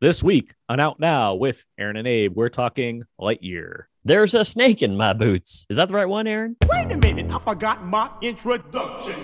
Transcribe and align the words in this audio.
This 0.00 0.22
week 0.22 0.54
on 0.68 0.78
Out 0.78 1.00
Now 1.00 1.34
with 1.34 1.64
Aaron 1.76 1.96
and 1.96 2.06
Abe, 2.06 2.32
we're 2.36 2.50
talking 2.50 3.02
Lightyear. 3.20 3.86
There's 4.04 4.32
a 4.32 4.44
snake 4.44 4.80
in 4.80 4.96
my 4.96 5.12
boots. 5.12 5.66
Is 5.68 5.76
that 5.76 5.88
the 5.88 5.94
right 5.94 6.08
one, 6.08 6.28
Aaron? 6.28 6.54
Wait 6.68 6.92
a 6.92 6.96
minute, 6.96 7.32
I 7.32 7.40
forgot 7.40 7.84
my 7.84 8.08
introduction. 8.22 9.16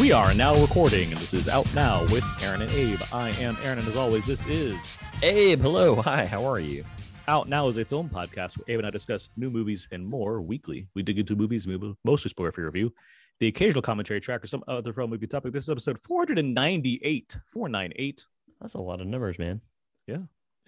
We 0.00 0.10
are 0.10 0.32
now 0.32 0.58
recording, 0.58 1.12
and 1.12 1.20
this 1.20 1.34
is 1.34 1.46
Out 1.46 1.72
Now 1.74 2.00
with 2.04 2.24
Aaron 2.42 2.62
and 2.62 2.70
Abe. 2.70 3.02
I 3.12 3.28
am 3.32 3.58
Aaron, 3.62 3.78
and 3.78 3.86
as 3.86 3.98
always, 3.98 4.24
this 4.24 4.42
is 4.46 4.96
Abe, 5.22 5.60
hello. 5.60 5.96
Hi, 5.96 6.24
how 6.24 6.46
are 6.46 6.60
you? 6.60 6.82
Out 7.28 7.50
Now 7.50 7.68
is 7.68 7.76
a 7.76 7.84
film 7.84 8.08
podcast 8.08 8.56
where 8.56 8.64
Abe 8.68 8.78
and 8.78 8.86
I 8.86 8.90
discuss 8.90 9.28
new 9.36 9.50
movies 9.50 9.86
and 9.92 10.06
more 10.06 10.40
weekly. 10.40 10.88
We 10.94 11.02
dig 11.02 11.18
into 11.18 11.36
movies, 11.36 11.66
movie, 11.66 11.94
mostly 12.04 12.30
spoiler 12.30 12.52
free 12.52 12.64
review, 12.64 12.92
the 13.40 13.46
occasional 13.48 13.82
commentary 13.82 14.20
track, 14.20 14.42
or 14.44 14.46
some 14.46 14.64
other 14.68 14.92
film 14.92 15.10
movie 15.10 15.26
topic. 15.26 15.52
This 15.52 15.64
is 15.64 15.70
episode 15.70 15.98
498. 16.00 17.36
498. 17.52 18.24
That's 18.60 18.74
a 18.74 18.78
lot 18.80 19.00
of 19.00 19.06
numbers, 19.06 19.38
man. 19.38 19.60
Yeah. 20.06 20.18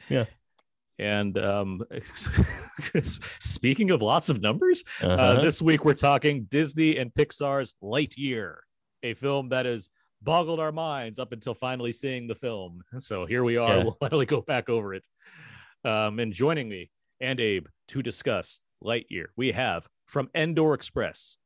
Yeah. 0.09 0.25
And 0.99 1.37
um, 1.39 1.83
speaking 3.41 3.91
of 3.91 4.03
lots 4.03 4.29
of 4.29 4.41
numbers, 4.41 4.85
uh, 5.03 5.07
Uh-huh. 5.09 5.43
this 5.43 5.61
week 5.63 5.85
we're 5.85 5.95
talking 5.95 6.45
Disney 6.45 6.97
and 6.99 7.13
Pixar's 7.13 7.75
Lightyear, 7.83 8.57
a 9.03 9.15
film 9.15 9.51
that 9.51 9.67
has 9.67 9.89
boggled 10.23 10.59
our 10.61 10.73
minds 10.73 11.19
up 11.19 11.33
until 11.33 11.55
finally 11.55 11.93
seeing 11.93 12.27
the 12.27 12.35
film. 12.35 12.83
So 12.99 13.27
here 13.27 13.45
we 13.45 13.57
are. 13.57 13.77
Yeah. 13.77 13.83
We'll 13.85 13.97
finally 14.01 14.27
go 14.27 14.41
back 14.41 14.69
over 14.69 14.95
it. 14.95 15.07
Um, 15.85 16.19
and 16.19 16.33
joining 16.33 16.69
me 16.69 16.91
and 17.21 17.39
Abe 17.39 17.67
to 17.89 18.03
discuss 18.03 18.59
Lightyear, 18.83 19.27
we 19.37 19.53
have 19.53 19.87
from 20.07 20.31
Endor 20.35 20.75
Express. 20.75 21.37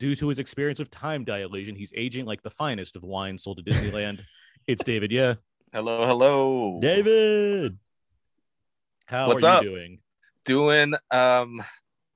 Due 0.00 0.16
to 0.16 0.28
his 0.28 0.38
experience 0.38 0.80
of 0.80 0.90
time 0.90 1.24
dilation, 1.24 1.76
he's 1.76 1.92
aging 1.94 2.24
like 2.24 2.42
the 2.42 2.48
finest 2.50 2.96
of 2.96 3.02
wine 3.04 3.36
sold 3.36 3.58
to 3.58 3.62
Disneyland. 3.70 4.22
it's 4.66 4.82
David. 4.82 5.12
Yeah. 5.12 5.34
Hello, 5.74 6.06
hello. 6.06 6.78
David. 6.80 7.78
How 9.04 9.28
What's 9.28 9.44
are 9.44 9.58
up? 9.58 9.62
you 9.62 9.68
doing? 9.68 9.98
Doing 10.46 10.94
um 11.10 11.62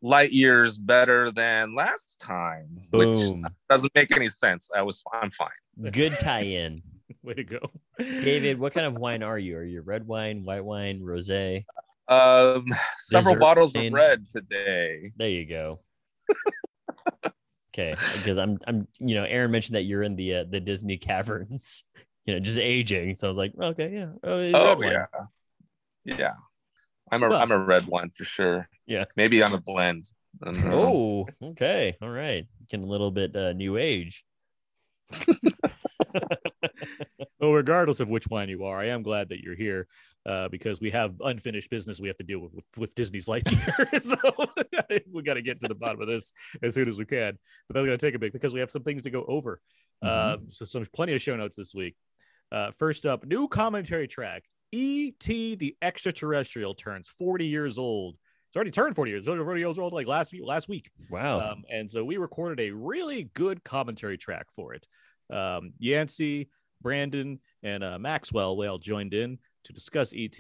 light 0.01 0.33
years 0.33 0.79
better 0.79 1.31
than 1.31 1.75
last 1.75 2.19
time, 2.19 2.69
which 2.91 3.07
Boom. 3.19 3.47
doesn't 3.69 3.95
make 3.95 4.17
any 4.17 4.31
sense. 4.31 4.71
I 4.75 4.81
was 4.81 5.03
I'm 5.13 5.31
fine. 5.31 5.51
Good 5.93 6.13
tie-in. 6.19 6.83
Way 7.23 7.35
to 7.35 7.45
go. 7.45 7.59
David, 7.99 8.59
what 8.59 8.73
kind 8.73 8.87
of 8.87 8.97
wine 8.97 9.23
are 9.23 9.39
you? 9.39 9.59
Are 9.59 9.63
you 9.65 9.83
red 9.83 10.07
wine, 10.07 10.43
white 10.45 10.65
wine, 10.65 11.01
rosé? 11.03 11.67
Um 12.09 12.67
several 12.97 13.37
bottles 13.37 13.75
in- 13.75 13.89
of 13.89 13.93
red 13.93 14.27
today. 14.27 15.13
There 15.19 15.29
you 15.29 15.45
go. 15.45 15.81
okay, 17.75 17.95
because 18.17 18.39
I'm 18.39 18.59
I'm 18.67 18.87
you 18.99 19.15
know, 19.17 19.25
Aaron 19.25 19.51
mentioned 19.51 19.77
that 19.77 19.83
you're 19.83 20.03
in 20.03 20.17
the 20.17 20.35
uh, 20.37 20.45
the 20.49 20.61
Disney 20.61 20.97
caverns, 20.97 21.85
you 22.27 22.35
know, 22.35 22.41
just 22.41 22.59
aging. 22.59 23.17
So 23.17 23.27
I 23.27 23.31
was 23.31 23.37
like, 23.37 23.53
okay, 23.61 23.93
yeah. 23.93 24.07
Oh, 24.23 24.39
Oh 24.55 24.69
red 24.77 24.79
wine. 24.79 24.93
yeah. 26.05 26.17
Yeah. 26.19 26.33
I'm 27.11 27.23
a 27.23 27.29
Well- 27.29 27.41
am 27.41 27.53
a 27.53 27.59
red 27.59 27.87
one 27.87 28.11
for 28.11 28.25
sure. 28.25 28.69
Yeah. 28.87 29.05
Maybe 29.17 29.43
I'm 29.45 29.53
a 29.55 29.61
blend. 29.61 30.11
I 30.43 30.47
don't 30.47 30.65
know. 30.65 31.27
Oh, 31.43 31.49
okay. 31.51 31.97
All 32.03 32.09
right. 32.11 32.47
Getting 32.71 32.87
a 32.87 32.91
little 32.91 33.11
bit 33.11 33.37
uh, 33.37 33.53
new 33.53 33.77
age. 33.77 34.25
Well, 37.41 37.53
regardless 37.53 38.01
of 38.01 38.09
which 38.09 38.29
wine 38.29 38.49
you 38.49 38.65
are, 38.65 38.79
I 38.79 38.87
am 38.89 39.03
glad 39.03 39.29
that 39.29 39.41
you're 39.41 39.57
here 39.57 39.87
uh, 40.27 40.49
because 40.49 40.81
we 40.81 40.91
have 40.91 41.15
unfinished 41.21 41.71
business 41.71 42.01
we 42.01 42.09
have 42.09 42.17
to 42.17 42.25
deal 42.25 42.39
with 42.39 42.55
with, 42.55 42.65
with 42.77 42.95
Disney's 42.95 43.27
Lightyear. 43.27 44.01
so 44.03 44.17
we 45.13 45.23
got 45.23 45.35
to 45.35 45.43
get 45.43 45.61
to 45.61 45.69
the 45.69 45.75
bottom 45.75 46.01
of 46.01 46.09
this 46.09 46.33
as 46.63 46.75
soon 46.75 46.89
as 46.89 46.97
we 46.97 47.05
can. 47.05 47.39
But 47.69 47.75
that's 47.75 47.87
going 47.87 47.99
to 47.99 48.07
take 48.07 48.15
a 48.15 48.19
bit 48.19 48.33
because 48.33 48.55
we 48.55 48.61
have 48.61 48.71
some 48.71 48.83
things 48.83 49.03
to 49.03 49.11
go 49.11 49.25
over. 49.27 49.61
Uh, 50.03 50.37
so 50.49 50.65
some 50.65 50.85
plenty 50.93 51.15
of 51.15 51.23
show 51.23 51.37
notes 51.37 51.57
this 51.57 51.75
week. 51.75 51.97
Uh, 52.53 52.71
first 52.79 53.07
up, 53.07 53.25
new 53.27 53.49
commentary 53.49 54.07
track. 54.07 54.45
E.T. 54.73 55.55
the 55.55 55.77
Extraterrestrial 55.83 56.75
turns 56.75 57.09
40 57.09 57.47
years 57.47 57.79
old. 57.79 58.17
It's 58.49 58.57
already 58.57 58.71
turned 58.71 58.97
40 58.97 59.11
years. 59.11 59.25
40 59.25 59.61
years 59.61 59.79
old 59.79 59.93
like 59.93 60.07
last 60.07 60.35
last 60.43 60.69
week. 60.69 60.91
Wow. 61.11 61.41
Um, 61.41 61.63
and 61.71 61.91
so 61.91 62.05
we 62.05 62.17
recorded 62.17 62.61
a 62.61 62.71
really 62.71 63.31
good 63.35 63.63
commentary 63.65 64.19
track 64.19 64.47
for 64.55 64.75
it. 64.75 64.87
Um, 65.33 65.73
Yancey, 65.79 66.51
Brandon, 66.83 67.41
and 67.63 67.83
uh, 67.83 67.99
Maxwell 67.99 68.57
they 68.57 68.67
all 68.67 68.79
joined 68.79 69.15
in 69.15 69.39
to 69.65 69.73
discuss 69.73 70.13
ET. 70.15 70.39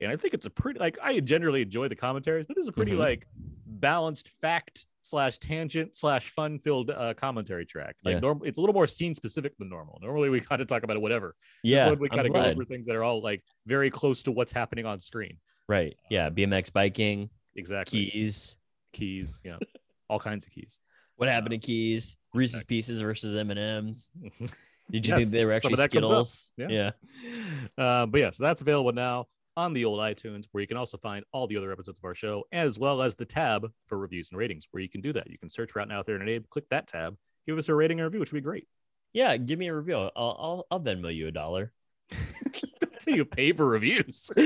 And 0.00 0.10
I 0.10 0.16
think 0.16 0.34
it's 0.34 0.46
a 0.46 0.50
pretty 0.50 0.80
like 0.80 0.98
I 1.02 1.20
generally 1.20 1.62
enjoy 1.62 1.88
the 1.88 1.96
commentaries, 1.96 2.46
but 2.46 2.56
this 2.56 2.62
is 2.64 2.68
a 2.68 2.72
pretty 2.72 2.92
Mhm. 2.92 2.98
like 2.98 3.26
balanced 3.66 4.28
fact 4.40 4.86
slash 5.00 5.38
tangent 5.38 5.96
slash 5.96 6.28
fun 6.30 6.58
filled 6.58 6.90
uh, 6.90 7.14
commentary 7.14 7.66
track. 7.66 7.96
Like 8.04 8.14
Yeah. 8.14 8.20
norm- 8.20 8.42
it's 8.44 8.58
a 8.58 8.60
little 8.60 8.74
more 8.74 8.86
scene 8.86 9.14
specific 9.14 9.56
than 9.58 9.68
normal. 9.68 9.98
Normally 10.02 10.28
we 10.28 10.40
kind 10.50 10.60
of 10.62 10.68
talk 10.68 10.82
about 10.82 11.00
whatever. 11.00 11.34
yeah. 11.62 11.84
this 11.84 11.90
one 11.92 11.98
we 12.00 12.08
kind 12.08 12.26
of 12.26 12.32
go 12.32 12.42
over 12.44 12.64
things 12.64 12.86
that 12.86 12.96
are 12.96 13.02
all 13.04 13.22
like 13.22 13.42
very 13.66 13.90
close 13.90 14.22
to 14.24 14.32
what's 14.32 14.52
happening 14.52 14.86
on 14.86 15.00
screen. 15.00 15.38
Right. 15.68 15.96
Yeah. 16.10 16.28
BMX 16.30 16.72
biking, 16.72 17.30
Exactly. 17.56 18.10
keys. 18.10 18.58
keys, 18.92 19.40
yeah, 19.44 19.56
all 20.08 20.18
kinds 20.20 20.44
of 20.44 20.52
keys. 20.52 20.78
What 21.16 21.28
happened 21.28 21.52
to 21.52 21.58
keys? 21.58 22.16
Reese's 22.34 22.64
Pieces 22.64 23.00
versus 23.00 23.34
M 23.36 23.50
and 23.50 23.58
M's. 23.58 24.10
Did 24.90 25.06
you 25.06 25.10
Yes, 25.14 25.20
think 25.20 25.30
they 25.30 25.44
were 25.44 25.52
actually 25.52 25.74
that 25.76 25.90
comes 25.90 26.10
up. 26.10 26.26
Skittles? 26.26 26.52
Yeah. 26.56 26.90
Uh, 27.78 28.06
but 28.06 28.20
yeah, 28.20 28.30
so 28.30 28.42
that's 28.42 28.60
available 28.60 28.92
now 28.92 29.26
on 29.56 29.72
the 29.74 29.84
old 29.84 30.00
iTunes, 30.00 30.46
where 30.52 30.60
you 30.60 30.66
can 30.66 30.76
also 30.76 30.96
find 30.98 31.24
all 31.32 31.46
the 31.46 31.56
other 31.56 31.70
episodes 31.72 31.98
of 31.98 32.04
our 32.04 32.14
show, 32.14 32.44
as 32.52 32.78
well 32.78 33.02
as 33.02 33.14
the 33.16 33.24
tab 33.24 33.70
for 33.86 33.98
reviews 33.98 34.30
and 34.30 34.38
ratings, 34.38 34.66
where 34.70 34.82
you 34.82 34.88
can 34.88 35.00
do 35.00 35.12
that. 35.12 35.30
You 35.30 35.38
can 35.38 35.48
search 35.50 35.70
for 35.72 35.80
Out 35.80 35.88
Now 35.88 36.02
Aaron 36.06 36.22
and 36.22 36.30
Abe, 36.30 36.44
click 36.50 36.64
that 36.70 36.86
tab, 36.88 37.16
give 37.46 37.56
us 37.58 37.68
a 37.68 37.74
rating 37.74 38.00
and 38.00 38.04
review, 38.06 38.20
which 38.20 38.32
would 38.32 38.38
be 38.38 38.44
great. 38.44 38.66
Yeah. 39.12 39.36
Give 39.36 39.58
me 39.58 39.68
a 39.68 39.74
review. 39.74 39.94
I'll 39.96 40.12
I'll, 40.16 40.66
I'll 40.70 40.80
Venmo 40.80 41.14
you 41.14 41.28
a 41.28 41.30
dollar. 41.32 41.72
That's 42.80 43.04
how 43.06 43.14
you 43.14 43.24
pay 43.24 43.52
for 43.52 43.66
reviews. 43.66 44.30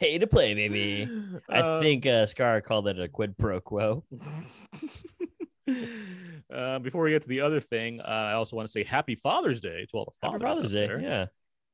Pay 0.00 0.16
to 0.16 0.26
play, 0.26 0.54
baby. 0.54 1.06
I 1.50 1.58
Uh, 1.60 1.80
think 1.82 2.06
uh, 2.06 2.24
Scar 2.24 2.62
called 2.62 2.88
it 2.88 2.98
a 2.98 3.06
quid 3.06 3.36
pro 3.36 3.60
quo. 3.60 4.02
uh, 6.52 6.78
before 6.78 7.02
we 7.02 7.10
get 7.10 7.22
to 7.22 7.28
the 7.28 7.40
other 7.40 7.60
thing, 7.60 8.00
uh, 8.00 8.04
I 8.04 8.32
also 8.32 8.56
want 8.56 8.66
to 8.68 8.72
say 8.72 8.84
Happy 8.84 9.14
Father's 9.14 9.60
Day 9.60 9.86
to 9.90 9.96
all 9.96 10.04
the 10.20 10.26
Happy 10.28 10.38
fathers. 10.42 10.56
Father's 10.56 10.72
Day. 10.72 10.86
there. 10.86 11.00
Yeah. 11.00 11.26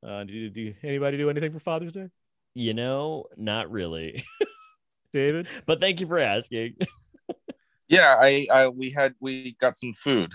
Uh, 0.06 0.25
do, 0.25 0.50
do 0.50 0.75
anybody 0.82 1.16
do 1.16 1.31
anything 1.31 1.53
for 1.53 1.59
Father's 1.60 1.92
Day, 1.92 2.09
You 2.54 2.75
know, 2.75 3.25
not 3.37 3.70
really. 3.70 4.25
David? 5.12 5.48
but 5.66 5.81
thank 5.81 6.00
you 6.00 6.06
for 6.06 6.19
asking. 6.19 6.75
Yeah, 7.88 8.16
I, 8.19 8.48
I 8.50 8.66
we 8.66 8.91
had 8.91 9.14
we 9.20 9.53
got 9.60 9.76
some 9.76 9.92
food 9.94 10.32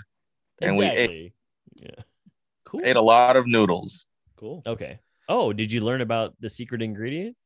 and 0.62 0.78
we 0.78 0.86
ate. 0.86 1.34
Yeah. 1.74 1.90
Cool. 2.64 2.80
ate 2.82 2.96
a 2.96 3.02
lot 3.02 3.36
of 3.36 3.46
noodles. 3.46 4.06
Cool. 4.36 4.62
Okay. 4.66 5.00
Oh, 5.28 5.52
did 5.52 5.70
you 5.70 5.82
learn 5.82 6.00
about 6.00 6.34
the 6.40 6.48
secret 6.48 6.80
ingredient? 6.80 7.36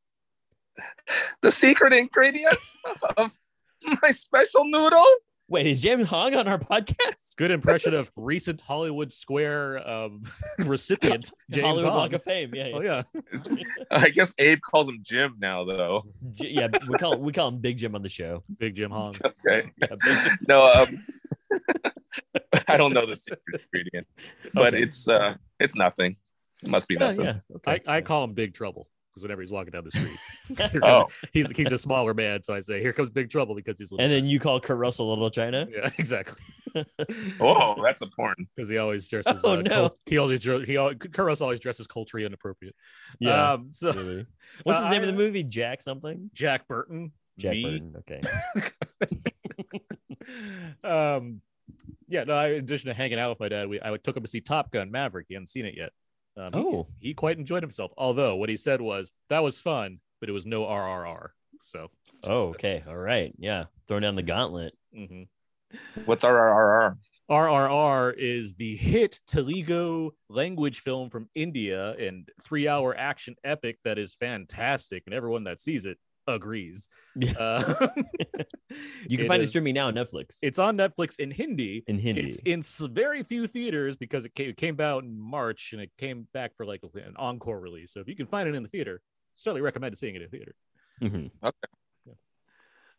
The 1.41 1.51
secret 1.51 1.91
ingredient 1.91 2.57
of 3.17 3.37
my 4.01 4.11
special 4.11 4.63
noodle. 4.63 5.05
Wait, 5.49 5.65
is 5.65 5.81
James 5.81 6.07
Hong 6.09 6.35
on 6.35 6.45
our 6.47 6.59
podcast? 6.59 7.35
Good 7.37 7.51
impression 7.51 7.93
of 7.93 8.11
recent 8.17 8.59
Hollywood 8.59 9.13
Square 9.13 9.87
um, 9.87 10.23
recipient 10.59 11.31
James 11.49 11.65
Hollywood 11.65 11.85
Hong. 11.91 11.97
Walk 11.99 12.13
of 12.13 12.23
Fame. 12.23 12.53
Yeah. 12.53 12.71
Oh 12.73 12.81
yeah, 12.81 13.03
I 13.91 14.09
guess 14.09 14.33
Abe 14.39 14.59
calls 14.61 14.89
him 14.89 14.99
Jim 15.01 15.35
now, 15.39 15.63
though. 15.63 16.03
J- 16.33 16.49
yeah. 16.49 16.67
We 16.89 16.97
call 16.97 17.17
we 17.17 17.31
call 17.31 17.47
him 17.47 17.59
Big 17.59 17.77
Jim 17.77 17.95
on 17.95 18.01
the 18.01 18.09
show. 18.09 18.43
Big 18.57 18.75
Jim 18.75 18.91
Hong. 18.91 19.13
Okay. 19.23 19.71
Yeah, 19.81 19.87
Jim. 20.03 20.37
No, 20.49 20.69
um, 20.73 20.87
I 22.67 22.75
don't 22.75 22.93
know 22.93 23.05
the 23.05 23.15
secret 23.15 23.39
ingredient, 23.73 24.07
but 24.53 24.73
Okay. 24.73 24.83
it's 24.83 25.07
uh, 25.07 25.35
it's 25.61 25.75
nothing. 25.75 26.17
It 26.61 26.69
must 26.69 26.89
be 26.89 26.95
Yeah, 26.95 26.99
nothing. 26.99 27.21
yeah. 27.21 27.35
Okay. 27.57 27.81
I, 27.87 27.97
I 27.97 28.01
call 28.01 28.25
him 28.25 28.33
Big 28.33 28.53
Trouble 28.53 28.89
because 29.17 29.23
whenever 29.23 29.41
he's 29.41 29.51
walking 29.51 29.71
down 29.71 29.83
the 29.83 29.91
street, 29.91 30.79
Oh, 30.83 31.07
he's 31.33 31.49
he's 31.51 31.71
a 31.71 31.77
smaller 31.77 32.13
man, 32.13 32.43
so 32.43 32.53
I 32.53 32.61
say, 32.61 32.79
"Here 32.81 32.93
comes 32.93 33.09
Big 33.09 33.29
Trouble" 33.29 33.55
because 33.55 33.77
he's. 33.79 33.91
and 33.91 34.11
then 34.11 34.25
you 34.27 34.39
call 34.39 34.59
Kurt 34.59 34.77
Russell 34.77 35.09
Little 35.09 35.29
China. 35.31 35.67
yeah, 35.69 35.89
exactly. 35.97 36.41
oh, 37.39 37.81
that's 37.83 38.01
a 38.01 38.05
important. 38.05 38.47
Because 38.55 38.69
he 38.69 38.77
always 38.77 39.05
dresses. 39.05 39.41
Oh, 39.43 39.53
uh, 39.53 39.61
no. 39.61 39.69
cult- 39.69 39.97
he 40.05 40.17
always 40.17 40.39
dre- 40.41 40.65
he 40.65 40.77
always, 40.77 40.97
Kurt 40.99 41.25
Russell 41.25 41.45
always 41.45 41.59
dresses 41.59 41.87
culturally 41.87 42.25
inappropriate. 42.25 42.75
Yeah. 43.19 43.53
Um. 43.53 43.67
So 43.71 43.91
really. 43.91 44.25
What's 44.63 44.81
the 44.81 44.87
Uh, 44.87 44.91
name 44.91 45.01
of 45.01 45.07
the 45.07 45.13
movie? 45.13 45.43
Jack 45.43 45.81
something. 45.81 46.29
Jack 46.33 46.67
Burton. 46.67 47.11
Jack 47.37 47.53
me, 47.53 47.63
Burton. 47.63 47.95
Okay. 47.99 48.21
um, 50.83 51.41
yeah, 52.07 52.23
no. 52.23 52.33
I, 52.33 52.47
in 52.49 52.59
addition 52.59 52.87
to 52.87 52.93
hanging 52.93 53.19
out 53.19 53.29
with 53.31 53.39
my 53.39 53.49
dad, 53.49 53.67
we 53.67 53.79
I 53.81 53.95
took 53.97 54.15
him 54.15 54.23
to 54.23 54.29
see 54.29 54.41
Top 54.41 54.71
Gun 54.71 54.91
Maverick. 54.91 55.25
He 55.29 55.33
hadn't 55.35 55.47
seen 55.47 55.65
it 55.65 55.75
yet. 55.75 55.91
Um, 56.37 56.49
Oh. 56.53 56.87
he, 56.99 57.13
quite 57.13 57.37
enjoyed 57.37 57.63
himself. 57.63 57.91
Although 57.97 58.35
what 58.35 58.49
he 58.49 58.57
said 58.57 58.79
was 58.81 59.11
that 59.29 59.43
was 59.43 59.59
fun, 59.59 59.99
but 60.19 60.29
it 60.29 60.33
was 60.33 60.45
no 60.45 60.63
RRR. 60.65 61.29
So, 61.63 61.89
Oh. 62.23 62.49
Okay. 62.49 62.83
All 62.87 62.95
right. 62.97 63.33
Yeah. 63.37 63.65
Throwing 63.87 64.03
down 64.03 64.15
the 64.15 64.23
gauntlet. 64.23 64.73
hmm 64.93 65.23
What's 66.05 66.23
RRR? 66.23 66.97
RRR 67.29 68.13
is 68.17 68.55
the 68.55 68.77
hit 68.77 69.19
Telugu 69.27 70.11
language 70.29 70.79
film 70.79 71.09
from 71.09 71.27
India 71.35 71.91
and 71.99 72.29
three 72.41 72.67
hour 72.69 72.95
action 72.97 73.35
epic 73.43 73.79
that 73.83 73.97
is 73.97 74.13
fantastic. 74.15 75.03
And 75.05 75.13
everyone 75.13 75.43
that 75.43 75.59
sees 75.59 75.85
it 75.85 75.97
agrees. 76.27 76.89
Yeah. 77.15 77.31
Uh, 77.33 77.87
You 79.07 79.17
can 79.17 79.25
it 79.25 79.27
find 79.29 79.41
it 79.41 79.45
is- 79.45 79.49
streaming 79.49 79.73
now 79.75 79.87
on 79.87 79.95
Netflix 79.95 80.37
It's 80.41 80.59
on 80.59 80.77
Netflix 80.77 81.17
in 81.19 81.31
Hindi. 81.31 81.83
in 81.87 81.97
Hindi. 81.97 82.27
It's 82.27 82.39
in 82.45 82.61
very 82.93 83.23
few 83.23 83.47
theaters 83.47 83.95
because 83.95 84.25
it 84.25 84.35
came, 84.35 84.49
it 84.49 84.57
came 84.57 84.79
out 84.81 85.03
in 85.03 85.17
March 85.17 85.71
and 85.73 85.81
it 85.81 85.89
came 85.97 86.27
back 86.33 86.51
for 86.57 86.65
like 86.65 86.81
an 86.95 87.15
encore 87.17 87.59
release. 87.59 87.93
So 87.93 88.01
if 88.01 88.07
you 88.07 88.15
can 88.15 88.27
find 88.27 88.47
it 88.49 88.55
in 88.55 88.61
the 88.63 88.69
theater, 88.69 89.01
certainly 89.35 89.61
recommend 89.61 89.97
seeing 89.97 90.15
it 90.15 90.21
in 90.21 90.29
theater. 90.29 90.53
Mhm. 91.01 91.31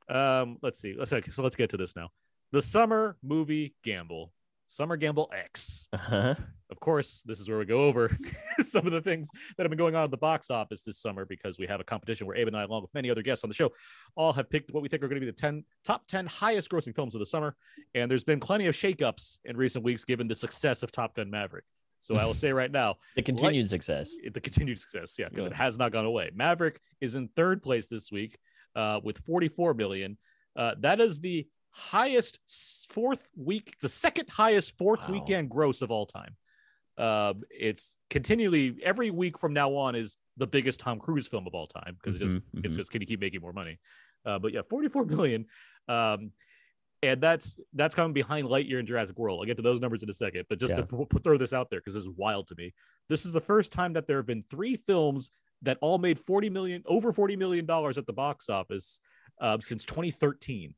Um, 0.09 0.57
let's 0.63 0.81
see. 0.81 0.95
Let's 0.99 1.13
okay, 1.13 1.31
so 1.31 1.43
let's 1.43 1.57
get 1.57 1.71
to 1.71 1.77
this 1.77 1.95
now. 1.95 2.09
The 2.53 2.63
summer 2.63 3.17
movie 3.23 3.75
gamble, 3.85 4.33
Summer 4.69 4.97
Gamble 4.97 5.31
X. 5.35 5.89
Uh-huh. 5.93 6.35
Of 6.71 6.79
course, 6.81 7.23
this 7.25 7.41
is 7.41 7.49
where 7.49 7.59
we 7.59 7.65
go 7.65 7.87
over 7.87 8.15
some 8.61 8.87
of 8.87 8.93
the 8.93 9.01
things 9.01 9.31
that 9.57 9.65
have 9.65 9.71
been 9.71 9.79
going 9.79 9.95
on 9.95 10.05
at 10.05 10.11
the 10.11 10.19
box 10.19 10.51
office 10.51 10.83
this 10.83 10.99
summer 10.99 11.25
because 11.25 11.59
we 11.59 11.67
have 11.67 11.81
a 11.81 11.85
competition 11.85 12.27
where 12.27 12.37
Abe 12.37 12.49
and 12.49 12.57
I, 12.57 12.65
along 12.65 12.83
with 12.83 12.93
many 12.93 13.11
other 13.11 13.23
guests 13.23 13.43
on 13.43 13.49
the 13.49 13.55
show, 13.55 13.73
all 14.15 14.35
have 14.35 14.51
picked 14.51 14.71
what 14.73 14.83
we 14.83 14.89
think 14.91 15.03
are 15.03 15.09
going 15.09 15.21
to 15.21 15.25
be 15.25 15.31
the 15.31 15.37
10 15.37 15.65
top 15.85 16.07
10 16.07 16.27
highest 16.27 16.71
grossing 16.71 16.95
films 16.95 17.15
of 17.15 17.21
the 17.21 17.27
summer. 17.27 17.57
And 17.95 18.11
there's 18.11 18.25
been 18.25 18.41
plenty 18.41 18.67
of 18.67 18.75
shakeups 18.75 19.39
in 19.47 19.57
recent 19.57 19.83
weeks 19.85 20.05
given 20.05 20.29
the 20.29 20.35
success 20.35 20.83
of 20.83 20.93
Top 20.93 21.17
Gun 21.17 21.31
Maverick. 21.31 21.65
So 22.01 22.17
I 22.17 22.27
will 22.27 22.35
say 22.35 22.53
right 22.53 22.71
now, 22.71 22.97
The 23.17 23.23
continued 23.23 23.71
success. 23.71 24.15
the 24.33 24.41
continued 24.41 24.79
success, 24.81 25.17
yeah, 25.19 25.31
because 25.31 25.45
Yeah. 25.45 25.51
it 25.51 25.55
has 25.55 25.79
not 25.79 25.91
gone 25.93 26.05
away. 26.05 26.31
Maverick 26.35 26.79
is 27.01 27.15
in 27.15 27.29
third 27.29 27.63
place 27.63 27.89
this 27.89 28.13
week 28.13 28.37
uh, 28.77 29.01
with 29.03 29.19
44 29.25 29.73
million. 29.75 30.19
Uh, 30.55 30.75
that 30.81 31.01
is 31.01 31.21
the 31.21 31.47
highest 31.79 32.39
fourth 32.91 33.29
week, 33.37 33.77
the 33.81 33.89
second 33.89 34.29
highest 34.29 34.77
fourth 34.77 35.01
Wow. 35.01 35.13
weekend 35.13 35.49
gross 35.51 35.81
of 35.81 35.91
all 35.91 36.07
time. 36.07 36.37
Uh, 36.97 37.35
it's 37.51 37.97
continually 38.11 38.77
every 38.83 39.11
week 39.11 39.39
from 39.39 39.53
now 39.53 39.73
on 39.77 39.95
is 39.95 40.17
the 40.37 40.47
biggest 40.47 40.81
Tom 40.81 40.99
Cruise 40.99 41.29
film 41.29 41.47
of 41.47 41.55
all 41.55 41.69
time 41.69 41.97
because 42.03 42.17
it 42.17 42.19
just 42.25 42.39
Mhm, 42.39 42.65
it's 42.65 42.75
mhm. 42.75 42.79
just 42.79 42.91
going 42.93 43.01
to 43.01 43.07
keep 43.07 43.21
making 43.21 43.41
more 43.41 43.53
money. 43.53 43.79
Uh, 44.25 44.39
but 44.41 44.53
yeah, 44.53 44.63
44 44.69 45.05
million. 45.05 45.47
Um, 45.87 46.33
and 47.05 47.21
that's 47.21 47.61
that's 47.75 47.95
coming 47.95 48.13
behind 48.13 48.49
Lightyear 48.49 48.81
and 48.81 48.89
Jurassic 48.89 49.17
World. 49.17 49.39
I'll 49.41 49.47
get 49.47 49.57
to 49.59 49.63
those 49.63 49.81
numbers 49.81 50.03
in 50.03 50.11
a 50.11 50.13
second, 50.13 50.47
but 50.49 50.59
just 50.59 50.73
Yeah. 50.77 50.83
to 50.83 51.07
p- 51.07 51.19
throw 51.23 51.37
this 51.39 51.53
out 51.53 51.71
there 51.71 51.79
because 51.79 51.95
this 51.95 52.03
is 52.03 52.09
wild 52.11 52.49
to 52.49 52.57
me. 52.57 52.75
This 53.09 53.25
is 53.25 53.31
the 53.31 53.41
first 53.41 53.71
time 53.71 53.93
that 53.93 54.09
there 54.09 54.17
have 54.17 54.27
been 54.27 54.43
three 54.51 54.75
films 54.77 55.31
that 55.63 55.79
all 55.81 55.99
made 55.99 56.19
40 56.19 56.51
million 56.51 56.83
over 56.87 57.13
40 57.13 57.37
million 57.37 57.65
dollars 57.67 57.97
at 57.99 58.07
the 58.07 58.13
box 58.13 58.49
office 58.49 58.99
uh, 59.41 59.57
since 59.61 59.85
2013. 59.85 60.75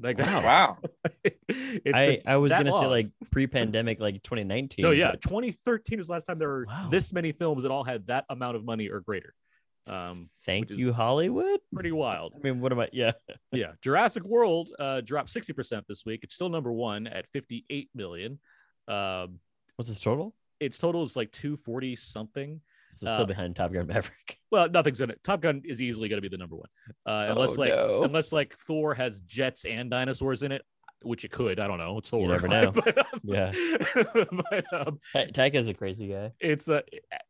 Like 0.00 0.18
Wow. 0.18 0.40
Wow. 0.44 0.78
it's 1.54 1.94
I, 1.94 2.06
been 2.06 2.22
I 2.26 2.36
was 2.36 2.52
gonna 2.52 2.72
say 2.72 2.86
like 2.86 3.08
pre-pandemic, 3.30 4.00
like 4.00 4.22
2019. 4.22 4.82
no, 4.82 4.90
yeah, 4.90 5.12
but 5.12 5.20
2013 5.22 6.00
is 6.00 6.06
the 6.08 6.12
last 6.12 6.24
time 6.24 6.38
there 6.38 6.48
were 6.48 6.66
Wow. 6.68 6.88
this 6.90 7.12
many 7.12 7.32
films 7.32 7.62
that 7.62 7.70
all 7.70 7.84
had 7.84 8.06
that 8.08 8.24
amount 8.28 8.56
of 8.56 8.64
money 8.64 8.88
or 8.88 9.00
greater. 9.00 9.34
Um, 9.86 10.30
Thank 10.46 10.70
you, 10.70 10.92
Hollywood. 10.94 11.60
pretty 11.72 11.92
wild. 11.92 12.32
I 12.34 12.38
mean, 12.42 12.60
what 12.60 12.72
am 12.72 12.80
I? 12.80 12.88
Yeah. 12.92 13.12
yeah 13.52 13.72
jurassic 13.82 14.24
world 14.24 14.70
uh 14.80 15.00
dropped 15.02 15.32
60% 15.32 15.82
this 15.86 16.04
week 16.04 16.20
it's 16.24 16.34
still 16.34 16.48
number 16.48 16.72
one 16.72 17.06
at 17.06 17.26
58 17.32 17.88
million 17.94 18.40
um 18.88 19.38
What's 19.76 19.88
this 19.88 20.00
total? 20.00 20.34
its 20.60 20.78
total 20.78 21.02
is 21.04 21.14
like 21.16 21.30
240 21.32 21.94
something 21.96 22.60
So 22.94 23.08
Uh, 23.08 23.14
still 23.14 23.26
behind 23.26 23.56
Top 23.56 23.72
Gun 23.72 23.86
Maverick. 23.86 24.38
well 24.50 24.68
nothing's 24.68 25.00
in 25.00 25.10
it 25.10 25.20
top 25.24 25.40
gun 25.40 25.62
is 25.64 25.80
easily 25.80 26.08
going 26.08 26.16
to 26.22 26.28
be 26.28 26.34
the 26.34 26.38
number 26.38 26.56
one 26.56 26.68
uh 27.06 27.26
unless 27.32 27.50
Oh, 27.50 27.60
like 27.60 27.70
no. 27.70 28.02
unless 28.04 28.32
like 28.32 28.56
thor 28.56 28.94
has 28.94 29.20
jets 29.20 29.64
and 29.64 29.90
dinosaurs 29.90 30.42
in 30.44 30.52
it 30.52 30.62
which 31.02 31.24
it 31.24 31.30
could 31.32 31.58
i 31.60 31.66
don't 31.66 31.78
know 31.78 31.98
it's 31.98 32.08
thor 32.08 32.28
never 32.28 32.46
know. 32.48 32.70
but, 32.72 32.96
um, 32.98 33.20
Yeah. 33.24 33.50
but 34.14 34.64
um, 34.72 34.98
Taika's 35.14 35.68
a 35.68 35.74
crazy 35.74 36.08
guy. 36.08 36.32
it's 36.40 36.68
uh, 36.68 36.80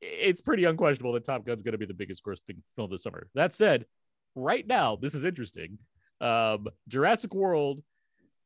it's 0.00 0.40
pretty 0.40 0.64
unquestionable 0.64 1.12
that 1.14 1.24
Top 1.24 1.44
Gun's 1.46 1.62
going 1.62 1.72
to 1.72 1.78
be 1.78 1.86
the 1.86 1.94
biggest 1.94 2.22
grossing 2.24 2.58
film 2.76 2.90
this 2.90 3.02
summer. 3.02 3.26
That 3.34 3.52
said, 3.52 3.86
right 4.34 4.66
now 4.66 4.96
this 4.96 5.14
is 5.14 5.24
interesting. 5.24 5.78
Um, 6.20 6.68
Jurassic 6.88 7.34
World 7.34 7.82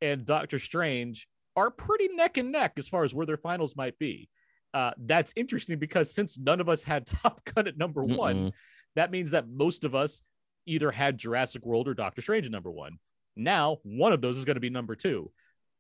and 0.01 0.25
Doctor 0.25 0.59
Strange 0.59 1.29
are 1.57 1.71
pretty 1.71 2.09
neck 2.15 2.37
and 2.39 2.51
neck 2.53 2.75
as 2.79 2.89
far 2.89 3.05
as 3.05 3.13
where 3.15 3.27
their 3.27 3.37
finals 3.37 3.77
might 3.77 3.99
be. 3.99 4.29
Uh, 4.75 4.91
that's 4.99 5.33
interesting 5.37 5.79
because 5.79 6.13
since 6.15 6.39
none 6.39 6.61
of 6.61 6.69
us 6.69 6.83
had 6.83 7.07
Top 7.23 7.43
Gun 7.45 7.67
at 7.67 7.77
number 7.79 8.05
one, 8.05 8.37
Mm-mm. 8.37 8.53
that 8.97 9.11
means 9.11 9.31
that 9.33 9.49
most 9.49 9.85
of 9.85 9.95
us 9.95 10.23
either 10.67 10.91
had 10.91 11.17
Jurassic 11.19 11.65
World 11.65 11.89
or 11.89 11.95
Doctor 11.95 12.21
Strange 12.21 12.47
at 12.47 12.53
number 12.53 12.71
one. 12.71 12.99
Now, 13.37 13.79
one 13.83 14.13
of 14.13 14.21
those 14.21 14.37
is 14.37 14.45
going 14.45 14.57
to 14.57 14.61
be 14.61 14.71
number 14.71 14.95
two. 14.95 15.31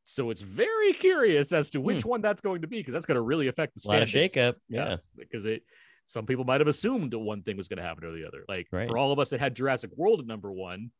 So 0.05 0.31
it's 0.31 0.41
very 0.41 0.95
curious 0.95 1.53
as 1.53 1.69
to 1.71 1.81
which 1.83 2.05
one 2.05 2.23
that's 2.23 2.41
going 2.41 2.63
to 2.63 2.67
be 2.69 2.79
because 2.79 2.95
that's 2.95 3.05
going 3.05 3.17
to 3.17 3.21
really 3.23 3.49
affect 3.49 3.75
the 3.75 3.83
Hmm. 3.85 3.91
A 3.91 3.93
lot 3.95 4.03
of 4.03 4.09
shakeup. 4.09 4.55
Yeah. 4.69 4.97
because 5.17 5.45
it 5.45 5.63
some 6.07 6.25
people 6.25 6.45
might 6.45 6.63
have 6.63 6.69
assumed 6.69 7.11
that 7.11 7.19
one 7.19 7.43
thing 7.43 7.59
was 7.59 7.69
going 7.69 7.77
to 7.77 7.83
happen 7.83 8.05
or 8.05 8.13
the 8.13 8.27
other. 8.27 8.45
Like 8.49 8.69
Right. 8.73 8.89
for 8.89 8.97
all 8.97 9.13
of 9.13 9.19
us 9.19 9.29
that 9.31 9.41
had 9.41 9.55
Jurassic 9.55 9.91
World 9.95 10.21
at 10.21 10.27
number 10.27 10.51
one, 10.51 10.91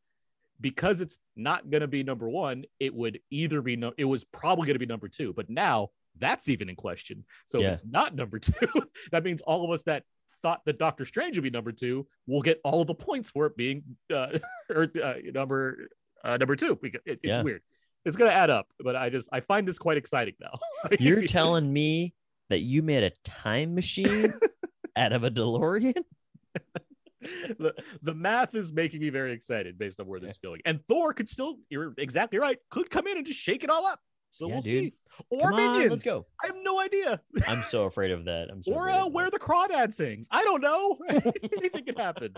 because 0.61 1.01
it's 1.01 1.17
not 1.35 1.67
going 1.71 1.81
to 1.81 1.87
be 1.87 2.03
number 2.03 2.29
one, 2.29 2.65
it 2.79 2.93
would 2.93 3.19
either 3.31 3.63
be 3.63 3.75
no, 3.75 3.93
it 3.97 4.05
was 4.05 4.23
probably 4.25 4.67
going 4.67 4.75
to 4.75 4.79
be 4.79 4.85
number 4.85 5.07
two, 5.07 5.33
but 5.33 5.49
now 5.49 5.89
that's 6.19 6.49
even 6.49 6.69
in 6.69 6.75
question. 6.75 7.25
So 7.45 7.59
Yeah. 7.61 7.71
it's 7.71 7.85
not 7.85 8.15
number 8.15 8.39
two. 8.39 8.53
that 9.11 9.23
means 9.23 9.41
all 9.41 9.63
of 9.65 9.71
us 9.71 9.83
that 9.83 10.03
thought 10.41 10.61
that 10.65 10.77
Doctor 10.79 11.05
Strange 11.05 11.35
would 11.37 11.43
be 11.43 11.49
number 11.49 11.71
two 11.71 12.07
will 12.27 12.41
get 12.41 12.61
all 12.63 12.81
of 12.81 12.87
the 12.87 12.95
points 12.95 13.29
for 13.29 13.45
it 13.47 13.57
being 13.57 13.83
uh, 14.13 14.37
or 14.69 14.87
uh, 15.03 15.13
number 15.33 15.89
uh, 16.23 16.37
number 16.37 16.55
two. 16.55 16.77
It, 16.83 17.01
it's 17.05 17.23
Yeah. 17.23 17.41
weird. 17.41 17.61
It's 18.05 18.15
going 18.15 18.31
to 18.31 18.35
add 18.35 18.49
up, 18.49 18.67
but 18.79 18.95
I 18.95 19.09
just 19.09 19.27
I 19.31 19.41
find 19.41 19.67
this 19.67 19.77
quite 19.77 19.97
exciting 19.97 20.35
now. 20.39 20.57
You're 20.99 21.23
telling 21.27 21.71
me 21.71 22.13
that 22.49 22.59
you 22.59 22.81
made 22.81 23.03
a 23.03 23.11
time 23.25 23.75
machine 23.75 24.33
out 24.95 25.11
of 25.11 25.23
a 25.23 25.29
DeLorean? 25.31 26.01
the, 27.21 27.73
the 28.01 28.13
math 28.13 28.55
is 28.55 28.71
making 28.71 29.01
me 29.01 29.09
very 29.09 29.33
excited 29.33 29.77
based 29.77 29.99
on 29.99 30.07
where 30.07 30.19
this 30.19 30.31
is 30.31 30.37
going. 30.37 30.61
And 30.65 30.79
Thor 30.87 31.13
could 31.13 31.27
still, 31.27 31.57
you're 31.69 31.93
exactly 31.97 32.39
right, 32.39 32.57
could 32.69 32.89
come 32.89 33.07
in 33.07 33.17
and 33.17 33.25
just 33.25 33.39
shake 33.39 33.63
it 33.63 33.69
all 33.69 33.85
up. 33.85 33.99
So 34.29 34.47
Yeah, 34.47 34.53
we'll 34.53 34.61
dude. 34.61 34.83
see. 34.85 34.93
Or 35.29 35.49
Come 35.49 35.53
on, 35.59 35.73
minions. 35.73 35.89
let's 35.91 36.03
go. 36.03 36.25
I 36.41 36.47
have 36.47 36.55
no 36.63 36.79
idea. 36.79 37.19
I'm 37.47 37.61
so 37.63 37.83
afraid 37.85 38.11
of 38.11 38.25
that. 38.25 38.47
I'm 38.51 38.63
so 38.63 38.73
or 38.73 38.89
uh, 38.89 39.05
where 39.07 39.29
the 39.29 39.39
crawdad 39.39 39.91
sings. 39.91 40.27
I 40.31 40.43
don't 40.43 40.61
know. 40.61 40.97
Anything 41.09 41.85
can 41.85 41.95
happen. 41.95 42.33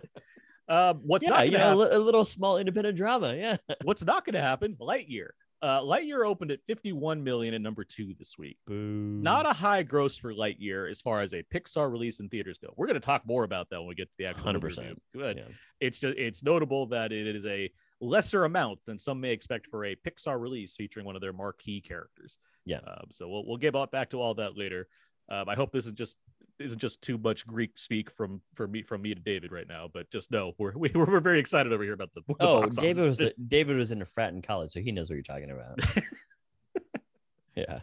Um, 0.68 1.02
what's 1.04 1.26
yeah, 1.26 1.32
not 1.32 1.46
you 1.52 1.58
know, 1.58 1.80
a, 1.82 1.84
happen, 1.84 1.98
a 1.98 2.00
little 2.00 2.26
small 2.26 2.58
independent 2.58 2.98
drama. 2.98 3.36
Yeah. 3.36 3.58
what's 3.84 4.04
not 4.04 4.26
going 4.26 4.34
to 4.36 4.42
happen? 4.42 4.78
Lightyear. 4.80 5.28
Uh, 5.62 5.80
Lightyear 5.82 6.26
opened 6.26 6.50
at 6.50 6.60
51 6.66 7.24
million 7.24 7.54
and 7.54 7.64
number 7.64 7.84
two 7.84 8.16
this 8.18 8.36
week. 8.40 8.58
Boo. 8.66 8.74
Not 9.22 9.46
a 9.46 9.54
high 9.54 9.84
gross 9.84 10.18
for 10.18 10.34
Lightyear 10.34 10.90
as 10.90 11.02
far 11.02 11.22
as 11.22 11.34
a 11.34 11.44
Pixar 11.54 11.92
release 11.92 12.20
in 12.20 12.30
theaters 12.30 12.58
go. 12.58 12.74
We're 12.78 12.88
going 12.88 13.00
to 13.00 13.06
talk 13.06 13.28
more 13.28 13.44
about 13.44 13.70
that 13.70 13.80
when 13.80 13.88
we 13.90 13.94
get 13.94 14.06
to 14.10 14.14
the 14.18 14.26
actual 14.26 14.54
100%. 14.54 14.64
review. 14.64 14.96
But 15.14 15.38
Yeah. 15.38 15.44
it's 15.80 16.00
just 16.00 16.18
it's 16.18 16.42
notable 16.42 16.88
that 16.88 17.12
it 17.12 17.28
is 17.36 17.46
a 17.46 17.72
lesser 18.02 18.44
amount 18.46 18.80
than 18.86 18.98
some 18.98 19.22
may 19.22 19.32
expect 19.32 19.68
for 19.68 19.86
a 19.86 19.96
Pixar 19.96 20.40
release 20.40 20.76
featuring 20.76 21.06
one 21.06 21.16
of 21.16 21.22
their 21.22 21.34
marquee 21.34 21.80
characters. 21.82 22.38
Yeah. 22.66 22.80
Um, 22.86 23.06
so 23.12 23.30
we'll 23.30 23.46
we'll 23.46 23.58
get 23.58 23.74
back 23.92 24.10
to 24.10 24.22
all 24.22 24.34
that 24.36 24.58
later. 24.58 24.88
Um, 25.30 25.48
I 25.48 25.56
hope 25.56 25.72
this 25.72 25.86
is 25.86 25.94
just 25.94 26.18
isn't 26.60 26.80
just 26.80 27.02
too 27.02 27.18
much 27.18 27.48
Greek 27.48 27.72
speak 27.80 28.12
from 28.12 28.42
from 28.54 28.72
me 28.72 28.84
from 28.84 29.02
me 29.02 29.14
to 29.16 29.22
David 29.22 29.52
right 29.52 29.68
now, 29.68 29.90
but 29.92 30.10
just 30.12 30.32
know 30.32 30.54
we're 30.58 30.72
we, 30.76 30.90
we're 30.94 31.20
very 31.20 31.40
excited 31.40 31.72
over 31.72 31.84
here 31.84 31.94
about 31.94 32.14
the. 32.14 32.22
the 32.28 32.36
Oh, 32.40 32.62
box 32.62 32.76
David 32.76 33.04
office. 33.04 33.20
was 33.20 33.32
David 33.48 33.78
was 33.78 33.92
in 33.92 34.02
a 34.02 34.06
frat 34.06 34.34
in 34.34 34.42
college, 34.42 34.72
so 34.72 34.80
he 34.80 34.92
knows 34.92 35.10
what 35.10 35.16
you're 35.16 35.24
talking 35.24 35.52
about. 35.52 35.80
yeah. 37.56 37.80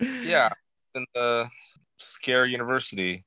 Yeah. 0.00 0.50
In 0.94 1.04
the 1.14 1.48
Scare 1.98 2.46
University. 2.46 3.24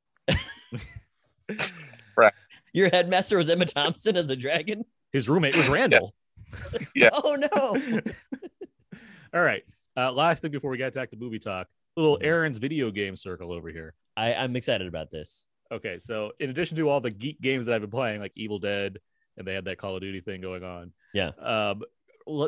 right. 2.15 2.33
Your 2.73 2.89
headmaster 2.89 3.37
was 3.37 3.49
Emma 3.49 3.65
Thompson 3.65 4.15
as 4.15 4.29
a 4.29 4.35
dragon. 4.35 4.85
His 5.11 5.27
roommate 5.29 5.55
was 5.55 5.67
Randall. 5.69 6.13
Yeah. 6.95 7.09
Oh 7.13 7.35
no. 7.35 8.01
all 9.33 9.41
right. 9.41 9.63
Uh, 9.95 10.11
last 10.11 10.41
thing 10.41 10.49
before 10.51 10.71
we 10.71 10.77
get 10.77 10.93
back 10.93 11.11
to 11.11 11.15
movie 11.17 11.37
talk, 11.39 11.67
little 11.95 12.17
Mhm. 12.17 12.23
Aaron's 12.25 12.57
video 12.57 12.89
game 12.89 13.15
circle 13.15 13.51
over 13.51 13.69
here. 13.69 13.93
I, 14.17 14.33
I'm 14.33 14.55
excited 14.55 14.87
about 14.87 15.11
this. 15.11 15.45
Okay, 15.71 15.99
so 15.99 16.31
in 16.39 16.49
addition 16.49 16.75
to 16.77 16.89
all 16.89 17.01
the 17.01 17.11
geek 17.11 17.39
games 17.39 17.67
that 17.67 17.75
I've 17.75 17.81
been 17.81 17.91
playing, 17.91 18.19
like 18.21 18.31
Evil 18.35 18.57
Dead, 18.57 18.97
and 19.37 19.45
they 19.45 19.53
had 19.53 19.65
that 19.65 19.77
Call 19.77 19.95
of 19.95 20.01
Duty 20.01 20.21
thing 20.21 20.41
going 20.41 20.63
on. 20.63 20.91
Yeah. 21.13 21.29
Um, 21.39 21.83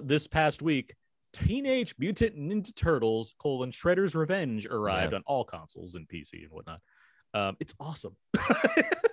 this 0.03 0.25
past 0.27 0.63
week, 0.63 0.95
Teenage 1.33 1.93
Mutant 1.99 2.35
Ninja 2.35 2.75
Turtles: 2.75 3.35
colon 3.37 3.69
Shredder's 3.71 4.15
Revenge 4.15 4.65
arrived 4.65 5.11
Yeah. 5.11 5.17
on 5.17 5.23
all 5.27 5.43
consoles 5.43 5.93
and 5.93 6.07
PC 6.09 6.41
and 6.43 6.51
whatnot. 6.51 6.81
Um, 7.35 7.55
it's 7.59 7.75
awesome. 7.79 8.15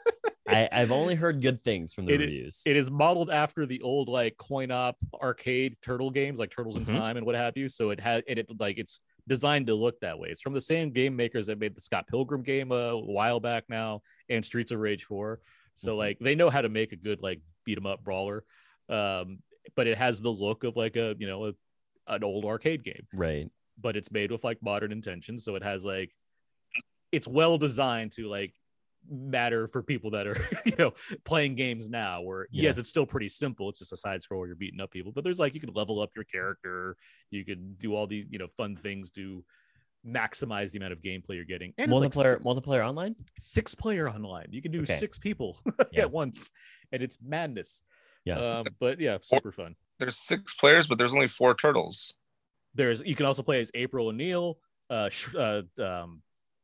I, 0.49 0.69
I've 0.73 0.91
only 0.91 1.15
heard 1.15 1.41
good 1.43 1.63
things 1.63 1.93
from 1.95 2.07
the 2.07 2.15
It- 2.15 2.21
reviews. 2.21 2.63
It 2.67 2.77
is 2.77 2.91
modeled 2.91 3.31
after 3.31 3.67
the 3.67 3.81
old 3.83 4.09
like 4.09 4.37
coin 4.39 4.71
op 4.71 4.97
arcade 5.21 5.77
turtle 5.83 6.11
games, 6.11 6.39
like 6.39 6.51
Turtles 6.51 6.77
in 6.77 6.85
Mhm. 6.85 6.97
Time 6.97 7.17
and 7.17 7.27
what 7.27 7.35
have 7.35 7.57
you. 7.57 7.69
So 7.69 7.91
it 7.91 8.01
had 8.01 8.25
and 8.29 8.39
it 8.39 8.47
like 8.59 8.79
it's 8.79 9.01
designed 9.27 9.67
to 9.67 9.75
look 9.75 10.01
that 10.01 10.19
way. 10.19 10.29
It's 10.31 10.41
from 10.41 10.55
the 10.55 10.63
same 10.63 10.91
game 10.91 11.15
makers 11.15 11.47
that 11.49 11.59
made 11.59 11.75
the 11.75 11.81
Scott 11.83 12.07
Pilgrim 12.09 12.43
game 12.43 12.73
a 12.73 12.97
while 12.97 13.41
back 13.41 13.65
now 13.69 14.03
and 14.31 14.45
Streets 14.45 14.71
of 14.71 14.81
Rage 14.81 15.05
4. 15.05 15.41
So 15.75 15.95
Mhm. 15.95 15.99
like 15.99 16.19
they 16.19 16.35
know 16.35 16.49
how 16.51 16.63
to 16.63 16.69
make 16.69 16.93
a 16.93 16.97
good 16.97 17.21
like 17.23 17.41
beat 17.65 17.77
'em 17.79 17.87
up 17.87 18.03
brawler. 18.03 18.45
Um, 18.89 19.43
but 19.77 19.87
it 19.87 19.99
has 19.99 20.23
the 20.23 20.31
look 20.33 20.65
of 20.65 20.77
like 20.77 20.97
a 20.97 21.15
you 21.19 21.27
know 21.27 21.47
a, 21.49 21.53
an 22.07 22.25
old 22.25 22.47
arcade 22.47 22.83
game 22.85 23.07
right. 23.13 23.51
but 23.77 23.97
it's 23.97 24.11
made 24.11 24.33
with 24.33 24.43
like 24.45 24.63
modern 24.63 24.93
intentions. 24.93 25.45
So 25.45 25.57
it 25.57 25.63
has 25.63 25.85
like 25.85 26.11
it's 27.13 27.29
well 27.29 27.59
designed 27.59 28.13
to 28.13 28.29
like 28.29 28.55
matter 29.11 29.67
for 29.69 29.83
people 29.83 30.11
that 30.11 30.27
are 30.27 30.37
you 30.67 30.75
know 30.79 30.93
playing 31.25 31.55
games 31.55 31.89
now 31.89 32.21
where 32.23 32.47
Yeah. 32.51 32.65
yes 32.65 32.79
it's 32.79 32.89
still 32.89 33.07
pretty 33.07 33.29
simple 33.29 33.69
it's 33.71 33.79
just 33.79 33.93
a 33.93 33.97
side 33.97 34.23
scroll 34.23 34.47
you're 34.47 34.55
beating 34.57 34.81
up 34.81 34.91
people 34.91 35.13
but 35.13 35.25
there's 35.25 35.39
like 35.39 35.55
you 35.55 35.61
can 35.61 35.73
level 35.73 36.01
up 36.01 36.11
your 36.15 36.25
character 36.25 36.97
you 37.31 37.45
can 37.45 37.75
do 37.81 37.95
all 37.95 38.07
these 38.07 38.27
you 38.29 38.39
know 38.39 38.49
fun 38.57 38.77
things 38.77 39.11
to 39.13 39.43
maximize 40.07 40.71
the 40.71 40.79
amount 40.79 40.93
of 40.93 41.01
gameplay 41.01 41.35
you're 41.37 41.45
getting 41.45 41.73
and 41.79 41.93
it's 41.93 42.01
like 42.01 42.13
multiplayer 42.13 42.43
multiplayer 42.43 42.87
online. 42.87 43.15
six, 43.39 43.45
six 43.53 43.75
player 43.75 44.09
online 44.09 44.47
you 44.51 44.63
can 44.63 44.73
do 44.73 44.81
Okay. 44.83 44.95
six 44.95 45.19
people 45.19 45.59
Yeah. 45.93 46.03
at 46.03 46.11
once 46.11 46.51
and 46.93 47.03
it's 47.03 47.19
madness 47.25 47.83
Yeah. 48.25 48.59
um, 48.59 48.67
but 48.79 49.01
yeah 49.01 49.19
super 49.23 49.53
fun 49.53 49.75
There's 49.99 50.17
six 50.17 50.55
players, 50.55 50.87
but 50.87 50.99
there's 50.99 51.15
only 51.15 51.29
four 51.29 51.55
turtles. 51.55 52.13
there's 52.75 53.03
you 53.03 53.17
can 53.17 53.27
also 53.27 53.43
play 53.43 53.61
as 53.61 53.71
april 53.75 54.09
o'neil 54.09 54.59
uh, 54.91 55.09
sh- 55.09 55.35
uh 55.35 55.63
um 55.83 56.23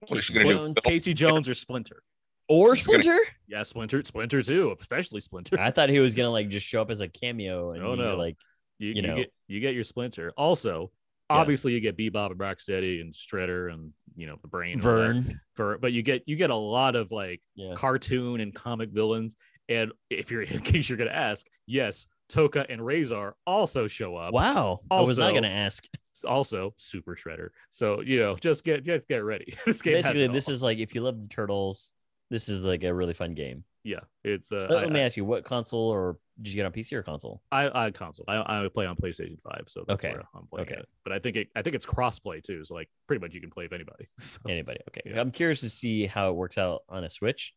What 0.08 0.18
is 0.18 0.24
she 0.26 0.32
gonna 0.34 0.72
do? 0.72 0.80
Casey 0.84 1.12
jones 1.14 1.48
or 1.48 1.54
splinter 1.54 2.02
Or 2.48 2.76
She's 2.76 2.86
gonna- 2.86 3.02
Splinter? 3.02 3.22
yeah 3.48 3.62
splinter 3.62 4.02
splinter 4.04 4.42
too 4.42 4.74
especially 4.80 5.20
splinter 5.20 5.58
I 5.60 5.70
thought 5.70 5.88
he 5.88 6.00
was 6.00 6.14
gonna 6.14 6.30
like 6.30 6.48
just 6.48 6.66
show 6.66 6.80
up 6.82 6.90
as 6.90 7.00
a 7.00 7.08
cameo 7.08 7.72
and 7.72 7.82
Oh, 7.84 7.94
no. 7.94 8.16
like 8.16 8.36
you, 8.78 8.88
you 8.88 8.94
you 8.96 9.02
know. 9.02 9.16
get 9.16 9.32
you 9.48 9.60
get 9.60 9.74
your 9.74 9.84
splinter 9.84 10.32
also 10.36 10.90
Yeah. 11.30 11.36
obviously 11.36 11.72
you 11.72 11.80
get 11.80 11.96
bebop 11.96 12.30
and 12.32 12.40
rocksteady 12.40 13.00
and 13.00 13.14
shredder 13.14 13.72
and 13.72 13.92
you 14.16 14.26
know 14.26 14.36
the 14.42 14.48
brain 14.48 14.74
and 14.74 14.82
Vern. 14.82 15.40
for 15.54 15.78
but 15.78 15.92
you 15.92 16.02
get 16.02 16.22
you 16.26 16.36
get 16.36 16.50
a 16.50 16.56
lot 16.56 16.96
of 16.96 17.10
like 17.12 17.40
Yeah. 17.54 17.74
cartoon 17.76 18.40
and 18.40 18.54
comic 18.54 18.90
villains 18.90 19.36
and 19.68 19.92
if 20.10 20.30
you're 20.30 20.42
in 20.54 20.60
case 20.60 20.88
you're 20.88 20.98
gonna 20.98 21.10
ask 21.10 21.46
yes 21.66 22.06
Tokka 22.30 22.66
and 22.70 22.80
Rahzar 22.80 23.32
also 23.46 23.86
show 23.86 24.16
up 24.16 24.32
Wow. 24.32 24.80
I 24.90 25.00
was 25.02 25.18
not 25.18 25.34
gonna 25.34 25.48
ask. 25.48 25.84
also 26.26 26.72
super 26.78 27.14
shredder 27.16 27.48
so 27.70 28.00
you 28.00 28.18
know 28.18 28.36
just 28.36 28.64
get 28.64 28.84
just 28.84 29.06
get 29.08 29.22
ready 29.24 29.54
this 29.66 29.82
game 29.82 29.94
Basically, 29.94 30.26
this 30.28 30.48
all. 30.48 30.54
is 30.54 30.62
like 30.62 30.78
if 30.78 30.94
you 30.94 31.02
love 31.02 31.20
the 31.22 31.28
turtles, 31.28 31.92
this 32.34 32.48
is 32.48 32.64
like 32.64 32.82
a 32.84 32.92
really 32.92 33.14
fun 33.14 33.32
game. 33.34 33.62
yeah 33.84 34.00
it's 34.24 34.50
uh 34.50 34.66
Let, 34.70 34.78
I, 34.78 34.82
let 34.86 34.92
me 34.92 35.00
ask 35.00 35.16
you, 35.16 35.24
what 35.24 35.44
console 35.44 35.88
or 35.96 36.18
did 36.42 36.50
you 36.52 36.56
get 36.56 36.66
on 36.66 36.72
PC 36.72 36.92
or 36.94 37.02
console? 37.02 37.40
I, 37.52 37.62
I, 37.68 37.84
I 37.86 37.90
console 37.92 38.24
I, 38.26 38.64
I 38.64 38.68
play 38.68 38.86
on 38.86 38.96
playstation 38.96 39.40
5 39.40 39.64
so 39.68 39.84
that's 39.86 40.04
Okay. 40.04 40.14
i'm 40.34 40.46
playing 40.50 40.66
Okay. 40.68 40.80
it 40.80 40.88
but 41.04 41.12
i 41.12 41.18
think 41.20 41.36
it 41.36 41.46
i 41.54 41.62
think 41.62 41.74
it's 41.78 41.86
crossplay 41.86 42.42
too 42.42 42.64
so 42.64 42.74
like 42.74 42.88
pretty 43.06 43.20
much 43.24 43.32
you 43.34 43.40
can 43.40 43.50
play 43.50 43.64
with 43.66 43.72
anybody 43.72 44.04
So 44.18 44.40
Anybody? 44.48 44.80
Okay. 44.88 45.02
yeah. 45.06 45.20
I'm 45.20 45.30
curious 45.30 45.60
to 45.60 45.70
see 45.70 46.06
how 46.06 46.24
it 46.30 46.34
works 46.42 46.58
out 46.58 46.82
on 46.88 47.04
a 47.04 47.10
Switch. 47.10 47.54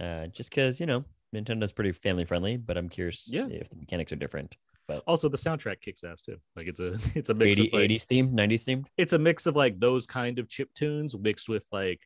Uh, 0.00 0.26
just 0.28 0.50
because 0.50 0.80
you 0.80 0.86
know 0.86 1.04
Nintendo's 1.34 1.72
pretty 1.72 1.92
family 1.92 2.24
friendly, 2.24 2.56
but 2.56 2.76
I'm 2.78 2.88
curious 2.88 3.24
Yeah. 3.28 3.46
if 3.50 3.68
the 3.68 3.76
mechanics 3.76 4.10
are 4.12 4.16
different. 4.24 4.56
But 4.88 5.02
also 5.06 5.28
the 5.28 5.36
soundtrack 5.36 5.80
kicks 5.82 6.02
ass 6.02 6.22
too 6.22 6.36
like 6.56 6.66
it's 6.66 6.80
a 6.80 6.90
it's 7.14 7.28
a 7.30 7.34
mix 7.34 7.58
80, 7.58 7.66
of 7.68 7.72
like, 7.74 7.90
80s 7.90 8.06
themed, 8.06 8.32
90s 8.32 8.64
themed. 8.68 8.84
it's 8.96 9.12
a 9.12 9.18
mix 9.18 9.44
of 9.46 9.54
like 9.54 9.78
those 9.78 10.06
kind 10.06 10.38
of 10.38 10.48
chip 10.48 10.70
tunes 10.74 11.16
mixed 11.18 11.48
with 11.48 11.64
like 11.72 12.00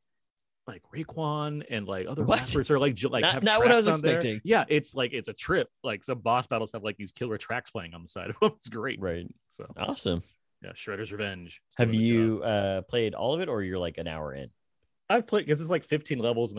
like 0.67 0.83
Raekwon 0.95 1.65
and 1.71 1.87
like 1.89 2.07
other 2.07 2.23
What? 2.25 2.41
rappers 2.41 2.71
are 2.71 2.79
like 2.79 2.97
like 3.05 3.23
Not- 3.23 3.35
have 3.35 3.43
not 3.43 3.59
what 3.61 3.73
I 3.73 3.77
was 3.77 3.89
on 3.89 4.01
there. 4.01 4.17
expecting. 4.17 4.41
Yeah, 4.45 4.65
it's 4.69 4.95
like 4.95 5.13
it's 5.13 5.29
a 5.29 5.33
trip. 5.33 5.69
Like 5.83 6.05
some 6.05 6.19
boss 6.21 6.47
battles 6.47 6.73
have 6.73 6.83
like 6.85 6.97
these 6.97 7.13
killer 7.13 7.37
tracks 7.39 7.71
playing 7.71 7.95
on 7.95 8.03
the 8.03 8.09
side 8.09 8.31
of 8.31 8.37
them. 8.41 8.53
It's 8.59 8.69
great. 8.69 9.01
Right. 9.01 9.27
So 9.51 9.67
Awesome. 9.77 10.23
yeah, 10.63 10.71
Shredder's 10.73 11.11
Revenge. 11.13 11.61
Have 11.79 11.91
doing 11.91 12.01
the 12.01 12.09
job. 12.09 12.15
you 12.15 12.43
uh 12.43 12.83
played 12.83 13.15
all 13.15 13.35
of 13.35 13.41
it 13.41 13.49
or 13.49 13.63
you're 13.63 13.79
like 13.79 13.99
an 13.99 14.07
hour 14.07 14.35
in? 14.35 14.51
I've 15.11 15.27
played 15.27 15.47
because 15.47 15.61
it's 15.61 15.71
like 15.71 15.85
15 15.85 16.19
levels 16.21 16.53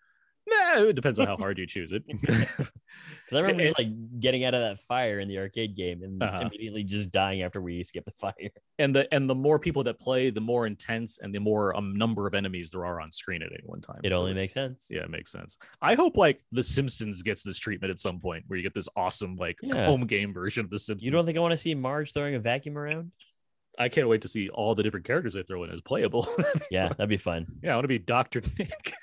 It 0.77 0.93
depends 0.93 1.19
on 1.19 1.27
how 1.27 1.37
hard 1.37 1.57
you 1.57 1.65
choose 1.67 1.91
it. 1.91 2.03
Because 3.25 3.37
I 3.37 3.41
remember 3.41 3.63
just 3.63 3.77
like 3.79 4.19
getting 4.19 4.43
out 4.43 4.53
of 4.53 4.61
that 4.61 4.79
fire 4.79 5.19
in 5.19 5.27
the 5.29 5.37
arcade 5.39 5.75
game 5.77 6.03
and 6.03 6.21
Uh-huh. 6.21 6.41
immediately 6.41 6.83
just 6.83 7.09
dying 7.09 7.41
after 7.41 7.61
we 7.61 7.79
escape 7.79 8.03
the 8.05 8.11
fire. 8.17 8.33
and 8.79 8.93
the 8.93 9.11
and 9.13 9.29
the 9.29 9.33
more 9.35 9.57
people 9.59 9.81
that 9.85 9.97
play, 9.99 10.29
the 10.29 10.41
more 10.41 10.67
intense 10.67 11.19
and 11.19 11.33
the 11.33 11.39
more 11.39 11.75
um, 11.75 11.95
number 11.97 12.27
of 12.27 12.33
enemies 12.33 12.69
there 12.71 12.85
are 12.85 12.99
on 12.99 13.11
screen 13.13 13.41
at 13.41 13.51
any 13.51 13.63
one 13.65 13.79
time. 13.81 14.01
It 14.03 14.11
So, 14.11 14.19
only 14.19 14.33
makes 14.33 14.53
sense. 14.53 14.87
yeah, 14.91 15.03
it 15.03 15.09
makes 15.09 15.31
sense. 15.31 15.57
I 15.81 15.95
hope 15.95 16.17
like 16.17 16.43
The 16.51 16.63
Simpsons 16.63 17.23
gets 17.23 17.43
this 17.43 17.57
treatment 17.57 17.91
at 17.91 17.99
some 18.01 18.19
point, 18.19 18.43
where 18.47 18.57
you 18.57 18.63
get 18.63 18.73
this 18.73 18.89
awesome 18.95 19.37
like 19.37 19.57
Yeah. 19.61 19.85
home 19.85 20.05
game 20.05 20.33
version 20.33 20.65
of 20.65 20.69
The 20.69 20.77
Simpsons. 20.79 21.05
You 21.05 21.11
don't 21.11 21.23
think 21.23 21.37
I 21.37 21.41
want 21.41 21.53
to 21.53 21.57
see 21.57 21.73
Marge 21.75 22.13
throwing 22.13 22.35
a 22.35 22.39
vacuum 22.39 22.77
around? 22.77 23.11
I 23.79 23.87
can't 23.89 24.07
wait 24.09 24.21
to 24.23 24.27
see 24.27 24.49
all 24.49 24.75
the 24.75 24.83
different 24.83 25.05
characters 25.05 25.33
they 25.33 25.43
throw 25.43 25.63
in 25.63 25.71
as 25.71 25.81
playable. 25.81 26.27
Yeah, 26.69 26.89
that'd 26.89 27.09
be 27.09 27.17
fun. 27.17 27.47
yeah, 27.63 27.71
I 27.71 27.75
want 27.75 27.85
to 27.85 27.87
be 27.87 27.99
Doctor 27.99 28.41
Nick. 28.59 28.93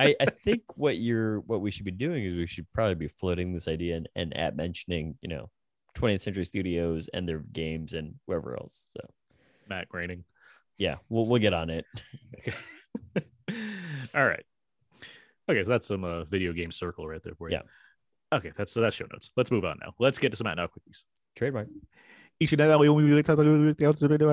I, 0.00 0.14
I 0.18 0.26
think 0.26 0.62
what 0.76 0.96
you're 0.96 1.40
what 1.40 1.60
we 1.60 1.70
should 1.70 1.84
be 1.84 1.90
doing 1.90 2.24
is 2.24 2.34
we 2.34 2.46
should 2.46 2.66
probably 2.72 2.94
be 2.94 3.08
floating 3.08 3.52
this 3.52 3.68
idea 3.68 3.96
and, 3.96 4.08
and 4.16 4.34
at 4.36 4.56
mentioning, 4.56 5.16
you 5.20 5.28
know, 5.28 5.50
20th 5.96 6.22
century 6.22 6.44
studios 6.46 7.10
and 7.12 7.28
their 7.28 7.40
games 7.40 7.92
and 7.92 8.14
wherever 8.24 8.56
else. 8.56 8.86
So 8.90 9.00
Matt 9.68 9.90
Groening. 9.90 10.24
yeah, 10.78 10.96
we'll 11.10 11.26
we'll 11.26 11.40
get 11.40 11.52
on 11.52 11.68
it. 11.68 11.84
Okay. 12.38 12.54
all 14.14 14.24
right. 14.26 14.44
Okay, 15.50 15.62
so 15.64 15.70
that's 15.70 15.86
some 15.86 16.04
uh, 16.04 16.24
video 16.24 16.52
game 16.52 16.72
circle 16.72 17.06
right 17.06 17.22
there 17.22 17.34
for 17.34 17.50
you. 17.50 17.56
Yeah. 17.56 18.36
Okay, 18.36 18.52
that's 18.56 18.72
so 18.72 18.80
that's 18.80 18.96
show 18.96 19.06
notes. 19.12 19.30
Let's 19.36 19.50
move 19.50 19.64
on 19.64 19.78
now. 19.82 19.92
Let's 19.98 20.18
get 20.18 20.30
to 20.30 20.36
some 20.36 20.46
Out 20.46 20.56
Now 20.56 20.66
quickies. 20.66 21.04
Trademark. 21.36 21.68
Each 22.38 22.52
and 22.52 22.60
every 22.60 22.88
we 22.88 23.12
like 23.12 23.26
talk 23.26 23.38
about 23.38 23.46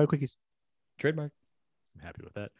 quickies. 0.08 0.32
Trademark. 0.98 1.32
I'm 1.96 2.06
happy 2.06 2.22
with 2.24 2.34
that. 2.34 2.52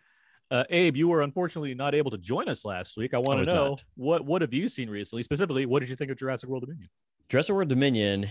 Uh, 0.51 0.65
Abe, 0.71 0.97
you 0.97 1.09
were 1.09 1.23
unfortunately 1.23 1.75
not 1.75 1.95
able 1.95 2.11
to 2.11 2.19
join 2.19 2.49
us 2.49 2.65
last 2.65 2.97
week. 2.97 3.13
I 3.13 3.19
want 3.19 3.45
to 3.45 3.53
know 3.53 3.69
not. 3.71 3.85
what 3.97 4.25
what 4.25 4.43
have 4.43 4.55
you 4.55 4.69
seen 4.69 4.89
recently? 4.89 5.23
Specifically, 5.23 5.67
what 5.67 5.81
did 5.81 5.91
you 5.91 5.97
think 5.97 6.11
of 6.11 6.17
Jurassic 6.17 6.49
World 6.49 6.63
Dominion? 6.63 6.89
Jurassic 7.29 7.55
World 7.55 7.69
Dominion. 7.69 8.29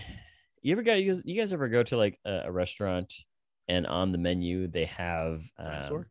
You 0.62 0.72
ever 0.72 0.82
guys 0.82 1.02
you 1.02 1.12
guys, 1.12 1.22
you 1.24 1.40
guys 1.40 1.52
ever 1.52 1.68
go 1.68 1.82
to 1.84 1.96
like 1.96 2.18
a, 2.24 2.42
a 2.46 2.52
restaurant 2.52 3.12
and 3.68 3.86
on 3.86 4.10
the 4.10 4.18
menu 4.18 4.66
they 4.66 4.86
have 4.86 5.42
um, 5.58 5.66
Dinosaur? 5.66 6.08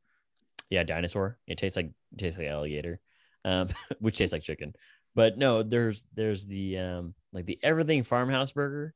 yeah, 0.69 0.83
dinosaur. 0.83 1.37
It 1.47 1.57
tastes 1.57 1.75
like 1.75 1.91
it 2.13 2.17
tastes 2.17 2.37
like 2.37 2.47
alligator, 2.47 2.99
um, 3.45 3.69
which 3.99 4.17
tastes 4.17 4.33
like 4.33 4.43
chicken. 4.43 4.73
But 5.15 5.37
no, 5.37 5.63
there's 5.63 6.03
there's 6.13 6.45
the 6.45 6.77
um 6.77 7.13
like 7.33 7.45
the 7.45 7.59
everything 7.63 8.03
farmhouse 8.03 8.51
burger. 8.51 8.93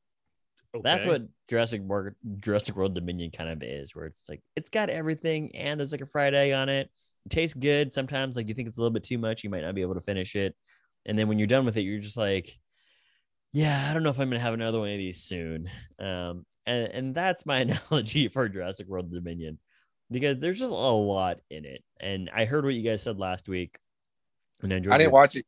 That's 0.82 1.04
what 1.04 1.22
Jurassic 1.50 1.82
World 1.82 2.14
Jurassic 2.38 2.76
World 2.76 2.94
Dominion 2.94 3.30
kind 3.30 3.50
of 3.50 3.62
is, 3.62 3.94
where 3.94 4.06
it's 4.06 4.28
like 4.28 4.40
it's 4.56 4.70
got 4.70 4.88
everything 4.88 5.54
and 5.54 5.78
there's 5.78 5.92
like 5.92 6.00
a 6.00 6.06
fried 6.06 6.34
egg 6.34 6.52
on 6.52 6.70
it. 6.70 6.90
It 7.26 7.30
tastes 7.30 7.54
good. 7.54 7.92
Sometimes 7.94 8.36
like 8.36 8.48
you 8.48 8.54
think 8.54 8.68
it's 8.68 8.78
a 8.78 8.80
little 8.80 8.92
bit 8.92 9.04
too 9.04 9.18
much, 9.18 9.44
you 9.44 9.50
might 9.50 9.62
not 9.62 9.74
be 9.74 9.82
able 9.82 9.94
to 9.94 10.00
finish 10.00 10.34
it. 10.36 10.54
And 11.06 11.18
then 11.18 11.28
when 11.28 11.38
you're 11.38 11.46
done 11.46 11.64
with 11.64 11.76
it, 11.76 11.82
you're 11.82 12.00
just 12.00 12.16
like, 12.16 12.58
yeah, 13.52 13.86
I 13.88 13.92
don't 13.94 14.02
know 14.02 14.10
if 14.10 14.18
I'm 14.18 14.28
gonna 14.30 14.40
have 14.40 14.54
another 14.54 14.78
one 14.80 14.90
of 14.90 14.98
these 14.98 15.22
soon. 15.22 15.68
Um, 15.98 16.46
and 16.66 16.88
and 16.92 17.14
that's 17.14 17.44
my 17.46 17.58
analogy 17.90 18.28
for 18.28 18.48
Jurassic 18.48 18.86
World 18.88 19.10
Dominion, 19.12 19.58
because 20.10 20.38
there's 20.38 20.58
just 20.58 20.70
a 20.72 20.74
lot 20.74 21.38
in 21.50 21.64
it. 21.64 21.82
And 22.00 22.30
I 22.34 22.44
heard 22.44 22.64
what 22.64 22.74
you 22.74 22.82
guys 22.82 23.02
said 23.02 23.18
last 23.18 23.48
week, 23.48 23.78
and 24.62 24.72
I 24.72 24.76
enjoyed. 24.76 24.94
I 24.94 24.98
didn't 24.98 25.06
your- 25.06 25.12
watch 25.12 25.36
it. 25.36 25.46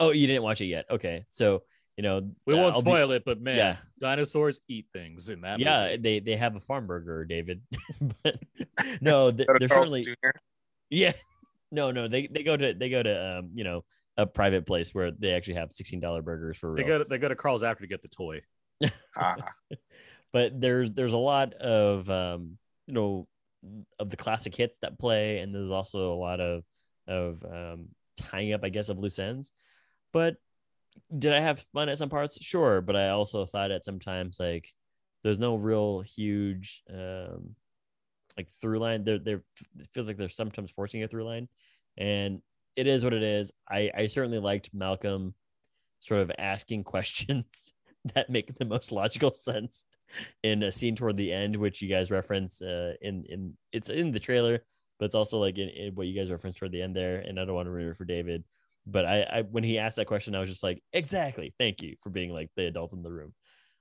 Oh, 0.00 0.10
you 0.10 0.26
didn't 0.26 0.42
watch 0.42 0.60
it 0.60 0.66
yet? 0.66 0.86
Okay, 0.90 1.26
so 1.30 1.62
you 1.96 2.02
know 2.02 2.30
We 2.46 2.54
uh, 2.54 2.56
won't 2.58 2.74
I'll 2.76 2.82
be- 2.82 2.90
spoil 2.90 3.10
it, 3.12 3.24
but 3.24 3.40
man, 3.40 3.56
yeah. 3.56 3.76
dinosaurs 4.00 4.60
eat 4.68 4.86
things 4.92 5.28
in 5.28 5.42
that. 5.42 5.60
yeah, 5.60 5.84
movie. 5.90 5.96
they 5.98 6.20
they 6.20 6.36
have 6.36 6.56
a 6.56 6.60
farm 6.60 6.86
burger, 6.86 7.24
David. 7.24 7.62
but 8.22 8.40
no, 9.00 9.30
th- 9.30 9.46
Go 9.46 9.58
they're 9.58 9.68
Carl's 9.68 9.88
certainly 9.88 10.04
Jr. 10.04 10.30
yeah. 10.92 11.12
No, 11.74 11.90
no, 11.90 12.06
they 12.06 12.26
they 12.26 12.42
go 12.42 12.54
to 12.54 12.74
they 12.74 12.90
go 12.90 13.02
to 13.02 13.38
um 13.38 13.52
you 13.54 13.64
know 13.64 13.82
a 14.18 14.26
private 14.26 14.66
place 14.66 14.94
where 14.94 15.10
they 15.10 15.30
actually 15.32 15.54
have 15.54 15.72
sixteen 15.72 16.00
dollar 16.00 16.20
burgers 16.20 16.58
for 16.58 16.70
real. 16.70 16.84
they 16.84 16.86
go 16.86 16.98
to, 16.98 17.04
they 17.04 17.16
go 17.16 17.28
to 17.28 17.34
Carl's 17.34 17.62
after 17.62 17.82
to 17.82 17.88
get 17.88 18.02
the 18.02 18.08
toy. 18.08 18.42
Ah, 19.16 19.36
but 20.34 20.60
there's 20.60 20.90
there's 20.92 21.14
a 21.14 21.18
lot 21.18 21.54
of 21.54 22.10
um 22.10 22.58
you 22.86 22.92
know 22.92 23.26
of 23.98 24.10
the 24.10 24.18
classic 24.18 24.54
hits 24.54 24.76
that 24.82 24.98
play, 24.98 25.38
and 25.38 25.54
there's 25.54 25.70
also 25.70 26.12
a 26.12 26.20
lot 26.20 26.40
of 26.40 26.62
of 27.08 27.42
um 27.42 27.88
tying 28.18 28.52
up, 28.52 28.60
I 28.62 28.68
guess, 28.68 28.90
of 28.90 28.98
loose 28.98 29.18
ends. 29.18 29.52
But 30.12 30.36
did 31.16 31.32
I 31.32 31.40
have 31.40 31.64
fun 31.72 31.88
at 31.88 31.96
some 31.96 32.10
parts? 32.10 32.38
Sure, 32.42 32.82
but 32.82 32.96
I 32.96 33.10
also 33.10 33.46
thought 33.46 33.70
at 33.70 33.86
sometimes 33.86 34.38
like 34.38 34.68
there's 35.22 35.38
no 35.38 35.56
real 35.56 36.00
huge 36.00 36.82
um 36.90 37.56
like 38.36 38.48
through 38.60 38.78
line. 38.78 39.04
There 39.04 39.42
it 39.78 39.88
feels 39.92 40.08
like 40.08 40.16
they're 40.16 40.28
sometimes 40.28 40.70
forcing 40.70 41.02
a 41.02 41.08
through 41.08 41.24
line, 41.24 41.48
and 41.96 42.40
it 42.76 42.86
is 42.86 43.04
what 43.04 43.12
it 43.12 43.22
is. 43.22 43.52
I 43.68 43.90
I 43.96 44.06
certainly 44.06 44.38
liked 44.38 44.70
Malcolm 44.72 45.34
sort 46.00 46.20
of 46.20 46.32
asking 46.38 46.84
questions 46.94 47.72
that 48.14 48.30
make 48.30 48.54
the 48.56 48.64
most 48.64 48.92
logical 48.92 49.32
sense 49.32 49.86
in 50.42 50.62
a 50.62 50.72
scene 50.72 50.96
toward 50.96 51.16
the 51.16 51.32
end, 51.32 51.56
which 51.56 51.80
you 51.80 51.88
guys 51.88 52.10
reference 52.10 52.60
uh, 52.60 52.94
in 53.00 53.24
in 53.28 53.56
it's 53.72 53.90
in 53.90 54.12
the 54.12 54.20
trailer, 54.20 54.62
but 54.98 55.06
it's 55.06 55.14
also 55.14 55.38
like 55.38 55.58
in, 55.58 55.68
in 55.68 55.94
what 55.94 56.06
you 56.06 56.18
guys 56.18 56.30
reference 56.30 56.56
toward 56.56 56.72
the 56.72 56.82
end 56.82 56.96
there. 56.96 57.18
And 57.18 57.38
I 57.38 57.44
don't 57.44 57.54
want 57.54 57.66
to 57.66 57.70
ruin 57.70 57.90
it 57.90 57.96
for 57.96 58.04
David, 58.04 58.44
but 58.86 59.04
I, 59.06 59.22
I 59.22 59.42
when 59.42 59.64
he 59.64 59.78
asked 59.78 59.96
that 59.96 60.06
question, 60.06 60.34
I 60.34 60.40
was 60.40 60.50
just 60.50 60.62
like, 60.62 60.82
exactly, 60.92 61.54
thank 61.58 61.82
you 61.82 61.96
for 62.02 62.10
being 62.10 62.30
like 62.30 62.50
the 62.56 62.66
adult 62.66 62.92
in 62.92 63.02
the 63.02 63.12
room. 63.12 63.34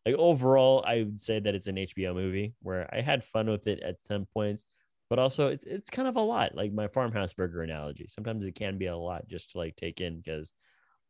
Like 0.05 0.15
overall, 0.15 0.84
I 0.86 1.03
would 1.03 1.20
say 1.20 1.39
that 1.39 1.53
it's 1.55 1.67
an 1.67 1.77
HBO 1.77 2.13
movie 2.13 2.55
where 2.62 2.89
I 2.93 3.01
had 3.01 3.24
fun 3.24 3.50
with 3.50 3.67
it 3.67 3.81
at 3.81 3.98
some 4.05 4.25
points, 4.34 4.65
but 5.10 5.20
also 5.20 5.50
it's 5.50 5.65
it's 5.65 5.89
kind 5.89 6.08
of 6.08 6.15
a 6.15 6.22
lot. 6.22 6.55
Like 6.55 6.74
my 6.74 6.88
farmhouse 6.88 7.34
burger 7.34 7.62
analogy, 7.62 8.08
sometimes 8.10 8.46
it 8.46 8.55
can 8.55 8.77
be 8.77 8.88
a 8.88 8.98
lot 8.98 9.27
just 9.27 9.51
to 9.51 9.60
like 9.60 9.75
take 9.75 10.01
in 10.01 10.17
because 10.17 10.53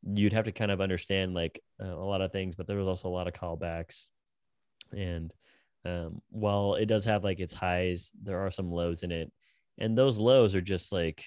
you'd 0.03 0.33
have 0.33 0.45
to 0.45 0.51
kind 0.51 0.71
of 0.71 0.81
understand 0.81 1.33
like 1.33 1.63
uh, 1.81 1.87
a 1.87 2.05
lot 2.05 2.21
of 2.21 2.31
things, 2.31 2.55
but 2.55 2.67
there 2.67 2.77
was 2.77 2.87
also 2.87 3.07
a 3.07 3.11
lot 3.11 3.27
of 3.27 3.33
callbacks. 3.33 4.07
And 4.91 5.31
um, 5.85 6.21
while 6.29 6.75
it 6.75 6.87
does 6.87 7.05
have 7.05 7.23
like 7.23 7.39
its 7.39 7.53
highs, 7.53 8.11
there 8.21 8.39
are 8.39 8.51
some 8.51 8.71
lows 8.71 9.03
in 9.03 9.11
it, 9.11 9.31
and 9.77 9.97
those 9.97 10.17
lows 10.17 10.53
are 10.55 10.61
just 10.61 10.91
like, 10.91 11.23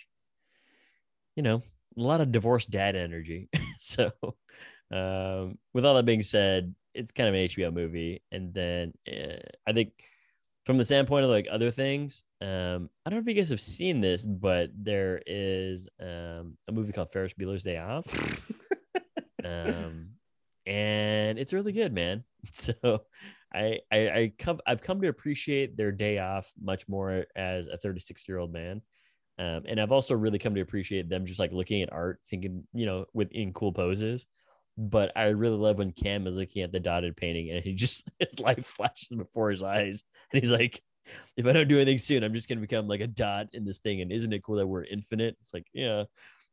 you 1.36 1.42
know, 1.42 1.62
a 1.96 2.00
lot 2.00 2.20
of 2.20 2.32
divorced 2.32 2.70
dad 2.70 2.96
energy. 2.96 3.48
so, 3.78 4.10
um, 4.92 5.58
with 5.72 5.84
all 5.84 5.94
that 5.94 6.04
being 6.04 6.22
said, 6.22 6.74
it's 6.94 7.12
kind 7.12 7.28
of 7.28 7.34
an 7.34 7.46
HBO 7.46 7.72
movie, 7.72 8.22
and 8.32 8.52
then 8.52 8.92
uh, 9.08 9.38
I 9.66 9.72
think 9.72 9.92
from 10.66 10.78
the 10.78 10.84
standpoint 10.84 11.24
of 11.24 11.30
like 11.30 11.46
other 11.50 11.70
things, 11.70 12.22
um, 12.40 12.88
I 13.04 13.10
don't 13.10 13.18
know 13.18 13.22
if 13.22 13.28
you 13.28 13.34
guys 13.34 13.50
have 13.50 13.60
seen 13.60 14.00
this, 14.00 14.24
but 14.24 14.70
there 14.74 15.20
is 15.26 15.88
um, 16.00 16.56
a 16.68 16.72
movie 16.72 16.92
called 16.92 17.12
Ferris 17.12 17.34
Bueller's 17.34 17.62
Day 17.62 17.78
Off, 17.78 18.06
um, 19.44 20.10
and 20.66 21.38
it's 21.38 21.52
really 21.52 21.72
good, 21.72 21.92
man. 21.92 22.24
So 22.52 22.74
I 23.54 23.78
I, 23.90 23.98
I 23.98 24.32
come 24.38 24.60
I've 24.66 24.82
come 24.82 25.00
to 25.00 25.08
appreciate 25.08 25.78
their 25.78 25.92
day 25.92 26.18
off 26.18 26.52
much 26.60 26.86
more 26.88 27.24
as 27.34 27.68
a 27.68 27.78
36 27.78 28.28
year 28.28 28.38
old 28.38 28.52
man. 28.52 28.82
Um, 29.38 29.62
and 29.66 29.80
I've 29.80 29.92
also 29.92 30.14
really 30.14 30.38
come 30.38 30.54
to 30.54 30.60
appreciate 30.60 31.08
them 31.08 31.26
just 31.26 31.40
like 31.40 31.52
looking 31.52 31.82
at 31.82 31.92
art, 31.92 32.20
thinking, 32.28 32.64
you 32.72 32.86
know, 32.86 33.06
within 33.14 33.52
cool 33.52 33.72
poses. 33.72 34.26
But 34.76 35.12
I 35.16 35.26
really 35.26 35.56
love 35.56 35.78
when 35.78 35.92
Cam 35.92 36.26
is 36.26 36.36
looking 36.36 36.62
at 36.62 36.72
the 36.72 36.80
dotted 36.80 37.16
painting 37.16 37.50
and 37.50 37.62
he 37.62 37.74
just 37.74 38.08
his 38.18 38.40
life 38.40 38.64
flashes 38.64 39.08
before 39.16 39.50
his 39.50 39.62
eyes. 39.62 40.02
And 40.32 40.42
he's 40.42 40.50
like, 40.50 40.82
if 41.36 41.46
I 41.46 41.52
don't 41.52 41.68
do 41.68 41.76
anything 41.76 41.98
soon, 41.98 42.24
I'm 42.24 42.34
just 42.34 42.48
gonna 42.48 42.60
become 42.60 42.88
like 42.88 43.00
a 43.00 43.06
dot 43.06 43.48
in 43.52 43.64
this 43.64 43.78
thing. 43.78 44.00
And 44.00 44.10
isn't 44.10 44.32
it 44.32 44.42
cool 44.42 44.56
that 44.56 44.66
we're 44.66 44.84
infinite? 44.84 45.36
It's 45.40 45.54
like, 45.54 45.66
yeah. 45.72 46.04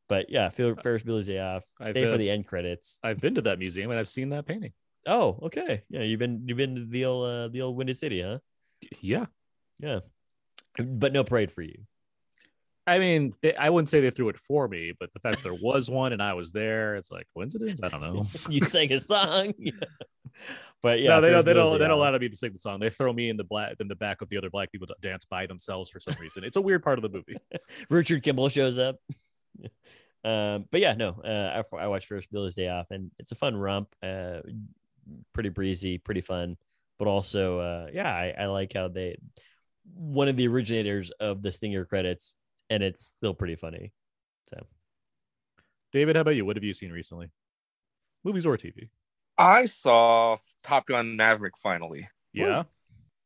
But 0.08 0.30
yeah, 0.30 0.50
Fer- 0.50 0.75
Ferris 0.75 1.04
Bueller's 1.04 1.28
Day 1.28 1.40
Off. 1.40 1.63
I've, 1.80 1.92
Stay 1.92 2.06
for 2.06 2.16
uh, 2.16 2.18
the 2.18 2.30
end 2.30 2.46
credits. 2.46 3.00
I've 3.01 3.20
been 3.20 3.36
to 3.36 3.42
that 3.44 3.60
museum 3.60 3.90
and 3.92 4.00
I've 4.00 4.10
seen 4.10 4.30
that 4.30 4.46
painting. 4.46 4.74
Oh, 5.08 5.40
okay. 5.44 5.84
Yeah, 5.90 6.01
you've 6.01 6.20
been 6.20 6.44
you've 6.46 6.58
been 6.58 6.75
to 6.75 6.86
the 6.86 7.06
old 7.06 7.30
uh, 7.30 7.48
the 7.48 7.62
old 7.62 7.75
Windy 7.75 7.94
City, 7.94 8.22
huh? 8.22 8.40
Yeah. 9.00 9.25
Yeah. 9.80 10.00
But 10.78 11.13
no 11.13 11.24
parade 11.24 11.51
for 11.51 11.62
you. 11.62 11.86
I 12.88 13.00
mean, 13.00 13.34
they, 13.42 13.56
I 13.56 13.70
wouldn't 13.70 13.90
say 13.90 14.02
they 14.02 14.10
threw 14.10 14.30
it 14.30 14.38
for 14.38 14.68
me, 14.68 14.94
but 15.00 15.14
the 15.14 15.20
fact 15.20 15.38
that 15.38 15.44
there 15.44 15.60
was 15.62 15.90
one 15.90 16.14
and 16.14 16.22
I 16.22 16.34
was 16.34 16.52
there, 16.52 16.96
it's 16.96 17.12
like 17.12 17.28
coincidence. 17.34 17.82
I 17.84 17.90
don't 17.90 18.02
know. 18.02 18.26
you 18.50 18.64
sang 18.66 18.92
a 18.92 19.00
song. 19.00 19.54
But 20.82 21.00
yeah, 21.00 21.10
no, 21.10 21.22
they 21.22 21.30
don't. 21.30 21.46
They 21.46 21.54
don't. 21.54 21.74
They 21.74 21.88
don't 21.88 21.92
allow 21.92 22.18
me 22.18 22.28
to 22.28 22.36
sing 22.36 22.54
the 22.54 22.58
song. 22.58 22.80
They 22.80 22.90
throw 22.90 23.14
me 23.14 23.30
in 23.30 23.38
the 23.38 23.44
black 23.44 23.76
in 23.80 23.88
the 23.88 23.96
back 23.96 24.22
of 24.22 24.30
the 24.30 24.38
other 24.38 24.50
black 24.50 24.72
people 24.72 24.88
to 24.88 24.96
dance 25.00 25.26
by 25.26 25.46
themselves 25.46 25.92
for 25.92 26.00
some 26.00 26.16
reason. 26.20 26.44
It's 26.44 26.58
a 26.58 26.62
weird 26.62 26.82
part 26.82 26.98
of 26.98 27.04
the 27.04 27.10
movie. 27.10 27.38
Richard 27.90 28.24
Kimble 28.24 28.50
shows 28.50 28.80
up. 28.80 28.96
um, 30.24 30.66
but 30.72 30.82
yeah, 30.82 30.96
no, 30.96 31.22
uh, 31.24 31.62
I, 31.62 31.84
I 31.84 31.88
watched 31.88 32.08
Ferris 32.08 32.26
Bueller's 32.26 32.56
Day 32.56 32.68
Off, 32.68 32.90
and 32.90 33.12
it's 33.20 33.32
a 33.32 33.36
fun 33.36 33.56
romp. 33.56 33.90
Uh, 34.02 34.40
pretty 35.34 35.50
breezy, 35.50 36.00
pretty 36.00 36.22
fun, 36.22 36.58
but 36.98 37.08
also, 37.08 37.60
uh, 37.60 37.88
yeah, 37.94 38.10
I, 38.10 38.34
I 38.40 38.46
like 38.48 38.74
how 38.74 38.88
they 38.88 39.18
one 39.94 40.28
of 40.28 40.36
the 40.36 40.48
originators 40.48 41.12
of 41.20 41.42
the 41.42 41.52
Stinger 41.52 41.86
credits, 41.86 42.34
and 42.72 42.82
it's 42.82 43.06
still 43.06 43.34
pretty 43.34 43.56
funny. 43.56 43.92
So 44.50 44.66
David, 45.92 46.16
how 46.16 46.22
about 46.22 46.36
you? 46.36 46.46
What 46.46 46.56
have 46.56 46.63
you 46.63 46.74
seen 46.74 46.92
recently? 46.92 47.30
Movies 48.24 48.46
or 48.46 48.56
TV? 48.56 48.88
I 49.38 49.66
saw 49.66 50.38
Top 50.63 50.88
Gun 50.88 51.18
Maverick 51.18 51.58
finally. 51.58 52.08
Yeah. 52.34 52.63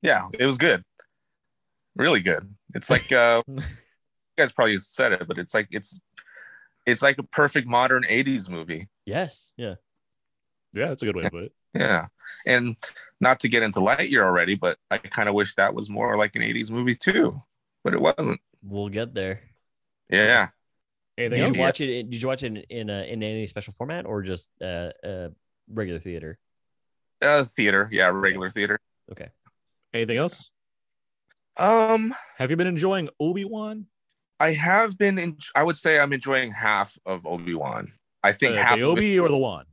Yeah, 0.02 0.30
it 0.38 0.46
was 0.46 0.58
good. 0.58 0.84
Really 1.96 2.22
good. 2.22 2.56
It's 2.74 2.90
like 2.90 3.12
uh 3.12 3.44
you 3.48 3.62
guys 4.36 4.52
probably 4.52 4.80
said 4.80 5.12
it, 5.14 5.28
but 5.28 5.38
it's 5.38 5.54
like 5.54 5.68
it's 5.70 6.00
it's 6.88 7.04
like 7.04 7.20
a 7.20 7.24
perfect 7.24 7.68
modern 7.68 8.04
80s 8.04 8.50
movie. 8.50 8.88
yes, 9.06 9.52
yeah, 9.58 9.75
Yeah, 10.74 10.88
that's 10.90 11.04
a 11.04 11.06
good 11.06 11.16
way 11.16 11.24
to 11.24 11.32
put 11.32 11.44
it. 11.44 11.52
Yeah. 11.74 12.08
And 12.48 12.78
not 13.20 13.40
to 13.42 13.50
get 13.50 13.64
into 13.64 13.80
Lightyear 13.80 14.24
already, 14.24 14.56
but 14.56 14.78
I 14.90 14.98
kind 14.98 15.28
of 15.28 15.36
wish 15.36 15.56
that 15.56 15.74
was 15.74 15.90
more 15.90 16.16
like 16.16 16.36
an 16.36 16.42
80s 16.42 16.72
movie 16.72 16.96
too. 16.96 17.42
But 17.86 17.94
it 17.94 18.01
wasn't. 18.01 18.42
we'll 18.63 18.89
get 18.89 19.13
there. 19.13 19.42
Yeah. 20.10 20.50
Anything 21.18 21.38
Did 21.38 21.46
else? 21.48 21.56
you 21.56 21.62
watch 21.62 21.82
it? 21.82 21.89
in- 22.00 22.10
Did 22.10 22.22
you 22.22 22.27
watch 22.27 22.44
it 22.44 22.48
in 22.48 22.58
in, 22.58 22.89
a, 22.89 23.03
in 23.03 23.22
any 23.24 23.46
special 23.48 23.74
format 23.74 24.05
or 24.07 24.22
just 24.24 24.50
uh, 24.62 24.90
uh 25.05 25.29
regular 25.72 26.00
theater? 26.00 26.40
Uh 27.22 27.44
theater. 27.46 27.88
Yeah, 27.92 28.07
regular 28.07 28.50
theater. 28.50 28.79
Okay. 29.12 29.29
Anything 29.94 30.18
else? 30.18 30.50
Um 31.57 32.14
Have 32.38 32.50
you 32.50 32.57
been 32.57 32.68
enjoying 32.68 33.07
Obi 33.20 33.46
Wan? 33.46 33.86
I 34.40 34.51
have 34.53 34.98
been 34.98 35.18
in 35.20 35.38
I 35.55 35.62
would 35.64 35.77
say 35.77 36.00
I'm 36.00 36.12
enjoying 36.12 36.51
half 36.51 36.98
of 37.05 37.25
Obi-Wan. 37.25 37.94
I 38.24 38.31
think 38.33 38.57
Uh, 38.57 38.64
half 38.64 38.77
the 38.79 38.83
of 38.90 38.98
it- 38.98 39.00
Obi 39.00 39.20
or 39.20 39.29
the 39.29 39.38
Wan? 39.38 39.66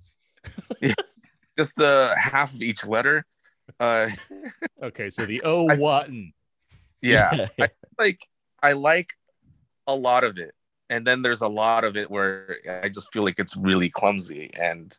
just 1.58 1.76
the 1.76 2.14
half 2.16 2.52
of 2.54 2.60
each 2.62 2.86
letter. 2.86 3.24
Uh 3.80 4.08
Okay, 4.82 5.08
so 5.10 5.24
the 5.26 5.40
O 5.44 5.68
I- 5.70 5.74
Watton. 5.76 6.32
yeah. 7.00 7.48
I 7.58 7.68
like 7.98 8.20
I 8.62 8.72
like 8.72 9.10
a 9.86 9.94
lot 9.94 10.24
of 10.24 10.38
it. 10.38 10.54
And 10.90 11.06
then 11.06 11.22
there's 11.22 11.40
a 11.40 11.48
lot 11.48 11.84
of 11.84 11.96
it 11.96 12.10
where 12.10 12.58
I 12.82 12.88
just 12.88 13.12
feel 13.12 13.22
like 13.24 13.38
it's 13.38 13.56
really 13.56 13.88
clumsy 13.88 14.50
and 14.54 14.96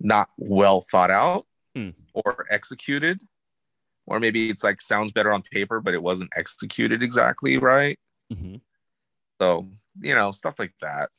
not 0.00 0.28
well 0.36 0.80
thought 0.82 1.10
out 1.10 1.46
Hmm. 1.74 1.90
or 2.12 2.46
executed. 2.50 3.20
Or 4.06 4.20
maybe 4.20 4.50
it's 4.50 4.62
like 4.62 4.82
sounds 4.82 5.12
better 5.12 5.32
on 5.32 5.42
paper, 5.42 5.80
but 5.80 5.94
it 5.94 6.02
wasn't 6.02 6.30
executed 6.36 7.02
exactly 7.02 7.56
right. 7.58 7.98
Mhm. 8.32 8.60
So, 9.40 9.68
you 10.00 10.14
know, 10.14 10.30
stuff 10.30 10.58
like 10.58 10.74
that. 10.80 11.10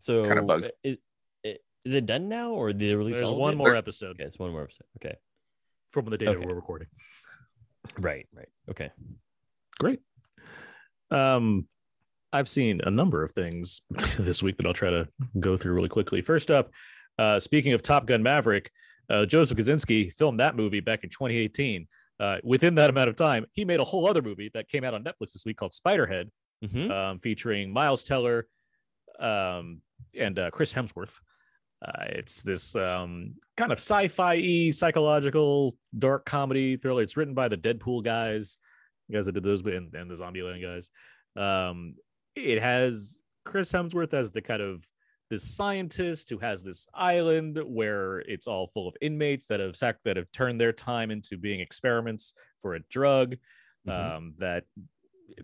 So 0.00 0.22
Kinda 0.24 0.42
bugs. 0.42 0.68
is, 0.84 0.98
is 1.42 1.94
it 1.94 2.04
done 2.06 2.28
now 2.28 2.50
or 2.50 2.72
did 2.72 2.90
they 2.90 2.94
release 2.94 3.16
There's 3.16 3.30
all 3.30 3.38
one 3.38 3.54
it? 3.54 3.56
more 3.56 3.74
episode 3.74 4.16
Okay, 4.16 4.24
it's 4.24 4.38
one 4.38 4.50
more 4.50 4.64
episode. 4.64 4.86
Okay. 4.98 5.16
from 5.92 6.06
the 6.06 6.18
day 6.18 6.26
Okay. 6.28 6.44
we're 6.44 6.54
recording. 6.54 6.88
Right, 7.98 8.28
right. 8.34 8.48
Okay. 8.68 8.90
Great. 9.78 10.00
Um, 11.10 11.66
I've 12.32 12.48
seen 12.48 12.80
a 12.84 12.90
number 12.90 13.22
of 13.22 13.32
things 13.32 13.82
this 14.18 14.42
week 14.42 14.56
that 14.58 14.66
I'll 14.66 14.74
try 14.74 14.90
to 14.90 15.08
go 15.40 15.56
through 15.56 15.74
really 15.74 15.88
quickly. 15.88 16.20
First 16.20 16.50
up, 16.50 16.70
uh, 17.18 17.38
speaking 17.40 17.72
of 17.72 17.82
Top 17.82 18.06
Gun 18.06 18.22
Maverick, 18.22 18.70
uh, 19.08 19.24
Joseph 19.24 19.56
Kosinski 19.56 20.12
filmed 20.12 20.40
that 20.40 20.56
movie 20.56 20.80
back 20.80 21.04
in 21.04 21.10
2018. 21.10 21.86
Uh, 22.18 22.38
within 22.42 22.74
that 22.76 22.90
amount 22.90 23.08
of 23.08 23.16
time, 23.16 23.44
he 23.52 23.64
made 23.64 23.78
a 23.80 23.84
whole 23.84 24.08
other 24.08 24.22
movie 24.22 24.50
that 24.54 24.68
came 24.68 24.84
out 24.84 24.94
on 24.94 25.04
Netflix 25.04 25.32
this 25.32 25.44
week 25.46 25.56
called 25.58 25.72
Spiderhead, 25.72 26.30
Mhm. 26.64 26.90
um, 26.90 27.18
featuring 27.20 27.70
Miles 27.72 28.02
Teller 28.04 28.48
um, 29.20 29.80
and 30.18 30.38
uh, 30.38 30.50
Chris 30.50 30.72
Hemsworth. 30.72 31.14
Uh, 31.84 32.04
it's 32.08 32.42
this 32.42 32.74
um, 32.74 33.34
kind 33.58 33.70
of 33.70 33.78
sci-fi 33.78 34.70
psychological 34.70 35.74
dark 35.98 36.24
comedy 36.24 36.76
thriller. 36.78 37.02
It's 37.02 37.16
written 37.16 37.34
by 37.34 37.48
the 37.48 37.56
Deadpool 37.58 38.02
guys, 38.02 38.56
guys 39.12 39.26
that 39.26 39.32
did 39.32 39.42
those, 39.44 39.60
and, 39.60 39.94
and 39.94 40.10
the 40.10 40.14
Zombieland 40.16 40.62
guys. 40.62 40.88
Um, 41.36 41.94
it 42.34 42.60
has 42.60 43.18
Chris 43.44 43.72
Hemsworth 43.72 44.14
as 44.14 44.30
the 44.32 44.42
kind 44.42 44.62
of 44.62 44.84
this 45.30 45.42
scientist 45.42 46.30
who 46.30 46.38
has 46.38 46.62
this 46.62 46.86
island 46.94 47.58
where 47.64 48.20
it's 48.20 48.46
all 48.46 48.68
full 48.68 48.86
of 48.88 48.94
inmates 49.00 49.46
that 49.48 49.58
have 49.60 49.74
sac- 49.74 50.02
that 50.04 50.16
have 50.16 50.30
turned 50.32 50.60
their 50.60 50.72
time 50.72 51.10
into 51.10 51.36
being 51.36 51.60
experiments 51.60 52.32
for 52.62 52.74
a 52.74 52.80
drug 52.90 53.34
Mhm. 53.86 53.92
um, 54.16 54.34
that 54.38 54.64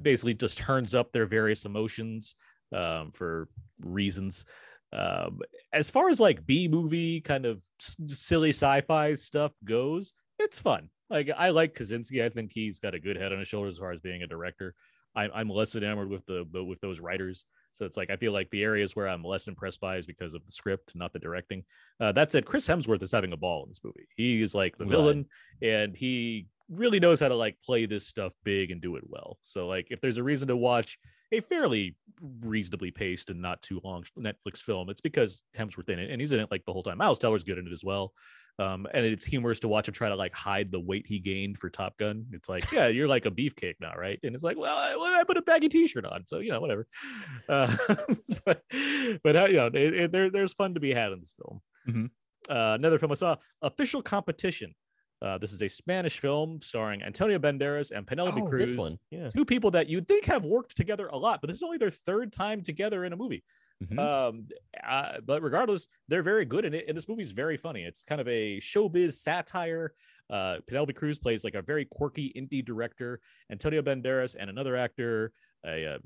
basically 0.00 0.34
just 0.34 0.58
turns 0.58 0.94
up 0.94 1.10
their 1.12 1.26
various 1.26 1.64
emotions 1.64 2.34
um, 2.72 3.10
for 3.12 3.48
reasons. 3.84 4.44
Um, 4.92 5.40
as 5.72 5.90
far 5.90 6.08
as 6.10 6.20
like 6.20 6.46
B 6.46 6.68
movie 6.68 7.20
kind 7.20 7.44
of 7.46 7.60
s- 7.80 7.96
silly 8.06 8.50
sci-fi 8.50 9.14
stuff 9.14 9.52
goes, 9.64 10.12
it's 10.38 10.60
fun. 10.60 10.90
Like 11.12 11.30
I 11.36 11.50
like 11.50 11.74
Kosinski. 11.74 12.24
I 12.24 12.30
think 12.30 12.52
he's 12.52 12.80
got 12.80 12.94
a 12.94 12.98
good 12.98 13.16
head 13.16 13.32
on 13.32 13.38
his 13.38 13.48
shoulders 13.48 13.74
as 13.74 13.78
far 13.78 13.92
as 13.92 14.00
being 14.00 14.22
a 14.22 14.26
director. 14.26 14.74
I, 15.14 15.28
I'm 15.28 15.50
less 15.50 15.76
enamored 15.76 16.08
with 16.08 16.24
the, 16.26 16.46
the 16.50 16.64
with 16.64 16.80
those 16.80 17.00
writers. 17.00 17.44
So 17.72 17.84
it's 17.84 17.98
like 17.98 18.10
I 18.10 18.16
feel 18.16 18.32
like 18.32 18.50
the 18.50 18.62
areas 18.62 18.96
where 18.96 19.08
I'm 19.08 19.22
less 19.22 19.46
impressed 19.46 19.80
by 19.80 19.98
is 19.98 20.06
because 20.06 20.34
of 20.34 20.44
the 20.46 20.52
script, 20.52 20.92
not 20.94 21.12
the 21.12 21.18
directing. 21.18 21.64
Uh, 22.00 22.12
that 22.12 22.32
said, 22.32 22.46
Chris 22.46 22.66
Hemsworth 22.66 23.02
is 23.02 23.12
having 23.12 23.32
a 23.32 23.36
ball 23.36 23.64
in 23.64 23.68
this 23.68 23.80
movie. 23.84 24.08
He 24.16 24.42
is 24.42 24.54
like 24.54 24.78
the 24.78 24.84
I'm 24.84 24.90
villain, 24.90 25.26
and 25.60 25.94
he 25.94 26.46
really 26.70 26.98
knows 26.98 27.20
how 27.20 27.28
to 27.28 27.36
like 27.36 27.56
play 27.64 27.84
this 27.84 28.06
stuff 28.08 28.32
big 28.44 28.70
and 28.70 28.80
do 28.80 28.96
it 28.96 29.04
well. 29.06 29.38
So 29.42 29.68
like 29.68 29.88
if 29.90 30.00
there's 30.00 30.16
a 30.16 30.22
reason 30.22 30.48
to 30.48 30.56
watch 30.56 30.98
a 31.30 31.40
fairly 31.40 31.94
reasonably 32.40 32.90
paced 32.90 33.28
and 33.28 33.40
not 33.40 33.60
too 33.60 33.80
long 33.84 34.04
Netflix 34.18 34.58
film, 34.58 34.88
it's 34.88 35.00
because 35.02 35.42
Hemsworth 35.58 35.90
in 35.90 35.98
it, 35.98 36.10
and 36.10 36.20
he's 36.20 36.32
in 36.32 36.40
it 36.40 36.50
like 36.50 36.64
the 36.64 36.72
whole 36.72 36.82
time. 36.82 36.98
Miles 36.98 37.18
Teller's 37.18 37.44
good 37.44 37.58
in 37.58 37.66
it 37.66 37.72
as 37.72 37.84
well. 37.84 38.12
Um, 38.58 38.86
and 38.92 39.04
it's 39.06 39.24
humorous 39.24 39.60
to 39.60 39.68
watch 39.68 39.88
him 39.88 39.94
try 39.94 40.08
to 40.10 40.14
like 40.14 40.34
hide 40.34 40.70
the 40.70 40.78
weight 40.78 41.06
he 41.06 41.18
gained 41.18 41.58
for 41.58 41.70
Top 41.70 41.96
Gun. 41.98 42.26
It's 42.32 42.48
like, 42.48 42.70
yeah, 42.70 42.88
you're 42.88 43.08
like 43.08 43.24
a 43.26 43.30
beefcake 43.30 43.76
now, 43.80 43.94
right? 43.96 44.18
And 44.22 44.34
it's 44.34 44.44
like, 44.44 44.58
well, 44.58 44.76
I, 44.76 44.94
well, 44.94 45.18
I 45.18 45.24
put 45.24 45.38
a 45.38 45.42
baggy 45.42 45.68
T-shirt 45.70 46.04
on, 46.04 46.24
so 46.26 46.38
you 46.38 46.50
know, 46.52 46.60
whatever. 46.60 46.86
Uh, 47.48 47.74
but 48.44 48.62
but 49.24 49.36
uh, 49.36 49.44
you 49.46 49.54
know, 49.56 49.66
it, 49.66 49.76
it, 49.76 50.12
there, 50.12 50.30
there's 50.30 50.52
fun 50.52 50.74
to 50.74 50.80
be 50.80 50.92
had 50.92 51.12
in 51.12 51.20
this 51.20 51.34
film. 51.36 51.60
Mhm. 51.88 52.10
Uh, 52.48 52.74
another 52.74 52.98
film 52.98 53.12
I 53.12 53.14
saw, 53.16 53.36
Official 53.62 54.02
Competition. 54.02 54.74
Uh, 55.20 55.38
this 55.38 55.52
is 55.52 55.62
a 55.62 55.68
Spanish 55.68 56.18
film 56.18 56.60
starring 56.60 57.02
Antonio 57.02 57.38
Banderas 57.38 57.90
and 57.92 58.06
Penelope 58.06 58.40
Oh, 58.42 58.48
Cruz 58.48 58.70
this 58.70 58.76
one. 58.76 58.96
Yeah. 59.10 59.28
two 59.28 59.44
people 59.44 59.70
that 59.70 59.88
you'd 59.88 60.08
think 60.08 60.24
have 60.24 60.44
worked 60.44 60.76
together 60.76 61.06
a 61.06 61.16
lot, 61.16 61.40
but 61.40 61.46
this 61.48 61.58
is 61.58 61.62
only 61.62 61.78
their 61.78 61.90
third 61.90 62.32
time 62.32 62.60
together 62.62 63.04
in 63.04 63.12
a 63.12 63.16
movie. 63.16 63.44
Mhm. 63.82 63.98
Um, 63.98 64.48
uh, 64.86 65.20
but 65.24 65.42
regardless, 65.42 65.88
they're 66.08 66.22
very 66.22 66.44
good 66.44 66.64
in 66.64 66.74
it, 66.74 66.84
and 66.88 66.96
this 66.96 67.08
movie's 67.08 67.32
very 67.32 67.56
funny. 67.56 67.84
It's 67.84 68.02
kind 68.02 68.20
of 68.20 68.28
a 68.28 68.58
showbiz 68.60 69.14
satire. 69.14 69.94
Uh, 70.30 70.58
Penelope 70.66 70.92
Cruz 70.94 71.18
plays 71.18 71.44
like 71.44 71.54
a 71.54 71.62
very 71.62 71.84
quirky 71.84 72.32
indie 72.36 72.64
director. 72.64 73.20
Antonio 73.50 73.82
Banderas 73.82 74.34
and 74.38 74.48
another 74.48 74.76
actor, 74.76 75.32
a, 75.66 75.94
uh, 75.94 75.98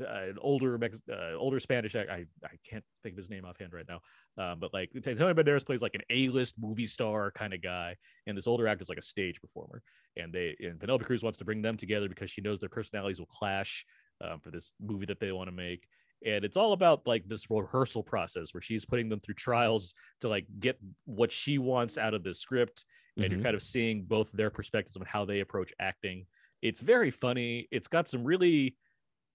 an 0.00 0.36
older 0.40 0.78
uh, 1.10 1.34
older 1.34 1.60
Spanish 1.60 1.94
actor. 1.94 2.10
I 2.12 2.26
I 2.44 2.56
can't 2.68 2.84
think 3.02 3.14
of 3.14 3.18
his 3.18 3.30
name 3.30 3.44
offhand 3.44 3.72
right 3.72 3.86
now. 3.88 4.00
Um, 4.36 4.58
but 4.60 4.72
like 4.74 4.90
Antonio 4.94 5.34
Banderas 5.34 5.64
plays 5.64 5.82
like 5.82 5.94
an 5.94 6.02
A-list 6.10 6.56
movie 6.58 6.86
star 6.86 7.30
kind 7.30 7.54
of 7.54 7.62
guy, 7.62 7.96
and 8.26 8.36
this 8.36 8.46
older 8.46 8.66
actor 8.66 8.82
is 8.82 8.88
like 8.88 8.98
a 8.98 9.02
stage 9.02 9.40
performer. 9.40 9.82
And 10.16 10.32
they 10.32 10.56
and 10.60 10.80
Penelope 10.80 11.04
Cruz 11.04 11.22
wants 11.22 11.38
to 11.38 11.44
bring 11.44 11.62
them 11.62 11.76
together 11.76 12.08
because 12.08 12.30
she 12.30 12.40
knows 12.40 12.60
their 12.60 12.68
personalities 12.68 13.20
will 13.20 13.26
clash 13.26 13.84
um, 14.20 14.40
for 14.40 14.50
this 14.50 14.72
movie 14.80 15.06
that 15.06 15.20
they 15.20 15.32
want 15.32 15.48
to 15.48 15.52
make 15.52 15.86
and 16.24 16.44
it's 16.44 16.56
all 16.56 16.72
about 16.72 17.06
like 17.06 17.26
this 17.28 17.48
rehearsal 17.50 18.02
process 18.02 18.52
where 18.52 18.60
she's 18.60 18.84
putting 18.84 19.08
them 19.08 19.20
through 19.20 19.34
trials 19.34 19.94
to 20.20 20.28
like 20.28 20.46
get 20.58 20.78
what 21.04 21.30
she 21.30 21.58
wants 21.58 21.98
out 21.98 22.14
of 22.14 22.22
the 22.22 22.34
script 22.34 22.84
and 23.16 23.26
Mhm. 23.26 23.30
you're 23.32 23.42
kind 23.42 23.54
of 23.56 23.62
seeing 23.62 24.04
both 24.04 24.30
their 24.32 24.50
perspectives 24.50 24.96
on 24.96 25.04
how 25.06 25.24
they 25.24 25.40
approach 25.40 25.72
acting 25.80 26.26
it's 26.62 26.80
very 26.80 27.10
funny 27.10 27.68
it's 27.70 27.88
got 27.88 28.08
some 28.08 28.24
really 28.24 28.76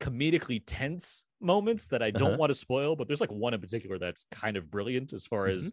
comedically 0.02 0.62
tense 0.66 1.26
moments 1.40 1.88
that 1.88 2.02
i 2.02 2.12
don't 2.12 2.30
Uh-huh. 2.30 2.38
want 2.38 2.50
to 2.50 2.56
spoil 2.56 2.96
but 2.96 3.08
there's 3.08 3.22
like 3.22 3.32
one 3.32 3.54
in 3.54 3.62
particular 3.62 3.98
that's 3.98 4.26
kind 4.32 4.58
of 4.58 4.70
brilliant 4.70 5.14
as 5.14 5.26
far 5.26 5.48
as 5.48 5.72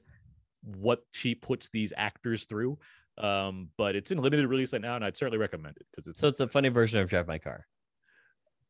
what 0.63 1.05
she 1.13 1.35
puts 1.35 1.69
these 1.71 1.93
actors 1.97 2.45
through 2.45 2.79
um 3.19 3.71
but 3.77 3.97
it's 3.97 4.11
in 4.13 4.19
limited 4.19 4.47
release 4.47 4.73
right 4.73 4.83
now 4.83 4.95
and 4.95 5.05
i'd 5.05 5.17
certainly 5.17 5.39
recommend 5.39 5.77
it 5.79 5.87
because 5.91 6.07
it's 6.07 6.21
So 6.21 6.29
it's 6.29 6.41
a 6.41 6.47
funny 6.49 6.69
version 6.69 7.01
of 7.01 7.09
Drive 7.09 7.27
My 7.27 7.39
Car. 7.39 7.67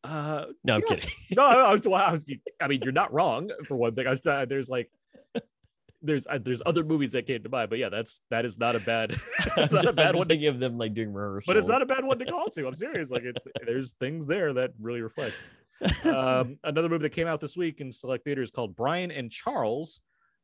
Uh 0.04 0.46
No, 0.64 0.74
I'm 0.74 0.80
Yeah. 0.88 0.96
kidding. 0.96 1.10
no, 1.36 1.42
I, 1.44 1.54
I 1.54 1.72
was, 1.72 1.86
I, 1.86 2.12
was, 2.12 2.26
I 2.60 2.68
mean, 2.68 2.80
you're 2.82 2.92
not 2.92 3.12
wrong 3.12 3.50
for 3.66 3.76
one 3.76 3.94
thing. 3.94 4.06
I 4.06 4.10
was, 4.10 4.26
uh, 4.26 4.46
there's 4.48 4.68
like, 4.68 4.90
there's 6.02 6.26
uh, 6.26 6.38
there's 6.42 6.62
other 6.64 6.82
movies 6.82 7.12
that 7.12 7.26
came 7.26 7.42
to 7.42 7.48
mind, 7.50 7.68
but 7.68 7.78
yeah, 7.78 7.90
that's 7.90 8.22
that 8.30 8.44
is 8.46 8.58
not 8.58 8.74
a 8.74 8.80
bad, 8.80 9.10
it's 9.58 9.72
not 9.72 9.86
a 9.86 9.92
bad 9.92 10.16
one. 10.16 10.26
To, 10.28 10.46
of 10.46 10.58
them 10.58 10.78
like 10.78 10.94
doing 10.94 11.12
rehearsals. 11.12 11.44
but 11.46 11.56
it's 11.58 11.68
not 11.68 11.82
a 11.82 11.86
bad 11.86 12.04
one 12.04 12.18
to 12.18 12.24
call 12.24 12.48
to. 12.48 12.66
I'm 12.66 12.74
serious. 12.74 13.10
Like 13.10 13.24
it's 13.24 13.46
there's 13.66 13.92
things 13.92 14.26
there 14.26 14.54
that 14.54 14.70
really 14.80 15.02
reflect. 15.02 15.34
Um, 16.04 16.58
another 16.64 16.88
movie 16.88 17.02
that 17.02 17.10
came 17.10 17.26
out 17.26 17.40
this 17.40 17.56
week 17.56 17.80
in 17.80 17.92
select 17.92 18.24
theaters 18.24 18.50
called 18.50 18.76
Brian 18.76 19.10
and 19.10 19.30
Charles. 19.30 20.00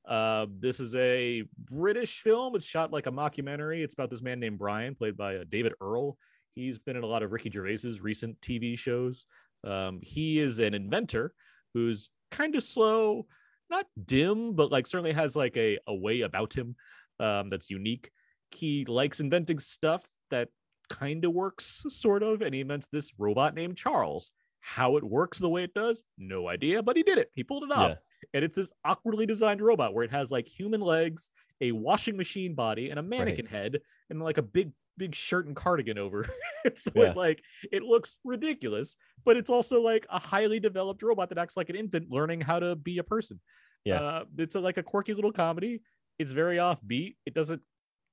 Uh, 0.07 0.47
this 0.61 0.79
is 0.79 0.95
a 0.95 1.43
British 1.71 2.21
film. 2.21 2.55
It's 2.55 2.65
shot 2.65 2.93
like 2.93 3.07
a 3.07 3.11
mockumentary. 3.11 3.83
It's 3.83 3.95
about 3.95 4.09
this 4.11 4.23
man 4.23 4.39
named 4.41 4.59
Brian, 4.59 4.95
played 4.95 5.17
by 5.17 5.37
uh, 5.37 5.45
David 5.51 5.73
Earl. 5.81 6.17
He's 6.55 6.79
been 6.79 6.97
in 6.97 7.03
a 7.03 7.07
lot 7.07 7.23
of 7.23 7.33
Ricky 7.33 7.51
Gervais's 7.51 8.01
recent 8.01 8.41
TV 8.41 8.79
shows. 8.79 9.27
Um, 9.67 10.01
he 10.03 10.39
is 10.39 10.59
an 10.59 10.75
inventor 10.75 11.35
who's 11.75 12.11
kind 12.31 12.55
of 12.55 12.63
slow, 12.63 13.27
not 13.69 13.87
dim, 14.05 14.55
but 14.55 14.71
like 14.71 14.87
certainly 14.87 15.13
has 15.13 15.37
like 15.37 15.57
a, 15.57 15.79
a 15.87 15.95
way 15.95 16.23
about 16.23 16.55
him 16.55 16.77
um, 17.21 17.51
that's 17.51 17.69
unique. 17.69 18.11
He 18.53 18.85
likes 18.87 19.21
inventing 19.21 19.59
stuff 19.59 20.07
that 20.31 20.49
kind 20.89 21.25
of 21.25 21.33
works, 21.33 21.85
sort 21.89 22.23
of, 22.23 22.43
and 22.43 22.55
he 22.55 22.61
invents 22.61 22.89
this 22.89 23.11
robot 23.19 23.55
named 23.55 23.77
Charles. 23.77 24.31
How 24.61 24.97
it 24.97 25.05
works 25.05 25.39
the 25.39 25.49
way 25.49 25.63
it 25.63 25.75
does, 25.75 26.03
no 26.19 26.49
idea, 26.49 26.83
but 26.83 26.97
he 26.97 27.05
did 27.05 27.19
it. 27.19 27.31
He 27.35 27.45
pulled 27.45 27.65
it 27.65 27.73
off. 27.73 27.91
Yeah. 27.91 27.97
And 28.35 28.45
it's 28.45 28.57
this 28.57 28.73
awkwardly 28.85 29.27
designed 29.27 29.61
robot 29.61 29.95
where 29.95 30.05
it 30.05 30.11
has 30.11 30.33
like 30.33 30.49
human 30.49 30.81
legs, 30.81 31.31
a 31.61 31.71
washing 31.73 32.17
machine 32.17 32.55
body, 32.55 32.91
and 32.91 32.99
a 32.99 33.03
mannequin 33.03 33.47
head, 33.47 33.79
and 34.11 34.21
like 34.21 34.39
a 34.39 34.43
big, 34.43 34.73
big 34.99 35.15
shirt 35.15 35.47
and 35.47 35.55
cardigan 35.57 35.99
over. 35.99 36.27
so 36.75 36.91
Yeah. 36.95 37.11
it 37.11 37.17
like 37.17 37.43
it 37.73 37.83
looks 37.83 38.19
ridiculous, 38.25 38.97
but 39.25 39.37
it's 39.37 39.51
also 39.51 39.81
like 39.81 40.07
a 40.11 40.19
highly 40.19 40.61
developed 40.61 41.03
robot 41.03 41.29
that 41.31 41.39
acts 41.39 41.57
like 41.57 41.69
an 41.71 41.77
infant 41.77 42.11
learning 42.11 42.41
how 42.41 42.59
to 42.59 42.77
be 42.77 42.99
a 42.99 43.05
person. 43.05 43.41
Yeah. 43.85 44.01
Uh, 44.01 44.25
it's 44.39 44.55
a, 44.55 44.61
like 44.61 44.79
a 44.79 44.83
quirky 44.83 45.15
little 45.15 45.33
comedy. 45.33 45.83
It's 46.19 46.33
very 46.33 46.57
offbeat. 46.57 47.17
It 47.27 47.35
doesn't 47.35 47.63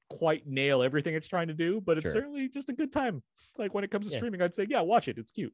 quite 0.10 0.46
nail 0.46 0.84
everything 0.84 1.16
it's 1.16 1.28
trying 1.28 1.48
to 1.48 1.54
do, 1.54 1.82
but 1.82 1.98
it's 1.98 2.04
Sure. 2.06 2.12
certainly 2.22 2.48
just 2.50 2.70
a 2.70 2.74
good 2.74 2.92
time. 2.92 3.24
Like 3.58 3.74
when 3.74 3.84
it 3.84 3.90
comes 3.92 4.06
to 4.08 4.12
Yeah. 4.12 4.18
streaming, 4.18 4.42
I'd 4.42 4.54
say, 4.54 4.68
yeah, 4.70 4.82
watch 4.82 5.08
it. 5.08 5.18
It's 5.18 5.32
cute. 5.32 5.54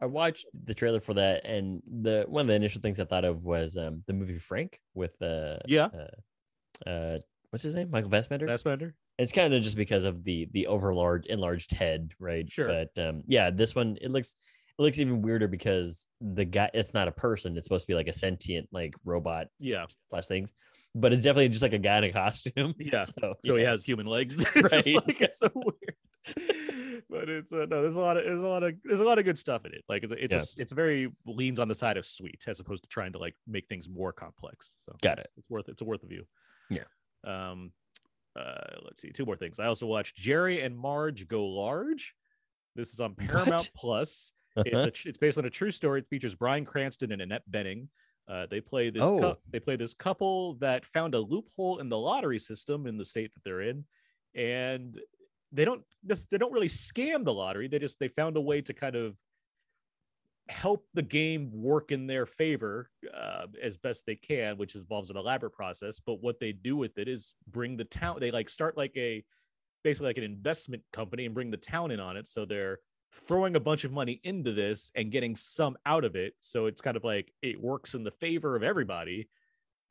I 0.00 0.06
watched 0.06 0.46
the 0.64 0.72
trailer 0.72 0.98
for 0.98 1.12
that, 1.14 1.44
and 1.44 1.82
the 1.86 2.24
one 2.26 2.40
of 2.40 2.46
the 2.46 2.54
initial 2.54 2.80
things 2.80 2.98
I 2.98 3.04
thought 3.04 3.26
of 3.26 3.44
was 3.44 3.76
um, 3.76 4.02
the 4.06 4.14
movie 4.14 4.38
Frank 4.38 4.80
with 4.94 5.20
uh, 5.20 5.58
Yeah. 5.66 5.88
uh, 6.86 6.88
uh, 6.88 7.18
what's 7.50 7.62
his 7.62 7.74
name, 7.74 7.90
Michael 7.90 8.10
Fassbender. 8.10 8.46
Fassbender. 8.46 8.94
It's 9.20 9.32
kind 9.32 9.52
of 9.54 9.62
just 9.62 9.76
because 9.76 10.04
of 10.04 10.24
the 10.24 10.48
the 10.52 10.66
overlarge 10.70 11.26
enlarged 11.26 11.72
head, 11.72 12.12
right? 12.18 12.50
Sure. 12.50 12.66
But 12.68 13.02
um, 13.06 13.22
yeah, 13.26 13.50
this 13.50 13.74
one 13.74 13.96
it 14.00 14.10
looks 14.10 14.34
it 14.78 14.82
looks 14.82 14.98
even 14.98 15.20
weirder 15.22 15.46
because 15.48 16.06
the 16.20 16.44
guy 16.44 16.70
it's 16.74 16.94
not 16.94 17.06
a 17.08 17.12
person; 17.12 17.56
it's 17.56 17.66
supposed 17.66 17.84
to 17.86 17.88
be 17.92 17.94
like 17.94 18.08
a 18.08 18.12
sentient 18.12 18.68
like 18.72 18.94
robot 19.04 19.48
Yeah. 19.58 19.86
slash 20.08 20.26
things, 20.26 20.52
but 20.94 21.12
it's 21.12 21.22
definitely 21.22 21.48
just 21.50 21.62
like 21.62 21.72
a 21.74 21.78
guy 21.78 21.98
in 21.98 22.04
a 22.04 22.12
costume. 22.12 22.74
Yeah. 22.78 23.04
So, 23.20 23.34
So 23.44 23.56
he 23.56 23.62
has 23.64 23.84
human 23.84 24.06
legs. 24.06 24.44
it's 24.54 24.72
Right. 24.86 25.06
like 25.06 25.20
it's 25.20 25.38
so 25.38 25.50
weird. 25.54 25.96
but 27.08 27.28
it's 27.28 27.52
uh, 27.52 27.66
no, 27.68 27.82
there's 27.82 27.96
a 27.96 28.00
lot 28.00 28.16
of 28.16 28.24
there's 28.24 28.42
a 28.42 28.46
lot 28.46 28.62
of 28.62 28.74
there's 28.84 29.00
a 29.00 29.04
lot 29.04 29.18
of 29.18 29.24
good 29.24 29.38
stuff 29.38 29.64
in 29.66 29.74
it. 29.74 29.84
Like 29.88 30.04
it's 30.04 30.12
it's, 30.16 30.34
a 30.34 30.38
s- 30.38 30.56
it's 30.58 30.72
very 30.72 31.10
leans 31.26 31.58
on 31.58 31.68
the 31.68 31.74
side 31.74 31.96
of 31.96 32.06
sweet 32.06 32.44
as 32.46 32.60
opposed 32.60 32.82
to 32.84 32.88
trying 32.88 33.12
to 33.12 33.18
like 33.18 33.34
make 33.46 33.66
things 33.68 33.88
more 33.88 34.12
complex. 34.12 34.74
So 34.86 34.94
Got 35.02 35.18
it's, 35.18 35.28
It's 35.36 35.50
worth 35.50 35.68
it's 35.68 35.82
a 35.82 35.84
worth 35.84 36.02
a 36.04 36.06
view. 36.06 36.24
Yeah. 36.70 36.84
Um. 37.24 37.72
Uh. 38.36 38.76
Let's 38.84 39.02
see. 39.02 39.10
Two 39.10 39.24
more 39.26 39.36
things. 39.36 39.58
I 39.58 39.66
also 39.66 39.86
watched 39.86 40.16
Jerry 40.16 40.62
and 40.62 40.76
Marge 40.76 41.28
Go 41.28 41.46
Large. 41.46 42.14
This 42.76 42.92
is 42.92 43.00
on 43.00 43.14
Paramount 43.14 43.50
What? 43.50 43.70
Plus. 43.74 44.32
It's 44.56 44.84
a 44.84 45.08
it's 45.08 45.18
based 45.18 45.38
on 45.38 45.44
a 45.44 45.50
true 45.50 45.70
story. 45.70 46.00
It 46.00 46.08
features 46.08 46.34
Bryan 46.34 46.64
Cranston 46.64 47.12
and 47.12 47.22
Annette 47.22 47.48
Bening. 47.50 47.86
Uh, 48.28 48.46
they 48.50 48.60
play 48.60 48.90
this 48.90 49.02
Oh. 49.04 49.36
they 49.50 49.60
play 49.60 49.76
this 49.76 49.94
couple 49.94 50.54
that 50.54 50.84
found 50.84 51.14
a 51.14 51.20
loophole 51.20 51.78
in 51.78 51.88
the 51.88 51.98
lottery 51.98 52.38
system 52.38 52.86
in 52.86 52.96
the 52.96 53.04
state 53.04 53.32
that 53.34 53.42
they're 53.44 53.62
in, 53.62 53.84
and 54.34 55.00
they 55.52 55.64
don't 55.64 55.82
they 56.30 56.38
don't 56.38 56.52
really 56.52 56.68
scam 56.68 57.24
the 57.24 57.32
lottery. 57.32 57.68
They 57.68 57.78
just 57.78 57.98
they 58.00 58.08
found 58.08 58.36
a 58.36 58.40
way 58.40 58.60
to 58.62 58.72
kind 58.72 58.96
of 58.96 59.16
help 60.50 60.84
the 60.94 61.02
game 61.02 61.50
work 61.52 61.92
in 61.92 62.06
their 62.06 62.26
favor 62.26 62.90
uh, 63.14 63.46
as 63.62 63.76
best 63.76 64.04
they 64.04 64.16
can, 64.16 64.58
which 64.58 64.74
involves 64.74 65.10
an 65.10 65.16
elaborate 65.16 65.52
process. 65.52 66.00
But 66.00 66.22
what 66.22 66.40
they 66.40 66.52
do 66.52 66.76
with 66.76 66.98
it 66.98 67.08
is 67.08 67.34
bring 67.48 67.76
the 67.76 67.84
town. 67.84 68.18
They 68.20 68.30
like 68.30 68.48
start 68.48 68.76
like 68.76 68.96
a 68.96 69.24
basically 69.84 70.08
like 70.08 70.18
an 70.18 70.24
investment 70.24 70.82
company 70.92 71.24
and 71.24 71.34
bring 71.34 71.50
the 71.50 71.56
town 71.56 71.90
in 71.90 72.00
on 72.00 72.16
it. 72.16 72.28
So 72.28 72.44
they're 72.44 72.80
throwing 73.12 73.56
a 73.56 73.60
bunch 73.60 73.84
of 73.84 73.92
money 73.92 74.20
into 74.24 74.52
this 74.52 74.92
and 74.94 75.10
getting 75.10 75.34
some 75.34 75.76
out 75.86 76.04
of 76.04 76.16
it. 76.16 76.34
So 76.40 76.66
it's 76.66 76.82
kind 76.82 76.96
of 76.96 77.04
like 77.04 77.32
it 77.42 77.60
works 77.60 77.94
in 77.94 78.04
the 78.04 78.10
favor 78.10 78.56
of 78.56 78.62
everybody 78.62 79.28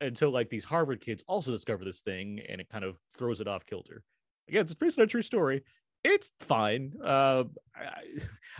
until 0.00 0.30
like 0.30 0.48
these 0.48 0.64
Harvard 0.64 1.00
kids 1.00 1.24
also 1.26 1.50
discover 1.50 1.84
this 1.84 2.00
thing 2.00 2.40
and 2.48 2.60
it 2.60 2.68
kind 2.70 2.84
of 2.84 2.96
throws 3.16 3.40
it 3.40 3.48
off 3.48 3.66
kilter. 3.66 4.02
Again, 4.48 4.62
it's 4.62 4.74
based 4.74 4.98
on 4.98 5.04
a 5.04 5.08
true 5.08 5.22
story. 5.22 5.62
It's 6.02 6.32
fine. 6.40 6.94
Uh, 7.04 7.44
I, 7.74 8.02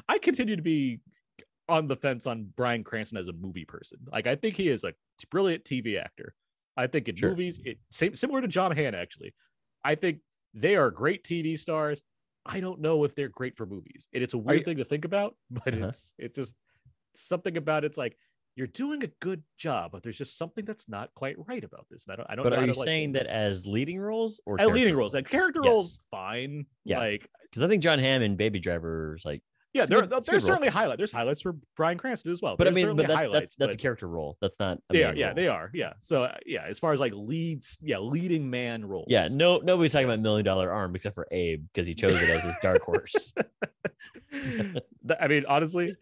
I 0.08 0.18
continue 0.22 0.56
to 0.56 0.62
be 0.62 1.00
on 1.70 1.86
the 1.86 1.96
fence 1.96 2.26
on 2.26 2.52
Bryan 2.56 2.84
Cranston 2.84 3.18
as 3.18 3.28
a 3.28 3.32
movie 3.32 3.64
person. 3.64 3.98
Like 4.12 4.26
I 4.26 4.36
think 4.36 4.56
he 4.56 4.68
is 4.68 4.84
a 4.84 4.92
brilliant 5.30 5.64
TV 5.64 5.98
actor. 5.98 6.34
I 6.76 6.86
think 6.86 7.08
in 7.08 7.16
Sure. 7.16 7.30
movies, 7.30 7.60
it 7.64 7.78
same 7.90 8.14
similar 8.16 8.40
to 8.40 8.48
Jon 8.48 8.72
Hamm 8.72 8.94
actually. 8.94 9.34
I 9.84 9.94
think 9.94 10.18
they 10.54 10.76
are 10.76 10.90
great 10.90 11.24
TV 11.24 11.58
stars. 11.58 12.02
I 12.46 12.60
don't 12.60 12.80
know 12.80 13.04
if 13.04 13.14
they're 13.14 13.28
great 13.28 13.56
for 13.56 13.66
movies. 13.66 14.08
And 14.12 14.22
it's 14.22 14.34
a 14.34 14.38
weird 14.38 14.60
you- 14.60 14.64
thing 14.64 14.76
to 14.78 14.84
think 14.84 15.04
about, 15.04 15.36
but 15.50 15.74
Uh-huh. 15.74 15.86
it's 15.88 16.14
it 16.18 16.34
just 16.34 16.54
something 17.14 17.56
about 17.56 17.84
it's 17.84 17.98
like 17.98 18.16
you're 18.56 18.66
doing 18.66 19.02
a 19.04 19.06
good 19.20 19.42
job, 19.58 19.92
but 19.92 20.02
there's 20.02 20.18
just 20.18 20.36
something 20.36 20.64
that's 20.64 20.88
not 20.88 21.14
quite 21.14 21.36
right 21.46 21.62
about 21.64 21.86
this. 21.90 22.06
And 22.06 22.12
I 22.12 22.16
don't 22.16 22.30
I 22.30 22.34
don't 22.34 22.44
But 22.44 22.50
know 22.50 22.58
are 22.62 22.66
you 22.66 22.72
like, 22.72 22.86
saying 22.86 23.12
that 23.12 23.26
as 23.26 23.66
leading 23.66 23.98
roles 24.00 24.40
or 24.44 24.60
at 24.60 24.68
leading 24.72 24.96
roles 24.96 25.14
like 25.14 25.28
character 25.28 25.62
roles 25.62 26.04
fine. 26.10 26.66
Yeah. 26.84 26.98
Like 26.98 27.28
Because 27.50 27.62
I 27.62 27.68
think 27.68 27.82
Jon 27.82 27.98
Hamm 27.98 28.22
and 28.22 28.36
Baby 28.36 28.58
Driver 28.58 29.14
is 29.16 29.24
like, 29.24 29.42
yeah, 29.72 29.84
there, 29.84 30.00
good- 30.02 30.10
there's 30.10 30.28
role. 30.28 30.40
certainly 30.40 30.68
highlights. 30.68 30.98
There's 30.98 31.12
highlights 31.12 31.40
for 31.42 31.54
Bryan 31.76 31.96
Cranston 31.98 32.32
as 32.32 32.42
well. 32.42 32.56
but 32.56 32.66
I 32.66 32.70
There's 32.70 32.84
mean, 32.86 32.96
but 32.96 33.06
that's, 33.06 33.14
highlights, 33.14 33.40
that's 33.40 33.54
that's 33.56 33.74
a 33.74 33.78
character 33.78 34.08
role. 34.08 34.36
That's 34.40 34.58
not. 34.58 34.78
A 34.90 34.92
they 34.92 35.04
are, 35.04 35.14
yeah, 35.14 35.26
role. 35.26 35.34
they 35.36 35.48
are, 35.48 35.70
yeah. 35.74 35.92
So 36.00 36.24
uh, 36.24 36.36
yeah, 36.46 36.64
as 36.68 36.78
far 36.78 36.92
as 36.92 37.00
like 37.00 37.12
leads, 37.14 37.78
yeah, 37.80 37.98
leading 37.98 38.48
man 38.50 38.84
roles. 38.84 39.06
Yeah, 39.08 39.28
no, 39.30 39.58
nobody's 39.58 39.92
talking 39.92 40.06
about 40.08 40.20
Million 40.20 40.44
Dollar 40.44 40.70
Arm 40.72 40.94
except 40.96 41.14
for 41.14 41.26
Abe 41.30 41.64
because 41.72 41.86
he 41.86 41.94
chose 41.94 42.20
it 42.20 42.28
as 42.30 42.42
his 42.42 42.56
dark 42.62 42.82
horse. 42.82 43.32
I 44.32 45.28
mean, 45.28 45.44
honestly, 45.48 45.96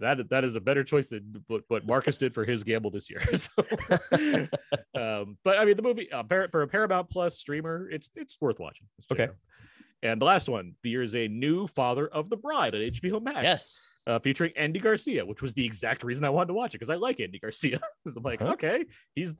that 0.00 0.28
that 0.30 0.44
is 0.44 0.56
a 0.56 0.60
better 0.60 0.84
choice 0.84 1.08
than 1.08 1.42
what, 1.48 1.62
what 1.68 1.86
Marcus 1.86 2.16
did 2.16 2.32
for 2.34 2.44
his 2.44 2.62
gamble 2.64 2.90
this 2.90 3.10
year. 3.10 3.20
So, 3.36 3.50
um, 4.94 5.36
but 5.44 5.58
I 5.58 5.64
mean, 5.64 5.76
the 5.76 5.82
movie 5.82 6.10
uh, 6.12 6.22
for 6.50 6.62
a 6.62 6.68
Paramount 6.68 7.10
Plus 7.10 7.38
streamer, 7.38 7.88
it's 7.90 8.10
it's 8.14 8.36
worth 8.40 8.58
watching. 8.60 8.86
Just 8.96 9.08
check 9.08 9.18
it 9.18 9.22
Okay. 9.22 9.30
out. 9.30 9.36
And 10.02 10.20
the 10.20 10.24
last 10.26 10.48
one, 10.48 10.74
there 10.82 11.02
is 11.02 11.14
a 11.14 11.28
new 11.28 11.66
Father 11.68 12.08
of 12.08 12.28
the 12.28 12.36
Bride 12.36 12.74
on 12.74 12.80
HBO 12.80 13.22
Max. 13.22 13.42
Yes. 13.42 14.02
uh, 14.08 14.18
featuring 14.18 14.52
Andy 14.56 14.80
Garcia, 14.80 15.24
which 15.24 15.42
was 15.42 15.54
the 15.54 15.64
exact 15.64 16.02
reason 16.02 16.24
I 16.24 16.30
wanted 16.30 16.48
to 16.48 16.54
watch 16.54 16.70
it 16.74 16.78
because 16.78 16.90
I 16.90 16.96
like 16.96 17.20
Andy 17.20 17.38
Garcia. 17.38 17.78
I'm 18.16 18.22
like, 18.24 18.42
Uh-huh. 18.42 18.52
okay, 18.54 18.84
he's 19.14 19.34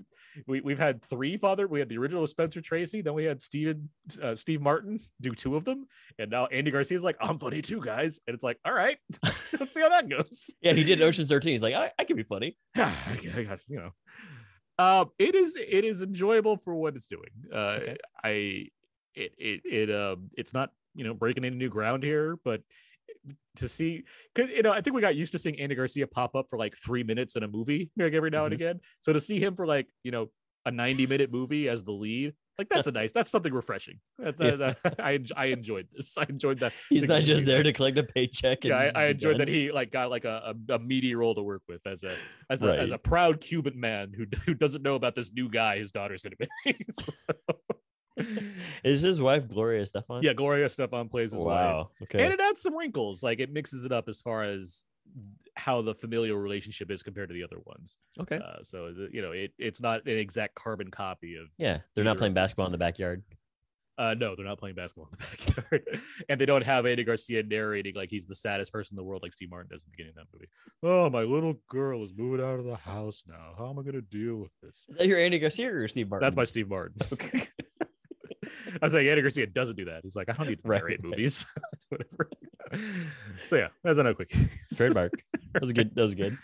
we 0.47 0.61
we've 0.61 0.79
had 0.79 1.03
three 1.03 1.37
father. 1.37 1.67
We 1.67 1.81
had 1.81 1.89
the 1.89 1.99
original 1.99 2.27
Spencer 2.29 2.61
Tracy, 2.61 3.03
then 3.03 3.15
we 3.15 3.25
had 3.25 3.43
Steven 3.43 3.91
uh, 4.23 4.35
Steve 4.37 4.61
Martin 4.63 5.01
do 5.21 5.33
two 5.33 5.57
of 5.57 5.65
them, 5.65 5.87
and 6.19 6.31
now 6.31 6.47
Andy 6.47 6.71
Garcia's 6.71 7.03
like, 7.05 7.17
I'm 7.21 7.39
funny 7.39 7.61
too, 7.61 7.81
guys, 7.81 8.21
and 8.27 8.35
it's 8.35 8.45
like, 8.45 8.59
all 8.65 8.73
right, 8.73 8.99
let's 9.25 9.75
see 9.75 9.81
how 9.81 9.89
that 9.89 10.09
goes. 10.09 10.49
Yeah, 10.63 10.75
he 10.75 10.85
did 10.85 11.03
Ocean's 11.03 11.29
13. 11.29 11.53
He's 11.55 11.63
like, 11.63 11.75
I, 11.75 11.91
I 11.99 12.05
can 12.05 12.17
be 12.17 12.23
funny. 12.23 12.57
I 12.77 13.19
I 13.37 13.43
got- 13.43 13.59
you 13.69 13.79
know, 13.79 13.91
um, 14.79 15.11
it 15.19 15.35
is 15.35 15.57
it 15.57 15.85
is 15.85 16.03
enjoyable 16.03 16.57
for 16.65 16.75
what 16.75 16.95
it's 16.95 17.09
doing. 17.09 17.31
Uh, 17.53 17.79
Okay. 17.83 17.97
I 18.25 18.67
it 19.15 19.33
it 19.39 19.61
it 19.65 19.91
um 19.95 20.31
it's 20.37 20.53
not 20.55 20.71
you 20.95 21.05
know 21.05 21.15
breaking 21.15 21.45
any 21.45 21.57
new 21.57 21.69
ground 21.69 22.03
here, 22.03 22.37
but 22.45 22.63
to 23.57 23.69
see 23.69 24.05
because 24.35 24.51
you 24.51 24.63
know 24.63 24.73
I 24.73 24.81
think 24.81 24.95
we 24.97 25.01
got 25.03 25.15
used 25.17 25.33
to 25.33 25.39
seeing 25.39 25.59
Andy 25.61 25.75
Garcia 25.75 26.07
pop 26.07 26.35
up 26.35 26.47
for 26.51 26.59
like 26.59 26.75
three 26.77 27.03
minutes 27.03 27.37
in 27.37 27.43
a 27.43 27.49
movie 27.49 27.91
like 27.97 28.13
every 28.15 28.31
now 28.31 28.45
and 28.47 28.53
Mhm. 28.53 28.57
again. 28.57 28.81
So 29.01 29.13
to 29.13 29.21
see 29.21 29.39
him 29.39 29.55
for 29.55 29.67
like 29.67 29.89
you 30.03 30.11
know 30.11 30.31
a 30.65 30.71
ninety 30.71 31.07
minute 31.07 31.31
movie 31.33 31.69
as 31.69 31.85
the 31.85 31.93
lead. 31.93 32.35
Like 32.59 32.69
that's 32.69 32.87
a 32.87 32.93
nice. 32.93 33.13
That's 33.13 33.31
something 33.31 33.53
refreshing. 33.53 33.99
That- 34.19 34.37
Yeah. 34.39 34.57
that- 34.57 34.83
that- 34.83 35.01
I 35.01 35.19
I 35.37 35.47
enjoyed 35.47 35.89
this. 35.93 36.17
I 36.19 36.27
enjoyed 36.29 36.59
that. 36.61 36.73
He's 36.91 37.05
not 37.05 37.23
just 37.23 37.47
there 37.47 37.63
to 37.69 37.73
collect 37.73 37.97
a 37.99 38.03
paycheck. 38.03 38.65
And 38.65 38.71
Yeah, 38.71 38.91
I, 38.95 39.05
I 39.05 39.07
enjoyed 39.07 39.39
that 39.41 39.49
he 39.49 39.73
like 39.73 39.91
got 39.91 40.11
like 40.11 40.25
a, 40.27 40.55
a, 40.69 40.75
a 40.75 40.79
meaty 40.79 41.15
role 41.15 41.35
to 41.35 41.43
work 41.43 41.63
with 41.69 41.81
as 41.87 42.05
a 42.05 42.15
as 42.51 42.63
a 42.63 42.79
as 42.79 42.91
a 42.93 42.99
proud 42.99 43.41
Cuban 43.41 43.79
man 43.81 44.13
who 44.17 44.27
who 44.47 44.53
doesn't 44.55 44.83
know 44.83 44.95
about 44.95 45.15
this 45.15 45.33
new 45.33 45.49
guy 45.49 45.79
his 45.79 45.91
daughter's 45.91 46.23
gonna 46.23 46.37
be. 46.37 46.77
So- 46.91 47.13
Is 48.85 49.01
his 49.03 49.21
wife 49.21 49.49
Gloria 49.49 49.83
Estefan? 49.85 50.23
yeah, 50.23 50.33
Gloria 50.33 50.67
Estefan 50.69 51.11
plays 51.11 51.33
his 51.33 51.41
wife, 51.41 51.87
Okay. 52.03 52.23
and 52.25 52.33
it 52.33 52.41
adds 52.41 52.61
some 52.61 52.77
wrinkles. 52.77 53.23
Like 53.23 53.41
it 53.41 53.53
mixes 53.53 53.85
it 53.87 53.93
up 53.93 54.09
as 54.09 54.21
far 54.21 54.43
as 54.45 54.85
how 55.57 55.83
the 55.83 55.95
familial 55.95 56.39
relationship 56.39 56.91
is 56.91 57.03
compared 57.03 57.29
to 57.29 57.35
the 57.35 57.43
other 57.45 57.59
ones. 57.67 57.99
okay. 58.21 58.37
Uh, 58.37 58.63
so 58.63 58.93
the, 58.93 59.09
you 59.13 59.21
know, 59.23 59.33
it 59.33 59.53
it's 59.59 59.81
not 59.81 60.07
an 60.07 60.17
exact 60.19 60.55
carbon 60.55 60.91
copy 60.91 61.37
of. 61.37 61.49
yeah, 61.59 61.79
they're 61.95 62.05
not 62.05 62.19
playing 62.19 62.35
basketball 62.35 62.67
in 62.67 62.73
the 62.73 62.79
backyard. 62.79 63.23
Uh, 63.99 64.15
no, 64.15 64.35
they're 64.35 64.47
not 64.47 64.59
playing 64.59 64.75
basketball 64.75 65.07
in 65.13 65.19
the 65.19 65.53
backyard, 65.55 65.99
and 66.31 66.41
they 66.41 66.47
don't 66.47 66.65
have 66.65 66.87
Andy 66.87 67.05
Garcia 67.05 67.43
narrating 67.43 67.95
like 67.95 68.09
he's 68.09 68.27
the 68.27 68.35
saddest 68.35 68.73
person 68.73 68.95
in 68.95 68.97
the 68.97 69.05
world, 69.05 69.23
like 69.23 69.35
Steve 69.35 69.51
Martin 69.51 69.69
does 69.71 69.83
in 69.83 69.89
the 69.89 69.91
beginning 69.91 70.15
of 70.17 70.17
that 70.17 70.27
movie. 70.33 70.49
Oh, 70.83 71.11
my 71.11 71.23
little 71.23 71.61
girl 71.69 72.03
is 72.03 72.13
moving 72.17 72.45
out 72.45 72.59
of 72.59 72.65
the 72.65 72.75
house 72.77 73.23
now. 73.29 73.53
How 73.59 73.69
am 73.69 73.79
I 73.79 73.83
going 73.83 73.93
to 73.95 74.01
deal 74.01 74.37
with 74.37 74.51
this? 74.63 74.87
Is 74.89 74.97
that 74.97 75.07
your 75.07 75.19
Andy 75.19 75.39
Garcia 75.39 75.71
or 75.75 75.87
Steve 75.89 76.09
Martin? 76.09 76.25
That's 76.25 76.37
my 76.37 76.45
Steve 76.45 76.71
Martin. 76.71 76.95
I 78.81 78.87
was 78.87 78.95
like, 78.95 79.07
Andy 79.07 79.23
Garcia 79.23 79.47
doesn't 79.47 79.77
do 79.77 79.85
that. 79.87 80.01
He's 80.03 80.17
like, 80.17 80.29
I 80.29 80.33
don't 80.33 80.49
need 80.49 80.63
to 80.63 80.69
narrate 80.69 81.01
right. 81.01 81.05
movies. 81.05 81.45
Whatever. 81.89 82.31
So 83.45 83.57
yeah, 83.57 83.69
that's 83.85 83.99
a 83.99 84.03
no 84.03 84.15
quick. 84.15 84.35
trademark. 84.75 85.13
That 85.53 85.61
was 85.61 85.73
good. 85.75 85.95
That 85.95 86.01
was 86.01 86.15
good. 86.15 86.39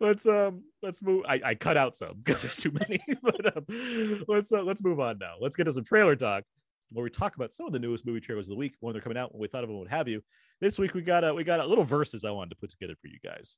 let's 0.00 0.26
um 0.26 0.64
let's 0.82 1.04
move. 1.04 1.24
I, 1.28 1.40
I 1.44 1.54
cut 1.54 1.76
out 1.76 1.94
some 1.94 2.14
because 2.20 2.42
there's 2.42 2.56
too 2.56 2.72
many. 2.72 2.98
but 3.22 3.56
um, 3.56 4.24
let's 4.26 4.52
uh, 4.52 4.64
let's 4.64 4.82
move 4.82 4.98
on 4.98 5.18
now. 5.18 5.34
Let's 5.40 5.54
get 5.54 5.64
to 5.64 5.72
some 5.72 5.84
trailer 5.84 6.16
talk 6.16 6.42
where 6.90 7.04
we 7.04 7.10
talk 7.10 7.36
about 7.36 7.52
some 7.52 7.66
of 7.66 7.72
the 7.72 7.78
newest 7.78 8.04
movie 8.04 8.18
trailers 8.18 8.46
of 8.46 8.50
the 8.50 8.56
week 8.56 8.74
when 8.80 8.92
they're 8.92 9.00
coming 9.02 9.16
out. 9.16 9.32
When 9.32 9.40
we 9.40 9.46
thought 9.46 9.62
of 9.62 9.70
them, 9.70 9.78
what 9.78 9.86
have 9.86 10.08
you. 10.08 10.20
This 10.60 10.80
week 10.80 10.94
we 10.94 11.02
got 11.02 11.22
a 11.22 11.32
we 11.32 11.44
got 11.44 11.60
a 11.60 11.64
little 11.66 11.84
verses 11.84 12.24
I 12.24 12.32
wanted 12.32 12.50
to 12.50 12.56
put 12.56 12.70
together 12.70 12.96
for 13.00 13.06
you 13.06 13.18
guys. 13.24 13.56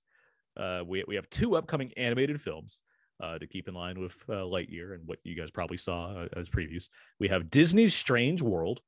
Uh, 0.59 0.83
we 0.87 1.03
we 1.09 1.15
have 1.15 1.31
two 1.31 1.57
upcoming 1.57 1.91
animated 1.97 2.39
films. 2.43 2.83
Uh, 3.23 3.39
to 3.39 3.47
keep 3.47 3.69
in 3.69 3.75
line 3.75 4.01
with 4.01 4.17
uh, 4.29 4.43
Lightyear 4.43 4.95
and 4.95 5.07
what 5.07 5.19
you 5.23 5.37
guys 5.37 5.49
probably 5.49 5.77
saw 5.77 6.13
uh, 6.13 6.29
as 6.37 6.49
previews, 6.49 6.89
we 7.21 7.29
have 7.29 7.51
Disney's 7.51 7.95
Strange 7.95 8.43
World, 8.43 8.81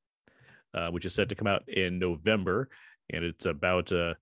uh, 0.74 0.88
which 0.88 1.04
is 1.04 1.14
set 1.14 1.28
to 1.28 1.36
come 1.36 1.46
out 1.46 1.62
in 1.68 2.00
November, 2.00 2.68
and 3.10 3.24
it's 3.24 3.46
about 3.46 3.92
uh, 3.92 4.14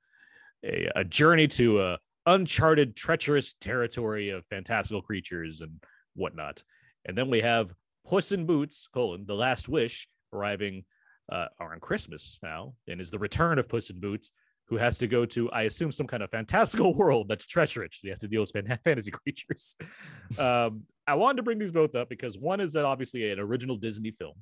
a, 0.62 0.90
a 0.96 1.04
journey 1.04 1.48
to 1.48 1.80
uh, 1.80 1.96
uncharted, 2.26 2.94
treacherous 2.94 3.54
territory 3.54 4.28
of 4.28 4.44
fantastical 4.50 5.00
creatures 5.00 5.62
and 5.62 5.82
whatnot. 6.14 6.62
And 7.06 7.16
then 7.16 7.30
we 7.30 7.40
have 7.40 7.72
Puss 8.06 8.32
in 8.32 8.44
Boots: 8.44 8.88
colon, 8.92 9.24
The 9.26 9.34
Last 9.34 9.66
Wish, 9.66 10.08
arriving 10.30 10.84
uh, 11.30 11.46
on 11.58 11.80
Christmas 11.80 12.38
now, 12.42 12.74
and 12.86 13.00
is 13.00 13.10
the 13.10 13.18
return 13.18 13.58
of 13.58 13.66
Puss 13.66 13.88
in 13.88 13.98
Boots, 13.98 14.30
who 14.72 14.78
has 14.78 14.96
to 14.96 15.06
go 15.06 15.26
to, 15.26 15.50
I 15.50 15.64
assume, 15.64 15.92
some 15.92 16.06
kind 16.06 16.22
of 16.22 16.30
fantastical 16.30 16.94
world 17.02 17.28
that's 17.28 17.44
treacherous. 17.44 17.98
You 18.02 18.08
have 18.10 18.20
to 18.20 18.26
deal 18.28 18.40
with 18.40 18.52
fantasy 18.84 19.10
creatures. 19.10 19.76
um, 20.38 20.84
I 21.06 21.14
wanted 21.14 21.36
to 21.36 21.42
bring 21.42 21.58
these 21.58 21.72
both 21.72 21.94
up 21.94 22.08
because 22.08 22.38
one 22.38 22.58
is 22.58 22.72
that 22.72 22.86
obviously 22.86 23.30
an 23.30 23.38
original 23.38 23.76
Disney 23.76 24.12
film. 24.12 24.32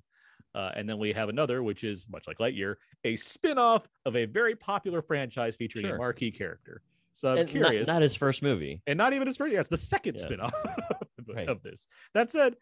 Uh, 0.54 0.70
and 0.76 0.88
then 0.88 0.98
we 0.98 1.12
have 1.12 1.30
another, 1.30 1.64
which 1.64 1.82
is 1.82 2.06
much 2.08 2.28
like 2.28 2.38
Lightyear, 2.38 2.76
a 3.02 3.16
spin-off 3.16 3.88
of 4.06 4.14
a 4.14 4.24
very 4.24 4.54
popular 4.54 5.02
franchise 5.02 5.56
featuring 5.56 5.86
a 5.86 5.96
marquee 5.96 6.30
character. 6.30 6.80
So 7.12 7.32
I'm 7.32 7.38
And 7.38 7.48
curious, 7.48 7.88
not 7.88 8.00
his 8.02 8.14
first 8.14 8.40
movie. 8.40 8.82
and 8.86 8.96
not 8.96 9.12
even 9.14 9.26
his 9.26 9.36
first. 9.36 9.52
Yeah, 9.52 9.58
it's 9.60 9.68
the 9.68 9.76
second 9.76 10.14
Yeah. 10.16 10.22
spin-off 10.22 10.54
of, 10.54 11.26
Right. 11.34 11.48
of 11.48 11.60
this. 11.64 11.88
That 12.14 12.30
said, 12.30 12.54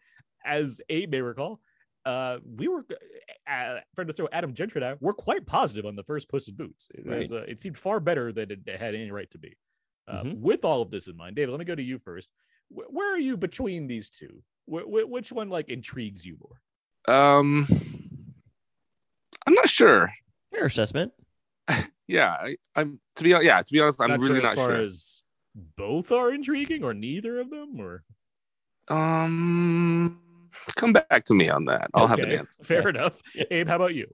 as 0.43 0.81
Abe 0.89 1.11
may 1.11 1.21
recall, 1.21 1.61
uh, 2.05 2.37
we 2.57 2.67
were 2.67 2.85
uh, 3.47 3.79
friend 3.95 4.09
of 4.09 4.15
the 4.15 4.21
show 4.23 4.29
Adam 4.31 4.53
Gentry 4.53 4.81
and 4.81 4.91
I 4.91 4.97
were 4.99 5.13
quite 5.13 5.45
positive 5.45 5.85
on 5.85 5.95
the 5.95 6.03
first 6.03 6.29
Puss 6.29 6.47
in 6.47 6.55
Boots. 6.55 6.87
It, 6.93 7.05
was, 7.05 7.31
uh, 7.31 7.43
it 7.47 7.59
seemed 7.61 7.77
far 7.77 7.99
better 7.99 8.31
than 8.31 8.51
it 8.51 8.59
had 8.79 8.95
any 8.95 9.11
right 9.11 9.29
to 9.31 9.37
be. 9.37 9.55
Uh, 10.07 10.23
Mhm. 10.23 10.39
With 10.39 10.65
all 10.65 10.81
of 10.81 10.89
this 10.91 11.07
in 11.07 11.15
mind, 11.17 11.35
David, 11.35 11.51
let 11.51 11.59
me 11.59 11.65
go 11.65 11.75
to 11.75 11.83
you 11.83 11.99
first. 11.99 12.29
Wh- 12.69 12.91
where 12.91 13.13
are 13.13 13.19
you 13.19 13.37
between 13.37 13.85
these 13.87 14.09
two? 14.09 14.41
Wh- 14.67 14.83
wh- 14.83 15.09
which 15.09 15.31
one 15.31 15.49
like 15.49 15.69
intrigues 15.69 16.25
you 16.25 16.37
more? 16.39 17.15
Um, 17.15 17.67
I'm 19.45 19.53
not 19.53 19.69
sure. 19.69 20.11
Fair 20.51 20.65
assessment. 20.65 21.11
Yeah, 22.07 22.31
I, 22.31 22.55
I'm 22.75 22.99
to 23.17 23.23
be 23.23 23.33
hon- 23.33 23.45
yeah 23.45 23.61
to 23.61 23.71
be 23.71 23.79
honest, 23.79 24.01
I'm 24.01 24.09
Not 24.09 24.19
really 24.19 24.33
sure 24.37 24.41
not 24.43 24.53
as 24.53 24.57
far 24.57 24.69
sure. 24.69 24.81
as 24.81 25.21
both 25.77 26.11
are 26.11 26.33
intriguing 26.33 26.83
or 26.83 26.95
neither 26.95 27.39
of 27.39 27.51
them 27.51 27.79
or 27.79 28.03
Um, 28.87 30.19
come 30.75 30.93
back 30.93 31.25
to 31.25 31.33
me 31.33 31.49
on 31.49 31.65
that. 31.65 31.89
I'll 31.93 32.07
have 32.07 32.19
an 32.19 32.31
answer. 32.31 32.49
Fair 32.63 32.81
Yeah. 32.83 32.89
enough. 32.89 33.21
Abe, 33.51 33.67
how 33.67 33.75
about 33.77 33.95
you? 33.95 34.13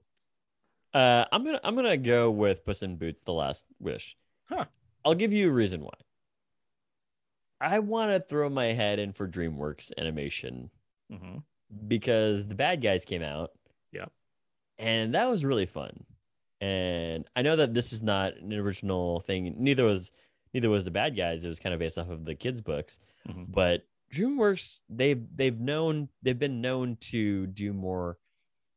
Uh, 0.94 1.24
I'm 1.32 1.44
gonna 1.44 1.60
I'm 1.64 1.74
gonna 1.76 1.96
go 1.96 2.30
with 2.30 2.64
Puss 2.64 2.82
in 2.82 2.96
Boots: 2.96 3.22
The 3.22 3.32
Last 3.32 3.66
Wish. 3.80 4.16
Huh. 4.48 4.64
I'll 5.04 5.14
give 5.14 5.32
you 5.32 5.48
a 5.48 5.52
reason 5.52 5.82
why. 5.82 5.90
I 7.60 7.78
want 7.78 8.10
to 8.12 8.20
throw 8.20 8.48
my 8.48 8.66
head 8.66 8.98
in 8.98 9.12
for 9.12 9.26
DreamWorks 9.26 9.90
animation 9.98 10.70
Mhm. 11.10 11.42
because 11.88 12.48
the 12.48 12.54
bad 12.54 12.82
guys 12.82 13.04
came 13.04 13.22
out. 13.22 13.50
Yeah. 13.92 14.06
And 14.78 15.14
that 15.14 15.30
was 15.30 15.44
really 15.44 15.66
fun. 15.66 16.04
And 16.60 17.26
I 17.34 17.42
know 17.42 17.56
that 17.56 17.72
this 17.74 17.92
is 17.92 18.02
not 18.02 18.34
an 18.36 18.52
original 18.52 19.20
thing. 19.20 19.54
Neither 19.58 19.84
was 19.84 20.12
neither 20.54 20.68
was 20.70 20.84
the 20.84 20.90
bad 20.90 21.16
guys. 21.16 21.44
It 21.44 21.48
was 21.48 21.60
kind 21.60 21.72
of 21.74 21.78
based 21.78 21.98
off 21.98 22.08
of 22.10 22.24
the 22.24 22.34
kids' 22.34 22.60
books. 22.60 22.98
Mhm. 23.28 23.46
But 23.52 23.86
DreamWorks, 24.12 24.78
they've 24.88 25.24
they've 25.34 25.58
known 25.58 26.08
they've 26.22 26.38
been 26.38 26.60
known 26.60 26.96
to 27.12 27.46
do 27.46 27.72
more 27.72 28.18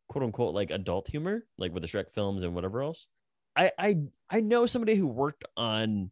quote 0.08 0.24
unquote 0.24 0.54
like 0.54 0.72
adult 0.72 1.08
humor, 1.08 1.46
like 1.58 1.74
with 1.74 1.84
the 1.84 1.88
Shrek 1.88 2.14
films 2.14 2.44
and 2.44 2.56
whatever 2.56 2.82
else. 2.82 3.08
I 3.56 3.72
I 3.78 3.98
I 4.30 4.42
know 4.42 4.66
somebody 4.66 4.96
who 4.96 5.08
worked 5.08 5.44
on 5.56 6.12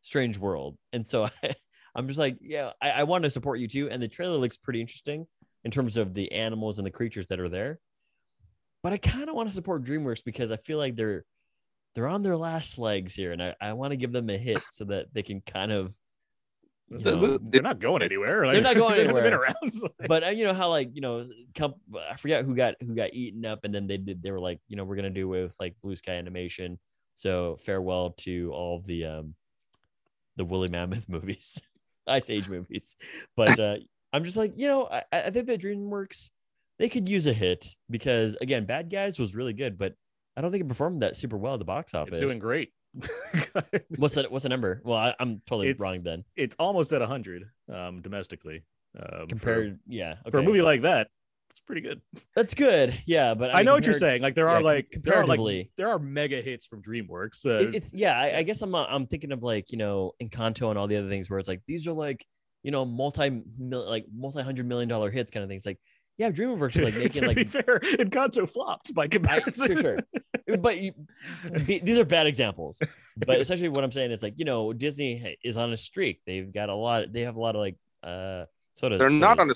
Strange 0.00 0.38
World, 0.38 0.76
and 0.92 1.06
so 1.06 1.24
I, 1.42 1.54
I'm 1.94 2.08
just 2.08 2.18
like, 2.18 2.38
yeah, 2.40 2.72
I, 2.82 2.90
I 2.90 3.02
want 3.04 3.24
to 3.24 3.30
support 3.30 3.58
you 3.58 3.68
too. 3.68 3.88
And 3.90 4.02
the 4.02 4.08
trailer 4.08 4.36
looks 4.36 4.56
pretty 4.56 4.80
interesting 4.80 5.26
in 5.64 5.70
terms 5.70 5.96
of 5.96 6.14
the 6.14 6.32
animals 6.32 6.78
and 6.78 6.86
the 6.86 6.90
creatures 6.90 7.26
that 7.26 7.40
are 7.40 7.48
there. 7.48 7.80
But 8.82 8.92
I 8.92 8.98
kind 8.98 9.28
of 9.28 9.34
want 9.34 9.48
to 9.48 9.54
support 9.54 9.84
DreamWorks 9.84 10.24
because 10.24 10.52
I 10.52 10.56
feel 10.56 10.78
like 10.78 10.96
they're 10.96 11.24
they're 11.94 12.06
on 12.08 12.22
their 12.22 12.36
last 12.36 12.78
legs 12.78 13.14
here, 13.14 13.32
and 13.32 13.42
I, 13.42 13.54
I 13.60 13.72
want 13.72 13.92
to 13.92 13.96
give 13.96 14.12
them 14.12 14.30
a 14.30 14.38
hit 14.38 14.62
so 14.72 14.84
that 14.86 15.06
they 15.12 15.22
can 15.22 15.40
kind 15.40 15.72
of. 15.72 15.94
You 16.90 16.98
know, 16.98 17.38
They're 17.42 17.62
not 17.62 17.78
going 17.78 18.02
anywhere. 18.02 18.46
They're 18.52 18.62
not 18.62 18.76
going 18.76 18.96
they've 19.06 19.14
been 19.22 19.32
around. 19.34 19.72
so- 19.72 19.88
but 20.06 20.24
uh, 20.24 20.28
you 20.30 20.44
know 20.44 20.54
how 20.54 20.68
like 20.70 20.90
you 20.94 21.00
know 21.00 21.22
com- 21.54 21.74
I 22.10 22.16
forget 22.16 22.44
who 22.44 22.54
got 22.54 22.74
who 22.80 22.94
got 22.94 23.12
eaten 23.14 23.44
up, 23.44 23.60
and 23.64 23.74
then 23.74 23.86
they 23.86 23.96
did 23.98 24.22
they 24.22 24.30
were 24.30 24.40
like 24.40 24.60
you 24.68 24.76
know 24.76 24.84
we're 24.84 24.96
gonna 24.96 25.10
do 25.10 25.28
with 25.28 25.54
like 25.60 25.74
Blue 25.82 25.96
Sky 25.96 26.12
Animation. 26.12 26.78
So 27.14 27.58
farewell 27.64 28.10
to 28.18 28.52
all 28.52 28.80
the 28.86 29.04
um 29.06 29.34
the 30.36 30.44
Woolly 30.44 30.68
Mammoth 30.68 31.08
movies, 31.08 31.60
Ice 32.06 32.30
Age 32.30 32.48
movies. 32.48 32.96
But 33.36 33.58
uh, 33.58 33.76
I'm 34.12 34.24
just 34.24 34.36
like 34.36 34.52
you 34.56 34.66
know 34.68 34.86
I, 34.90 35.02
I 35.12 35.30
think 35.30 35.46
that 35.48 35.60
DreamWorks 35.60 36.30
they 36.78 36.88
could 36.88 37.08
use 37.08 37.26
a 37.26 37.32
hit 37.32 37.74
because 37.90 38.36
again 38.40 38.64
Bad 38.66 38.88
Guys 38.88 39.18
was 39.18 39.34
really 39.34 39.52
good, 39.52 39.76
but 39.76 39.94
I 40.36 40.40
don't 40.40 40.52
think 40.52 40.62
it 40.64 40.68
performed 40.68 41.02
that 41.02 41.16
super 41.16 41.36
well 41.36 41.54
at 41.54 41.58
the 41.58 41.64
box 41.64 41.92
office. 41.94 42.16
it's 42.18 42.26
doing 42.26 42.38
great. 42.38 42.70
What's 43.96 44.14
that? 44.14 44.30
What's 44.30 44.42
the 44.44 44.48
number? 44.48 44.80
Well, 44.84 44.96
I, 44.98 45.14
I'm 45.20 45.40
totally 45.46 45.68
It's- 45.68 45.80
wrong 45.82 46.00
then. 46.02 46.24
it's 46.36 46.56
almost 46.58 46.92
at 46.92 47.00
100 47.00 47.44
um, 47.72 48.00
domestically. 48.02 48.62
Um, 48.98 49.20
for- 49.20 49.26
Compared, 49.28 49.78
yeah, 49.86 50.16
for, 50.30 50.38
a 50.38 50.42
movie 50.42 50.62
like 50.62 50.82
that, 50.82 51.08
it's 51.50 51.60
pretty 51.60 51.82
good. 51.82 52.00
that's 52.34 52.54
good. 52.54 52.98
Yeah, 53.06 53.34
but 53.34 53.50
I, 53.54 53.56
mean, 53.58 53.66
know 53.66 53.74
what 53.74 53.84
you're 53.84 53.94
saying. 53.94 54.22
Like 54.22 54.34
there 54.34 54.48
are 54.48 54.56
com- 54.56 54.64
like 54.64 54.86
there 55.02 55.14
are 55.14 55.26
like 55.26 55.36
comparatively. 55.38 55.70
there 55.76 55.88
are 55.88 55.98
mega 55.98 56.40
hits 56.40 56.66
from 56.66 56.82
DreamWorks. 56.82 57.44
Uh, 57.44 57.68
It- 57.68 57.74
it's 57.74 57.92
yeah 57.92 58.18
I, 58.18 58.38
I 58.38 58.42
guess 58.42 58.62
i'm 58.62 58.74
uh, 58.74 58.84
i'm 58.88 59.06
thinking 59.06 59.32
of 59.32 59.42
like 59.42 59.70
you 59.72 59.78
know 59.78 60.12
encanto 60.22 60.70
and 60.70 60.78
all 60.78 60.86
the 60.86 60.96
other 60.96 61.08
things 61.08 61.28
where 61.30 61.38
it's 61.38 61.48
like 61.48 61.60
these 61.66 61.86
are 61.86 61.92
like 61.92 62.26
you 62.62 62.70
know 62.70 62.84
multi 62.84 63.42
like 63.58 64.06
multi 64.14 64.42
hundred 64.42 64.66
million 64.66 64.88
dollar 64.88 65.10
hits 65.10 65.30
kind 65.30 65.44
of 65.44 65.48
things 65.50 65.66
like 65.66 65.78
yeah, 66.18 66.30
DreamWorks 66.30 66.76
is 66.76 66.82
like 66.82 66.94
to 67.12 67.22
making 67.22 67.22
be 67.22 67.28
like 67.28 67.48
fair, 67.48 67.78
Encanto 67.98 68.50
flopped 68.50 68.92
by 68.92 69.04
I, 69.04 69.08
comparison. 69.08 69.76
sure, 69.76 69.98
sure. 70.46 70.56
but 70.58 70.78
you, 70.78 70.92
the- 71.50 71.78
these 71.78 71.98
are 71.98 72.04
bad 72.04 72.26
examples. 72.26 72.82
But 73.16 73.40
essentially, 73.40 73.68
what 73.68 73.84
I'm 73.84 73.92
saying 73.92 74.10
is 74.10 74.22
like 74.22 74.34
you 74.36 74.44
know 74.44 74.72
Disney 74.72 75.36
is 75.42 75.56
on 75.56 75.72
a 75.72 75.76
streak. 75.76 76.20
They've 76.26 76.52
got 76.52 76.68
a 76.68 76.74
lot. 76.74 77.12
They 77.12 77.22
have 77.22 77.36
a 77.36 77.40
lot 77.40 77.54
of 77.54 77.60
like 77.60 77.76
uh 78.02 78.44
sort 78.74 78.92
of. 78.92 78.98
They're 78.98 79.10
not 79.10 79.38
on 79.38 79.50
a 79.50 79.54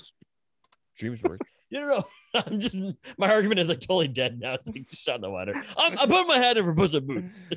DreamWorks. 0.99 1.39
no, 1.71 1.81
no, 1.81 1.87
no. 1.87 2.05
I'm 2.35 2.59
just 2.59 2.75
my 3.17 3.29
argument 3.29 3.59
is 3.59 3.67
like 3.67 3.79
totally 3.79 4.07
dead 4.07 4.39
now. 4.39 4.53
It's 4.53 4.67
like 4.67 4.89
shot 4.89 5.15
in 5.15 5.21
the 5.21 5.29
water. 5.29 5.53
I'm, 5.77 5.99
I'm 5.99 6.07
putting 6.07 6.27
my 6.27 6.37
head 6.37 6.57
in 6.57 6.65
for 6.65 6.73
Puss 6.73 6.93
in 6.93 7.05
Boots. 7.05 7.49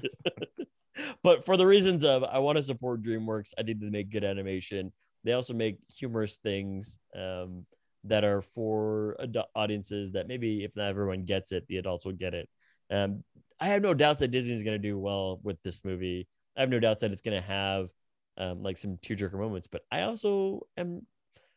but 1.23 1.47
for 1.47 1.57
the 1.57 1.67
reasons 1.67 2.05
of 2.05 2.25
I 2.25 2.39
want 2.41 2.57
to 2.57 2.63
support 2.63 3.03
DreamWorks, 3.03 3.53
I 3.59 3.63
think 3.63 3.81
they 3.81 3.89
make 3.89 4.11
good 4.11 4.25
animation. 4.25 4.93
They 5.25 5.33
also 5.33 5.55
make 5.55 5.79
humorous 5.99 6.37
things 6.37 6.99
um, 7.17 7.67
that 8.09 8.25
are 8.25 8.43
for 8.43 9.17
adu- 9.21 9.45
audiences 9.55 10.13
that 10.13 10.29
maybe 10.29 10.65
if 10.65 10.77
not 10.77 10.89
everyone 10.89 11.25
gets 11.25 11.53
it, 11.53 11.67
the 11.69 11.79
adults 11.79 12.05
will 12.05 12.13
get 12.13 12.35
it. 12.35 12.49
Um, 12.91 13.25
I 13.61 13.67
have 13.67 13.83
no 13.83 13.95
doubts 13.95 14.21
that 14.21 14.29
Disney 14.29 14.55
is 14.55 14.63
going 14.63 14.81
to 14.81 14.89
do 14.89 14.99
well 14.99 15.41
with 15.43 15.63
this 15.63 15.85
movie. 15.85 16.29
I 16.57 16.61
have 16.61 16.71
no 16.71 16.81
doubts 16.81 17.01
that 17.01 17.13
it's 17.13 17.23
going 17.23 17.41
to 17.41 17.47
have 17.47 17.91
um, 18.39 18.63
like 18.63 18.79
some 18.79 18.97
tearjerker 18.99 19.39
moments. 19.39 19.67
But 19.67 19.83
I 19.91 20.03
also 20.03 20.67
am, 20.77 21.07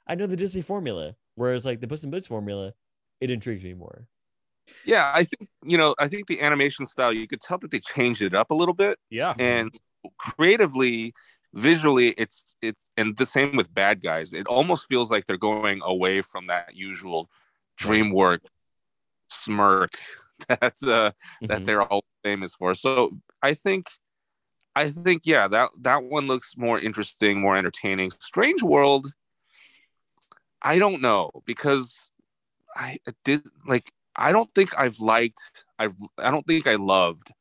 I 0.07 0.15
know 0.15 0.27
the 0.27 0.35
Disney 0.35 0.61
formula, 0.61 1.15
whereas 1.35 1.65
like 1.65 1.81
the 1.81 1.87
Puss 1.87 2.03
in 2.03 2.09
Boots 2.09 2.27
formula, 2.27 2.73
it 3.21 3.31
intrigues 3.31 3.63
me 3.63 3.73
more. 3.73 4.07
Yeah, 4.85 5.11
I 5.13 5.23
think 5.23 5.49
you 5.63 5.77
know. 5.77 5.95
I 5.97 6.07
think 6.07 6.27
the 6.27 6.41
animation 6.41 6.85
style 6.85 7.11
you 7.11 7.27
could 7.27 7.41
tell 7.41 7.57
that 7.57 7.71
they 7.71 7.79
changed 7.79 8.21
it 8.21 8.35
up 8.35 8.51
a 8.51 8.53
little 8.53 8.75
bit, 8.75 8.99
yeah. 9.09 9.33
and 9.39 9.73
creatively, 10.17 11.13
visually, 11.53 12.09
it's 12.17 12.55
it's 12.61 12.89
and 12.97 13.17
the 13.17 13.25
same 13.25 13.55
with 13.55 13.73
Bad 13.73 14.01
Guys. 14.01 14.33
It 14.33 14.47
almost 14.47 14.87
feels 14.87 15.09
like 15.11 15.25
they're 15.25 15.37
going 15.37 15.81
away 15.83 16.21
from 16.21 16.47
that 16.47 16.75
usual 16.75 17.29
DreamWorks 17.79 18.41
smirk 19.29 19.93
that 20.47 20.75
uh, 20.83 21.11
that 21.41 21.61
Mhm. 21.61 21.65
they're 21.65 21.83
all 21.83 22.03
famous 22.23 22.55
for. 22.55 22.73
So 22.75 23.17
I 23.41 23.53
think, 23.53 23.87
I 24.75 24.89
think 24.91 25.23
yeah, 25.25 25.47
that 25.47 25.69
that 25.81 26.03
one 26.03 26.27
looks 26.27 26.55
more 26.57 26.79
interesting, 26.79 27.41
more 27.41 27.57
entertaining. 27.57 28.11
Strange 28.19 28.61
World, 28.63 29.11
I 30.61 30.79
don't 30.79 31.01
know 31.01 31.31
because 31.45 32.11
I 32.75 32.97
did 33.25 33.41
like 33.65 33.91
I 34.15 34.31
don't 34.31 34.53
think 34.53 34.77
I've 34.77 34.99
liked 34.99 35.39
I 35.77 35.89
I 36.17 36.31
don't 36.31 36.45
think 36.45 36.67
I 36.67 36.75
loved 36.75 37.31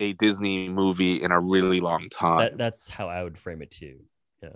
a 0.00 0.12
Disney 0.14 0.68
movie 0.68 1.22
in 1.22 1.32
a 1.32 1.40
really 1.40 1.80
long 1.80 2.08
time. 2.10 2.38
that, 2.38 2.58
that's 2.58 2.88
how 2.88 3.08
I 3.08 3.22
would 3.22 3.38
frame 3.38 3.62
it 3.62 3.70
too. 3.70 4.00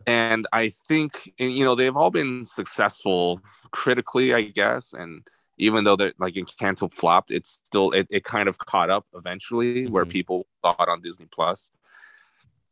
and 0.07 0.47
I 0.53 0.71
think 0.89 1.33
and, 1.39 1.53
you 1.53 1.65
know 1.65 1.75
they've 1.75 1.97
all 1.97 2.11
been 2.11 2.45
successful 2.45 3.41
critically, 3.71 4.35
I 4.35 4.43
guess, 4.43 4.93
and 4.93 5.27
even 5.59 5.85
though 5.85 5.97
they're 5.97 6.13
like 6.19 6.35
Encanto 6.35 6.91
flopped, 6.93 7.31
it's 7.31 7.61
still 7.67 7.91
it, 7.93 8.07
it 8.11 8.25
kind 8.25 8.49
of 8.49 8.59
caught 8.59 8.91
up 8.91 9.07
eventually 9.15 9.87
where 9.87 10.05
Mhm. 10.05 10.11
people 10.11 10.47
it 10.65 10.89
on 10.89 11.01
Disney 11.03 11.27
Plus. 11.31 11.71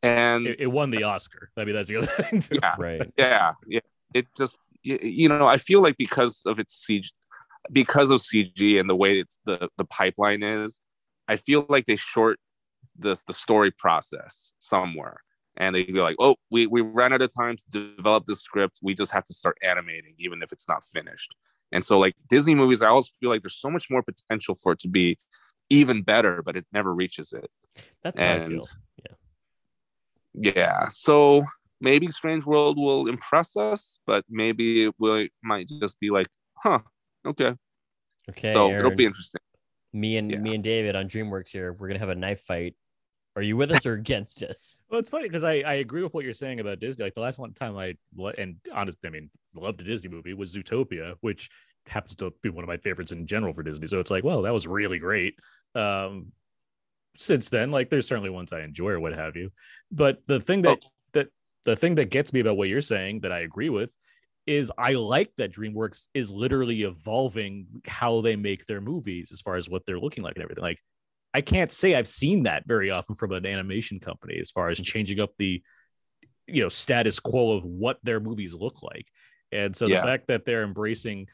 And 0.02 0.46
It, 0.46 0.60
it 0.60 0.66
won 0.66 0.90
the 0.90 1.02
Oscar. 1.02 1.50
I 1.56 1.64
mean, 1.64 1.74
that's 1.74 1.88
the 1.88 1.96
other 1.96 2.06
thing. 2.22 2.40
Too. 2.40 2.58
yeah, 2.62 2.76
Right. 2.78 3.12
yeah, 3.16 3.52
yeah. 3.66 3.80
It 4.14 4.26
just 4.36 4.56
you 4.82 5.28
know, 5.28 5.46
I 5.46 5.58
feel 5.58 5.82
like 5.82 5.96
because 5.98 6.40
of 6.46 6.58
its 6.58 6.86
CG, 6.86 7.10
because 7.72 8.10
of 8.10 8.20
CG 8.22 8.78
and 8.80 8.88
the 8.88 8.96
way 8.96 9.18
it's 9.20 9.38
the 9.44 9.68
the 9.76 9.84
pipeline 9.84 10.42
is, 10.42 10.80
I 11.26 11.36
feel 11.36 11.66
like 11.68 11.86
they 11.86 11.96
short 11.96 12.38
the 12.98 13.20
the 13.26 13.32
story 13.32 13.70
process 13.70 14.54
somewhere, 14.58 15.22
and 15.56 15.74
they 15.74 15.84
go 15.84 16.02
like, 16.02 16.16
oh, 16.18 16.36
we 16.50 16.66
we 16.66 16.80
ran 16.80 17.12
out 17.12 17.22
of 17.22 17.34
time 17.34 17.56
to 17.56 17.80
develop 17.96 18.26
the 18.26 18.34
script. 18.34 18.78
We 18.82 18.94
just 18.94 19.12
have 19.12 19.24
to 19.24 19.34
start 19.34 19.56
animating, 19.62 20.14
even 20.18 20.42
if 20.42 20.52
it's 20.52 20.68
not 20.68 20.84
finished. 20.84 21.34
And 21.72 21.84
so, 21.84 21.98
like 21.98 22.14
Disney 22.28 22.54
movies, 22.54 22.82
I 22.82 22.88
always 22.88 23.12
feel 23.20 23.30
like 23.30 23.42
there's 23.42 23.60
so 23.60 23.70
much 23.70 23.88
more 23.90 24.02
potential 24.02 24.56
for 24.62 24.72
it 24.72 24.78
to 24.80 24.88
be 24.88 25.18
even 25.70 26.02
better, 26.02 26.42
but 26.42 26.56
it 26.56 26.66
never 26.72 26.94
reaches 26.94 27.32
it. 27.32 27.50
That's 28.02 28.20
how 28.20 28.32
I 28.34 28.46
feel. 28.46 28.66
yeah, 30.34 30.52
Yeah. 30.54 30.88
so 30.88 31.44
maybe 31.80 32.08
Strange 32.08 32.44
World 32.46 32.78
will 32.78 33.06
impress 33.06 33.56
us, 33.56 33.98
but 34.06 34.24
maybe 34.28 34.84
it 34.84 34.94
will 34.98 35.16
it 35.16 35.32
might 35.42 35.68
just 35.68 36.00
be 36.00 36.10
like, 36.10 36.28
huh, 36.56 36.80
okay. 37.26 37.54
Okay. 38.30 38.52
so 38.52 38.70
it'll 38.70 38.90
be 38.90 39.06
interesting. 39.06 39.40
me 39.92 40.16
and 40.16 40.30
yeah. 40.30 40.38
me 40.38 40.54
and 40.54 40.64
David 40.64 40.96
on 40.96 41.08
DreamWorks 41.08 41.50
here. 41.50 41.72
We're 41.72 41.88
gonna 41.88 42.00
have 42.00 42.08
a 42.08 42.14
knife 42.14 42.40
fight. 42.40 42.76
Are 43.38 43.42
you 43.42 43.56
with 43.56 43.70
us 43.70 43.86
or 43.86 43.92
against 43.92 44.42
us? 44.42 44.82
Well, 44.90 44.98
it's 44.98 45.10
funny 45.10 45.28
because 45.28 45.44
I, 45.44 45.60
I 45.60 45.74
agree 45.74 46.02
with 46.02 46.12
what 46.12 46.24
you're 46.24 46.32
saying 46.32 46.58
about 46.58 46.80
Disney. 46.80 47.04
Like 47.04 47.14
the 47.14 47.20
last 47.20 47.38
one 47.38 47.52
time 47.52 47.76
I 47.76 47.94
and 48.36 48.56
honest, 48.74 48.98
I 49.06 49.10
mean, 49.10 49.30
loved 49.54 49.80
a 49.80 49.84
Disney 49.84 50.10
movie 50.10 50.34
was 50.34 50.52
Zootopia, 50.52 51.14
which 51.20 51.48
happens 51.86 52.16
to 52.16 52.32
be 52.42 52.48
one 52.48 52.64
of 52.64 52.68
my 52.68 52.78
favorites 52.78 53.12
in 53.12 53.28
general 53.28 53.54
for 53.54 53.62
Disney. 53.62 53.86
So 53.86 54.00
it's 54.00 54.10
like, 54.10 54.24
well, 54.24 54.42
that 54.42 54.52
was 54.52 54.66
really 54.66 54.98
great. 54.98 55.38
Um, 55.76 56.32
since 57.16 57.48
then, 57.48 57.70
like 57.70 57.90
there's 57.90 58.08
certainly 58.08 58.30
ones 58.30 58.52
I 58.52 58.62
enjoy 58.62 58.88
or 58.88 58.98
what 58.98 59.12
have 59.12 59.36
you. 59.36 59.52
But 59.92 60.18
the 60.26 60.40
thing 60.40 60.62
that 60.62 60.84
that 61.12 61.28
the 61.64 61.76
thing 61.76 61.94
that 61.94 62.10
gets 62.10 62.32
me 62.32 62.40
about 62.40 62.56
what 62.56 62.68
you're 62.68 62.82
saying 62.82 63.20
that 63.20 63.30
I 63.30 63.40
agree 63.40 63.68
with 63.68 63.94
is 64.48 64.72
I 64.76 64.94
like 64.94 65.30
that 65.36 65.52
DreamWorks 65.52 66.08
is 66.12 66.32
literally 66.32 66.82
evolving 66.82 67.66
how 67.86 68.20
they 68.20 68.34
make 68.34 68.66
their 68.66 68.80
movies 68.80 69.30
as 69.30 69.40
far 69.40 69.54
as 69.54 69.70
what 69.70 69.86
they're 69.86 70.00
looking 70.00 70.24
like 70.24 70.34
and 70.34 70.42
everything. 70.42 70.64
Like 70.64 70.80
I 71.34 71.40
can't 71.40 71.70
say 71.70 71.94
I've 71.94 72.08
seen 72.08 72.44
that 72.44 72.64
very 72.66 72.90
often 72.90 73.14
from 73.14 73.32
an 73.32 73.46
animation 73.46 74.00
company 74.00 74.38
as 74.40 74.50
far 74.50 74.70
as 74.70 74.80
changing 74.80 75.20
up 75.20 75.30
the 75.38 75.62
you 76.46 76.62
know 76.62 76.68
status 76.68 77.20
quo 77.20 77.52
of 77.52 77.64
what 77.64 77.98
their 78.02 78.20
movies 78.20 78.54
look 78.54 78.82
like. 78.82 79.06
And 79.52 79.74
so 79.76 79.86
Yeah. 79.86 80.00
the 80.00 80.06
fact 80.06 80.28
that 80.28 80.44
they're 80.44 80.64
embracing 80.64 81.26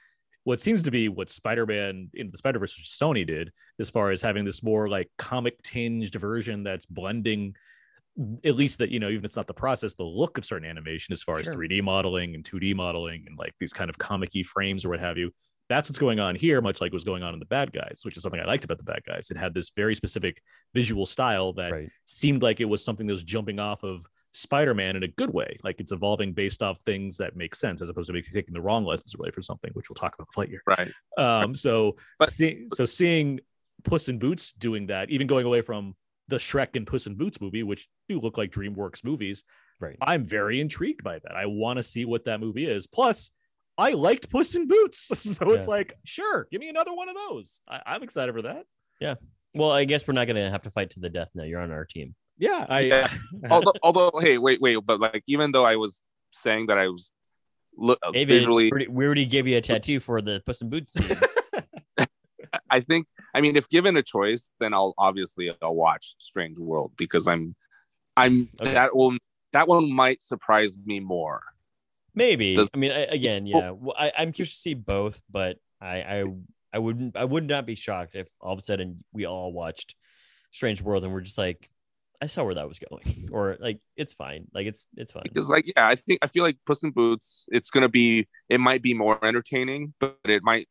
what 0.43 0.61
seems 0.61 0.83
to 0.83 0.91
be 0.91 1.09
what 1.09 1.31
Spider-Man 1.31 2.11
in 2.13 2.31
the 2.31 2.37
Spider-Verse 2.37 2.99
Sony 3.01 3.27
did 3.27 3.51
as 3.81 3.89
far 3.89 4.11
as 4.11 4.21
having 4.21 4.45
this 4.45 4.63
more 4.63 4.89
like 4.89 5.11
comic 5.17 5.63
tinged 5.63 6.15
version 6.15 6.63
that's 6.65 6.87
blending 6.87 7.55
at 8.45 8.55
least 8.55 8.79
that 8.79 8.91
you 8.91 9.01
know 9.01 9.09
even 9.09 9.19
if 9.21 9.25
it's 9.25 9.37
not 9.37 9.49
the 9.49 9.55
process 9.55 9.95
the 9.95 10.05
look 10.05 10.39
of 10.39 10.45
certain 10.45 10.69
animation 10.69 11.13
as 11.13 11.23
far 11.23 11.39
as 11.39 11.49
3d 11.49 11.83
modeling 11.83 12.35
and 12.37 12.45
2d 12.45 12.75
modeling 12.75 13.25
and 13.27 13.37
like 13.39 13.53
these 13.59 13.73
kind 13.73 13.91
of 13.91 13.99
comic-y 13.99 14.43
frames 14.43 14.85
or 14.85 14.91
what 14.91 15.01
have 15.01 15.19
you 15.19 15.33
that's 15.69 15.89
what's 15.89 15.99
going 15.99 16.21
on 16.21 16.35
here 16.35 16.61
much 16.61 16.81
like 16.81 16.93
was 16.93 17.05
going 17.05 17.23
on 17.23 17.33
in 17.35 17.41
the 17.41 17.47
bad 17.47 17.73
guys 17.73 18.01
which 18.05 18.17
is 18.17 18.23
something 18.23 18.41
i 18.41 18.45
liked 18.45 18.65
about 18.65 18.77
the 18.79 18.85
bad 18.85 19.01
guys 19.07 19.31
it 19.31 19.37
had 19.37 19.55
this 19.55 19.71
very 19.77 19.95
specific 19.95 20.41
visual 20.75 21.07
style 21.07 21.53
that 21.55 21.73
Right. 21.73 21.89
seemed 22.05 22.43
like 22.43 22.61
it 22.61 22.67
was 22.67 22.85
something 22.85 23.07
that 23.07 23.13
was 23.13 23.23
jumping 23.23 23.59
off 23.59 23.83
of 23.83 24.05
spider-man 24.33 24.97
in 24.97 25.05
a 25.05 25.09
good 25.09 25.33
way 25.33 25.57
like 25.63 25.81
it's 25.81 25.93
evolving 25.93 26.33
based 26.33 26.61
off 26.63 26.81
things 26.81 27.17
that 27.19 27.37
make 27.37 27.55
sense 27.55 27.81
as 27.81 27.89
opposed 27.89 28.13
to 28.13 28.23
taking 28.23 28.53
the 28.53 28.61
wrong 28.61 28.85
lessons 28.85 29.15
away 29.15 29.31
from 29.31 29.43
something 29.43 29.71
which 29.75 29.89
we'll 29.89 29.95
talk 29.95 30.15
about 30.17 30.29
later 30.37 30.61
Right. 30.67 30.91
um, 31.17 31.55
so 31.55 31.97
But- 32.19 32.31
see, 32.31 32.67
so 32.75 32.85
seeing 32.85 33.41
Puss 33.85 34.09
in 34.09 34.19
Boots 34.19 34.53
doing 34.55 34.87
that, 34.87 35.11
even 35.11 35.27
going 35.27 35.45
away 35.45 35.61
from 35.61 35.95
the 36.29 36.37
Shrek 36.37 36.75
and 36.75 36.87
Puss 36.87 37.07
in 37.07 37.17
Boots 37.17 37.39
movie, 37.41 37.63
which 37.63 37.87
do 38.09 38.19
look 38.19 38.39
like 38.39 38.51
DreamWorks 38.51 39.05
movies, 39.05 39.45
Right. 39.79 39.97
I'm 40.01 40.25
very 40.25 40.59
intrigued 40.61 41.05
by 41.05 41.19
that. 41.19 41.33
I 41.37 41.45
want 41.47 41.77
to 41.77 41.83
see 41.83 42.07
what 42.07 42.25
that 42.25 42.41
movie 42.41 42.65
is. 42.67 42.87
Plus, 42.87 43.31
I 43.77 43.91
liked 43.91 44.31
Puss 44.31 44.55
in 44.55 44.69
Boots, 44.69 44.99
so 45.19 45.51
it's 45.51 45.67
like, 45.67 45.95
sure, 46.05 46.47
give 46.51 46.61
me 46.61 46.69
another 46.69 46.93
one 46.93 47.09
of 47.09 47.17
those. 47.17 47.61
I, 47.69 47.81
I'm 47.87 48.03
excited 48.03 48.35
for 48.35 48.43
that. 48.43 48.65
Yeah. 49.01 49.15
Well, 49.55 49.71
I 49.73 49.85
guess 49.85 50.07
we're 50.07 50.15
not 50.15 50.27
gonna 50.27 50.51
have 50.51 50.63
to 50.63 50.71
fight 50.71 50.91
to 50.91 51.01
the 51.01 51.11
death 51.11 51.31
now. 51.35 51.45
You're 51.45 51.61
on 51.61 51.71
our 51.73 51.85
team. 51.85 52.15
Yeah, 52.39 52.67
I. 52.69 52.81
Yeah. 52.81 53.09
although, 53.51 53.73
although, 53.83 54.11
hey, 54.21 54.39
wait, 54.39 54.61
wait, 54.61 54.77
but 54.85 55.01
like, 55.01 55.23
even 55.27 55.53
though 55.53 55.65
I 55.65 55.77
was 55.77 56.03
saying 56.31 56.67
that 56.67 56.79
I 56.79 56.89
was 56.89 57.11
look 57.77 57.99
David, 58.13 58.33
uh, 58.33 58.35
visually, 58.35 58.65
we 58.65 58.71
already- 58.71 58.89
we 58.89 59.05
already 59.07 59.27
gave 59.27 59.47
you 59.47 59.57
a 59.57 59.61
tattoo 59.61 60.01
for 60.01 60.21
the 60.23 60.41
Puss 60.45 60.61
in 60.63 60.71
Boots. 60.71 60.95
I 62.71 62.81
think, 62.81 63.07
I 63.35 63.41
mean, 63.41 63.57
if 63.57 63.69
given 63.69 63.97
a 63.97 64.03
choice, 64.03 64.51
then 64.61 64.75
I'll 64.75 64.95
obviously 64.99 65.51
I'll 65.63 65.75
watch 65.75 66.15
Strange 66.19 66.59
World 66.59 66.93
because 66.97 67.27
I'm, 67.27 67.55
I'm 68.17 68.49
Okay. 68.61 68.75
that 68.75 68.95
will 68.95 69.17
that 69.53 69.69
one 69.69 69.93
might 69.93 70.23
surprise 70.23 70.77
me 70.85 70.99
more. 71.01 71.43
Maybe. 72.15 72.55
Does- 72.55 72.71
I 72.73 72.77
mean, 72.77 72.93
I, 72.93 73.01
again, 73.05 73.47
yeah. 73.47 73.71
Well, 73.71 73.95
I, 73.99 74.13
I'm 74.17 74.33
curious 74.33 74.55
to 74.55 74.61
see 74.61 74.75
both, 74.75 75.21
but 75.31 75.59
I, 75.81 75.97
I, 76.03 76.25
I 76.73 76.79
wouldn't, 76.79 77.17
I 77.17 77.25
would 77.25 77.47
not 77.47 77.67
be 77.67 77.75
shocked 77.75 78.15
if 78.15 78.29
all 78.41 78.53
of 78.53 78.59
a 78.59 78.63
sudden 78.63 79.01
we 79.13 79.27
all 79.27 79.53
watched 79.53 79.95
Strange 80.51 80.81
World 80.83 81.05
and 81.05 81.13
we're 81.13 81.21
just 81.21 81.39
like, 81.39 81.69
I 82.23 82.27
saw 82.27 82.45
where 82.45 82.55
that 82.55 82.69
was 82.69 82.79
going, 82.79 83.29
or 83.33 83.57
like, 83.61 83.81
it's 83.97 84.13
fine, 84.13 84.47
like 84.55 84.67
it's, 84.67 84.87
it's 84.97 85.13
fine. 85.13 85.25
Because 85.25 85.49
like, 85.49 85.67
yeah, 85.67 85.87
I 85.87 85.97
think 85.97 86.21
I 86.23 86.27
feel 86.27 86.45
like 86.45 86.57
Puss 86.65 86.83
in 86.83 86.91
Boots. 86.91 87.45
It's 87.49 87.71
gonna 87.71 87.89
be, 87.89 88.29
it 88.49 88.61
might 88.61 88.81
be 88.83 88.95
more 88.95 89.23
entertaining, 89.25 89.93
but 89.99 90.17
it 90.25 90.43
might. 90.43 90.67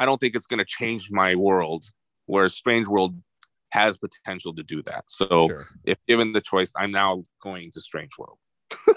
I 0.00 0.06
don't 0.06 0.18
think 0.18 0.34
it's 0.34 0.46
gonna 0.46 0.64
change 0.64 1.10
my 1.10 1.34
world. 1.36 1.84
Whereas 2.26 2.54
Strange 2.54 2.88
World 2.88 3.20
has 3.70 3.96
potential 3.98 4.54
to 4.54 4.62
do 4.62 4.82
that. 4.84 5.04
So 5.08 5.46
Sure. 5.48 5.66
if 5.84 5.98
given 6.06 6.32
the 6.32 6.40
choice, 6.40 6.72
I'm 6.76 6.90
now 6.90 7.22
going 7.42 7.70
to 7.72 7.80
Strange 7.80 8.12
World. 8.18 8.38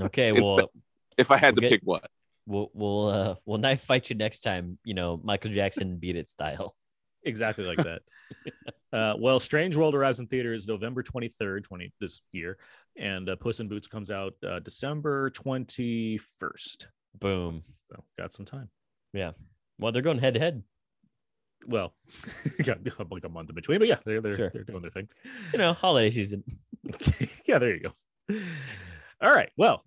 Okay. 0.00 0.32
Well, 0.32 0.70
If 1.16 1.30
I 1.30 1.36
had 1.36 1.54
to 1.56 1.60
Okay. 1.60 1.68
pick 1.70 1.80
one. 1.84 2.00
we'll, 2.46 2.70
we'll, 2.74 3.08
uh, 3.08 3.34
we'll 3.46 3.58
knife 3.58 3.82
fight 3.82 4.10
you 4.10 4.16
next 4.16 4.40
time. 4.40 4.78
You 4.84 4.94
know, 4.94 5.20
Michael 5.22 5.50
Jackson 5.50 5.96
beat 5.98 6.16
it 6.16 6.30
style. 6.30 6.74
exactly 7.24 7.64
like 7.64 7.78
that. 7.78 8.02
uh, 8.92 9.14
well, 9.18 9.40
Strange 9.40 9.76
World 9.76 9.94
arrives 9.94 10.20
in 10.20 10.26
theaters 10.26 10.66
November 10.66 11.02
23rd, 11.02 11.64
20 11.64 11.92
this 12.00 12.20
year, 12.32 12.58
and 12.98 13.28
uh, 13.28 13.36
Puss 13.36 13.60
in 13.60 13.68
Boots 13.68 13.86
comes 13.86 14.10
out 14.10 14.34
uh, 14.46 14.58
December 14.60 15.30
21st. 15.30 16.86
Boom. 17.20 17.62
So 17.90 18.02
got 18.18 18.32
some 18.34 18.44
time. 18.44 18.68
Yeah. 19.12 19.32
Well, 19.78 19.92
they're 19.92 20.02
going 20.02 20.18
head 20.18 20.34
to 20.34 20.40
head. 20.40 20.62
Well, 21.66 21.94
yeah, 22.64 22.74
like 23.10 23.24
a 23.24 23.28
month 23.28 23.48
in 23.48 23.54
between, 23.54 23.78
but 23.78 23.88
yeah, 23.88 23.96
they're 24.04 24.20
they're 24.20 24.36
Sure. 24.36 24.50
they're 24.52 24.64
doing 24.64 24.82
their 24.82 24.90
thing. 24.90 25.08
You 25.52 25.58
know, 25.58 25.72
holiday 25.72 26.10
season. 26.10 26.44
yeah, 27.46 27.58
there 27.58 27.74
you 27.74 27.80
go. 27.80 27.92
All 29.22 29.34
right. 29.34 29.50
Well, 29.56 29.82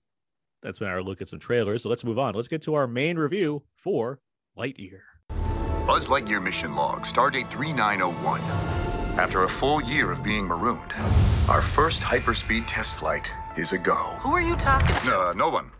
that's 0.62 0.80
been 0.80 0.88
our 0.88 1.02
look 1.02 1.22
at 1.22 1.30
some 1.30 1.40
trailers. 1.40 1.84
So 1.84 1.90
let's 1.90 2.04
move 2.04 2.20
on. 2.20 2.36
Let's 2.36 2.48
get 2.48 2.62
to 2.64 2.76
our 2.76 2.88
main 2.88 3.18
review 3.18 3.64
for 3.76 4.20
Lightyear. 4.58 5.00
Buzz 5.86 6.08
Lightyear 6.08 6.44
mission 6.44 6.76
log, 6.76 7.06
stardate 7.06 7.50
3901. 7.50 8.42
After 9.18 9.44
a 9.44 9.50
full 9.50 9.82
year 9.84 10.12
of 10.12 10.22
being 10.24 10.46
marooned, 10.48 10.94
our 11.50 11.62
first 11.62 12.02
hyperspeed 12.02 12.66
test 12.68 12.96
flight 12.96 13.32
is 13.56 13.72
a 13.72 13.78
go. 13.78 13.96
Who 13.96 14.34
are 14.34 14.42
you 14.42 14.56
talking 14.58 14.96
to? 14.96 15.18
Uh, 15.18 15.34
no 15.36 15.50
one. 15.50 15.72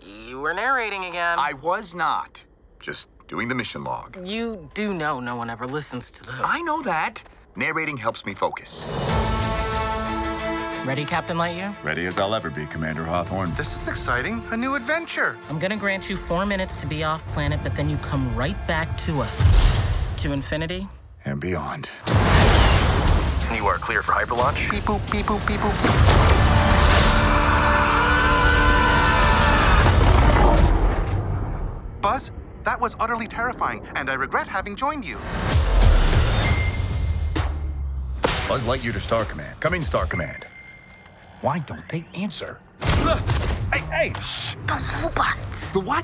You 0.00 0.38
were 0.40 0.52
narrating 0.52 1.06
again. 1.06 1.38
I 1.38 1.54
was 1.54 1.94
not. 1.94 2.42
Just 2.80 3.08
doing 3.26 3.48
the 3.48 3.54
mission 3.54 3.82
log. 3.84 4.18
You 4.26 4.70
do 4.74 4.92
know 4.92 5.18
no 5.18 5.34
one 5.34 5.48
ever 5.48 5.66
listens 5.66 6.10
to 6.12 6.24
those. 6.24 6.40
I 6.44 6.60
know 6.62 6.82
that. 6.82 7.22
Narrating 7.56 7.96
helps 7.96 8.26
me 8.26 8.34
focus. 8.34 8.84
Ready, 10.84 11.06
Captain 11.06 11.38
Lightyear? 11.38 11.74
Ready 11.82 12.04
as 12.04 12.18
I'll 12.18 12.34
ever 12.34 12.50
be, 12.50 12.66
Commander 12.66 13.04
Hawthorne. 13.04 13.54
This 13.54 13.74
is 13.74 13.88
exciting. 13.88 14.42
A 14.50 14.56
new 14.56 14.74
adventure. 14.74 15.38
I'm 15.48 15.58
gonna 15.58 15.78
grant 15.78 16.10
you 16.10 16.16
four 16.16 16.44
minutes 16.44 16.76
to 16.82 16.86
be 16.86 17.04
off 17.04 17.26
planet, 17.28 17.58
but 17.62 17.74
then 17.74 17.88
you 17.88 17.96
come 17.98 18.36
right 18.36 18.66
back 18.66 18.94
to 18.98 19.22
us. 19.22 19.40
To 20.18 20.32
infinity? 20.32 20.86
And 21.24 21.40
beyond. 21.40 21.88
You 23.50 23.66
are 23.66 23.78
clear 23.78 24.02
for 24.02 24.12
hyperlaunch. 24.12 24.70
Beep 24.70 24.82
boop, 24.82 25.10
beep 25.10 25.24
boop, 25.24 25.46
beep 25.46 25.58
boop. 25.58 25.74
Buzz, 32.02 32.30
that 32.64 32.78
was 32.78 32.94
utterly 33.00 33.26
terrifying, 33.26 33.82
and 33.94 34.10
I 34.10 34.14
regret 34.14 34.46
having 34.46 34.76
joined 34.76 35.06
you. 35.06 35.16
Buzz 38.46 38.64
Lightyear 38.64 38.92
to 38.92 39.00
Star 39.00 39.24
Command. 39.24 39.58
Come 39.60 39.72
in, 39.72 39.82
Star 39.82 40.04
Command. 40.04 40.44
Why 41.44 41.58
don't 41.58 41.86
they 41.90 42.06
answer? 42.14 42.58
Hey, 43.70 43.80
hey! 43.90 44.12
Shh! 44.18 44.54
The 44.66 44.82
robots. 45.02 45.70
The 45.72 45.80
what? 45.80 46.02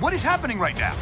What 0.00 0.12
is 0.12 0.20
happening 0.20 0.58
right 0.58 0.76
now? 0.76 0.94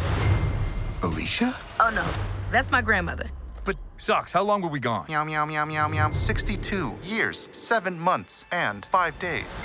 Alisha? 1.00 1.52
Oh 1.80 1.90
no, 1.90 2.06
that's 2.52 2.70
my 2.70 2.80
grandmother. 2.80 3.28
But, 3.64 3.78
Sox, 3.96 4.30
how 4.30 4.44
long 4.44 4.62
were 4.62 4.68
we 4.68 4.78
gone? 4.78 5.06
Meow, 5.08 5.24
meow, 5.24 5.44
meow, 5.44 5.64
meow, 5.64 5.88
meow. 5.88 6.12
62 6.12 6.94
years, 7.02 7.48
7 7.50 7.98
months, 7.98 8.44
and 8.52 8.86
5 8.92 9.18
days. 9.18 9.60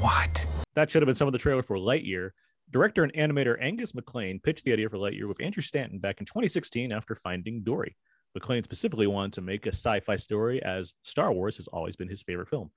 What? 0.00 0.44
That 0.74 0.90
should 0.90 1.00
have 1.00 1.06
been 1.06 1.14
some 1.14 1.28
of 1.28 1.32
the 1.32 1.38
trailer 1.38 1.62
for 1.62 1.76
Lightyear. 1.76 2.30
Director 2.72 3.04
and 3.04 3.12
animator 3.12 3.56
Angus 3.62 3.92
MacLane 3.92 4.42
pitched 4.42 4.64
the 4.64 4.72
idea 4.72 4.88
for 4.88 4.96
Lightyear 4.96 5.28
with 5.28 5.40
Andrew 5.40 5.62
Stanton 5.62 6.00
back 6.00 6.18
in 6.18 6.26
2016 6.26 6.90
after 6.90 7.14
finding 7.14 7.62
Dory. 7.62 7.96
MacLane 8.36 8.64
specifically 8.64 9.06
wanted 9.06 9.34
to 9.34 9.42
make 9.42 9.64
a 9.66 9.72
sci 9.72 10.00
fi 10.00 10.16
story, 10.16 10.60
as 10.64 10.92
Star 11.04 11.32
Wars 11.32 11.56
has 11.58 11.68
always 11.68 11.94
been 11.94 12.08
his 12.08 12.24
favorite 12.24 12.48
film. 12.48 12.72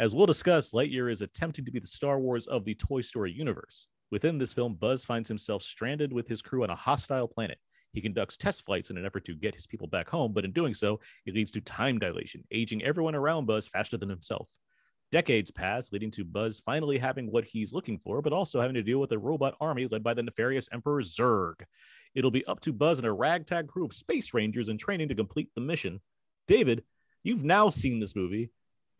As 0.00 0.14
we'll 0.14 0.26
discuss, 0.26 0.72
Lightyear 0.72 1.12
is 1.12 1.22
attempting 1.22 1.64
to 1.64 1.70
be 1.70 1.78
the 1.78 1.86
Star 1.86 2.18
Wars 2.18 2.46
of 2.46 2.64
the 2.64 2.74
Toy 2.74 3.02
Story 3.02 3.32
universe. 3.32 3.88
Within 4.10 4.38
this 4.38 4.52
film, 4.52 4.74
Buzz 4.74 5.04
finds 5.04 5.28
himself 5.28 5.62
stranded 5.62 6.12
with 6.12 6.26
his 6.26 6.42
crew 6.42 6.62
on 6.62 6.70
a 6.70 6.76
hostile 6.76 7.28
planet. 7.28 7.58
He 7.92 8.00
conducts 8.00 8.38
test 8.38 8.64
flights 8.64 8.90
in 8.90 8.96
an 8.96 9.04
effort 9.04 9.24
to 9.26 9.34
get 9.34 9.54
his 9.54 9.66
people 9.66 9.86
back 9.86 10.08
home, 10.08 10.32
but 10.32 10.44
in 10.44 10.52
doing 10.52 10.72
so, 10.72 11.00
it 11.26 11.34
leads 11.34 11.52
to 11.52 11.60
time 11.60 11.98
dilation, 11.98 12.42
aging 12.50 12.82
everyone 12.82 13.14
around 13.14 13.46
Buzz 13.46 13.68
faster 13.68 13.98
than 13.98 14.08
himself. 14.08 14.48
Decades 15.12 15.50
pass, 15.50 15.92
leading 15.92 16.10
to 16.12 16.24
Buzz 16.24 16.62
finally 16.64 16.96
having 16.96 17.30
what 17.30 17.44
he's 17.44 17.74
looking 17.74 17.98
for, 17.98 18.22
but 18.22 18.32
also 18.32 18.62
having 18.62 18.74
to 18.74 18.82
deal 18.82 18.98
with 18.98 19.12
a 19.12 19.18
robot 19.18 19.54
army 19.60 19.86
led 19.90 20.02
by 20.02 20.14
the 20.14 20.22
nefarious 20.22 20.70
Emperor 20.72 21.02
Zurg. 21.02 21.62
It'll 22.14 22.30
be 22.30 22.46
up 22.46 22.60
to 22.60 22.72
Buzz 22.72 22.98
and 22.98 23.06
a 23.06 23.12
ragtag 23.12 23.68
crew 23.68 23.84
of 23.84 23.92
space 23.92 24.32
rangers 24.32 24.70
in 24.70 24.78
training 24.78 25.08
to 25.08 25.14
complete 25.14 25.50
the 25.54 25.60
mission. 25.60 26.00
David, 26.48 26.82
you've 27.22 27.44
now 27.44 27.68
seen 27.68 28.00
this 28.00 28.16
movie. 28.16 28.50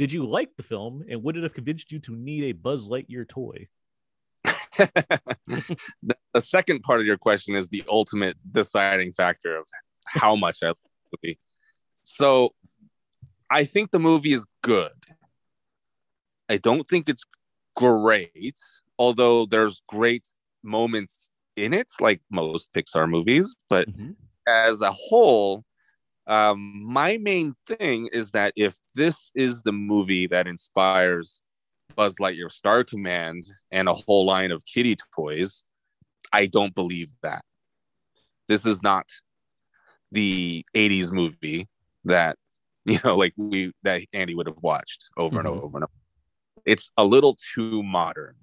Did 0.03 0.13
you 0.13 0.27
like 0.27 0.57
the 0.57 0.65
film, 0.65 1.05
and 1.09 1.23
would 1.23 1.37
it 1.37 1.45
have 1.45 1.55
convinced 1.55 1.93
you 1.93 2.01
to 2.01 2.17
need 2.17 2.43
a 2.43 2.51
Buzz 2.51 2.89
Lightyear 2.89 3.29
toy? 3.29 3.69
the, 4.77 5.77
second 6.41 6.83
part 6.83 6.99
of 6.99 7.07
your 7.07 7.19
question 7.19 7.55
is 7.55 7.69
the 7.69 7.85
ultimate 7.89 8.37
deciding 8.51 9.13
factor 9.13 9.57
of 9.57 9.65
how 10.05 10.35
much 10.35 10.59
I 10.61 10.71
like 10.71 10.77
the 11.13 11.19
movie. 11.23 11.39
So 12.03 12.53
I 13.49 13.63
think 13.63 13.93
the 13.93 14.01
movie 14.01 14.33
is 14.33 14.45
good. 14.65 14.91
I 16.49 16.57
don't 16.57 16.83
think 16.89 17.09
it's 17.09 17.23
great, 17.77 18.59
although 18.99 19.47
there's 19.47 19.85
great 19.87 20.27
moments 20.65 21.29
in 21.57 21.73
it, 21.73 21.93
like 22.01 22.23
most 22.29 22.73
Pixar 22.73 23.09
movies. 23.09 23.55
But 23.69 23.89
mm-hmm. 23.89 24.15
as 24.49 24.81
a 24.81 24.91
whole, 24.91 25.63
um, 26.27 26.83
my 26.85 27.17
main 27.19 27.55
thing 27.67 28.09
is 28.13 28.31
that 28.33 28.53
if 28.57 28.79
this 28.95 29.31
is 29.35 29.63
the 29.63 29.73
movie 29.73 30.27
that 30.29 30.47
inspires 30.47 31.41
Buzz 31.97 32.17
Lightyear 32.21 32.51
Star 32.51 32.85
Command 32.85 33.45
and 33.71 33.89
a 33.89 33.95
whole 33.95 34.25
line 34.25 34.51
of 34.53 34.65
kitty 34.65 34.97
toys, 35.15 35.65
I 36.33 36.47
don't 36.47 36.75
believe 36.75 37.13
that. 37.23 37.45
This 38.49 38.65
is 38.67 38.83
not 38.83 39.07
the 40.11 40.65
80s 40.75 41.13
movie 41.13 41.69
that, 42.05 42.37
you 42.85 42.99
know, 43.05 43.17
like 43.17 43.35
we 43.37 43.73
that 43.83 44.03
Andy 44.13 44.35
would 44.35 44.47
have 44.47 44.63
watched 44.63 45.11
over 45.17 45.39
and 45.41 45.49
Mhm. 45.49 45.63
over 45.63 45.77
and 45.79 45.85
over. 45.85 45.93
It's 46.65 46.91
a 46.97 47.05
little 47.05 47.37
too 47.55 47.83
modern 47.83 48.37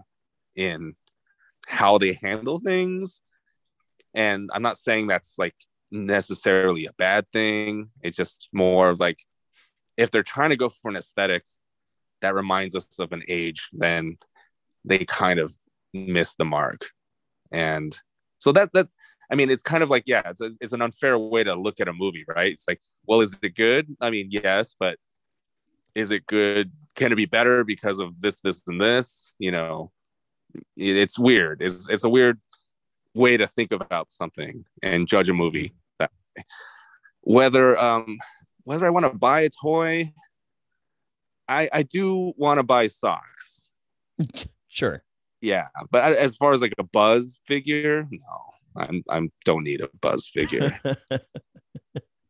in 0.55 0.95
how 1.67 1.97
they 1.97 2.13
handle 2.13 2.59
things. 2.59 3.21
And 4.13 4.49
I'm 4.53 4.61
not 4.61 4.77
saying 4.77 5.07
that's 5.07 5.35
like 5.37 5.55
necessarily 5.91 6.85
a 6.85 6.93
bad 6.93 7.25
thing. 7.31 7.89
It's 8.01 8.17
just 8.17 8.49
more 8.53 8.89
of 8.89 8.99
like 8.99 9.19
if 9.97 10.11
they're 10.11 10.23
trying 10.23 10.51
to 10.51 10.55
go 10.55 10.69
for 10.69 10.89
an 10.89 10.97
aesthetic 10.97 11.43
that 12.21 12.35
reminds 12.35 12.75
us 12.75 12.99
of 12.99 13.11
an 13.11 13.23
age, 13.27 13.69
then 13.73 14.17
they 14.85 15.05
kind 15.05 15.39
of 15.39 15.55
miss 15.93 16.35
the 16.35 16.45
mark. 16.45 16.89
And 17.51 17.97
so 18.39 18.51
that 18.51 18.69
that's 18.73 18.95
I 19.31 19.35
mean, 19.35 19.49
it's 19.49 19.61
kind 19.61 19.83
of 19.83 19.89
like, 19.89 20.03
yeah, 20.07 20.23
it's, 20.25 20.41
a, 20.41 20.51
it's 20.59 20.73
an 20.73 20.81
unfair 20.81 21.17
way 21.17 21.43
to 21.43 21.53
look 21.53 21.79
at 21.79 21.87
a 21.87 21.93
movie, 21.93 22.25
right? 22.27 22.51
It's 22.51 22.67
like, 22.67 22.81
well, 23.05 23.21
is 23.21 23.37
it 23.41 23.55
good? 23.55 23.95
I 24.01 24.09
mean, 24.09 24.29
yes, 24.31 24.75
but 24.79 24.97
is 25.93 26.09
it 26.09 26.25
good? 26.25 26.71
Can 26.95 27.11
it 27.11 27.15
be 27.15 27.25
better 27.25 27.63
because 27.63 27.99
of 27.99 28.19
this, 28.19 28.39
this, 28.39 28.61
and 28.65 28.81
this? 28.81 29.35
You 29.37 29.51
know, 29.51 29.91
it, 30.55 30.97
it's 30.97 31.19
weird. 31.19 31.61
It's, 31.61 31.87
it's 31.89 32.03
a 32.03 32.09
weird 32.09 32.39
way 33.15 33.37
to 33.37 33.47
think 33.47 33.71
about 33.71 34.11
something 34.11 34.65
and 34.83 35.07
judge 35.07 35.29
a 35.29 35.33
movie 35.33 35.73
that 35.99 36.11
way. 36.37 36.43
Whether 37.21 37.77
um 37.79 38.17
whether 38.65 38.85
I 38.85 38.89
want 38.91 39.05
to 39.05 39.17
buy 39.17 39.41
a 39.41 39.49
toy, 39.49 40.11
I 41.47 41.69
I 41.73 41.83
do 41.83 42.33
want 42.37 42.59
to 42.59 42.63
buy 42.63 42.87
sox. 42.87 43.67
Sure. 44.71 45.03
Yeah, 45.41 45.67
but 45.89 46.03
I- 46.03 46.13
as 46.13 46.35
far 46.35 46.53
as 46.53 46.61
like 46.61 46.73
a 46.77 46.83
Buzz 46.83 47.39
figure, 47.47 48.07
no, 48.11 48.53
I'm 48.77 49.03
I'm 49.09 49.31
don't 49.43 49.63
need 49.63 49.81
a 49.81 49.89
Buzz 49.99 50.27
figure. 50.27 50.79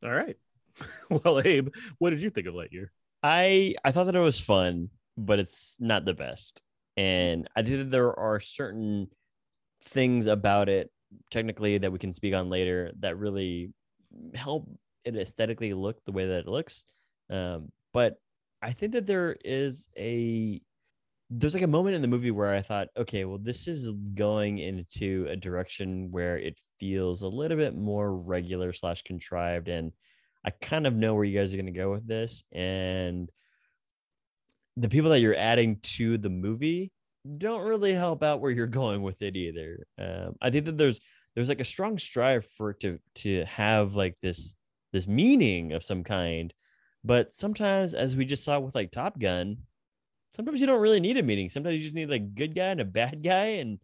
All 0.01 0.09
right. 0.11 0.37
well, 1.09 1.41
Abe, 1.43 1.67
what 1.97 2.11
did 2.11 2.21
you 2.21 2.29
think 2.29 2.47
of 2.47 2.53
Lightyear? 2.53 2.87
I 3.21 3.75
I 3.83 3.91
thought 3.91 4.05
that 4.05 4.15
it 4.15 4.19
was 4.21 4.39
fun, 4.39 4.89
but 5.17 5.37
it's 5.37 5.75
not 5.81 6.05
the 6.05 6.13
best. 6.13 6.61
And 6.95 7.47
I 7.55 7.61
think 7.61 7.77
that 7.77 7.91
there 7.91 8.17
are 8.17 8.39
certain 8.39 9.09
things 9.89 10.27
about 10.27 10.69
it 10.69 10.91
technically 11.31 11.77
that 11.77 11.91
we 11.91 11.99
can 11.99 12.13
speak 12.13 12.33
on 12.33 12.49
later 12.49 12.91
that 12.99 13.17
really 13.17 13.73
help 14.35 14.69
it 15.03 15.15
aesthetically 15.15 15.73
look 15.73 16.03
the 16.05 16.11
way 16.11 16.27
that 16.27 16.39
it 16.39 16.47
looks. 16.47 16.85
Um, 17.29 17.71
but 17.93 18.15
I 18.61 18.73
think 18.73 18.93
that 18.93 19.07
there 19.07 19.37
is 19.43 19.87
a 19.97 20.61
there's 21.31 21.53
like 21.53 21.63
a 21.63 21.67
moment 21.67 21.95
in 21.95 22.01
the 22.01 22.07
movie 22.07 22.31
where 22.31 22.53
I 22.53 22.63
thought, 22.63 22.87
okay, 22.97 23.23
well, 23.23 23.37
this 23.37 23.67
is 23.67 23.91
going 24.15 24.57
into 24.57 25.27
a 25.29 25.35
direction 25.35 26.09
where 26.09 26.39
it 26.39 26.57
feels 26.79 27.21
a 27.21 27.27
little 27.27 27.55
bit 27.55 27.75
more 27.75 28.11
regular 28.11 28.73
slash 28.73 29.03
contrived, 29.03 29.67
and 29.67 29.91
I 30.43 30.49
kind 30.49 30.87
of 30.87 30.95
know 30.95 31.13
where 31.13 31.23
you 31.23 31.37
guys 31.37 31.53
are 31.53 31.57
going 31.57 31.67
to 31.67 31.71
go 31.71 31.91
with 31.91 32.07
this. 32.07 32.43
And 32.51 33.29
the 34.75 34.89
people 34.89 35.11
that 35.11 35.19
you're 35.19 35.35
adding 35.35 35.77
to 35.81 36.17
the 36.17 36.29
movie 36.29 36.91
don't 37.37 37.65
really 37.65 37.93
help 37.93 38.23
out 38.23 38.41
where 38.41 38.51
you're 38.51 38.67
going 38.67 39.01
with 39.01 39.21
it 39.21 39.35
either. 39.35 39.85
Um, 39.97 40.35
I 40.41 40.49
think 40.49 40.65
that 40.65 40.77
there's 40.77 40.99
there's 41.35 41.49
like 41.49 41.61
a 41.61 41.65
strong 41.65 41.97
strive 41.97 42.45
for 42.45 42.71
it 42.71 42.79
to 42.81 42.99
to 43.15 43.45
have 43.45 43.95
like 43.95 44.19
this 44.19 44.55
this 44.91 45.07
meaning 45.07 45.73
of 45.73 45.83
some 45.83 46.03
kind, 46.03 46.53
but 47.03 47.33
sometimes, 47.35 47.93
as 47.93 48.17
we 48.17 48.25
just 48.25 48.43
saw 48.43 48.59
with 48.59 48.75
like 48.75 48.91
Top 48.91 49.19
Gun, 49.19 49.57
sometimes 50.35 50.61
you 50.61 50.67
don't 50.67 50.81
really 50.81 50.99
need 50.99 51.17
a 51.17 51.23
meaning. 51.23 51.49
Sometimes 51.49 51.79
you 51.79 51.83
just 51.83 51.95
need 51.95 52.09
like 52.09 52.35
good 52.35 52.55
guy 52.55 52.67
and 52.67 52.81
a 52.81 52.85
bad 52.85 53.23
guy 53.23 53.45
and 53.59 53.79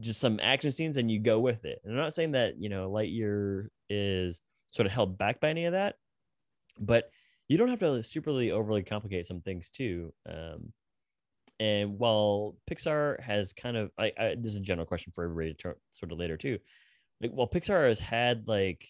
just 0.00 0.20
some 0.20 0.38
action 0.42 0.72
scenes 0.72 0.96
and 0.96 1.10
you 1.10 1.18
go 1.18 1.40
with 1.40 1.64
it. 1.64 1.80
And 1.84 1.92
I'm 1.92 1.98
not 1.98 2.14
saying 2.14 2.32
that, 2.32 2.60
you 2.60 2.68
know, 2.68 2.90
Lightyear 2.90 3.68
is 3.88 4.40
sort 4.72 4.86
of 4.86 4.92
held 4.92 5.18
back 5.18 5.40
by 5.40 5.50
any 5.50 5.64
of 5.64 5.72
that, 5.72 5.96
but 6.78 7.10
you 7.48 7.58
don't 7.58 7.68
have 7.68 7.80
to 7.80 7.86
superly 8.02 8.50
overly 8.50 8.82
complicate 8.82 9.26
some 9.26 9.40
things 9.40 9.70
too. 9.70 10.12
Um, 10.28 10.72
and 11.60 11.98
while 11.98 12.56
Pixar 12.70 13.20
has 13.20 13.52
kind 13.52 13.76
of, 13.76 13.90
I, 13.98 14.12
I 14.18 14.34
this 14.38 14.52
is 14.52 14.58
a 14.58 14.62
general 14.62 14.86
question 14.86 15.12
for 15.14 15.24
everybody 15.24 15.54
to 15.54 15.74
sort 15.92 16.12
of 16.12 16.18
later 16.18 16.36
too. 16.36 16.58
like 17.20 17.30
while 17.32 17.48
Pixar 17.48 17.88
has 17.88 18.00
had 18.00 18.48
like 18.48 18.86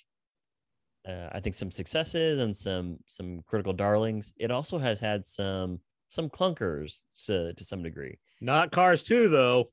uh, 1.08 1.28
I 1.32 1.40
think 1.40 1.56
some 1.56 1.70
successes 1.70 2.40
and 2.40 2.56
some 2.56 2.98
some 3.06 3.42
critical 3.46 3.72
darlings, 3.72 4.32
it 4.38 4.50
also 4.50 4.78
has 4.78 5.00
had 5.00 5.26
some 5.26 5.80
some 6.10 6.28
clunkers 6.28 7.00
to 7.26 7.52
to 7.54 7.64
some 7.64 7.82
degree. 7.82 8.18
Not 8.40 8.70
Cars 8.70 9.02
2, 9.02 9.28
though. 9.28 9.70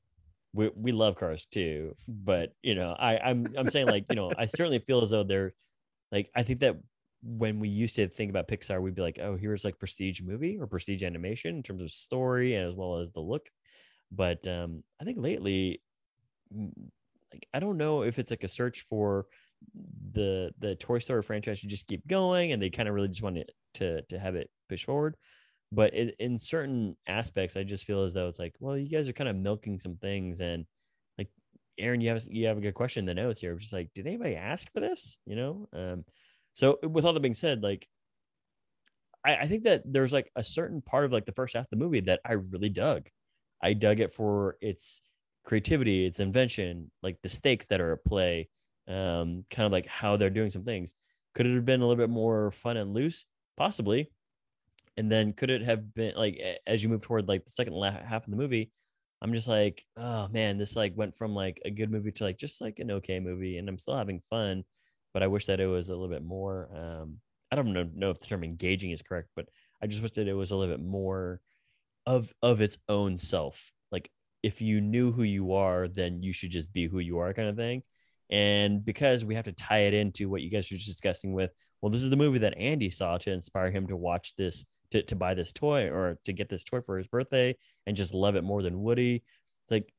We 0.52 0.70
we 0.74 0.90
love 0.90 1.14
Cars 1.14 1.46
too, 1.48 1.94
but 2.08 2.54
you 2.62 2.74
know, 2.74 2.96
I 2.98 3.18
I'm 3.18 3.46
I'm 3.56 3.70
saying 3.70 3.86
like 3.86 4.06
you 4.10 4.16
know, 4.16 4.32
I 4.36 4.46
certainly 4.46 4.80
feel 4.80 5.00
as 5.00 5.10
though 5.10 5.22
they're 5.22 5.54
like 6.10 6.28
I 6.34 6.42
think 6.42 6.60
that 6.60 6.76
when 7.22 7.60
we 7.60 7.68
used 7.68 7.96
to 7.96 8.08
think 8.08 8.30
about 8.30 8.48
Pixar, 8.48 8.80
we'd 8.80 8.94
be 8.94 9.02
like, 9.02 9.18
oh, 9.20 9.36
here's 9.36 9.64
like 9.64 9.78
prestige 9.78 10.20
movie 10.22 10.58
or 10.58 10.66
prestige 10.66 11.02
animation 11.02 11.56
in 11.56 11.62
terms 11.62 11.82
of 11.82 11.90
story 11.90 12.54
and 12.54 12.66
as 12.66 12.74
well 12.74 12.98
as 12.98 13.12
the 13.12 13.20
look. 13.20 13.48
But 14.10 14.46
um, 14.46 14.82
I 15.00 15.04
think 15.04 15.18
lately, 15.20 15.82
like 16.52 17.46
I 17.54 17.60
don't 17.60 17.76
know 17.76 18.02
if 18.02 18.18
it's 18.18 18.30
like 18.30 18.44
a 18.44 18.48
search 18.48 18.80
for 18.82 19.26
the 20.12 20.52
the 20.58 20.74
Toy 20.76 20.98
Story 20.98 21.22
franchise 21.22 21.60
to 21.60 21.66
just 21.66 21.86
keep 21.86 22.06
going, 22.06 22.52
and 22.52 22.60
they 22.60 22.70
kind 22.70 22.88
of 22.88 22.94
really 22.94 23.08
just 23.08 23.22
want 23.22 23.38
it 23.38 23.52
to 23.74 24.02
to 24.02 24.18
have 24.18 24.34
it 24.34 24.50
push 24.68 24.84
forward. 24.84 25.16
But 25.72 25.94
in, 25.94 26.12
in 26.18 26.38
certain 26.38 26.96
aspects, 27.06 27.56
I 27.56 27.62
just 27.62 27.84
feel 27.84 28.02
as 28.02 28.12
though 28.12 28.28
it's 28.28 28.40
like, 28.40 28.54
well, 28.58 28.76
you 28.76 28.88
guys 28.88 29.08
are 29.08 29.12
kind 29.12 29.28
of 29.28 29.36
milking 29.36 29.78
some 29.78 29.96
things, 29.96 30.40
and 30.40 30.64
like 31.18 31.28
Aaron, 31.78 32.00
you 32.00 32.08
have 32.10 32.22
you 32.28 32.46
have 32.46 32.58
a 32.58 32.62
good 32.62 32.74
question 32.74 33.02
in 33.02 33.06
the 33.06 33.22
notes 33.22 33.40
here. 33.40 33.54
Just 33.54 33.72
like, 33.72 33.90
did 33.94 34.06
anybody 34.06 34.34
ask 34.34 34.72
for 34.72 34.80
this? 34.80 35.20
You 35.26 35.36
know, 35.36 35.68
um, 35.72 36.04
so 36.54 36.78
with 36.82 37.04
all 37.04 37.12
that 37.12 37.20
being 37.20 37.34
said, 37.34 37.62
like 37.62 37.88
I, 39.24 39.36
I 39.36 39.46
think 39.46 39.64
that 39.64 39.82
there's 39.84 40.12
like 40.12 40.30
a 40.36 40.42
certain 40.42 40.80
part 40.80 41.04
of 41.04 41.12
like 41.12 41.26
the 41.26 41.32
first 41.32 41.54
half 41.54 41.64
of 41.64 41.70
the 41.70 41.76
movie 41.76 42.00
that 42.00 42.20
I 42.24 42.32
really 42.32 42.68
dug. 42.68 43.08
I 43.62 43.74
dug 43.74 44.00
it 44.00 44.12
for 44.12 44.56
its 44.60 45.02
creativity, 45.44 46.06
its 46.06 46.20
invention, 46.20 46.90
like 47.02 47.18
the 47.22 47.28
stakes 47.28 47.66
that 47.66 47.80
are 47.80 47.92
at 47.92 48.04
play, 48.04 48.48
um, 48.88 49.44
kind 49.50 49.66
of 49.66 49.72
like 49.72 49.86
how 49.86 50.16
they're 50.16 50.30
doing 50.30 50.50
some 50.50 50.64
things. 50.64 50.94
Could 51.34 51.46
it 51.46 51.54
have 51.54 51.64
been 51.64 51.80
a 51.80 51.86
little 51.86 52.02
bit 52.02 52.10
more 52.10 52.50
fun 52.50 52.76
and 52.76 52.94
loose? 52.94 53.26
Possibly. 53.56 54.10
And 54.96 55.10
then 55.10 55.32
could 55.32 55.50
it 55.50 55.62
have 55.62 55.94
been 55.94 56.14
like 56.16 56.40
as 56.66 56.82
you 56.82 56.88
move 56.88 57.02
toward 57.02 57.28
like 57.28 57.44
the 57.44 57.50
second 57.50 57.74
half 57.82 58.24
of 58.24 58.30
the 58.30 58.36
movie, 58.36 58.70
I'm 59.22 59.34
just 59.34 59.48
like, 59.48 59.84
oh 59.96 60.28
man, 60.28 60.58
this 60.58 60.76
like 60.76 60.96
went 60.96 61.14
from 61.14 61.34
like 61.34 61.60
a 61.64 61.70
good 61.70 61.90
movie 61.90 62.12
to 62.12 62.24
like 62.24 62.38
just 62.38 62.60
like 62.60 62.78
an 62.78 62.90
okay 62.92 63.20
movie, 63.20 63.58
and 63.58 63.68
I'm 63.68 63.78
still 63.78 63.96
having 63.96 64.22
fun, 64.30 64.64
but 65.12 65.22
I 65.22 65.26
wish 65.26 65.46
that 65.46 65.60
it 65.60 65.66
was 65.66 65.88
a 65.88 65.94
little 65.94 66.08
bit 66.08 66.24
more. 66.24 66.68
Um, 66.74 67.18
I 67.50 67.56
don't 67.56 67.72
know, 67.72 67.88
know 67.94 68.10
if 68.10 68.20
the 68.20 68.26
term 68.26 68.44
engaging 68.44 68.90
is 68.90 69.02
correct, 69.02 69.28
but 69.34 69.46
I 69.82 69.86
just 69.86 70.02
wish 70.02 70.12
that 70.12 70.28
it 70.28 70.34
was 70.34 70.50
a 70.50 70.56
little 70.56 70.74
bit 70.74 70.84
more 70.84 71.40
of 72.06 72.32
of 72.42 72.60
its 72.60 72.78
own 72.88 73.16
self. 73.16 73.72
Like 73.92 74.10
if 74.42 74.62
you 74.62 74.80
knew 74.80 75.12
who 75.12 75.22
you 75.22 75.54
are, 75.54 75.88
then 75.88 76.22
you 76.22 76.32
should 76.32 76.50
just 76.50 76.72
be 76.72 76.86
who 76.86 76.98
you 76.98 77.18
are, 77.18 77.34
kind 77.34 77.48
of 77.48 77.56
thing. 77.56 77.82
And 78.30 78.84
because 78.84 79.24
we 79.24 79.34
have 79.34 79.46
to 79.46 79.52
tie 79.52 79.80
it 79.80 79.94
into 79.94 80.28
what 80.28 80.42
you 80.42 80.50
guys 80.50 80.70
were 80.70 80.76
just 80.76 80.88
discussing 80.88 81.32
with, 81.32 81.50
well, 81.82 81.90
this 81.90 82.02
is 82.02 82.10
the 82.10 82.16
movie 82.16 82.38
that 82.40 82.56
Andy 82.56 82.88
saw 82.88 83.18
to 83.18 83.32
inspire 83.32 83.70
him 83.70 83.88
to 83.88 83.96
watch 83.96 84.34
this, 84.36 84.64
to, 84.92 85.02
to 85.02 85.16
buy 85.16 85.34
this 85.34 85.52
toy 85.52 85.88
or 85.88 86.18
to 86.24 86.32
get 86.32 86.48
this 86.48 86.62
toy 86.62 86.80
for 86.80 86.96
his 86.96 87.08
birthday 87.08 87.56
and 87.86 87.96
just 87.96 88.14
love 88.14 88.36
it 88.36 88.44
more 88.44 88.62
than 88.62 88.80
Woody. 88.80 89.16
It's 89.16 89.70
like 89.70 89.92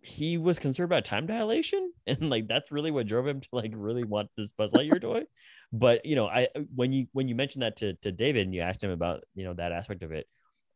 he 0.00 0.38
was 0.38 0.58
concerned 0.58 0.86
about 0.86 1.04
time 1.04 1.26
dilation. 1.26 1.92
And 2.06 2.30
like 2.30 2.48
that's 2.48 2.72
really 2.72 2.90
what 2.90 3.06
drove 3.06 3.26
him 3.26 3.40
to 3.42 3.48
like 3.52 3.72
really 3.74 4.04
want 4.04 4.30
this 4.34 4.52
Buzz 4.52 4.72
Lightyear 4.72 5.00
toy. 5.00 5.24
But 5.72 6.06
you 6.06 6.16
know, 6.16 6.26
I 6.26 6.48
when 6.74 6.92
you 6.92 7.06
when 7.12 7.28
you 7.28 7.34
mentioned 7.34 7.62
that 7.62 7.76
to, 7.76 7.94
to 7.94 8.12
David 8.12 8.46
and 8.46 8.54
you 8.54 8.62
asked 8.62 8.82
him 8.82 8.90
about, 8.90 9.24
you 9.34 9.44
know, 9.44 9.52
that 9.54 9.72
aspect 9.72 10.02
of 10.02 10.12
it, 10.12 10.26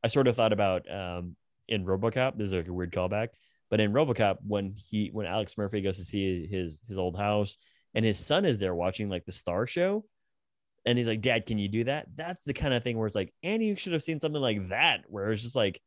I 0.05 0.09
sort 0.09 0.29
of 0.29 0.37
thought 0.37 0.53
about 0.53 0.91
um 0.91 1.37
in 1.69 1.87
Robocop. 1.87 2.37
This 2.37 2.49
is 2.49 2.55
like 2.55 2.69
a 2.69 2.73
weird 2.73 2.93
callback 2.93 3.29
but 3.73 3.81
in 3.81 3.95
RoboCop, 3.95 4.37
when 4.47 4.75
he 4.77 5.09
when 5.15 5.25
Alex 5.25 5.57
Murphy 5.57 5.81
goes 5.81 5.97
to 5.97 6.05
see 6.05 6.47
his 6.47 6.79
his 6.87 6.99
old 6.99 7.17
house 7.17 7.57
and 7.95 8.05
his 8.05 8.19
son 8.19 8.45
is 8.45 8.59
there 8.59 8.75
watching 8.75 9.09
like 9.09 9.25
the 9.25 9.33
Star 9.33 9.67
Show, 9.67 10.05
and 10.85 10.99
he's 10.99 11.09
like, 11.09 11.23
"Dad, 11.23 11.47
can 11.47 11.57
you 11.57 11.69
do 11.69 11.85
that?" 11.85 12.07
That's 12.15 12.45
the 12.45 12.53
kind 12.53 12.75
of 12.75 12.85
thing 12.85 12.99
where 12.99 13.07
it's 13.07 13.17
like, 13.17 13.33
Andy, 13.43 13.65
you 13.65 13.77
should 13.77 13.95
have 13.95 14.03
seen 14.03 14.19
something 14.19 14.43
like 14.43 14.69
that, 14.69 15.05
where 15.07 15.33
it's 15.33 15.43
just 15.43 15.57
like 15.57 15.81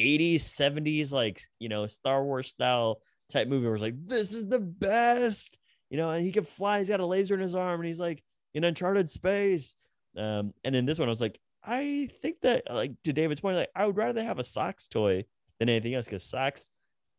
80s, 0.00 0.42
70s, 0.42 1.12
like 1.12 1.42
you 1.58 1.68
know, 1.68 1.86
Star 1.86 2.24
Wars 2.24 2.48
style 2.48 3.00
type 3.30 3.48
movie, 3.48 3.66
where 3.66 3.74
it's 3.74 3.82
like, 3.82 4.06
"This 4.06 4.34
is 4.34 4.48
the 4.48 4.60
best," 4.60 5.58
you 5.88 5.96
know, 5.96 6.10
and 6.10 6.24
he 6.24 6.32
can 6.32 6.44
fly. 6.44 6.78
He's 6.78 6.88
got 6.88 7.00
a 7.00 7.06
laser 7.06 7.34
in 7.34 7.40
his 7.40 7.54
arm, 7.54 7.80
and 7.80 7.86
he's 7.86 8.00
like 8.00 8.22
in 8.54 8.64
uncharted 8.64 9.10
space. 9.10 9.74
Um, 10.16 10.52
and 10.64 10.74
in 10.74 10.86
this 10.86 10.98
one, 10.98 11.08
I 11.08 11.10
was 11.10 11.20
like, 11.20 11.38
I 11.62 12.08
think 12.22 12.40
that 12.42 12.64
like 12.70 12.92
to 13.04 13.12
David's 13.12 13.40
point, 13.40 13.56
like 13.56 13.70
I 13.74 13.86
would 13.86 13.96
rather 13.96 14.22
have 14.22 14.38
a 14.38 14.44
sox 14.44 14.88
toy 14.88 15.24
than 15.58 15.68
anything 15.68 15.94
else 15.94 16.06
because 16.06 16.24
sox 16.24 16.70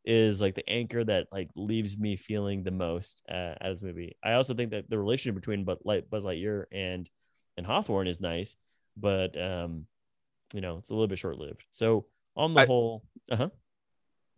is 0.04 0.42
like 0.42 0.56
the 0.56 0.68
anchor 0.68 1.04
that 1.04 1.28
like 1.32 1.50
leaves 1.56 1.98
me 1.98 2.16
feeling 2.16 2.64
the 2.64 2.72
most 2.72 3.22
uh, 3.30 3.54
at 3.62 3.70
this 3.70 3.84
movie. 3.84 4.18
I 4.24 4.34
also 4.34 4.54
think 4.54 4.72
that 4.72 4.90
the 4.90 4.98
relationship 4.98 5.36
between 5.36 5.66
Light, 5.84 6.10
Buzz 6.10 6.24
Lightyear 6.24 6.66
and 6.72 7.10
and 7.58 7.66
Hawthorne 7.66 8.08
is 8.08 8.22
nice, 8.22 8.56
but 8.98 9.40
um, 9.40 9.86
you 10.54 10.62
know, 10.62 10.78
it's 10.78 10.90
a 10.90 10.94
little 10.94 11.08
bit 11.08 11.20
short 11.20 11.38
lived. 11.38 11.64
So 11.70 12.06
on 12.36 12.54
the 12.54 12.62
I, 12.62 12.66
whole, 12.66 13.04
uh 13.32 13.36
huh. 13.36 13.50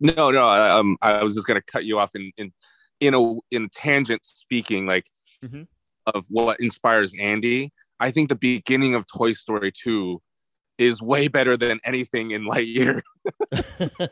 No, 0.00 0.30
no, 0.30 0.48
um, 0.48 0.96
I 1.00 1.22
was 1.22 1.34
just 1.34 1.46
gonna 1.46 1.62
cut 1.62 1.84
you 1.84 1.98
off 1.98 2.14
in 2.14 2.32
in 2.36 2.52
in 3.00 3.14
a 3.14 3.34
in 3.50 3.68
tangent 3.70 4.24
speaking, 4.24 4.86
like 4.86 5.06
mm-hmm. 5.44 5.62
of 6.06 6.26
what 6.30 6.60
inspires 6.60 7.12
Andy. 7.18 7.72
I 8.00 8.10
think 8.10 8.28
the 8.28 8.34
beginning 8.34 8.94
of 8.94 9.06
Toy 9.06 9.32
Story 9.32 9.72
two 9.72 10.20
is 10.78 11.00
way 11.00 11.28
better 11.28 11.56
than 11.56 11.80
anything 11.84 12.32
in 12.32 12.44
Lightyear. 12.44 13.00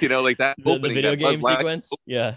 you 0.00 0.08
know, 0.08 0.22
like 0.22 0.38
that 0.38 0.56
the, 0.62 0.70
opening, 0.70 0.82
the 0.82 0.94
video 0.94 1.16
game 1.16 1.40
sequence. 1.40 1.90
yeah, 2.06 2.36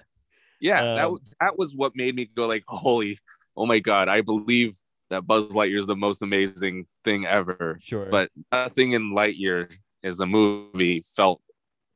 yeah, 0.60 0.80
um, 0.80 0.96
that 0.96 1.20
that 1.40 1.58
was 1.58 1.76
what 1.76 1.94
made 1.96 2.16
me 2.16 2.26
go 2.26 2.48
like, 2.48 2.64
holy, 2.68 3.18
oh 3.58 3.66
my 3.66 3.80
god, 3.80 4.10
I 4.10 4.22
believe 4.22 4.78
that 5.10 5.28
Buzz 5.28 5.50
Lightyear 5.50 5.80
is 5.80 5.88
the 5.88 5.96
most 5.96 6.22
amazing 6.22 6.86
thing 7.04 7.26
ever. 7.26 7.80
Sure, 7.82 8.06
but 8.06 8.30
nothing 8.52 8.94
in 8.94 9.12
Lightyear 9.12 9.74
as 10.04 10.18
the 10.18 10.26
movie 10.26 11.02
felt 11.02 11.42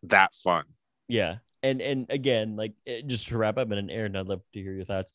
that 0.03 0.33
fun. 0.33 0.65
Yeah, 1.07 1.37
and 1.63 1.81
and 1.81 2.05
again, 2.09 2.55
like 2.55 2.73
just 3.05 3.27
to 3.29 3.37
wrap 3.37 3.57
up, 3.57 3.71
and 3.71 3.91
Aaron, 3.91 4.15
I'd 4.15 4.27
love 4.27 4.41
to 4.53 4.61
hear 4.61 4.73
your 4.73 4.85
thoughts. 4.85 5.13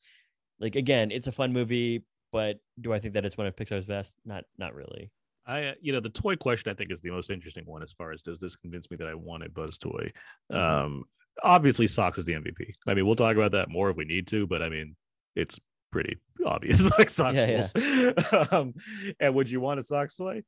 Like 0.58 0.76
again, 0.76 1.10
it's 1.10 1.26
a 1.26 1.32
fun 1.32 1.52
movie, 1.52 2.04
but 2.32 2.60
do 2.80 2.92
I 2.92 2.98
think 2.98 3.14
that 3.14 3.24
it's 3.24 3.38
one 3.38 3.46
of 3.46 3.56
Pixar's 3.56 3.86
best? 3.86 4.16
Not 4.24 4.44
not 4.58 4.74
really. 4.74 5.10
I, 5.46 5.64
uh, 5.64 5.74
you 5.80 5.92
know, 5.92 6.00
the 6.00 6.10
toy 6.10 6.36
question 6.36 6.70
I 6.70 6.74
think 6.74 6.92
is 6.92 7.00
the 7.00 7.10
most 7.10 7.30
interesting 7.30 7.64
one 7.66 7.82
as 7.82 7.92
far 7.92 8.12
as 8.12 8.22
does 8.22 8.38
this 8.38 8.56
convince 8.56 8.90
me 8.90 8.96
that 8.98 9.08
I 9.08 9.14
want 9.14 9.42
a 9.42 9.48
Buzz 9.48 9.78
toy? 9.78 10.12
Mm-hmm. 10.52 10.56
Um, 10.56 11.04
obviously, 11.42 11.86
Sox 11.86 12.18
is 12.18 12.24
the 12.24 12.34
MVP. 12.34 12.72
I 12.86 12.94
mean, 12.94 13.06
we'll 13.06 13.16
talk 13.16 13.36
about 13.36 13.52
that 13.52 13.68
more 13.68 13.90
if 13.90 13.96
we 13.96 14.04
need 14.04 14.26
to, 14.28 14.46
but 14.46 14.62
I 14.62 14.68
mean, 14.68 14.96
it's 15.34 15.58
pretty 15.90 16.18
obvious, 16.46 16.88
like 16.98 17.10
Sox. 17.10 17.36
Yeah, 17.36 17.66
yeah. 17.76 18.46
um, 18.52 18.74
and 19.18 19.34
would 19.34 19.50
you 19.50 19.60
want 19.60 19.80
a 19.80 19.82
Sox 19.82 20.16
toy? 20.16 20.42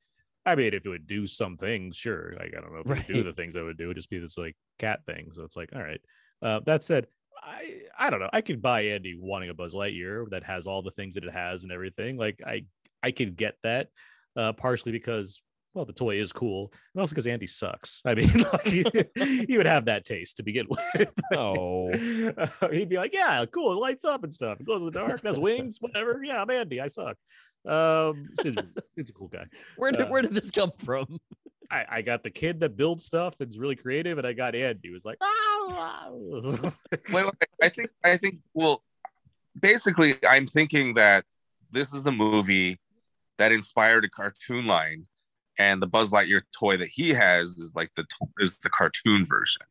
I 0.44 0.54
mean, 0.56 0.74
if 0.74 0.84
it 0.84 0.88
would 0.88 1.06
do 1.06 1.26
some 1.26 1.56
things, 1.56 1.96
sure. 1.96 2.34
Like, 2.38 2.52
I 2.56 2.60
don't 2.60 2.72
know 2.72 2.80
if 2.80 2.88
right. 2.88 3.00
it 3.00 3.08
would 3.08 3.14
do 3.14 3.22
the 3.22 3.32
things 3.32 3.56
I 3.56 3.62
would 3.62 3.78
do, 3.78 3.84
it 3.84 3.86
would 3.88 3.96
just 3.96 4.10
be 4.10 4.18
this 4.18 4.38
like 4.38 4.56
cat 4.78 5.04
thing. 5.06 5.30
So 5.32 5.44
it's 5.44 5.56
like, 5.56 5.70
all 5.74 5.82
right. 5.82 6.00
Uh, 6.42 6.60
that 6.66 6.82
said, 6.82 7.06
I 7.42 7.82
I 7.98 8.10
don't 8.10 8.20
know. 8.20 8.30
I 8.32 8.40
could 8.40 8.62
buy 8.62 8.82
Andy 8.82 9.16
wanting 9.18 9.50
a 9.50 9.54
Buzz 9.54 9.74
Lightyear 9.74 10.28
that 10.30 10.44
has 10.44 10.66
all 10.66 10.82
the 10.82 10.90
things 10.90 11.14
that 11.14 11.24
it 11.24 11.32
has 11.32 11.62
and 11.62 11.72
everything. 11.72 12.16
Like 12.16 12.40
I 12.44 12.66
I 13.02 13.10
could 13.10 13.36
get 13.36 13.54
that 13.62 13.88
uh, 14.36 14.52
partially 14.52 14.92
because 14.92 15.42
well, 15.74 15.84
the 15.86 15.92
toy 15.92 16.20
is 16.20 16.32
cool, 16.32 16.70
and 16.94 17.00
also 17.00 17.12
because 17.12 17.26
Andy 17.26 17.46
sucks. 17.46 18.02
I 18.04 18.14
mean, 18.14 18.44
like, 18.52 18.66
he, 18.66 19.56
would 19.56 19.66
have 19.66 19.86
that 19.86 20.04
taste 20.04 20.36
to 20.36 20.42
begin 20.42 20.66
with. 20.94 21.12
Oh, 21.32 21.90
uh, 21.90 22.68
he'd 22.70 22.90
be 22.90 22.96
like, 22.96 23.14
"Yeah, 23.14 23.44
cool, 23.46 23.72
it 23.72 23.76
lights 23.76 24.04
up 24.04 24.22
and 24.22 24.32
stuff. 24.32 24.60
It 24.60 24.66
glows 24.66 24.82
in 24.82 24.86
the 24.86 24.92
dark, 24.92 25.20
it 25.24 25.26
has 25.26 25.40
wings, 25.40 25.78
whatever. 25.80 26.20
Yeah, 26.22 26.42
I'm 26.42 26.50
Andy. 26.50 26.80
I 26.80 26.88
suck." 26.88 27.16
Um, 27.64 28.28
it's, 28.32 28.58
it's 28.96 29.10
a 29.10 29.12
cool 29.12 29.28
guy. 29.28 29.46
Where 29.76 29.92
did 29.92 30.02
uh, 30.02 30.06
where 30.06 30.22
did 30.22 30.32
this 30.32 30.50
come 30.50 30.72
from? 30.78 31.18
I, 31.70 31.84
I 31.88 32.02
got 32.02 32.22
the 32.22 32.30
kid 32.30 32.60
that 32.60 32.76
builds 32.76 33.04
stuff 33.04 33.34
and 33.40 33.50
is 33.50 33.58
really 33.58 33.76
creative, 33.76 34.18
and 34.18 34.26
I 34.26 34.34
got 34.34 34.54
Andy 34.54 34.80
He 34.82 34.90
was 34.90 35.04
like, 35.04 35.16
"Ah." 35.22 36.10
wait, 36.10 37.24
wait, 37.24 37.34
I 37.62 37.68
think 37.68 37.90
I 38.04 38.16
think 38.16 38.40
well, 38.52 38.82
basically, 39.58 40.16
I'm 40.28 40.46
thinking 40.46 40.94
that 40.94 41.24
this 41.70 41.94
is 41.94 42.04
the 42.04 42.12
movie 42.12 42.78
that 43.38 43.52
inspired 43.52 44.04
a 44.04 44.08
cartoon 44.08 44.66
line, 44.66 45.06
and 45.58 45.80
the 45.80 45.86
Buzz 45.86 46.12
Lightyear 46.12 46.42
toy 46.58 46.76
that 46.76 46.88
he 46.88 47.10
has 47.10 47.50
is 47.58 47.72
like 47.74 47.90
the 47.96 48.04
is 48.38 48.58
the 48.58 48.70
cartoon 48.70 49.24
version. 49.24 49.62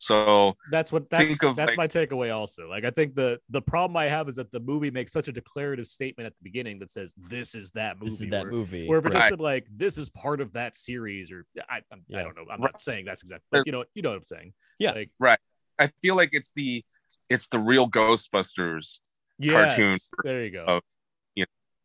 So 0.00 0.56
that's 0.70 0.92
what 0.92 1.10
that's 1.10 1.38
that's 1.38 1.58
like, 1.58 1.76
my 1.76 1.86
takeaway. 1.86 2.34
Also, 2.34 2.68
like 2.68 2.84
I 2.84 2.90
think 2.90 3.14
the 3.14 3.40
the 3.50 3.60
problem 3.60 3.96
I 3.96 4.04
have 4.04 4.28
is 4.28 4.36
that 4.36 4.50
the 4.52 4.60
movie 4.60 4.90
makes 4.90 5.12
such 5.12 5.28
a 5.28 5.32
declarative 5.32 5.86
statement 5.86 6.26
at 6.26 6.32
the 6.32 6.44
beginning 6.44 6.78
that 6.78 6.90
says 6.90 7.14
this 7.16 7.54
is 7.54 7.72
that 7.72 8.00
movie. 8.00 8.12
Is 8.12 8.30
that 8.30 8.44
where, 8.44 8.52
movie. 8.52 8.86
Where 8.86 9.00
if 9.00 9.06
it 9.06 9.12
just 9.12 9.28
said 9.28 9.40
like 9.40 9.66
this 9.74 9.98
is 9.98 10.08
part 10.10 10.40
of 10.40 10.52
that 10.52 10.76
series, 10.76 11.32
or 11.32 11.44
I 11.68 11.80
yeah. 12.06 12.20
I 12.20 12.22
don't 12.22 12.36
know. 12.36 12.42
I'm 12.42 12.60
right. 12.60 12.72
not 12.72 12.80
saying 12.80 13.06
that's 13.06 13.22
exactly. 13.22 13.46
But 13.50 13.66
you 13.66 13.72
know 13.72 13.84
you 13.94 14.02
know 14.02 14.10
what 14.10 14.18
I'm 14.18 14.24
saying. 14.24 14.52
Yeah. 14.78 14.92
Like, 14.92 15.10
right. 15.18 15.38
I 15.80 15.90
feel 16.00 16.14
like 16.14 16.30
it's 16.32 16.52
the 16.52 16.84
it's 17.28 17.48
the 17.48 17.58
real 17.58 17.88
Ghostbusters 17.88 19.00
yes, 19.38 19.76
cartoon. 19.76 19.98
There 20.22 20.44
you 20.44 20.50
go. 20.50 20.64
Of, 20.64 20.82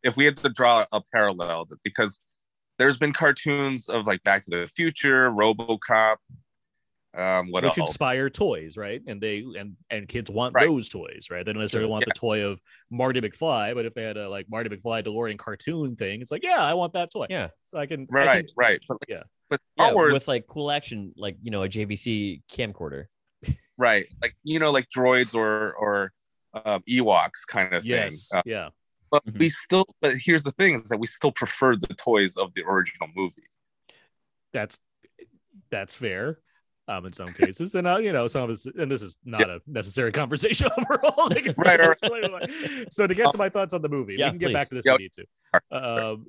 if 0.04 0.16
we 0.16 0.26
had 0.26 0.36
to 0.36 0.50
draw 0.50 0.84
a 0.92 1.00
parallel 1.12 1.66
because 1.82 2.20
there's 2.78 2.96
been 2.96 3.12
cartoons 3.12 3.88
of 3.88 4.06
like 4.06 4.22
Back 4.22 4.42
to 4.42 4.50
the 4.50 4.68
Future, 4.68 5.30
RoboCop, 5.30 6.16
Um, 7.16 7.50
what 7.50 7.62
which 7.64 7.78
else? 7.78 7.90
inspire 7.90 8.28
toys, 8.28 8.76
right? 8.76 9.00
And 9.06 9.20
they 9.20 9.44
and 9.58 9.76
and 9.90 10.08
kids 10.08 10.30
want 10.30 10.54
Right. 10.54 10.66
those 10.66 10.88
toys, 10.88 11.28
right? 11.30 11.44
They 11.46 11.52
don't 11.52 11.60
necessarily 11.60 11.86
Sure. 11.86 11.90
want 11.92 12.04
the 12.06 12.12
toy 12.12 12.44
of 12.44 12.60
Marty 12.90 13.20
McFly, 13.20 13.74
but 13.74 13.84
if 13.86 13.94
they 13.94 14.02
had 14.02 14.16
a 14.16 14.28
like 14.28 14.46
Marty 14.48 14.68
McFly 14.68 15.04
DeLorean 15.04 15.38
cartoon 15.38 15.94
thing, 15.96 16.20
it's 16.20 16.32
like, 16.32 16.42
yeah, 16.42 16.62
I 16.62 16.74
want 16.74 16.92
that 16.94 17.12
toy. 17.12 17.26
Yeah. 17.30 17.48
So 17.62 17.78
I 17.78 17.86
can 17.86 18.02
I 18.02 18.14
Right, 18.14 18.46
can- 18.46 18.54
right. 18.56 18.82
Yeah. 19.08 19.22
But 19.48 19.60
Star 19.74 19.88
Yeah, 19.88 19.94
Wars, 19.94 20.12
with 20.14 20.26
like 20.26 20.46
cool 20.48 20.70
action, 20.70 21.12
like 21.16 21.36
you 21.42 21.50
know, 21.50 21.62
a 21.62 21.68
JVC 21.68 22.42
camcorder. 22.50 23.04
right? 23.78 24.06
Like 24.20 24.34
you 24.42 24.58
know, 24.58 24.70
like 24.72 24.88
droids 24.88 25.34
or 25.34 25.72
or 25.74 26.12
um, 26.64 26.82
Ewoks 26.88 27.46
kind 27.48 27.74
of 27.74 27.84
Yes. 27.86 28.28
thing. 28.28 28.38
Uh, 28.38 28.42
yeah. 28.46 28.68
but 29.10 29.24
Mhm. 29.26 29.38
we 29.38 29.48
still. 29.50 29.84
But 30.00 30.14
here's 30.18 30.42
the 30.42 30.50
thing: 30.52 30.74
is 30.80 30.88
that 30.88 30.98
we 30.98 31.06
still 31.06 31.30
prefer 31.32 31.76
the 31.76 31.94
toys 31.94 32.36
of 32.36 32.52
the 32.54 32.62
original 32.64 33.08
movie. 33.14 33.42
That's 34.52 34.80
that's 35.70 35.94
fair. 35.94 36.40
Um, 36.86 37.06
in 37.06 37.14
some 37.14 37.28
cases, 37.32 37.74
and 37.74 37.86
uh, 37.86 37.96
you 37.96 38.12
know, 38.12 38.26
some 38.26 38.42
of 38.42 38.50
this, 38.50 38.66
and 38.66 38.90
this 38.90 39.00
is 39.00 39.16
not 39.24 39.48
a 39.48 39.58
necessary 39.66 40.12
conversation 40.20 40.68
overall. 40.76 41.28
Like, 41.30 41.54
Right, 41.56 41.80
right. 42.02 42.92
So 42.92 43.06
to 43.06 43.14
get 43.14 43.30
to 43.30 43.38
my 43.38 43.48
thoughts 43.48 43.72
on 43.72 43.80
the 43.80 43.88
movie, 43.88 44.16
Yeah, 44.18 44.26
we 44.26 44.30
can 44.32 44.38
get 44.38 44.52
back 44.52 44.68
to 44.68 44.74
please. 44.74 44.82
this 44.82 44.86
if 44.86 44.90
Yep. 44.92 44.98
we 44.98 45.04
need 45.04 45.12
to. 45.72 46.04
Um, 46.12 46.26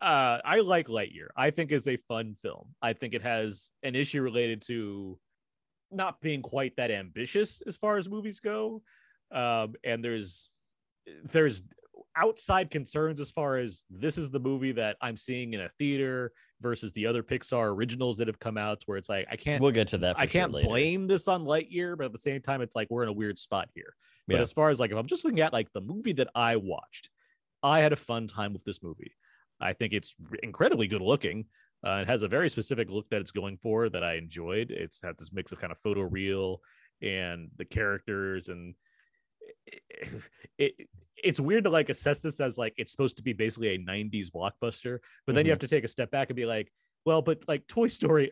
uh, 0.00 0.38
I 0.44 0.60
like 0.60 0.88
Lightyear. 0.88 1.28
I 1.36 1.50
think 1.50 1.70
it's 1.70 1.86
a 1.86 1.96
fun 2.08 2.36
film. 2.42 2.68
I 2.80 2.94
think 2.94 3.14
it 3.14 3.22
has 3.22 3.70
an 3.84 3.94
issue 3.94 4.22
related 4.22 4.62
to 4.62 5.18
not 5.92 6.20
being 6.20 6.42
quite 6.42 6.74
that 6.76 6.90
ambitious 6.90 7.60
as 7.66 7.76
far 7.76 7.96
as 7.96 8.08
movies 8.08 8.40
go. 8.40 8.82
Um, 9.30 9.74
and 9.84 10.04
there's 10.04 10.50
there's 11.24 11.62
outside 12.16 12.70
concerns 12.70 13.20
as 13.20 13.30
far 13.30 13.56
as 13.56 13.84
this 13.90 14.18
is 14.18 14.30
the 14.30 14.40
movie 14.40 14.72
that 14.72 14.96
I'm 15.00 15.16
seeing 15.16 15.54
in 15.54 15.60
a 15.60 15.70
theater 15.78 16.32
versus 16.62 16.92
the 16.92 17.06
other 17.06 17.22
Pixar 17.22 17.74
originals 17.74 18.16
that 18.18 18.28
have 18.28 18.38
come 18.38 18.56
out 18.56 18.82
where 18.86 18.96
it's 18.96 19.08
like 19.08 19.26
I 19.30 19.36
can't 19.36 19.60
We'll 19.60 19.72
get 19.72 19.88
to 19.88 19.98
that. 19.98 20.16
For 20.16 20.22
I 20.22 20.26
can't 20.26 20.52
later. 20.52 20.68
blame 20.68 21.06
this 21.06 21.28
on 21.28 21.44
Lightyear, 21.44 21.96
but 21.96 22.06
at 22.06 22.12
the 22.12 22.18
same 22.18 22.40
time, 22.40 22.62
it's 22.62 22.76
like 22.76 22.88
we're 22.90 23.02
in 23.02 23.08
a 23.08 23.12
weird 23.12 23.38
spot 23.38 23.68
here. 23.74 23.94
But 24.28 24.36
Yeah. 24.36 24.42
as 24.42 24.52
far 24.52 24.70
as 24.70 24.78
like 24.80 24.90
if 24.92 24.96
I'm 24.96 25.06
just 25.06 25.24
looking 25.24 25.40
at 25.40 25.52
like 25.52 25.72
the 25.72 25.80
movie 25.80 26.12
that 26.12 26.28
I 26.34 26.56
watched, 26.56 27.10
I 27.62 27.80
had 27.80 27.92
a 27.92 27.96
fun 27.96 28.28
time 28.28 28.52
with 28.52 28.64
this 28.64 28.82
movie. 28.82 29.12
I 29.60 29.72
think 29.72 29.92
it's 29.92 30.14
incredibly 30.42 30.86
good 30.86 31.02
looking. 31.02 31.46
Uh, 31.84 31.98
it 32.02 32.06
has 32.06 32.22
a 32.22 32.28
very 32.28 32.48
specific 32.48 32.88
look 32.90 33.08
that 33.10 33.20
it's 33.20 33.32
going 33.32 33.58
for 33.58 33.88
that 33.88 34.04
I 34.04 34.14
enjoyed. 34.14 34.70
It's 34.70 35.00
had 35.02 35.18
this 35.18 35.32
mix 35.32 35.50
of 35.52 35.58
kind 35.60 35.72
of 35.72 35.78
photo 35.78 36.02
real 36.02 36.60
and 37.02 37.48
the 37.58 37.64
characters 37.64 38.48
and 38.48 38.74
it, 39.66 39.82
it 40.58 40.88
it's 41.16 41.38
weird 41.40 41.64
to 41.64 41.70
like 41.70 41.88
assess 41.88 42.20
this 42.20 42.40
as 42.40 42.58
like 42.58 42.74
it's 42.76 42.90
supposed 42.92 43.16
to 43.16 43.22
be 43.22 43.32
basically 43.32 43.68
a 43.74 43.78
90s 43.78 44.28
blockbuster 44.30 44.98
but 45.26 45.34
then 45.34 45.44
you 45.46 45.50
Mhm. 45.50 45.52
have 45.54 45.58
to 45.60 45.68
take 45.68 45.84
a 45.84 45.88
step 45.88 46.10
back 46.10 46.30
and 46.30 46.36
be 46.36 46.46
like 46.46 46.70
well 47.04 47.22
but 47.22 47.42
like 47.48 47.66
toy 47.66 47.86
story 47.86 48.30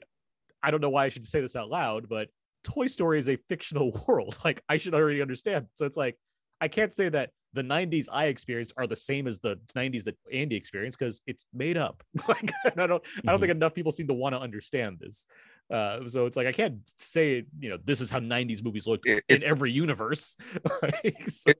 i 0.63 0.71
don't 0.71 0.81
know 0.81 0.91
why 0.91 1.05
i 1.05 1.09
should 1.09 1.27
say 1.27 1.41
this 1.41 1.57
out 1.57 1.69
loud 1.69 2.09
but 2.09 2.29
toy 2.65 2.87
story 2.87 3.19
is 3.19 3.29
a 3.29 3.37
fictional 3.49 3.91
world 4.09 4.37
like 4.45 4.63
i 4.69 4.77
should 4.77 4.95
already 4.95 5.23
understand 5.23 5.67
so 5.77 5.85
it's 5.87 5.97
like 5.97 6.17
i 6.61 6.69
can't 6.69 6.93
say 6.93 7.09
that 7.09 7.31
the 7.53 7.63
90s 7.63 8.07
i 8.13 8.27
experienced 8.27 8.73
are 8.77 8.87
the 8.87 8.97
same 8.97 9.27
as 9.27 9.41
the 9.41 9.57
90s 9.75 10.05
that 10.05 10.17
andy 10.33 10.57
experienced 10.57 10.99
because 10.99 11.21
it's 11.27 11.47
made 11.53 11.77
up 11.77 12.03
like 12.29 12.51
i 12.65 12.71
don't 12.71 12.81
i 12.81 12.87
don't 12.87 13.03
Mm-hmm. 13.25 13.41
think 13.41 13.51
enough 13.51 13.75
people 13.75 13.93
seem 13.93 14.07
to 14.09 14.15
want 14.15 14.35
to 14.35 14.41
understand 14.41 14.99
this 15.01 15.27
uh, 15.71 16.09
so 16.09 16.27
it's 16.27 16.37
like 16.37 16.47
I 16.47 16.53
can't 16.53 16.79
say 16.97 17.45
you 17.59 17.71
know 17.71 17.79
this 17.85 18.01
is 18.01 18.11
how 18.11 18.19
'90s 18.21 18.63
movies 18.63 18.87
look 18.87 19.01
It- 19.07 19.25
in 19.29 19.45
every 19.45 19.73
universe. 19.73 20.37
Like, 20.83 21.29
so- 21.29 21.53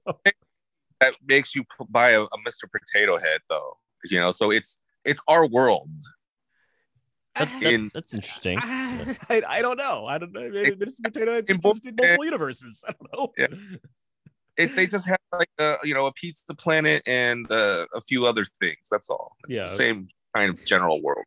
That 0.99 1.15
makes 1.25 1.55
you 1.55 1.63
buy 1.89 2.11
a, 2.11 2.21
a 2.21 2.37
Mr. 2.47 2.69
Potato 2.71 3.17
Head, 3.17 3.41
though. 3.49 3.77
You 4.05 4.19
know, 4.19 4.31
so 4.31 4.51
it's 4.51 4.79
it's 5.05 5.21
our 5.27 5.47
world. 5.47 5.89
That- 7.35 7.47
that- 7.61 7.73
in- 7.73 7.89
that's 7.93 8.13
interesting. 8.13 8.59
I, 8.61 9.41
I 9.47 9.61
don't 9.61 9.77
know. 9.77 10.05
I 10.05 10.17
don't 10.17 10.31
know. 10.33 10.49
Maybe 10.49 10.75
Mr. 10.75 10.95
Potato 11.03 11.31
Head 11.31 11.39
in 11.49 11.55
just 11.55 11.61
both- 11.61 11.85
in 11.85 11.95
multiple 11.95 12.25
universes. 12.25 12.83
I 12.87 12.91
don't 12.93 13.13
know. 13.17 13.33
Yeah. 13.37 13.47
It, 14.57 14.75
they 14.75 14.85
just 14.85 15.07
have 15.07 15.17
like 15.31 15.49
a 15.59 15.77
you 15.83 15.93
know 15.93 16.05
a 16.07 16.11
pizza 16.13 16.53
planet 16.53 17.01
and 17.07 17.49
uh, 17.51 17.85
a 17.95 18.01
few 18.01 18.25
other 18.25 18.43
things. 18.59 18.89
That's 18.91 19.09
all. 19.09 19.31
It's 19.47 19.55
Yeah. 19.57 19.63
the 19.63 19.69
same 19.69 20.07
kind 20.35 20.49
of 20.49 20.63
general 20.65 21.01
world. 21.01 21.25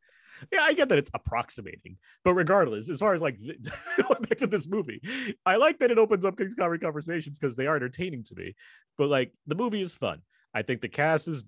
Yeah, 0.52 0.62
I 0.62 0.72
get 0.74 0.88
that 0.90 0.98
it's 0.98 1.10
approximating, 1.14 1.96
but 2.24 2.34
regardless, 2.34 2.88
as 2.90 2.98
far 3.00 3.14
as 3.14 3.20
like 3.22 3.38
going 4.08 4.22
back 4.22 4.38
to 4.38 4.46
this 4.46 4.66
movie, 4.68 5.00
I 5.44 5.56
like 5.56 5.78
that 5.80 5.90
it 5.90 5.98
opens 5.98 6.24
up 6.24 6.36
King's 6.38 6.54
Comedy 6.54 6.80
conversations 6.80 7.38
because 7.38 7.56
they 7.56 7.66
are 7.66 7.76
entertaining 7.76 8.22
to 8.24 8.34
me. 8.34 8.54
But 8.98 9.08
like 9.08 9.32
the 9.46 9.54
movie 9.54 9.80
is 9.82 9.94
fun. 9.94 10.22
I 10.54 10.62
think 10.62 10.80
the 10.80 10.88
cast 10.88 11.28
is 11.28 11.44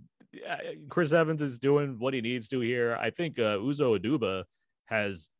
uh, 0.48 0.56
Chris 0.88 1.12
Evans 1.12 1.42
is 1.42 1.58
doing 1.58 1.96
what 1.98 2.12
he 2.14 2.20
needs 2.20 2.48
to 2.48 2.60
here. 2.60 2.96
I 3.00 3.10
think 3.10 3.38
uh, 3.38 3.58
Uzo 3.58 3.98
Aduba 3.98 4.44
has 4.86 5.30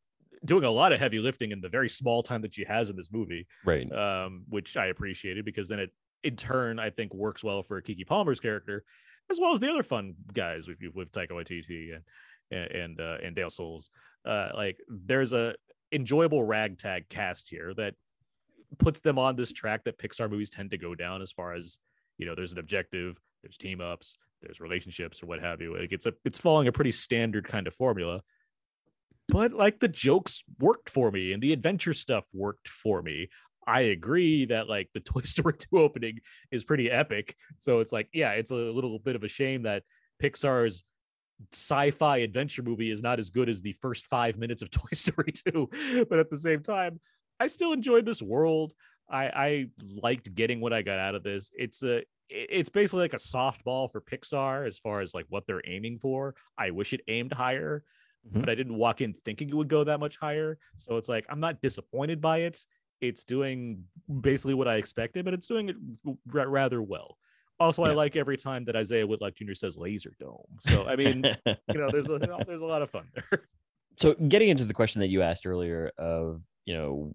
doing 0.45 0.65
a 0.65 0.71
lot 0.71 0.93
of 0.93 1.01
heavy 1.01 1.19
lifting 1.19 1.51
in 1.51 1.61
the 1.61 1.69
very 1.69 1.89
small 1.89 2.23
time 2.23 2.43
that 2.43 2.55
she 2.55 2.65
has 2.65 2.91
in 2.91 2.97
this 2.97 3.11
movie, 3.11 3.47
Right. 3.65 3.91
um, 3.93 4.45
which 4.49 4.77
I 4.77 4.87
appreciated 4.87 5.45
because 5.45 5.69
then 5.69 5.79
it 5.81 5.91
in 6.23 6.37
turn 6.37 6.79
I 6.79 6.91
think 6.91 7.13
works 7.15 7.43
well 7.45 7.63
for 7.63 7.81
Keke 7.83 8.07
Palmer's 8.07 8.41
character, 8.41 8.85
as 9.31 9.39
well 9.41 9.53
as 9.53 9.61
the 9.61 9.71
other 9.71 9.83
fun 9.83 10.15
guys 10.33 10.67
with 10.69 10.79
with 10.95 11.11
Taika 11.13 11.31
Waititi 11.33 11.95
and 11.95 12.03
and 12.51 12.71
and, 12.71 13.01
uh, 13.01 13.19
and 13.23 13.37
Dale 13.37 13.51
Soules. 13.51 13.91
Uh, 14.25 14.49
like 14.55 14.79
there's 14.89 15.33
a 15.33 15.55
enjoyable 15.93 16.43
ragtag 16.43 17.09
cast 17.09 17.49
here 17.49 17.73
that 17.77 17.95
puts 18.79 19.01
them 19.01 19.19
on 19.19 19.37
this 19.37 19.53
track 19.53 19.85
that 19.85 19.99
Pixar 19.99 20.31
movies 20.31 20.51
tend 20.51 20.71
to 20.73 20.79
go 20.79 20.95
down 20.95 21.23
as 21.23 21.33
far 21.33 21.55
as 21.55 21.79
you 22.19 22.27
know 22.27 22.35
there's 22.35 22.53
an 22.53 22.59
objective 22.59 23.19
there's 23.43 23.57
team 23.57 23.81
ups 23.81 24.19
there's 24.43 24.61
relationships 24.61 25.23
or 25.23 25.27
what 25.27 25.41
have 25.41 25.61
you. 25.61 25.77
Like 25.79 25.93
it's 25.93 26.07
a 26.07 26.15
it's 26.25 26.39
following 26.39 26.69
a 26.69 26.73
pretty 26.73 26.93
standard 26.93 27.47
kind 27.47 27.67
of 27.67 27.75
formula. 27.75 28.23
But 29.29 29.53
like 29.53 29.81
the 29.81 29.89
jokes 29.89 30.45
worked 30.61 30.89
for 30.89 31.11
me 31.11 31.33
and 31.33 31.43
the 31.43 31.53
adventure 31.53 31.95
stuff 31.95 32.29
worked 32.33 32.69
for 32.69 33.03
me. 33.03 33.29
I 33.67 33.81
agree 33.81 34.45
that 34.47 34.69
like 34.69 34.89
the 34.95 35.01
toy 35.13 35.23
story 35.23 35.55
2 35.55 35.79
opening 35.79 36.21
is 36.51 36.65
pretty 36.65 36.91
epic. 36.91 37.35
So 37.59 37.81
it's 37.81 37.93
like 37.93 38.09
yeah 38.13 38.33
it's 38.33 38.51
a 38.51 38.55
little 38.55 38.99
bit 38.99 39.17
of 39.17 39.25
a 39.25 39.29
shame 39.29 39.63
that 39.63 39.83
pixar's 40.23 40.85
sci-fi 41.53 42.19
adventure 42.19 42.63
movie 42.63 42.91
is 42.91 43.03
not 43.03 43.19
as 43.19 43.31
good 43.31 43.49
as 43.49 43.61
the 43.63 43.73
first 43.75 44.07
five 44.07 44.39
minutes 44.39 44.63
of 44.63 44.71
toy 44.81 44.89
story 44.95 45.33
2 45.33 46.07
but 46.09 46.19
at 46.19 46.31
the 46.31 46.39
same 46.39 46.63
time 46.63 46.99
i 47.41 47.47
still 47.47 47.73
enjoyed 47.73 48.07
this 48.07 48.23
world. 48.23 48.73
I 49.09 49.25
i 49.27 49.67
liked 50.03 50.35
getting 50.35 50.61
what 50.61 50.73
i 50.73 50.83
got 50.83 50.99
out 50.99 51.15
of 51.15 51.23
this. 51.23 51.53
It's 51.55 51.83
a 51.83 52.03
it's 52.29 52.69
basically 52.71 53.03
like 53.03 53.13
a 53.13 53.19
softball 53.19 53.93
for 53.93 54.01
pixar 54.01 54.67
as 54.67 54.79
far 54.79 55.01
as 55.01 55.15
like 55.15 55.27
what 55.29 55.47
they're 55.47 55.63
aiming 55.65 55.99
for. 56.01 56.35
I 56.59 56.71
wish 56.73 56.93
it 56.93 57.03
aimed 57.09 57.33
higher 57.33 57.85
Mhm. 58.27 58.41
but 58.41 58.49
i 58.49 58.57
didn't 58.57 58.75
walk 58.77 59.01
in 59.03 59.13
thinking 59.13 59.49
it 59.49 59.55
would 59.55 59.69
go 59.69 59.85
that 59.85 60.01
much 60.01 60.17
higher. 60.17 60.59
So 60.77 60.97
it's 60.97 61.09
like 61.09 61.25
i'm 61.29 61.39
not 61.39 61.61
disappointed 61.63 62.21
by 62.21 62.39
it. 62.39 62.65
It's 63.01 63.23
doing 63.25 63.85
basically 64.21 64.55
what 64.55 64.67
i 64.67 64.77
expected 64.77 65.25
but 65.25 65.35
it's 65.35 65.47
doing 65.47 65.69
it 65.69 65.77
ra- 66.27 66.45
rather 66.61 66.81
well 66.83 67.19
also 67.59 67.83
i 67.83 67.91
like 67.93 68.17
every 68.17 68.37
time 68.37 68.65
that 68.65 68.77
isiah 68.77 69.07
whitlock 69.07 69.35
jr 69.35 69.55
says 69.55 69.77
laser 69.77 70.13
dome. 70.21 70.45
So 70.61 70.87
i 70.87 70.97
mean 70.97 71.25
you 71.47 71.79
know 71.81 71.91
there's 71.91 72.09
a 72.11 72.19
there's 72.47 72.63
a 72.63 72.67
lot 72.67 72.83
of 72.83 72.91
fun 72.91 73.07
there. 73.15 73.43
So 73.99 74.13
getting 74.15 74.51
into 74.51 74.67
the 74.67 74.75
question 74.75 75.01
that 75.01 75.09
you 75.09 75.23
asked 75.23 75.47
earlier 75.47 75.91
of 75.97 76.43
you 76.67 76.75
know 76.75 77.13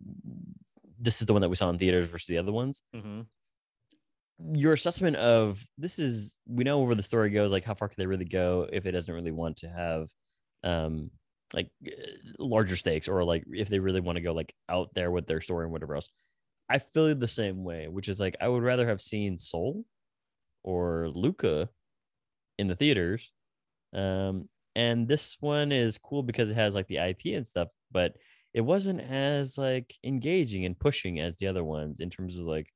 this 0.99 1.21
is 1.21 1.27
the 1.27 1.33
one 1.33 1.41
that 1.43 1.49
we 1.49 1.55
saw 1.55 1.69
in 1.69 1.77
theaters 1.77 2.07
versus 2.09 2.27
the 2.27 2.39
other 2.39 2.51
ones. 2.51 2.81
Mhm. 2.95 3.25
your 4.53 4.73
assessment 4.73 5.15
of 5.17 5.63
this 5.77 5.99
is 5.99 6.39
we 6.47 6.63
know 6.63 6.79
where 6.81 6.95
the 6.95 7.03
story 7.03 7.29
goes 7.29 7.51
like 7.51 7.63
how 7.63 7.75
far 7.75 7.87
could 7.87 7.97
they 7.97 8.07
really 8.07 8.25
go 8.25 8.67
if 8.73 8.85
it 8.87 8.93
doesn't 8.93 9.13
really 9.13 9.31
want 9.31 9.57
to 9.57 9.69
have 9.69 10.09
um 10.63 11.11
like 11.53 11.69
uh, 11.85 11.91
larger 12.39 12.75
stakes 12.75 13.07
or 13.07 13.23
like 13.23 13.43
if 13.51 13.69
they 13.69 13.77
really 13.79 13.99
want 14.01 14.15
to 14.15 14.21
go 14.21 14.33
like 14.33 14.53
out 14.69 14.89
there 14.95 15.11
with 15.11 15.27
their 15.27 15.41
story 15.41 15.65
and 15.65 15.71
whatever 15.71 15.93
else. 15.95 16.09
I 16.69 16.79
feel 16.79 17.13
the 17.13 17.27
same 17.27 17.63
way 17.63 17.87
which 17.89 18.07
is 18.09 18.19
like 18.19 18.35
i 18.41 18.47
would 18.47 18.63
rather 18.63 18.87
have 18.87 19.01
seen 19.01 19.37
soul 19.37 19.85
or 20.63 21.09
luca 21.13 21.69
in 22.57 22.67
the 22.67 22.75
theaters. 22.75 23.31
Um 23.93 24.49
and 24.75 25.07
this 25.07 25.37
one 25.41 25.71
is 25.71 25.97
cool 25.97 26.23
because 26.23 26.49
it 26.51 26.55
has 26.55 26.75
like 26.75 26.87
the 26.87 26.97
ip 26.97 27.19
and 27.25 27.45
stuff 27.45 27.67
but 27.91 28.15
it 28.53 28.61
wasn't 28.61 29.01
as 29.01 29.57
like 29.57 29.93
engaging 30.03 30.65
and 30.65 30.79
pushing 30.79 31.19
as 31.19 31.35
the 31.35 31.47
other 31.47 31.63
ones 31.63 31.99
in 31.99 32.09
terms 32.09 32.37
of 32.37 32.45
like 32.45 32.71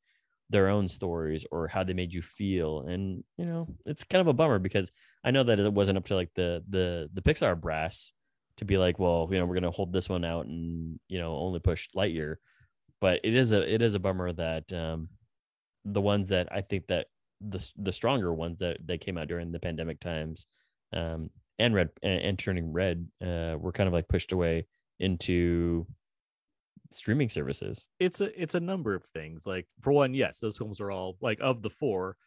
their 0.49 0.69
own 0.69 0.87
stories 0.87 1.45
or 1.51 1.67
how 1.67 1.83
they 1.83 1.93
made 1.93 2.13
you 2.13 2.21
feel. 2.21 2.81
And 2.81 3.23
you 3.37 3.45
know 3.45 3.67
it's 3.85 4.03
kind 4.03 4.21
of 4.21 4.27
a 4.27 4.33
bummer 4.33 4.59
because 4.59 4.91
i 5.23 5.31
know 5.31 5.43
that 5.43 5.59
it 5.59 5.73
wasn't 5.73 5.97
up 5.97 6.05
to 6.05 6.15
like 6.15 6.31
the 6.35 6.63
the 6.69 7.09
the 7.13 7.21
pixar 7.21 7.59
brass 7.59 8.13
to 8.57 8.65
be 8.65 8.77
like 8.77 8.99
well 8.99 9.27
you 9.31 9.39
know 9.39 9.45
we're 9.45 9.59
to 9.59 9.71
hold 9.71 9.91
this 9.91 10.07
one 10.07 10.23
out 10.23 10.45
and 10.45 10.99
you 11.07 11.19
know 11.19 11.35
only 11.35 11.59
push 11.59 11.89
lightyear. 11.95 12.35
But 13.01 13.21
it 13.23 13.35
is 13.35 13.51
a 13.51 13.73
it 13.73 13.81
is 13.81 13.95
a 13.95 13.99
bummer 13.99 14.31
that 14.33 14.71
um 14.71 15.09
the 15.83 16.01
ones 16.01 16.29
that 16.29 16.47
i 16.51 16.61
think 16.61 16.87
that 16.87 17.07
the 17.41 17.71
the 17.77 17.91
stronger 17.91 18.33
ones 18.33 18.59
that 18.59 18.77
that 18.85 19.01
came 19.01 19.17
out 19.17 19.27
during 19.27 19.51
the 19.51 19.59
pandemic 19.59 19.99
times 19.99 20.47
um 20.93 21.29
and 21.59 21.73
red 21.75 21.89
and, 22.01 22.21
and 22.21 22.39
turning 22.39 22.71
red 22.71 23.07
uh 23.21 23.55
were 23.57 23.71
kind 23.71 23.87
of 23.87 23.93
like 23.93 24.07
pushed 24.07 24.31
away 24.31 24.65
into 24.99 25.85
streaming 26.91 27.29
services. 27.29 27.87
It's 27.99 28.21
a 28.21 28.41
it's 28.41 28.55
a 28.55 28.59
number 28.59 28.95
of 28.95 29.03
things. 29.13 29.45
Like 29.45 29.67
for 29.81 29.91
one 29.91 30.13
yes 30.13 30.39
those 30.39 30.57
films 30.57 30.79
are 30.79 30.91
all 30.91 31.17
like 31.21 31.39
of 31.41 31.61
the 31.61 31.69
four. 31.69 32.17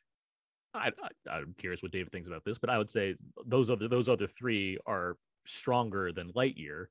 I, 0.74 0.90
I 1.02 1.30
i'm 1.30 1.54
curious 1.56 1.82
what 1.82 1.92
david 1.92 2.12
thinks 2.12 2.28
about 2.28 2.44
this 2.44 2.58
but 2.58 2.68
i 2.68 2.76
would 2.76 2.90
say 2.90 3.14
those 3.46 3.70
other 3.70 3.88
those 3.88 4.06
other 4.06 4.26
three 4.26 4.76
are 4.86 5.16
stronger 5.46 6.12
than 6.12 6.30
lightyear 6.34 6.88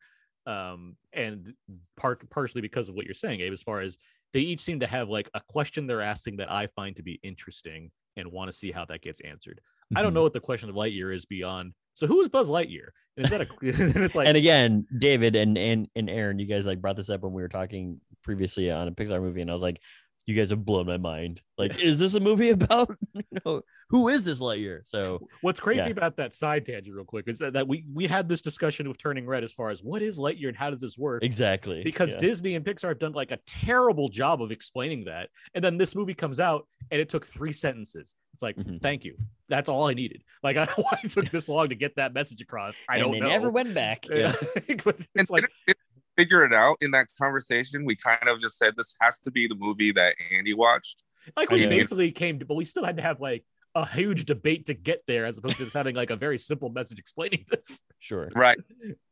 um, 0.48 0.96
and 1.12 1.54
part 1.98 2.28
partially 2.30 2.62
because 2.62 2.88
of 2.88 2.96
what 2.96 3.06
you're 3.06 3.14
saying, 3.14 3.42
Abe. 3.42 3.54
As 3.54 3.62
far 3.62 3.82
as 3.82 3.98
they 4.34 4.40
each 4.40 4.62
seem 4.62 4.80
to 4.80 4.88
have 4.88 5.10
like 5.10 5.30
a 5.34 5.42
question 5.50 5.86
they're 5.86 6.02
asking 6.02 6.38
that 6.38 6.52
I 6.52 6.68
find 6.68 6.96
to 6.96 7.04
be 7.04 7.20
interesting 7.22 7.92
and 8.18 8.32
want 8.32 8.50
to 8.52 8.58
see 8.58 8.72
how 8.72 8.84
that 8.86 9.02
gets 9.02 9.20
answered. 9.22 9.62
I 9.96 10.02
don't 10.02 10.12
Mhm. 10.12 10.16
know 10.16 10.24
what 10.24 10.34
the 10.34 10.40
question 10.42 10.70
of 10.70 10.76
Lightyear 10.76 11.14
is 11.16 11.26
beyond. 11.26 11.74
So 11.94 12.08
who 12.08 12.20
is 12.22 12.28
Buzz 12.30 12.50
Lightyear? 12.50 12.90
And 13.16 13.26
is 13.26 13.30
that 13.32 13.42
a? 13.42 13.48
and 13.96 14.04
it's 14.04 14.16
like 14.16 14.28
and 14.28 14.38
again, 14.38 14.86
David 14.98 15.36
and 15.36 15.58
and 15.58 15.88
and 15.96 16.10
Aaron, 16.10 16.40
you 16.40 16.46
guys 16.46 16.66
like 16.66 16.82
brought 16.82 16.96
this 16.98 17.10
up 17.10 17.22
when 17.22 17.34
we 17.34 17.42
were 17.42 17.48
talking 17.48 18.00
previously 18.24 18.70
on 18.70 18.88
a 18.88 18.92
Pixar 18.92 19.22
movie, 19.22 19.42
and 19.42 19.50
I 19.50 19.54
was 19.54 19.62
like, 19.64 19.80
you 20.28 20.36
guys 20.36 20.50
have 20.52 20.64
blown 20.66 20.86
my 20.86 20.98
mind. 20.98 21.42
Like, 21.58 21.82
is 21.82 21.98
this 21.98 22.14
a 22.14 22.20
movie 22.20 22.50
about 22.60 22.96
you 23.14 23.24
know 23.46 23.62
who 23.90 24.10
is 24.10 24.24
this 24.24 24.40
Lightyear? 24.40 24.82
So 24.84 25.26
What's 25.42 25.60
crazy 25.62 25.86
Yeah. 25.86 25.92
about 25.92 26.18
that 26.18 26.34
side 26.34 26.66
tangent, 26.66 26.94
real 26.96 27.06
quick, 27.06 27.28
is 27.28 27.40
that, 27.40 27.54
that 27.54 27.68
we 27.68 27.86
we 27.94 28.06
had 28.06 28.28
this 28.30 28.42
discussion 28.42 28.88
with 28.88 28.98
Turning 28.98 29.26
Red 29.26 29.44
as 29.44 29.54
far 29.54 29.70
as 29.70 29.82
what 29.82 30.02
is 30.02 30.20
Lightyear 30.20 30.50
and 30.50 30.58
how 30.58 30.70
does 30.70 30.82
this 30.82 30.98
work? 30.98 31.24
exactly 31.24 31.82
Because 31.84 32.12
yeah. 32.12 32.18
Disney 32.20 32.56
and 32.56 32.64
Pixar 32.66 32.90
have 32.90 33.00
done 33.00 33.14
like 33.14 33.32
a 33.32 33.40
terrible 33.48 34.10
job 34.10 34.42
of 34.44 34.52
explaining 34.52 35.06
that, 35.06 35.30
and 35.56 35.64
then 35.64 35.78
this 35.78 35.96
movie 35.96 36.14
comes 36.14 36.40
out 36.40 36.68
and 36.92 37.00
it 37.02 37.10
took 37.10 37.26
three 37.26 37.54
sentences. 37.54 38.14
It's 38.34 38.44
like, 38.44 38.56
Mhm. 38.58 38.82
thank 38.82 39.04
you, 39.06 39.16
that's 39.50 39.68
all 39.70 39.88
I 39.88 39.94
needed. 39.96 40.22
Like, 40.44 40.58
I 40.58 40.66
don't 40.66 40.78
know 40.78 40.84
why 40.92 41.00
it 41.04 41.10
took 41.12 41.30
this 41.32 41.48
long 41.50 41.70
to 41.70 41.76
get 41.76 41.96
that 41.96 42.14
message 42.14 42.42
across. 42.42 42.82
I 42.90 42.96
and 42.98 43.04
don't 43.04 43.12
they 43.14 43.20
know. 43.22 43.30
never 43.30 43.50
went 43.50 43.74
back. 43.74 44.06
Yeah. 44.12 44.36
Yeah. 44.68 44.76
but 44.84 44.98
and 44.98 45.08
it's 45.16 45.32
like 45.32 45.44
didn't- 45.44 45.54
didn't 45.68 45.78
we 45.78 45.87
figure 46.18 46.44
it 46.44 46.54
out 46.54 46.78
in 46.82 46.92
that 46.92 47.08
conversation. 47.22 47.86
We 47.86 47.96
kind 47.96 48.28
of 48.28 48.40
just 48.42 48.58
said 48.58 48.74
this 48.76 48.96
has 49.02 49.20
to 49.20 49.32
be 49.32 49.48
the 49.48 49.56
movie 49.56 49.92
that 49.94 50.16
Andy 50.32 50.54
watched. 50.54 51.04
like 51.36 51.50
we 51.52 51.64
Yeah. 51.64 51.70
basically 51.70 52.12
came 52.12 52.40
to, 52.40 52.46
but 52.46 52.56
we 52.56 52.66
still 52.66 52.84
had 52.86 52.98
to 52.98 53.04
have 53.04 53.20
like 53.22 53.44
a 53.76 53.86
huge 53.86 54.26
debate 54.26 54.66
to 54.68 54.74
get 54.74 55.04
there, 55.08 55.26
as 55.26 55.38
opposed 55.38 55.58
to 55.58 55.64
just 55.66 55.76
having 55.76 55.94
like 55.96 56.10
a 56.10 56.16
very 56.16 56.38
simple 56.38 56.70
message 56.70 56.98
explaining 57.00 57.46
this. 57.52 57.84
Sure. 58.00 58.30
Right. 58.34 58.58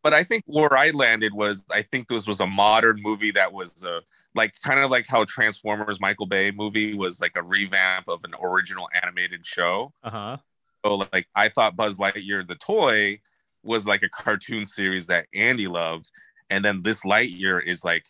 But 0.01 0.13
I 0.13 0.23
think 0.23 0.43
where 0.47 0.75
I 0.75 0.89
landed 0.91 1.33
was 1.33 1.63
I 1.71 1.83
think 1.83 2.07
this 2.07 2.25
was 2.25 2.39
a 2.39 2.47
modern 2.47 3.01
movie 3.01 3.31
that 3.31 3.51
was 3.53 3.83
a 3.83 4.01
like 4.33 4.53
kind 4.63 4.79
of 4.79 4.89
like 4.91 5.05
how 5.07 5.23
Transformers 5.25 5.99
Michael 6.01 6.25
Bay 6.25 6.51
movie 6.51 6.93
was 6.93 7.21
like 7.21 7.33
a 7.35 7.43
revamp 7.43 8.07
of 8.07 8.23
an 8.23 8.33
original 8.41 8.87
animated 9.01 9.45
show. 9.45 9.93
Uh 10.03 10.09
huh. 10.09 10.37
So 10.85 10.95
like 11.11 11.27
I 11.35 11.49
thought 11.49 11.75
Buzz 11.75 11.97
Lightyear 11.97 12.47
the 12.47 12.55
toy 12.55 13.19
was 13.63 13.85
like 13.87 14.03
a 14.03 14.09
cartoon 14.09 14.63
series 14.65 15.07
that 15.07 15.25
Andy 15.33 15.67
loved, 15.67 16.11
and 16.49 16.63
then 16.63 16.81
this 16.83 17.03
Lightyear 17.03 17.61
is 17.65 17.83
like 17.83 18.05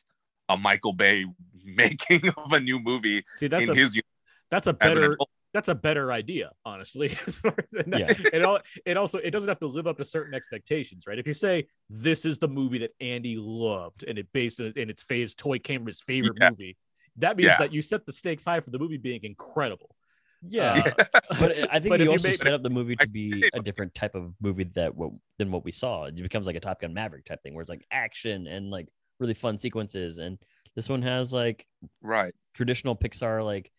a 0.50 0.58
Michael 0.58 0.94
Bay 0.94 1.26
making 1.64 2.28
of 2.38 2.52
a 2.52 2.60
new 2.60 2.80
movie 2.80 3.24
See, 3.36 3.48
that's 3.48 3.68
in 3.68 3.72
a 3.72 3.76
his 3.76 4.00
that's 4.52 4.68
a 4.68 4.74
better 4.74 5.16
that's 5.54 5.70
a 5.70 5.76
better 5.76 6.12
idea, 6.12 6.52
honestly. 6.66 7.08
as 7.28 7.42
as- 7.46 7.84
Yeah. 7.88 8.12
it, 8.34 8.44
all, 8.44 8.60
it 8.86 8.98
also 8.98 9.20
it 9.20 9.32
doesn't 9.32 9.48
have 9.48 9.60
to 9.62 9.68
live 9.68 9.88
up 9.88 9.98
to 10.00 10.06
certain 10.06 10.34
expectations, 10.34 11.08
right? 11.08 11.18
If 11.18 11.26
you 11.28 11.34
say 11.34 11.68
this 11.90 12.26
is 12.26 12.40
the 12.40 12.50
movie 12.50 12.80
that 12.80 12.92
Andy 13.00 13.38
loved 13.40 14.04
and 14.06 14.18
it 14.18 14.28
based 14.34 14.60
in, 14.60 14.74
in 14.76 14.90
its 14.90 15.02
phase 15.02 15.34
toy 15.34 15.58
came 15.60 15.86
his 15.86 16.02
favorite 16.02 16.38
Yeah. 16.42 16.50
movie, 16.50 16.76
that 17.18 17.38
means 17.38 17.48
Yeah. 17.48 17.58
that 17.60 17.72
you 17.72 17.82
set 17.82 18.06
the 18.06 18.12
stakes 18.12 18.44
high 18.44 18.60
for 18.60 18.70
the 18.70 18.80
movie 18.80 18.98
being 18.98 19.22
incredible. 19.24 19.95
Yeah. 20.50 20.92
Uh, 21.00 21.04
but 21.40 21.52
I 21.72 21.80
think 21.80 21.90
But 21.90 21.94
if 21.96 22.00
you 22.00 22.06
you 22.06 22.12
also 22.12 22.28
make- 22.30 22.38
set 22.38 22.54
up 22.54 22.64
the 22.64 22.70
movie 22.70 22.96
to 22.98 23.04
I- 23.04 23.06
be 23.08 23.50
a 23.54 23.60
different 23.62 23.94
type 23.96 24.16
of 24.16 24.34
movie 24.42 24.66
that 24.76 24.96
what 24.96 25.12
than 25.38 25.52
what 25.52 25.64
we 25.64 25.72
saw. 25.72 26.06
It 26.06 26.16
becomes 26.16 26.48
like 26.48 26.56
a 26.56 26.60
Top 26.60 26.82
Gun 26.82 26.94
Maverick 26.94 27.26
type 27.26 27.42
thing, 27.44 27.54
where 27.54 27.62
it's 27.62 27.70
like 27.70 27.86
action 27.92 28.48
and 28.48 28.70
like 28.72 28.88
really 29.20 29.34
fun 29.34 29.58
sequences. 29.58 30.18
And 30.18 30.38
this 30.76 30.90
one 30.90 31.02
has 31.02 31.34
like 31.34 31.66
right. 32.02 32.34
traditional 32.54 32.96
Pixar 32.96 33.44
like 33.44 33.72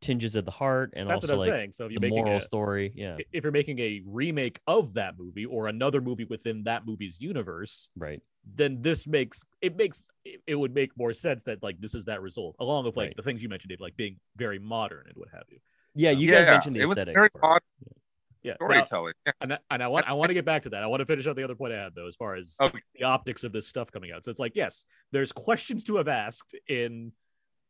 tinges 0.00 0.34
at 0.36 0.44
the 0.44 0.50
heart 0.50 0.92
and 0.96 1.08
that's 1.08 1.22
what 1.22 1.30
also 1.30 1.34
I'm 1.34 1.38
like 1.38 1.48
saying. 1.56 1.72
So 1.72 1.84
if 1.84 1.88
the 1.90 1.92
you're 1.94 2.00
making 2.00 2.24
moral 2.24 2.38
a, 2.38 2.42
story. 2.42 2.92
Yeah. 2.96 3.18
if 3.32 3.44
you're 3.44 3.52
making 3.52 3.78
a 3.78 4.02
remake 4.04 4.58
of 4.66 4.94
that 4.94 5.16
movie 5.16 5.44
or 5.44 5.68
another 5.68 6.00
movie 6.00 6.24
within 6.24 6.64
that 6.64 6.84
movie's 6.84 7.20
universe, 7.20 7.88
Right. 7.96 8.20
then 8.56 8.82
this 8.82 9.06
makes 9.06 9.44
it 9.60 9.76
makes 9.76 10.04
it, 10.24 10.40
it 10.48 10.56
would 10.56 10.74
make 10.74 10.90
more 10.98 11.12
sense 11.12 11.44
that 11.44 11.62
like 11.62 11.80
this 11.80 11.94
is 11.94 12.04
that 12.06 12.20
result, 12.20 12.56
along 12.58 12.84
with 12.84 12.96
like 12.96 13.10
Right. 13.10 13.16
the 13.16 13.22
things 13.22 13.44
you 13.44 13.48
mentioned, 13.48 13.68
Dave, 13.68 13.80
like 13.80 13.96
being 13.96 14.18
very 14.36 14.58
modern 14.58 15.04
and 15.06 15.16
what 15.16 15.28
have 15.32 15.44
you. 15.50 15.58
Yeah. 15.94 16.10
You 16.10 16.30
yeah, 16.32 16.40
guys 16.40 16.46
mentioned 16.48 16.76
the 16.76 16.80
it 16.80 16.88
was 16.88 16.96
aesthetics. 16.98 17.14
very 17.16 17.30
part. 17.30 17.62
Yeah. 18.42 18.54
storytelling. 18.54 19.12
Yeah. 19.24 19.32
and 19.40 19.52
I, 19.52 19.58
and 19.70 19.82
I 19.82 19.88
want 19.88 20.08
I 20.08 20.14
want 20.14 20.30
to 20.30 20.34
get 20.34 20.44
back 20.44 20.62
to 20.64 20.70
that. 20.70 20.82
I 20.82 20.86
want 20.88 21.00
to 21.00 21.06
finish 21.06 21.26
out 21.26 21.36
the 21.36 21.44
other 21.44 21.54
point 21.54 21.72
I 21.72 21.76
had 21.82 21.94
though, 21.94 22.06
as 22.08 22.16
far 22.16 22.34
as 22.34 22.56
Okay. 22.60 22.80
the 22.96 23.04
optics 23.04 23.44
of 23.44 23.52
this 23.52 23.68
stuff 23.68 23.92
coming 23.92 24.10
out. 24.10 24.24
So 24.24 24.30
it's 24.30 24.40
like, 24.40 24.56
yes, 24.56 24.84
there's 25.12 25.30
questions 25.32 25.84
to 25.84 25.96
have 25.96 26.08
asked 26.08 26.56
in 26.68 27.12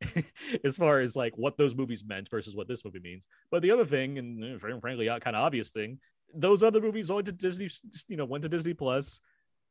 as 0.64 0.76
far 0.76 1.00
as 1.00 1.14
like 1.14 1.36
what 1.36 1.56
those 1.58 1.74
movies 1.76 2.04
meant 2.04 2.28
versus 2.30 2.56
what 2.56 2.68
this 2.68 2.84
movie 2.84 3.00
means. 3.00 3.26
But 3.50 3.62
the 3.62 3.70
other 3.70 3.84
thing, 3.84 4.18
and 4.18 4.56
uh, 4.56 4.58
frankly, 4.58 5.06
kind 5.06 5.36
of 5.36 5.44
obvious 5.44 5.70
thing, 5.70 5.98
those 6.34 6.62
other 6.62 6.80
movies 6.80 7.10
went 7.12 7.26
to 7.26 7.32
Disney, 7.32 7.68
you 8.08 8.16
know, 8.16 8.24
went 8.24 8.42
to 8.42 8.48
Disney 8.48 8.74
Plus. 8.74 9.20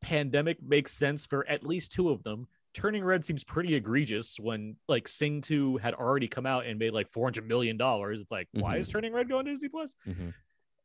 Pandemic 0.02 0.62
makes 0.64 0.92
sense 0.94 1.26
for 1.26 1.48
at 1.48 1.64
least 1.66 1.92
two 1.92 2.10
of 2.10 2.24
them. 2.24 2.48
Turning 2.74 3.04
Red 3.04 3.26
seems 3.26 3.44
pretty 3.44 3.76
egregious 3.76 4.40
when 4.40 4.76
like 4.88 5.08
Sing 5.08 5.42
2 5.42 5.78
had 5.78 5.94
already 5.94 6.28
come 6.28 6.46
out 6.46 6.66
and 6.66 6.80
made 6.80 6.94
like 6.94 7.08
400 7.08 7.46
million 7.48 7.76
dollars. 7.78 8.20
It's 8.20 8.32
like, 8.32 8.48
why 8.54 8.78
Mhm. 8.78 8.80
is 8.80 8.90
Turning 8.90 9.12
Red 9.14 9.28
going 9.28 9.46
to 9.46 9.52
Disney 9.52 9.68
Plus? 9.68 9.96
Mhm. 10.08 10.34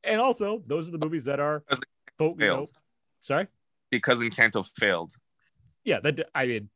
And 0.02 0.20
also, 0.20 0.62
those 0.66 0.88
are 0.88 0.92
the 0.92 0.98
movies 0.98 1.24
that 1.26 1.38
are 1.40 1.62
folk, 2.18 2.40
you 2.40 2.46
know, 2.46 2.56
failed. 2.56 2.72
sorry. 3.20 3.46
Because 3.90 4.20
Encanto 4.20 4.68
failed. 4.76 5.12
Yeah, 5.84 6.00
that 6.00 6.28
I 6.34 6.46
mean, 6.46 6.70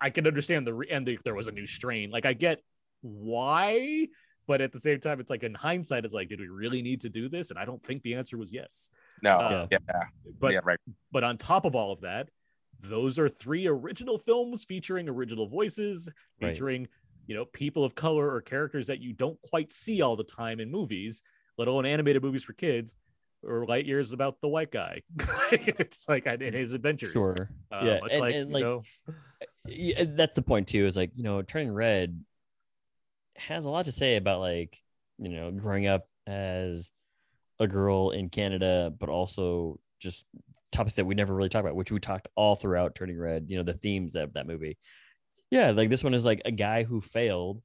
I 0.00 0.08
can 0.10 0.26
understand 0.26 0.66
the 0.66 0.72
re- 0.72 0.88
and 0.90 1.06
the, 1.06 1.18
there 1.24 1.34
was 1.34 1.46
a 1.46 1.52
new 1.52 1.66
strain. 1.66 2.10
Like 2.10 2.24
I 2.24 2.32
get 2.32 2.62
why, 3.02 4.08
but 4.46 4.60
at 4.62 4.72
the 4.72 4.80
same 4.80 5.00
time, 5.00 5.20
it's 5.20 5.28
like 5.30 5.42
in 5.42 5.54
hindsight, 5.54 6.04
it's 6.06 6.14
like, 6.14 6.28
did 6.30 6.40
we 6.40 6.48
really 6.48 6.80
need 6.80 7.02
to 7.02 7.10
do 7.10 7.28
this? 7.28 7.50
And 7.50 7.58
I 7.58 7.66
don't 7.66 7.82
think 7.82 8.02
the 8.02 8.14
answer 8.14 8.38
was 8.38 8.50
yes. 8.52 8.90
No. 9.22 9.32
Uh, 9.36 9.66
yeah. 9.70 9.78
But 10.38 10.52
yeah. 10.54 10.60
Right. 10.64 10.78
but 11.12 11.24
on 11.24 11.36
top 11.36 11.66
of 11.66 11.74
all 11.74 11.92
of 11.92 12.00
that, 12.00 12.30
those 12.82 13.18
are 13.18 13.28
three 13.28 13.66
original 13.66 14.18
films 14.18 14.64
featuring 14.64 15.08
original 15.08 15.46
voices, 15.46 16.08
Right. 16.40 16.52
featuring 16.52 16.88
you 17.26 17.34
know 17.34 17.44
people 17.44 17.84
of 17.84 17.94
color 17.94 18.32
or 18.32 18.40
characters 18.40 18.86
that 18.88 19.00
you 19.00 19.12
don't 19.12 19.40
quite 19.42 19.70
see 19.70 20.02
all 20.02 20.16
the 20.16 20.24
time 20.24 20.60
in 20.60 20.70
movies, 20.70 21.22
let 21.58 21.68
alone 21.68 21.86
animated 21.86 22.22
movies 22.22 22.42
for 22.42 22.52
kids. 22.54 22.96
Or 23.42 23.64
Lightyear's 23.64 24.12
about 24.12 24.38
the 24.42 24.48
white 24.48 24.70
guy. 24.70 25.00
it's 25.50 26.06
like 26.08 26.26
in 26.26 26.52
his 26.52 26.74
adventures. 26.74 27.12
Sure. 27.12 27.48
Um, 27.72 27.86
yeah. 27.86 28.00
it's 28.04 28.14
and, 28.14 28.20
like, 28.20 28.34
and, 28.34 28.48
you 28.48 28.54
like 28.54 28.62
know, 28.62 28.82
yeah, 29.66 30.04
that's 30.08 30.34
the 30.34 30.42
point 30.42 30.68
too 30.68 30.86
is 30.86 30.96
like 30.96 31.12
you 31.14 31.22
know 31.22 31.42
turning 31.42 31.72
red 31.72 32.22
has 33.36 33.64
a 33.64 33.70
lot 33.70 33.86
to 33.86 33.92
say 33.92 34.16
about 34.16 34.40
like 34.40 34.82
you 35.18 35.28
know 35.28 35.50
growing 35.50 35.86
up 35.86 36.06
as 36.26 36.92
a 37.58 37.66
girl 37.66 38.10
in 38.10 38.28
canada 38.28 38.92
but 38.98 39.08
also 39.08 39.78
just 39.98 40.26
topics 40.72 40.96
that 40.96 41.04
we 41.04 41.14
never 41.14 41.34
really 41.34 41.48
talk 41.48 41.62
about 41.62 41.74
which 41.74 41.90
we 41.90 41.98
talked 41.98 42.28
all 42.36 42.54
throughout 42.54 42.94
turning 42.94 43.18
red 43.18 43.46
you 43.48 43.56
know 43.56 43.64
the 43.64 43.74
themes 43.74 44.14
of 44.16 44.32
that 44.34 44.46
movie. 44.46 44.78
Yeah 45.50 45.70
like 45.72 45.90
this 45.90 46.04
one 46.04 46.14
is 46.14 46.24
like 46.24 46.42
a 46.44 46.52
guy 46.52 46.84
who 46.84 47.00
failed 47.00 47.62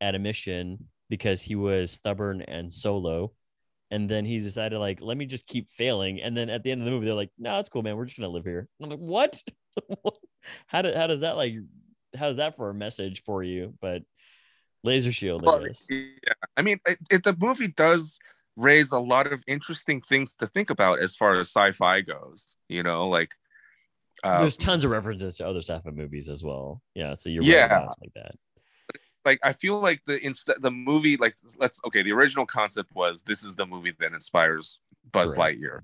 at 0.00 0.14
a 0.14 0.18
mission 0.18 0.88
because 1.10 1.42
he 1.42 1.54
was 1.54 1.90
stubborn 1.90 2.42
and 2.42 2.72
solo 2.72 3.32
and 3.90 4.08
then 4.08 4.24
he 4.24 4.38
decided 4.38 4.78
like 4.78 4.98
let 5.00 5.16
me 5.16 5.26
just 5.26 5.46
keep 5.46 5.70
failing 5.70 6.20
and 6.20 6.36
then 6.36 6.50
at 6.50 6.62
the 6.62 6.70
end 6.70 6.80
of 6.80 6.84
the 6.84 6.90
movie 6.90 7.06
they're 7.06 7.14
like 7.14 7.30
no 7.38 7.58
it's 7.58 7.68
cool 7.68 7.82
man 7.82 7.96
we're 7.96 8.04
just 8.04 8.16
gonna 8.16 8.28
live 8.28 8.44
here. 8.44 8.68
And 8.80 8.92
i'm 8.92 8.98
like 8.98 9.00
what? 9.00 9.42
How, 10.66 10.80
do, 10.80 10.94
how 10.94 11.06
does 11.06 11.20
that 11.20 11.36
like 11.36 11.54
how's 12.16 12.36
that 12.36 12.56
for 12.56 12.70
a 12.70 12.74
message 12.74 13.22
for 13.24 13.42
you? 13.42 13.74
But 13.80 14.02
laser 14.84 15.12
shield 15.12 15.42
I 15.42 15.46
Well, 15.46 15.66
yeah. 15.90 16.32
I 16.56 16.62
mean, 16.62 16.80
it, 16.86 16.98
it, 17.10 17.22
the 17.22 17.36
movie 17.38 17.68
does 17.68 18.18
raise 18.58 18.92
a 18.92 18.98
lot 18.98 19.32
of 19.32 19.42
interesting 19.46 20.00
things 20.02 20.34
to 20.34 20.46
think 20.48 20.68
about 20.70 20.98
as 21.00 21.14
far 21.16 21.38
as 21.38 21.46
sci-fi 21.48 22.00
goes. 22.02 22.56
You 22.68 22.82
know, 22.82 23.08
like 23.08 23.34
uh, 24.24 24.38
there's 24.40 24.56
tons 24.56 24.84
of 24.84 24.90
references 24.90 25.36
to 25.36 25.46
other 25.46 25.60
sci-fi 25.62 25.90
movies 25.90 26.28
as 26.28 26.42
well 26.42 26.82
yeah 26.94 27.14
so 27.14 27.30
you're 27.30 27.44
Yeah. 27.44 27.72
right 27.72 27.88
like 28.02 28.12
that 28.16 28.34
like 29.24 29.38
I 29.44 29.52
feel 29.52 29.78
like 29.80 30.02
the 30.06 30.18
instead 30.26 30.56
the 30.60 30.72
movie 30.72 31.16
like 31.16 31.36
let's 31.58 31.78
okay 31.86 32.02
the 32.02 32.10
original 32.12 32.44
concept 32.44 32.92
was 32.94 33.22
this 33.22 33.44
is 33.44 33.54
the 33.54 33.64
movie 33.66 33.92
that 34.00 34.12
inspires 34.12 34.80
Buzz 35.12 35.34
Correct. 35.36 35.58
Lightyear, 35.60 35.80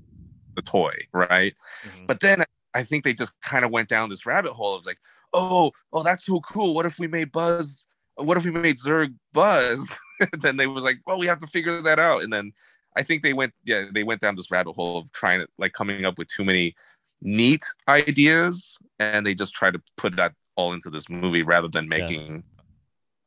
the 0.57 0.63
toy, 0.63 0.95
right? 1.13 1.55
mhm. 1.87 2.07
But 2.09 2.19
then 2.21 2.45
I 2.75 2.83
think 2.83 3.05
they 3.05 3.15
just 3.15 3.33
kind 3.41 3.65
of 3.65 3.71
went 3.71 3.89
down 3.89 4.11
this 4.11 4.27
rabbit 4.27 4.53
hole 4.53 4.75
of 4.75 4.85
like, 4.85 4.99
oh, 5.33 5.71
oh, 5.93 6.03
that's 6.03 6.27
so 6.27 6.41
cool. 6.41 6.75
What 6.75 6.87
if 6.87 6.99
we 6.99 7.07
made 7.07 7.31
Buzz? 7.31 7.87
What 8.17 8.37
if 8.37 8.45
we 8.45 8.51
made 8.51 8.77
Zurg 8.77 9.15
Buzz? 9.33 9.87
then 10.41 10.57
they 10.57 10.67
was 10.67 10.85
like, 10.85 10.99
well, 11.07 11.19
we 11.19 11.27
have 11.27 11.39
to 11.39 11.47
figure 11.47 11.83
that 11.83 11.99
out. 11.99 12.23
And 12.23 12.33
then 12.33 12.53
I 12.97 13.03
think 13.03 13.23
they 13.23 13.33
went, 13.33 13.53
yeah, 13.65 13.87
they 13.93 14.05
went 14.05 14.21
down 14.21 14.37
this 14.37 14.51
rabbit 14.51 14.73
hole 14.75 14.99
of 14.99 15.11
trying 15.13 15.41
to 15.41 15.49
like 15.59 15.73
coming 15.73 16.05
up 16.05 16.19
with 16.19 16.29
too 16.29 16.45
many 16.45 16.75
neat 17.21 17.63
ideas, 17.89 18.77
and 18.99 19.27
they 19.27 19.35
just 19.35 19.55
tried 19.55 19.73
to 19.75 19.83
put 19.97 20.17
that 20.17 20.33
all 20.57 20.73
into 20.73 20.91
this 20.91 21.09
movie 21.09 21.43
rather 21.43 21.69
than 21.69 21.85
Yeah. 21.85 21.99
making 21.99 22.45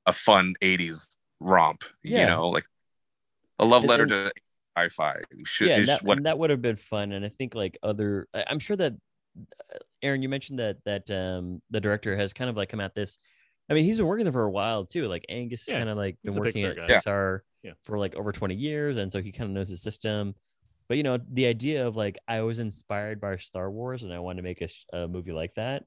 a 0.05 0.13
fun 0.13 0.53
'80s 0.61 1.07
romp. 1.39 1.83
You 2.03 2.25
know, 2.25 2.49
like 2.49 2.65
a 3.59 3.65
love 3.65 3.83
letter 3.83 4.03
and- 4.03 4.09
to 4.11 4.31
sci-fi. 4.77 5.21
Should, 5.43 5.67
yeah 5.67 5.81
that, 5.81 6.03
what 6.03 6.23
that 6.23 6.37
would 6.37 6.51
have 6.51 6.61
been 6.61 6.75
fun 6.75 7.11
and 7.11 7.25
i 7.25 7.29
think 7.29 7.55
like 7.55 7.79
other 7.81 8.27
i'm 8.47 8.59
sure 8.59 8.77
that 8.77 8.93
uh, 9.73 9.77
aaron 10.03 10.21
you 10.21 10.29
mentioned 10.29 10.59
that 10.59 10.77
that 10.85 11.09
um 11.09 11.63
the 11.71 11.81
director 11.81 12.15
has 12.15 12.31
kind 12.31 12.47
of 12.47 12.55
like 12.55 12.69
come 12.69 12.79
at 12.79 12.93
this 12.93 13.17
i 13.69 13.73
mean 13.73 13.83
he's 13.83 13.97
been 13.97 14.07
working 14.07 14.25
there 14.25 14.33
for 14.33 14.43
a 14.43 14.51
while 14.51 14.85
too 14.85 15.07
like 15.07 15.25
angus 15.29 15.65
has 15.65 15.73
Yeah, 15.73 15.79
kind 15.79 15.89
of 15.89 15.97
like 15.97 16.17
been 16.23 16.35
working 16.35 16.63
Pixar 16.65 16.81
at 16.81 16.87
guy. 16.87 16.95
Pixar 16.95 17.39
Yeah. 17.63 17.71
for 17.83 17.97
like 17.99 18.15
over 18.15 18.31
20 18.31 18.55
years 18.55 18.97
and 18.97 19.11
so 19.11 19.21
he 19.21 19.31
kind 19.31 19.49
of 19.49 19.55
knows 19.55 19.69
the 19.69 19.77
system 19.77 20.35
But 20.89 20.97
you 20.97 21.03
know, 21.03 21.17
the 21.33 21.47
idea 21.47 21.85
of 21.85 21.95
like 21.97 22.17
I 22.27 22.41
was 22.41 22.59
inspired 22.59 23.19
by 23.19 23.35
Star 23.37 23.69
Wars 23.69 24.03
and 24.03 24.13
I 24.13 24.19
want 24.19 24.37
to 24.37 24.43
make 24.43 24.61
a, 24.61 24.67
sh- 24.69 24.85
a 24.93 25.05
movie 25.07 25.33
like 25.33 25.53
that. 25.55 25.83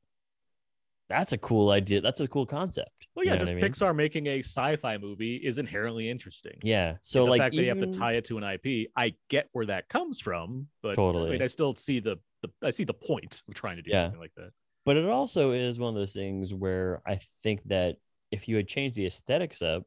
That's 1.09 1.33
a 1.33 1.39
cool 1.39 1.71
idea. 1.71 2.01
That's 2.03 2.21
a 2.21 2.29
cool 2.29 2.47
concept. 2.47 2.91
Well, 3.17 3.25
You 3.25 3.31
yeah, 3.31 3.35
know 3.37 3.41
just 3.41 3.53
I 3.53 3.55
mean? 3.57 3.65
Pixar 3.65 3.97
making 3.97 4.27
a 4.29 4.41
sci-fi 4.41 4.99
movie 4.99 5.37
is 5.37 5.59
inherently 5.59 6.09
interesting. 6.09 6.59
Yeah. 6.63 6.97
So 7.03 7.25
the 7.25 7.31
like 7.31 7.41
fact 7.41 7.57
that 7.57 7.63
you 7.63 7.69
have 7.71 7.81
to 7.81 7.87
tie 7.91 8.13
it 8.13 8.27
to 8.27 8.39
an 8.39 8.45
IP, 8.45 8.91
I 8.95 9.15
get 9.29 9.49
where 9.53 9.67
that 9.67 9.89
comes 9.89 10.21
from, 10.21 10.69
but 10.83 10.95
totally. 10.95 11.09
I, 11.09 11.13
Totally. 11.13 11.31
mean, 11.33 11.43
I 11.43 11.47
still 11.49 11.75
see 11.75 11.99
the, 12.01 12.17
the 12.43 12.49
I 12.63 12.71
see 12.71 12.85
the 12.85 12.95
point 12.95 13.43
of 13.49 13.55
trying 13.55 13.77
to 13.77 13.83
do 13.83 13.91
Yeah. 13.91 14.03
something 14.05 14.21
like 14.21 14.35
that. 14.37 14.51
But 14.91 14.97
it 14.97 15.07
also 15.09 15.53
is 15.53 15.79
one 15.79 15.91
of 15.91 15.95
those 15.95 16.13
things 16.13 16.53
where 16.53 17.01
I 17.07 17.21
think 17.45 17.63
that 17.67 17.99
if 18.33 18.49
you 18.49 18.57
had 18.57 18.67
changed 18.67 18.97
the 18.97 19.07
aesthetics 19.07 19.63
up, 19.63 19.85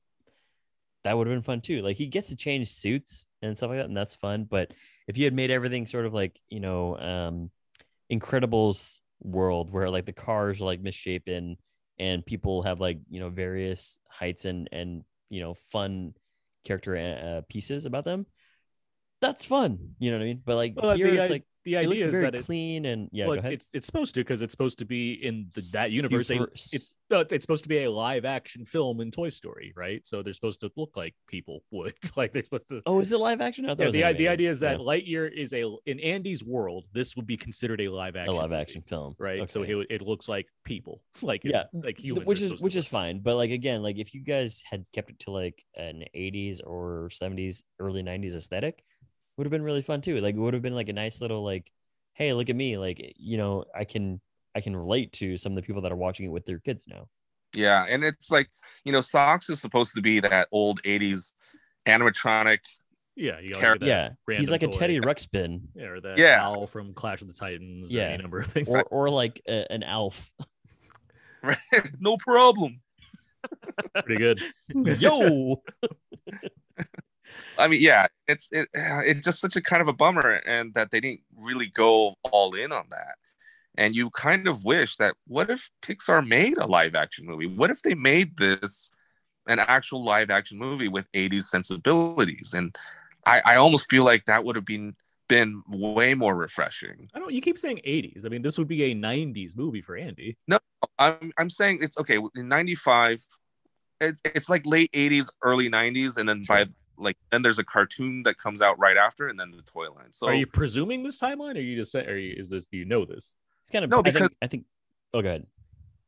that 1.04 1.18
would 1.18 1.28
have 1.28 1.36
been 1.36 1.44
fun 1.44 1.60
too. 1.60 1.82
Like 1.82 1.98
he 1.98 2.08
gets 2.08 2.30
to 2.30 2.36
change 2.38 2.70
suits 2.70 3.26
and 3.42 3.58
stuff 3.58 3.70
like 3.70 3.80
that, 3.80 3.88
and 3.88 3.98
that's 3.98 4.16
fun. 4.16 4.46
But 4.50 4.72
if 5.06 5.18
you 5.18 5.26
had 5.26 5.34
made 5.34 5.52
everything 5.52 5.86
sort 5.88 6.06
of 6.06 6.14
like 6.14 6.40
you 6.50 6.62
know, 6.62 6.98
um, 6.98 7.52
Incredibles 8.12 9.00
world 9.22 9.72
where 9.72 9.90
like 9.90 10.06
the 10.06 10.14
cars 10.14 10.62
are 10.62 10.66
like 10.66 10.82
misshapen 10.82 11.58
and 12.00 12.26
people 12.26 12.64
have 12.64 12.80
like 12.80 13.00
you 13.10 13.20
know 13.20 13.30
various 13.30 14.00
heights 14.10 14.46
and 14.46 14.70
and 14.72 15.04
you 15.30 15.42
know 15.42 15.56
fun 15.56 16.14
character 16.64 16.96
uh, 16.98 17.42
pieces 17.50 17.86
about 17.86 18.06
them, 18.06 18.26
that's 19.22 19.46
fun. 19.46 19.96
You 20.00 20.12
know 20.12 20.18
what 20.18 20.24
I 20.24 20.28
mean? 20.28 20.42
But 20.46 20.56
like 20.56 20.76
Well, 20.76 20.96
here 20.96 21.08
it's 21.08 21.30
i- 21.30 21.34
like 21.34 21.46
the 21.64 21.78
idea 21.78 22.06
is 22.06 22.12
very 22.12 22.26
that 22.26 22.36
it, 22.36 22.46
clean 22.46 22.86
and 22.86 23.10
yeah. 23.12 23.26
well, 23.28 23.36
go 23.36 23.40
ahead. 23.40 23.54
it's 23.54 23.68
it's 23.74 23.86
supposed 23.86 24.16
to 24.16 24.22
because 24.22 24.42
it's 24.42 24.52
supposed 24.52 24.80
to 24.80 24.86
be 24.86 25.14
in 25.14 25.50
the, 25.54 25.62
that 25.74 25.92
universe. 25.92 26.28
Super- 26.28 26.52
it's 26.54 26.96
uh, 27.12 27.24
it's 27.30 27.44
supposed 27.44 27.64
to 27.64 27.70
be 27.70 27.84
a 27.84 27.92
live 27.92 28.26
action 28.26 28.66
film 28.66 29.00
in 29.00 29.12
Toy 29.12 29.30
Story, 29.30 29.72
right? 29.76 30.06
So 30.06 30.24
they're 30.24 30.34
supposed 30.34 30.62
to 30.62 30.72
look 30.76 30.98
like 30.98 31.14
people 31.28 31.64
would, 31.72 31.94
like 32.16 32.34
they're 32.34 32.44
supposed 32.44 32.70
to. 32.70 32.82
Oh, 32.86 33.00
is 33.00 33.12
it 33.12 33.18
live 33.18 33.42
action? 33.42 33.66
I 33.66 33.76
thought 33.76 33.88
it 33.88 33.96
Yeah, 33.96 34.12
the, 34.12 34.18
the 34.18 34.28
idea 34.28 34.50
is 34.50 34.60
that 34.62 34.80
Yeah, 34.80 34.86
Lightyear 34.86 35.32
is 35.32 35.54
a 35.54 35.64
in 35.86 36.00
Andy's 36.00 36.44
world. 36.44 36.86
This 36.94 37.16
would 37.16 37.28
be 37.28 37.38
considered 37.38 37.82
a 37.82 37.90
live 37.90 38.16
action, 38.16 38.34
a 38.34 38.38
live 38.38 38.50
movie, 38.50 38.62
action 38.62 38.82
film, 38.82 39.16
right? 39.18 39.50
So 39.50 39.64
it, 39.64 39.88
it 39.90 40.02
looks 40.02 40.28
like 40.28 40.48
people, 40.64 41.02
like 41.22 41.46
it- 41.46 41.52
Yeah, 41.52 41.64
like 41.74 42.00
humans, 42.00 42.26
which 42.26 42.42
is 42.42 42.62
which 42.62 42.76
is 42.76 42.88
fine. 42.88 43.20
But 43.20 43.36
like 43.36 43.52
again, 43.52 43.84
like 43.84 43.98
if 43.98 44.14
you 44.14 44.22
guys 44.22 44.64
had 44.70 44.86
kept 44.94 45.10
it 45.10 45.20
to 45.20 45.32
like 45.32 45.64
an 45.76 46.04
80s 46.16 46.60
or 46.66 47.10
70s, 47.12 47.64
early 47.80 48.04
90s 48.04 48.36
aesthetic, 48.36 48.84
would 49.38 49.46
have 49.46 49.52
been 49.52 49.64
really 49.64 49.82
fun 49.82 50.02
too. 50.02 50.20
Like 50.22 50.36
it 50.36 50.40
would 50.40 50.54
have 50.54 50.64
been 50.64 50.76
like 50.76 50.90
a 50.90 50.94
nice 50.94 51.22
little 51.22 51.44
like, 51.44 51.72
hey, 52.14 52.34
look 52.34 52.50
at 52.50 52.56
me, 52.56 52.78
like 52.78 53.14
you 53.18 53.38
know, 53.38 53.66
I 53.76 53.84
can 53.86 54.22
I 54.56 54.62
can 54.62 54.76
relate 54.76 55.14
to 55.14 55.38
some 55.38 55.52
of 55.54 55.56
the 55.56 55.62
people 55.64 55.82
that 55.84 55.92
are 55.92 55.96
watching 55.96 56.26
it 56.26 56.30
with 56.30 56.46
their 56.46 56.60
kids 56.60 56.86
now. 56.88 57.08
Yeah, 57.56 57.86
and 57.88 58.04
it's 58.04 58.32
like 58.32 58.50
you 58.84 58.92
know, 58.92 59.02
Sox 59.02 59.50
is 59.50 59.60
supposed 59.62 59.94
to 59.96 60.02
be 60.02 60.20
that 60.22 60.48
old 60.52 60.82
'80s 60.84 61.34
animatronic. 61.86 62.60
yeah, 63.16 63.40
you 63.40 63.54
got 63.54 63.60
character- 63.62 63.86
Yeah, 63.86 64.10
he's 64.30 64.50
like 64.50 64.64
a 64.64 64.68
toy. 64.68 64.80
Teddy 64.80 65.00
Ruxpin, 65.00 65.62
yeah, 65.76 65.86
or 65.86 66.00
that 66.02 66.18
Yeah. 66.18 66.40
owl 66.44 66.66
from 66.68 66.94
Clash 66.94 67.22
of 67.22 67.28
the 67.28 67.34
Titans, 67.34 67.92
Yeah. 67.92 68.04
any 68.06 68.22
number 68.24 68.40
of 68.40 68.48
things. 68.48 68.68
or 68.68 68.84
or 68.84 69.10
like 69.10 69.42
a, 69.48 69.72
an 69.72 69.84
elf. 69.84 70.32
Right? 71.44 71.58
no 72.00 72.18
problem. 72.18 72.82
Pretty 74.06 74.16
good. 74.18 74.40
Yo, 75.00 75.62
I 77.58 77.68
mean, 77.68 77.82
yeah, 77.82 78.08
it's 78.28 78.50
it, 78.52 78.70
it's 78.74 79.26
just 79.26 79.40
such 79.40 79.56
a 79.56 79.62
kind 79.62 79.82
of 79.82 79.88
a 79.88 79.94
bummer, 79.94 80.42
and 80.46 80.74
that 80.74 80.92
they 80.92 81.00
didn't 81.00 81.22
really 81.38 81.68
go 81.68 82.16
all 82.24 82.54
in 82.56 82.72
on 82.72 82.86
that. 82.90 83.16
And 83.76 83.96
you 83.96 84.10
kind 84.12 84.48
of 84.48 84.64
wish 84.64 84.98
that 84.98 85.16
what 85.28 85.50
if 85.50 85.72
Pixar 85.82 86.26
made 86.26 86.58
a 86.58 86.68
live 86.68 86.96
action 86.96 87.26
movie? 87.26 87.48
What 87.48 87.72
if 87.72 87.82
they 87.82 87.96
made 87.96 88.38
this 88.38 88.92
an 89.48 89.60
actual 89.60 90.04
live 90.04 90.30
action 90.30 90.60
movie 90.60 90.88
with 90.88 91.12
80s 91.14 91.46
sensibilities? 91.46 92.54
And 92.54 92.76
I, 93.26 93.42
I 93.44 93.56
almost 93.56 93.90
feel 93.90 94.04
like 94.04 94.26
that 94.26 94.46
would 94.46 94.56
have 94.56 94.66
been 94.66 94.96
been 95.28 95.64
way 95.68 96.14
more 96.14 96.36
refreshing. 96.36 97.10
I 97.14 97.20
don't. 97.20 97.34
You 97.34 97.42
keep 97.42 97.58
saying 97.58 97.82
'80s. 97.86 98.26
I 98.26 98.30
mean, 98.30 98.42
this 98.42 98.58
would 98.58 98.68
be 98.68 98.84
a 98.84 98.96
'90s 98.96 99.56
movie 99.56 99.82
for 99.82 99.96
Andy. 99.96 100.38
No, 100.48 100.60
I'm 101.00 101.32
I'm 101.38 101.50
saying 101.50 101.80
it's 101.82 101.98
okay 101.98 102.20
in 102.36 102.48
'95. 102.48 103.26
It's 104.02 104.22
it's 104.26 104.50
like 104.50 104.66
late 104.66 104.92
'80s, 104.92 105.28
early 105.42 105.70
'90s, 105.70 106.18
and 106.18 106.28
then 106.28 106.44
by 106.48 106.68
like 107.04 107.18
then 107.32 107.42
there's 107.42 107.60
a 107.60 107.64
cartoon 107.64 108.24
that 108.24 108.38
comes 108.38 108.62
out 108.62 108.80
right 108.80 108.98
after, 108.98 109.28
and 109.28 109.40
then 109.40 109.52
the 109.52 109.62
toy 109.64 109.90
line. 109.92 110.12
So 110.12 110.28
are 110.28 110.34
you 110.34 110.48
presuming 110.48 111.04
this 111.04 111.20
timeline, 111.20 111.56
or 111.56 111.60
are 111.60 111.62
you 111.62 111.76
just 111.76 111.92
saying, 111.92 112.08
or 112.08 112.18
you, 112.18 112.36
is 112.38 112.50
this? 112.50 112.66
Do 112.68 112.78
you 112.78 112.86
know 112.86 113.06
this? 113.06 113.34
it's 113.64 113.72
kind 113.72 113.86
of 113.86 113.92
No, 113.92 114.00
I 114.00 114.02
because- 114.02 114.20
think, 114.22 114.38
I 114.42 114.48
think. 114.48 114.66
Oh, 115.14 115.22
go 115.22 115.28
ahead. 115.30 115.46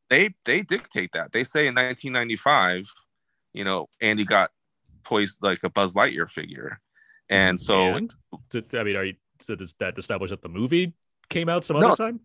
they 0.09 0.33
they 0.45 0.61
dictate 0.63 1.11
that. 1.13 1.31
They 1.31 1.43
say 1.43 1.67
in 1.67 1.75
1995, 1.75 2.87
you 3.53 3.63
know, 3.63 3.87
Andy 4.01 4.25
got 4.25 4.51
toys 5.03 5.37
like 5.41 5.63
a 5.63 5.69
Buzz 5.69 5.93
Lightyear 5.93 6.29
figure, 6.29 6.79
and 7.29 7.59
so 7.59 7.93
And? 7.93 8.13
I 8.73 8.83
mean, 8.83 8.95
are 8.95 9.03
you? 9.05 9.15
So 9.41 9.55
does 9.55 9.73
that 9.79 9.97
establish 9.97 10.29
that 10.31 10.41
the 10.41 10.49
movie 10.49 10.93
came 11.29 11.49
out 11.49 11.65
some 11.65 11.79
No. 11.79 11.87
other 11.91 11.95
time? 11.95 12.21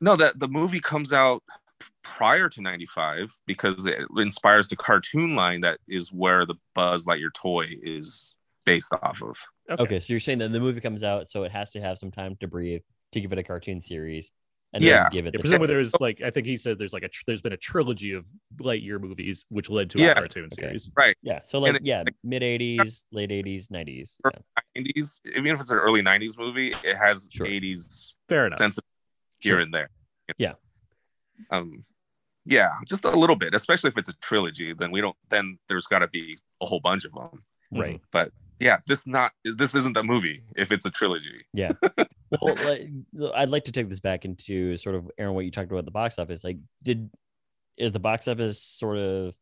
no, 0.00 0.16
that 0.16 0.38
the 0.38 0.48
movie 0.48 0.80
comes 0.80 1.12
out 1.12 1.42
prior 2.02 2.48
to 2.48 2.60
95 2.60 3.34
because 3.46 3.86
it 3.86 3.98
inspires 4.16 4.68
the 4.68 4.76
cartoon 4.76 5.34
line 5.34 5.60
that 5.62 5.78
is 5.88 6.12
where 6.12 6.46
the 6.46 6.54
Buzz 6.74 7.06
Lightyear 7.06 7.32
toy 7.34 7.66
is 7.82 8.34
based 8.64 8.92
off 9.02 9.22
of. 9.22 9.36
Okay. 9.80 10.00
so 10.00 10.12
you're 10.12 10.20
saying 10.20 10.38
that 10.38 10.52
the 10.52 10.60
movie 10.60 10.80
comes 10.80 11.04
out, 11.04 11.28
so 11.28 11.44
it 11.44 11.52
has 11.52 11.70
to 11.72 11.80
have 11.80 11.98
some 11.98 12.10
time 12.10 12.36
to 12.40 12.46
breathe 12.48 12.82
to 13.12 13.20
give 13.20 13.32
it 13.32 13.38
a 13.38 13.42
cartoon 13.42 13.80
series, 13.80 14.30
and 14.72 14.82
Yeah. 14.82 15.08
give 15.10 15.22
it 15.22 15.26
Yeah, 15.26 15.30
the 15.32 15.38
presumably 15.38 15.66
there's 15.68 15.94
like 16.00 16.20
I 16.22 16.30
think 16.30 16.46
he 16.46 16.56
said 16.56 16.78
there's 16.78 16.92
like 16.92 17.02
a 17.04 17.08
tr- 17.08 17.22
there's 17.26 17.40
been 17.42 17.52
a 17.52 17.56
trilogy 17.56 18.12
of 18.12 18.26
Lightyear 18.58 19.00
movies 19.00 19.46
which 19.48 19.70
led 19.70 19.88
to 19.90 19.98
Yeah. 20.00 20.10
a 20.12 20.14
cartoon 20.16 20.44
Okay. 20.52 20.66
series. 20.66 20.90
Right? 20.96 21.16
Yeah, 21.22 21.40
so 21.42 21.60
like 21.60 21.76
it- 21.76 21.84
yeah, 21.84 22.02
mid 22.22 22.42
'80s, 22.42 23.04
late 23.12 23.30
'80s, 23.30 23.70
'90s. 23.70 24.18
Or- 24.24 24.32
Yeah. 24.34 24.62
90s, 24.76 25.20
even 25.26 25.46
if 25.46 25.60
it's 25.60 25.70
an 25.70 25.78
early 25.78 26.02
90s 26.02 26.36
movie, 26.36 26.74
it 26.82 26.96
has 26.96 27.28
Sure. 27.32 27.46
80s 27.46 28.16
Fair 28.28 28.46
enough. 28.48 28.58
sense 28.58 28.78
here 29.38 29.52
Sure. 29.52 29.60
and 29.60 29.72
there. 29.72 29.90
Yeah. 30.38 30.54
Um, 31.50 31.84
yeah, 32.46 32.72
just 32.86 33.04
a 33.04 33.10
little 33.10 33.36
bit, 33.36 33.54
especially 33.54 33.88
if 33.88 33.98
it's 33.98 34.08
a 34.08 34.14
trilogy. 34.14 34.74
Then 34.74 34.90
we 34.90 35.00
don't. 35.00 35.16
Then 35.30 35.58
there's 35.68 35.86
got 35.86 36.00
to 36.00 36.08
be 36.08 36.36
a 36.60 36.66
whole 36.66 36.80
bunch 36.80 37.04
of 37.04 37.12
them. 37.12 37.42
Right. 37.72 38.00
But 38.12 38.32
yeah, 38.60 38.78
this 38.86 39.06
not 39.06 39.32
this 39.44 39.74
isn't 39.74 39.96
a 39.96 40.02
movie 40.02 40.42
if 40.56 40.70
it's 40.70 40.84
a 40.84 40.90
trilogy. 40.90 41.46
Yeah. 41.52 41.72
Well, 42.42 42.56
like, 42.64 42.88
I'd 43.36 43.50
like 43.50 43.64
to 43.64 43.72
take 43.72 43.88
this 43.88 44.00
back 44.00 44.24
into 44.24 44.76
sort 44.76 44.96
of 44.96 45.08
Aaron, 45.18 45.34
what 45.34 45.44
you 45.44 45.52
talked 45.52 45.70
about 45.70 45.84
the 45.84 45.92
box 45.92 46.18
office. 46.18 46.42
Like, 46.42 46.58
did 46.82 47.08
is 47.76 47.92
the 47.92 48.00
box 48.00 48.26
office 48.26 48.60
sort 48.60 48.98
of 48.98 49.34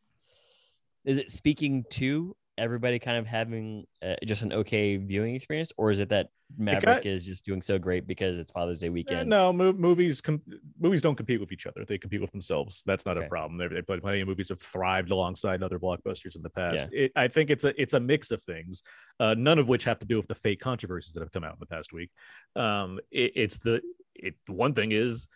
is 1.05 1.17
it 1.17 1.31
speaking 1.31 1.85
to 1.91 2.37
everybody 2.59 2.99
kind 2.99 3.17
of 3.17 3.27
having 3.27 3.85
uh, 4.03 4.15
just 4.25 4.43
an 4.43 4.53
okay 4.53 4.97
viewing 4.97 5.35
experience, 5.35 5.73
or 5.77 5.91
is 5.91 5.99
it 5.99 6.11
that 6.11 6.29
Maverick 6.59 7.07
is 7.07 7.25
just 7.25 7.47
doing 7.47 7.63
so 7.63 7.79
great 7.79 8.07
because 8.07 8.39
it's 8.39 8.53
Father's 8.53 8.79
Day 8.81 8.89
Uh, 8.89 8.93
weekend? 8.93 9.31
no, 9.31 9.53
mo- 9.53 9.73
movies 9.73 10.21
com- 10.21 10.43
movies 10.79 11.01
don't 11.01 11.15
compete 11.17 11.41
with 11.41 11.51
each 11.51 11.67
other. 11.67 11.85
They 11.87 11.97
compete 11.97 12.21
with 12.21 12.31
themselves. 12.31 12.83
That's 12.85 13.07
not 13.07 13.17
Okay. 13.17 13.25
a 13.27 13.29
problem. 13.29 13.57
They've, 13.59 13.71
they, 13.87 13.99
plenty 13.99 14.21
of 14.21 14.29
movies 14.29 14.51
have 14.51 14.61
thrived 14.61 15.11
alongside 15.11 15.63
other 15.63 15.79
blockbusters 15.79 16.37
in 16.37 16.43
the 16.43 16.51
past. 16.51 16.89
It, 16.93 17.11
I 17.17 17.29
think 17.29 17.49
it's 17.49 17.65
a 17.65 17.81
it's 17.81 17.95
a 17.95 18.01
mix 18.01 18.31
of 18.31 18.43
things, 18.43 18.83
uh, 19.19 19.35
none 19.39 19.59
of 19.59 19.69
which 19.69 19.85
have 19.85 19.99
to 20.01 20.07
do 20.07 20.17
with 20.19 20.29
the 20.29 20.35
fake 20.35 20.61
controversies 20.61 21.15
that 21.15 21.21
have 21.21 21.33
come 21.33 21.45
out 21.45 21.55
in 21.55 21.61
the 21.61 21.67
past 21.67 21.93
week. 21.93 22.11
Um, 22.55 23.01
it, 23.11 23.33
it's 23.35 23.59
the 23.59 23.81
it 24.15 24.35
one 24.47 24.75
thing 24.75 24.93
is 24.93 25.29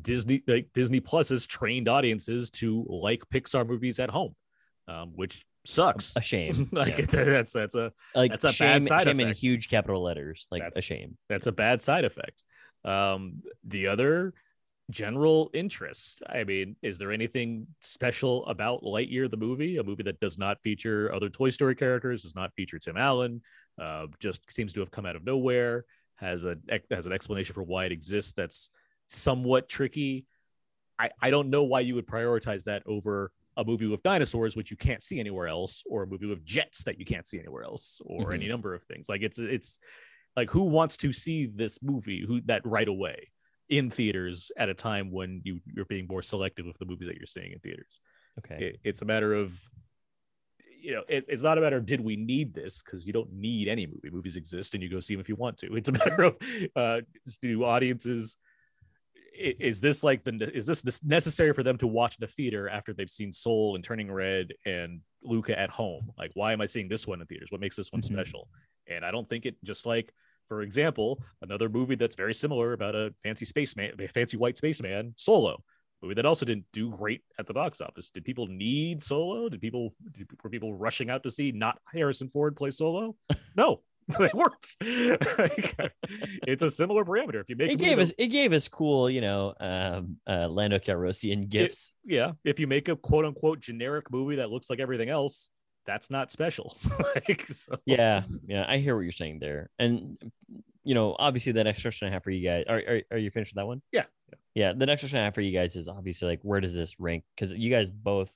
Disney 0.00 0.42
like 0.46 0.68
Disney 0.72 1.00
Plus 1.00 1.28
has 1.28 1.46
trained 1.46 1.88
audiences 1.88 2.50
to 2.52 2.86
like 2.88 3.22
Pixar 3.32 3.68
movies 3.68 4.00
at 4.00 4.08
home, 4.08 4.34
um, 4.88 5.12
which 5.14 5.44
sucks. 5.64 6.16
A 6.16 6.20
shame. 6.20 6.68
like 6.72 6.98
yeah. 6.98 7.04
that's 7.08 7.52
that's 7.52 7.74
a 7.74 7.92
like 8.14 8.30
that's 8.30 8.44
a 8.44 8.48
bad 8.48 8.54
shame, 8.54 8.82
side 8.82 9.04
shame 9.04 9.20
in 9.20 9.34
huge 9.34 9.68
capital 9.68 10.02
letters. 10.02 10.46
Like 10.50 10.62
a 10.74 10.82
shame. 10.82 11.16
that's 11.28 11.46
a 11.46 11.52
bad 11.52 11.80
side 11.80 12.04
effect. 12.04 12.42
Um, 12.84 13.42
the 13.64 13.88
other 13.88 14.34
general 14.90 15.50
interest. 15.54 16.22
I 16.28 16.44
mean, 16.44 16.76
is 16.82 16.98
there 16.98 17.12
anything 17.12 17.66
special 17.80 18.46
about 18.46 18.82
Lightyear 18.82 19.30
the 19.30 19.36
movie? 19.36 19.78
A 19.78 19.82
movie 19.82 20.02
that 20.02 20.20
does 20.20 20.38
not 20.38 20.60
feature 20.62 21.12
other 21.14 21.28
Toy 21.28 21.50
Story 21.50 21.74
characters, 21.74 22.22
does 22.22 22.34
not 22.34 22.52
feature 22.54 22.78
Tim 22.78 22.96
Allen, 22.96 23.40
uh, 23.80 24.06
just 24.20 24.50
seems 24.52 24.72
to 24.74 24.80
have 24.80 24.90
come 24.90 25.06
out 25.06 25.16
of 25.16 25.24
nowhere. 25.24 25.84
Has 26.16 26.44
a 26.44 26.56
has 26.90 27.06
an 27.06 27.12
explanation 27.12 27.54
for 27.54 27.62
why 27.62 27.86
it 27.86 27.92
exists. 27.92 28.34
That's 28.34 28.70
somewhat 29.06 29.68
tricky. 29.68 30.26
I 30.98 31.10
I 31.20 31.30
don't 31.30 31.50
know 31.50 31.64
why 31.64 31.80
you 31.80 31.96
would 31.96 32.06
prioritize 32.06 32.64
that 32.64 32.82
over 32.86 33.32
a 33.56 33.64
movie 33.64 33.86
with 33.86 34.02
dinosaurs, 34.02 34.56
which 34.56 34.70
you 34.70 34.76
can't 34.76 35.02
see 35.02 35.20
anywhere 35.20 35.48
else, 35.48 35.82
or 35.86 36.02
a 36.02 36.06
movie 36.06 36.26
with 36.26 36.44
jets 36.44 36.84
that 36.84 36.98
you 36.98 37.04
can't 37.04 37.26
see 37.26 37.38
anywhere 37.38 37.62
else, 37.62 38.00
or 38.04 38.30
Mhm. 38.30 38.34
any 38.34 38.48
number 38.48 38.74
of 38.74 38.82
things. 38.84 39.08
Like 39.08 39.22
it's 39.22 39.38
it's 39.38 39.78
like 40.36 40.50
who 40.50 40.64
wants 40.64 40.96
to 40.98 41.12
see 41.12 41.46
this 41.46 41.82
movie 41.82 42.24
who 42.26 42.40
that 42.42 42.64
right 42.66 42.88
away 42.88 43.30
in 43.68 43.90
theaters 43.90 44.52
at 44.58 44.68
a 44.68 44.74
time 44.74 45.10
when 45.10 45.40
you 45.44 45.60
you're 45.74 45.86
being 45.86 46.06
more 46.08 46.22
selective 46.22 46.66
with 46.66 46.76
the 46.78 46.84
movies 46.84 47.08
that 47.08 47.16
you're 47.16 47.26
seeing 47.26 47.52
in 47.52 47.58
theaters 47.60 48.00
Okay. 48.38 48.66
it, 48.66 48.80
it's 48.84 49.00
a 49.00 49.04
matter 49.06 49.32
of 49.32 49.58
you 50.78 50.92
know 50.92 51.02
it, 51.08 51.24
it's 51.28 51.42
not 51.42 51.56
a 51.56 51.60
matter 51.62 51.78
of 51.78 51.86
did 51.86 52.00
we 52.00 52.14
need 52.14 52.52
this 52.52 52.82
because 52.82 53.06
you 53.06 53.12
don't 53.12 53.32
need 53.32 53.68
any 53.68 53.86
movie 53.86 54.10
movies 54.10 54.36
exist 54.36 54.74
and 54.74 54.82
you 54.82 54.90
go 54.90 55.00
see 55.00 55.14
them 55.14 55.20
if 55.20 55.30
you 55.30 55.36
want 55.36 55.56
to 55.56 55.74
it's 55.76 55.88
a 55.88 55.92
matter 56.04 56.24
of 56.24 56.36
uh 56.76 57.00
do 57.40 57.64
audiences 57.64 58.36
is 59.36 59.80
this 59.80 60.02
like 60.04 60.22
the 60.24 60.50
is 60.54 60.66
this 60.66 60.82
this 60.82 61.02
necessary 61.02 61.52
for 61.52 61.62
them 61.62 61.76
to 61.78 61.86
watch 61.86 62.16
in 62.16 62.20
the 62.20 62.26
theater 62.32 62.68
after 62.68 62.92
they've 62.92 63.10
seen 63.10 63.32
soul 63.32 63.74
and 63.74 63.82
turning 63.84 64.10
red 64.10 64.52
and 64.64 65.00
luca 65.22 65.58
at 65.58 65.70
home 65.70 66.10
like 66.18 66.30
why 66.34 66.52
am 66.52 66.60
i 66.60 66.66
seeing 66.66 66.88
this 66.88 67.06
one 67.06 67.20
in 67.20 67.26
theaters 67.26 67.50
what 67.50 67.60
makes 67.60 67.76
this 67.76 67.90
one 67.92 68.00
Mhm. 68.00 68.12
special 68.12 68.48
and 68.86 69.04
i 69.04 69.10
don't 69.10 69.28
think 69.28 69.44
it 69.46 69.56
just 69.64 69.86
like 69.86 70.12
For 70.48 70.60
example, 70.60 71.22
another 71.40 71.68
movie 71.70 71.94
that's 71.96 72.16
very 72.16 72.34
similar 72.34 72.74
about 72.74 72.94
a 72.94 73.14
fancy 73.22 73.46
spaceman, 73.46 73.92
a 73.98 74.06
fancy 74.08 74.36
white 74.36 74.58
spaceman, 74.58 75.14
Solo, 75.16 75.64
movie 76.02 76.14
that 76.16 76.26
also 76.26 76.44
didn't 76.44 76.66
do 76.70 76.90
great 76.90 77.22
at 77.38 77.46
the 77.46 77.54
box 77.54 77.80
office. 77.80 78.10
Did 78.10 78.26
people 78.26 78.46
need 78.46 79.02
Solo? 79.02 79.48
Did 79.48 79.60
people 79.62 79.94
did, 80.12 80.28
were 80.42 80.50
people 80.50 80.74
rushing 80.74 81.08
out 81.08 81.22
to 81.22 81.30
see 81.30 81.50
not 81.50 81.78
Harrison 81.90 82.28
Ford 82.28 82.56
play 82.56 82.70
Solo? 82.70 83.16
No, 83.56 83.80
they 84.18 84.30
weren't. 84.34 84.76
it's 86.46 86.62
a 86.62 86.70
similar 86.70 87.04
parameter. 87.04 87.40
If 87.40 87.48
you 87.48 87.56
make 87.56 87.72
It 87.72 87.78
gave 87.78 87.98
us 87.98 88.12
it 88.18 88.28
gave 88.28 88.52
us 88.52 88.68
cool, 88.68 89.08
you 89.08 89.20
know, 89.20 89.54
um, 89.60 90.16
uh, 90.26 90.48
Lando 90.48 90.78
Calrissian 90.78 91.48
gifts. 91.48 91.92
yeah, 92.04 92.32
if 92.44 92.58
you 92.60 92.66
make 92.66 92.88
a 92.88 92.96
quote 92.96 93.24
unquote 93.24 93.60
generic 93.60 94.10
movie 94.10 94.36
that 94.36 94.50
looks 94.50 94.68
like 94.68 94.80
everything 94.80 95.08
else, 95.08 95.48
that's 95.86 96.10
not 96.10 96.30
special. 96.30 96.76
like, 97.14 97.42
so, 97.46 97.76
yeah, 97.86 98.22
yeah, 98.46 98.64
I 98.68 98.78
hear 98.78 98.94
what 98.94 99.02
you're 99.02 99.12
saying 99.12 99.38
there, 99.38 99.70
and 99.78 100.18
you 100.84 100.94
know, 100.94 101.16
obviously, 101.18 101.52
the 101.52 101.64
next 101.64 101.82
question 101.82 102.08
I 102.08 102.10
have 102.10 102.22
for 102.22 102.30
you 102.30 102.46
guys, 102.46 102.64
are 102.68 102.76
are, 102.76 103.00
are 103.12 103.18
you 103.18 103.30
finished 103.30 103.52
with 103.52 103.56
that 103.56 103.66
one? 103.66 103.80
Yeah, 103.90 104.04
yeah. 104.54 104.72
The 104.74 104.86
next 104.86 105.02
question 105.02 105.18
I 105.18 105.24
have 105.24 105.34
for 105.34 105.40
you 105.40 105.56
guys 105.58 105.76
is 105.76 105.88
obviously 105.88 106.28
like, 106.28 106.40
where 106.42 106.60
does 106.60 106.74
this 106.74 107.00
rank? 107.00 107.24
Because 107.34 107.52
you 107.54 107.70
guys 107.70 107.90
both 107.90 108.34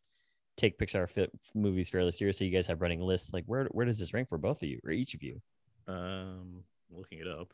take 0.56 0.78
Pixar 0.78 1.28
movies 1.54 1.88
fairly 1.90 2.12
seriously. 2.12 2.46
You 2.46 2.52
guys 2.52 2.66
have 2.66 2.80
running 2.80 3.00
lists. 3.00 3.32
Like, 3.32 3.44
where 3.46 3.66
where 3.66 3.86
does 3.86 3.98
this 3.98 4.14
rank 4.14 4.28
for 4.28 4.38
both 4.38 4.62
of 4.62 4.68
you 4.68 4.80
or 4.84 4.90
each 4.90 5.14
of 5.14 5.22
you? 5.22 5.40
Um, 5.88 6.62
looking 6.90 7.18
it 7.18 7.26
up. 7.28 7.52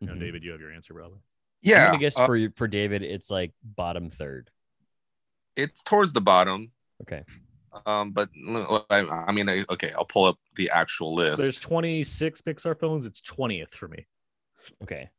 Now, 0.00 0.12
Mhm. 0.12 0.20
David, 0.20 0.44
you 0.44 0.50
have 0.50 0.60
your 0.60 0.72
answer, 0.72 0.92
probably. 0.92 1.20
Yeah, 1.62 1.86
gonna 1.86 1.98
guess 1.98 2.18
uh, 2.18 2.26
for 2.26 2.50
for 2.56 2.68
David, 2.68 3.02
it's 3.02 3.30
like 3.30 3.52
bottom 3.64 4.10
third. 4.10 4.50
it's 5.56 5.82
towards 5.82 6.12
the 6.12 6.20
bottom. 6.20 6.72
Okay. 7.02 7.24
Um, 7.86 8.12
but 8.12 8.28
I, 8.90 9.00
I 9.00 9.32
mean, 9.32 9.48
I, 9.48 9.64
okay, 9.70 9.92
I'll 9.92 10.04
pull 10.06 10.24
up 10.24 10.38
the 10.56 10.70
actual 10.70 11.14
list. 11.14 11.38
There's 11.38 11.60
26 11.60 12.40
Pixar 12.42 12.78
films. 12.78 13.04
It's 13.06 13.20
20th 13.20 13.70
for 13.70 13.86
me. 13.88 14.06
Okay. 14.82 15.10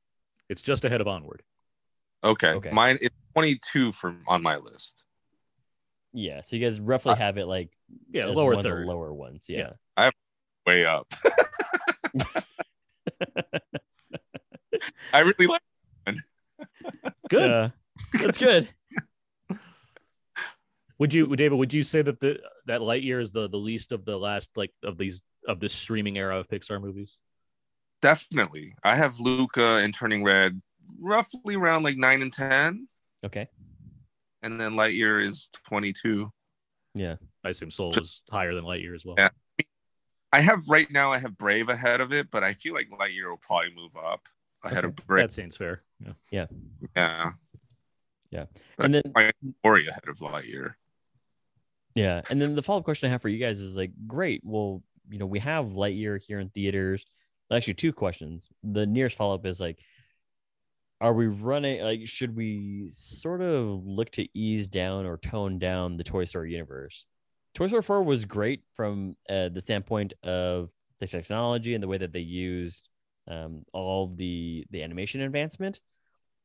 It's 0.49 0.61
just 0.61 0.83
ahead 0.85 1.01
of 1.01 1.07
Onward. 1.07 1.43
okay, 2.23 2.49
Okay. 2.53 2.71
mine 2.71 2.97
it's 3.01 3.15
22 3.33 3.91
from 3.91 4.21
on 4.27 4.41
my 4.41 4.57
list. 4.57 5.05
Yeah. 6.13 6.41
So 6.41 6.55
you 6.55 6.61
guys 6.63 6.79
roughly 6.79 7.15
have 7.15 7.37
it 7.37 7.45
like 7.45 7.69
Yeah, 8.11 8.25
lower 8.27 8.55
one 8.55 8.63
third. 8.63 8.87
lower 8.87 9.13
ones. 9.13 9.47
Yeah. 9.49 9.57
Yeah. 9.59 9.73
I 9.95 10.03
have 10.05 10.13
way 10.65 10.85
up. 10.85 11.11
I 15.13 15.19
really 15.19 15.47
like. 15.47 15.61
Good. 17.29 17.49
Yeah. 17.49 17.69
That's 18.21 18.37
good. 18.37 18.69
Would 20.99 21.13
you, 21.13 21.35
David? 21.35 21.57
Would 21.57 21.73
you 21.73 21.83
say 21.83 22.01
that 22.01 22.19
the 22.19 22.39
that 22.65 22.81
Lightyear 22.81 23.21
is 23.21 23.31
the 23.31 23.47
the 23.49 23.57
least 23.57 23.91
of 23.91 24.05
the 24.05 24.17
last 24.17 24.49
like 24.55 24.71
of 24.83 24.97
these 24.97 25.23
of 25.47 25.59
this 25.59 25.73
streaming 25.73 26.17
era 26.17 26.37
of 26.39 26.47
Pixar 26.47 26.81
movies? 26.81 27.19
Definitely, 28.01 28.75
I 28.83 28.95
have 28.95 29.19
Luca 29.19 29.77
and 29.77 29.93
Turning 29.93 30.23
Red 30.23 30.61
roughly 30.99 31.55
around 31.55 31.83
like 31.83 31.97
nine 31.97 32.21
and 32.21 32.31
ten, 32.31 32.87
Okay. 33.25 33.47
and 34.41 34.59
then 34.59 34.73
Lightyear 34.73 35.23
is 35.25 35.49
22. 35.67 36.31
Yeah. 36.95 37.15
I 37.43 37.49
assume 37.49 37.71
Soul 37.71 37.91
is 37.97 38.21
higher 38.31 38.53
than 38.55 38.63
Lightyear 38.63 38.95
as 38.95 39.05
well. 39.05 39.15
Yeah. 39.17 39.29
I 40.31 40.41
have 40.41 40.61
right 40.67 40.89
now. 40.91 41.11
I 41.11 41.19
have 41.19 41.37
Brave 41.37 41.69
ahead 41.69 42.01
of 42.01 42.11
it, 42.13 42.29
but 42.31 42.43
I 42.43 42.53
feel 42.53 42.73
like 42.73 42.89
Lightyear 42.89 43.29
will 43.29 43.37
probably 43.37 43.73
move 43.75 43.95
up 43.95 44.27
ahead 44.63 44.85
of 44.85 44.95
Brave. 44.95 45.27
That 45.29 45.33
seems 45.33 45.55
fair. 45.55 45.83
Yeah. 46.03 46.13
Yeah, 46.31 46.45
Yeah. 46.95 47.31
yeah. 48.31 48.45
And 48.77 48.93
then 48.93 49.03
I 49.15 49.31
Ori 49.63 49.87
ahead 49.87 50.07
of 50.07 50.17
Lightyear. 50.19 50.73
Yeah, 51.95 52.21
and 52.29 52.39
then 52.39 52.55
the 52.55 52.61
follow 52.61 52.79
up 52.79 52.85
question 52.85 53.07
I 53.07 53.11
have 53.11 53.23
for 53.23 53.29
you 53.29 53.39
guys 53.39 53.61
is 53.61 53.75
like, 53.75 53.91
great. 54.05 54.41
Well, 54.43 54.83
you 55.09 55.17
know, 55.17 55.25
we 55.25 55.39
have 55.39 55.67
Lightyear 55.67 56.21
here 56.21 56.39
in 56.39 56.49
theaters. 56.49 57.05
Actually, 57.51 57.73
two 57.75 57.93
questions. 57.93 58.49
The 58.61 58.85
nearest 58.85 59.15
follow 59.15 59.33
up 59.33 59.45
is 59.45 59.59
like, 59.59 59.79
are 60.99 61.13
we 61.13 61.27
running? 61.27 61.81
Like, 61.81 62.05
should 62.05 62.35
we 62.35 62.85
sort 62.89 63.41
of 63.41 63.85
look 63.85 64.11
to 64.11 64.27
ease 64.37 64.67
down 64.67 65.05
or 65.05 65.17
tone 65.17 65.57
down 65.57 65.97
the 65.97 66.03
Toy 66.03 66.25
Story 66.25 66.51
universe? 66.51 67.05
Toy 67.57 67.65
Story 67.65 67.81
4 67.81 68.03
was 68.03 68.23
great 68.23 68.61
from 68.75 69.15
uh, 69.27 69.49
the 69.49 69.59
standpoint 69.59 70.13
of 70.21 70.69
the 70.99 71.07
technology 71.07 71.73
and 71.73 71.81
the 71.81 71.87
way 71.87 71.97
that 71.97 72.13
they 72.13 72.19
used 72.19 72.87
um, 73.27 73.63
all 73.73 74.13
the 74.15 74.63
the 74.69 74.83
animation 74.83 75.21
advancement. 75.21 75.81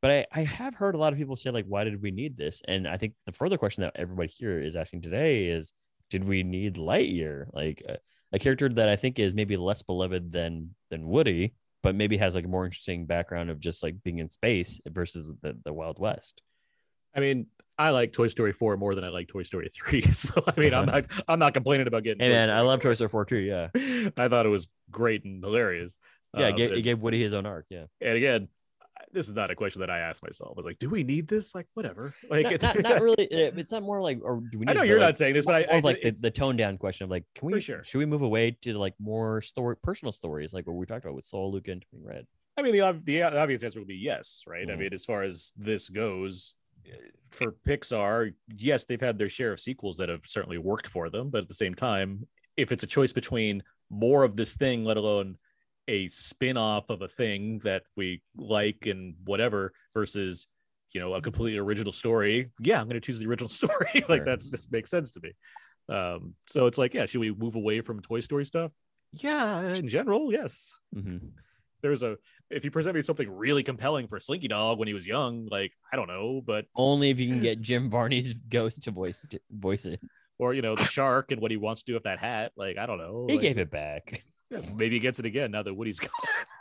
But 0.00 0.10
I, 0.10 0.26
I 0.32 0.44
have 0.44 0.74
heard 0.74 0.94
a 0.94 0.98
lot 0.98 1.12
of 1.12 1.18
people 1.18 1.36
say 1.36 1.50
like, 1.50 1.66
why 1.66 1.84
did 1.84 2.00
we 2.00 2.12
need 2.12 2.38
this? 2.38 2.62
And 2.66 2.88
I 2.88 2.96
think 2.96 3.12
the 3.26 3.32
further 3.32 3.58
question 3.58 3.82
that 3.82 3.92
everybody 3.94 4.32
here 4.34 4.58
is 4.58 4.74
asking 4.74 5.02
today 5.02 5.48
is, 5.48 5.74
did 6.08 6.24
we 6.24 6.42
need 6.42 6.76
Lightyear? 6.76 7.44
Like 7.52 7.82
a, 7.86 7.98
a 8.32 8.38
character 8.38 8.70
that 8.70 8.88
I 8.88 8.96
think 8.96 9.18
is 9.18 9.34
maybe 9.34 9.58
less 9.58 9.82
beloved 9.82 10.32
than 10.32 10.74
than 10.90 11.06
Woody, 11.06 11.52
but 11.82 11.94
maybe 11.94 12.16
has 12.16 12.34
like 12.34 12.46
a 12.46 12.48
more 12.48 12.64
interesting 12.64 13.04
background 13.04 13.50
of 13.50 13.60
just 13.60 13.82
like 13.82 14.02
being 14.02 14.20
in 14.20 14.30
space 14.30 14.80
versus 14.88 15.30
the, 15.42 15.58
the 15.62 15.74
Wild 15.74 15.98
West. 15.98 16.40
I 17.14 17.20
mean, 17.20 17.48
I 17.82 17.90
like 17.90 18.12
Toy 18.12 18.28
Story 18.28 18.52
4 18.52 18.76
more 18.76 18.94
than 18.94 19.04
I 19.04 19.08
like 19.08 19.28
Toy 19.28 19.42
Story 19.42 19.68
3. 19.74 20.02
So 20.12 20.42
I 20.46 20.58
mean, 20.60 20.72
I'm 20.74 20.86
not 20.94 21.04
I'm 21.28 21.38
not 21.38 21.52
complaining 21.54 21.86
about 21.86 22.04
getting. 22.04 22.20
Hey 22.20 22.28
man, 22.28 22.48
I 22.50 22.60
love 22.60 22.80
Toy 22.80 22.94
Story 22.94 23.08
4 23.10 23.24
too. 23.24 23.36
Yeah. 23.38 23.68
I 24.16 24.28
thought 24.28 24.46
it 24.46 24.50
was 24.50 24.68
great 24.90 25.24
and 25.24 25.42
hilarious. 25.42 25.98
Yeah, 26.36 26.48
it, 26.48 26.56
gave, 26.56 26.70
but- 26.70 26.78
it 26.78 26.82
gave 26.82 27.00
Woody 27.00 27.20
his 27.22 27.34
own 27.34 27.44
arc. 27.46 27.66
Yeah. 27.68 27.84
and 28.00 28.16
again, 28.16 28.48
this 29.12 29.26
is 29.28 29.34
not 29.34 29.50
a 29.50 29.54
question 29.56 29.80
that 29.80 29.90
I 29.90 29.98
asked 29.98 30.22
myself. 30.22 30.52
I 30.56 30.60
was 30.60 30.64
like, 30.64 30.78
do 30.78 30.88
we 30.88 31.02
need 31.02 31.26
this? 31.28 31.54
Like, 31.54 31.66
whatever. 31.74 32.14
Like, 32.30 32.44
Not, 32.44 32.52
it's 32.54 32.62
not, 32.62 32.78
not 32.80 33.02
really. 33.02 33.24
uh, 33.30 33.50
It's 33.56 33.72
not 33.72 33.82
more 33.82 34.00
like, 34.00 34.20
or 34.22 34.40
do 34.50 34.58
we 34.58 34.64
need 34.64 34.70
I 34.70 34.74
know 34.74 34.82
you're 34.82 34.98
but, 34.98 35.06
not 35.06 35.16
saying 35.18 35.34
this, 35.34 35.44
but 35.44 35.54
I, 35.56 35.62
I 35.76 35.80
like 35.80 36.00
the, 36.00 36.06
it's- 36.08 36.20
the 36.22 36.30
tone 36.30 36.56
down 36.56 36.78
question 36.78 37.04
of 37.04 37.10
like, 37.10 37.24
can 37.34 37.50
we 37.50 37.60
sure. 37.60 37.82
should 37.84 37.98
we 37.98 38.06
move 38.06 38.22
away 38.22 38.52
to 38.62 38.74
like 38.78 38.94
more 39.00 39.42
story 39.42 39.76
personal 39.82 40.12
stories 40.12 40.52
like 40.54 40.66
what 40.66 40.76
we 40.76 40.86
talked 40.86 41.04
about 41.04 41.16
with 41.16 41.26
Soul, 41.26 41.50
Luca, 41.52 41.72
and 41.72 41.84
Red? 41.92 42.26
I 42.56 42.62
mean, 42.62 42.72
the, 42.72 43.00
the 43.04 43.22
obvious 43.22 43.62
answer 43.62 43.78
would 43.80 43.88
be 43.88 43.96
yes, 43.96 44.44
right? 44.46 44.68
I 44.68 44.72
Mhm. 44.74 44.78
mean, 44.78 44.94
as 44.94 45.04
far 45.04 45.22
as 45.24 45.52
this 45.56 45.88
goes, 45.88 46.54
eh, 46.54 46.61
for 47.30 47.54
Pixar, 47.66 48.34
yes, 48.56 48.84
they've 48.84 49.00
had 49.00 49.18
their 49.18 49.28
share 49.28 49.52
of 49.52 49.60
sequels 49.60 49.96
that 49.98 50.08
have 50.08 50.24
certainly 50.26 50.58
worked 50.58 50.86
for 50.86 51.08
them, 51.10 51.30
but 51.30 51.42
at 51.42 51.48
the 51.48 51.54
same 51.54 51.74
time, 51.74 52.26
if 52.56 52.72
it's 52.72 52.82
a 52.82 52.86
choice 52.86 53.12
between 53.12 53.62
more 53.90 54.22
of 54.22 54.36
this 54.36 54.56
thing, 54.56 54.84
let 54.84 54.96
alone 54.96 55.38
a 55.88 56.08
spin-off 56.08 56.90
of 56.90 57.02
a 57.02 57.08
thing 57.08 57.58
that 57.64 57.82
we 57.96 58.22
like 58.36 58.86
and 58.86 59.14
whatever 59.24 59.72
versus 59.92 60.46
you 60.94 61.00
know 61.00 61.14
a 61.14 61.20
completely 61.20 61.58
original 61.58 61.90
story 61.90 62.50
yeah 62.60 62.78
i'm 62.78 62.86
going 62.86 62.94
to 62.94 63.04
choose 63.04 63.18
the 63.18 63.26
original 63.26 63.48
story. 63.60 63.88
Like 63.94 64.18
Sure. 64.18 64.24
that's 64.24 64.48
just 64.48 64.70
makes 64.70 64.90
sense 64.90 65.10
to 65.12 65.20
me. 65.20 65.32
Um 65.92 66.34
so 66.46 66.66
it's 66.66 66.78
like 66.78 66.94
yeah 66.94 67.06
should 67.06 67.20
we 67.20 67.32
move 67.32 67.56
away 67.56 67.80
from 67.80 68.00
toy 68.00 68.20
story 68.20 68.44
stuff? 68.44 68.70
Yeah 69.12 69.74
in 69.74 69.88
general 69.88 70.30
yes. 70.32 70.72
Mm-hmm. 70.94 71.26
There's 71.82 72.02
a 72.02 72.16
if 72.50 72.64
you 72.64 72.70
present 72.70 72.94
me 72.94 73.02
something 73.02 73.30
really 73.30 73.62
compelling 73.62 74.08
for 74.08 74.18
Slinky 74.20 74.48
Dog 74.48 74.78
when 74.78 74.88
he 74.88 74.94
was 74.94 75.06
young, 75.06 75.48
like 75.50 75.72
I 75.92 75.96
don't 75.96 76.08
know, 76.08 76.42
but 76.44 76.66
Only 76.74 77.10
if 77.10 77.20
you 77.20 77.28
can 77.28 77.38
eh. 77.38 77.42
get 77.42 77.60
Jim 77.60 77.90
Varney's 77.90 78.32
ghost 78.32 78.82
to 78.84 78.90
voice 78.90 79.24
voice 79.50 79.84
it. 79.84 80.00
or 80.38 80.54
you 80.54 80.62
know 80.62 80.76
the 80.76 80.84
shark 80.84 81.32
and 81.32 81.40
what 81.40 81.50
he 81.50 81.56
wants 81.56 81.82
to 81.82 81.86
do 81.86 81.94
with 81.94 82.04
that 82.04 82.18
hat, 82.18 82.52
like 82.56 82.78
I 82.78 82.86
don't 82.86 82.98
know. 82.98 83.26
He 83.28 83.34
like, 83.34 83.42
gave 83.42 83.58
it 83.58 83.70
back. 83.70 84.24
yeah, 84.50 84.60
maybe 84.74 84.96
he 84.96 85.00
gets 85.00 85.18
it 85.18 85.26
again 85.26 85.50
now 85.50 85.62
that 85.62 85.74
Woody's 85.74 86.00
gone. 86.00 86.10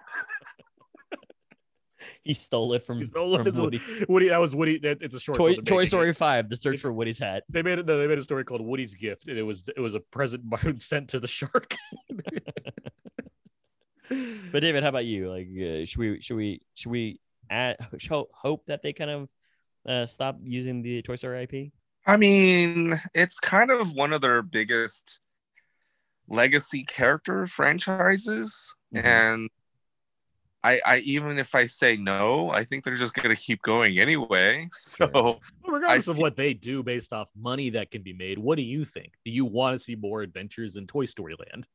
He 2.24 2.36
stole 2.36 2.74
it 2.74 2.86
from, 2.86 3.00
no 3.16 3.44
from 3.44 3.52
Woody. 3.56 3.82
Woody, 4.08 4.30
that 4.30 4.40
was 4.40 4.56
Woody. 4.56 4.78
That, 4.80 5.02
it's 5.02 5.16
a 5.16 5.20
short. 5.20 5.38
Toy, 5.38 5.56
Toy 5.56 5.86
Story 5.86 6.10
it. 6.10 6.18
Five: 6.18 6.50
The 6.50 6.56
Search 6.56 6.80
for 6.80 6.94
Woody's 6.94 7.18
Hat. 7.18 7.44
They 7.50 7.64
made 7.64 7.80
it. 7.80 7.88
They 7.88 8.08
made 8.08 8.20
a 8.20 8.24
story 8.24 8.44
called 8.44 8.62
Woody's 8.62 8.94
Gift, 8.94 9.28
and 9.28 9.40
it 9.40 9.44
was 9.44 9.68
it 9.76 9.80
was 9.80 9.96
a 9.96 10.00
present 10.00 10.44
sent 10.82 11.10
to 11.10 11.20
the 11.20 11.28
shark. 11.28 11.76
But 14.52 14.60
David, 14.60 14.84
how 14.84 14.90
about 14.90 15.06
you? 15.06 15.30
Like, 15.32 15.48
uh, 15.48 15.86
should 15.86 15.98
we 16.00 16.22
should 16.22 16.36
we 16.36 16.62
should 16.76 16.92
we 16.92 17.20
add, 17.50 17.78
show, 17.98 18.28
hope 18.34 18.66
that 18.68 18.82
they 18.82 18.94
kind 18.94 19.12
of 19.12 19.30
uh, 19.86 20.06
stop 20.06 20.38
using 20.44 20.82
the 20.82 21.02
Toy 21.02 21.16
Story 21.16 21.44
IP? 21.44 21.72
I 22.06 22.18
mean, 22.18 23.00
it's 23.14 23.40
kind 23.40 23.72
of 23.72 23.94
one 23.94 24.12
of 24.12 24.22
their 24.22 24.42
biggest 24.42 25.20
legacy 26.28 26.84
character 26.84 27.48
franchises. 27.48 28.76
Mhm. 28.94 29.04
And 29.04 29.50
I, 30.64 30.80
I 30.86 30.98
even 31.00 31.40
if 31.40 31.56
I 31.56 31.66
say 31.66 31.96
no, 31.98 32.52
I 32.52 32.64
think 32.64 32.84
they're 32.84 32.96
just 32.96 33.14
gonna 33.14 33.36
keep 33.36 33.62
going 33.62 33.98
anyway. 34.00 34.70
So 34.82 35.08
Sure. 35.08 35.40
Regardless 35.68 36.08
of 36.08 36.16
feel- 36.18 36.22
what 36.22 36.36
they 36.36 36.54
do 36.54 36.84
based 36.84 37.14
off 37.14 37.30
money 37.36 37.72
that 37.72 37.92
can 37.92 38.04
be 38.04 38.14
made, 38.14 38.38
what 38.38 38.58
do 38.58 38.64
you 38.64 38.86
think? 38.86 39.14
Do 39.26 39.32
you 39.32 39.46
want 39.46 39.78
to 39.78 39.84
see 39.84 39.96
more 39.96 40.22
adventures 40.22 40.76
in 40.76 40.86
Toy 40.88 41.06
Story 41.06 41.36
Land? 41.40 41.66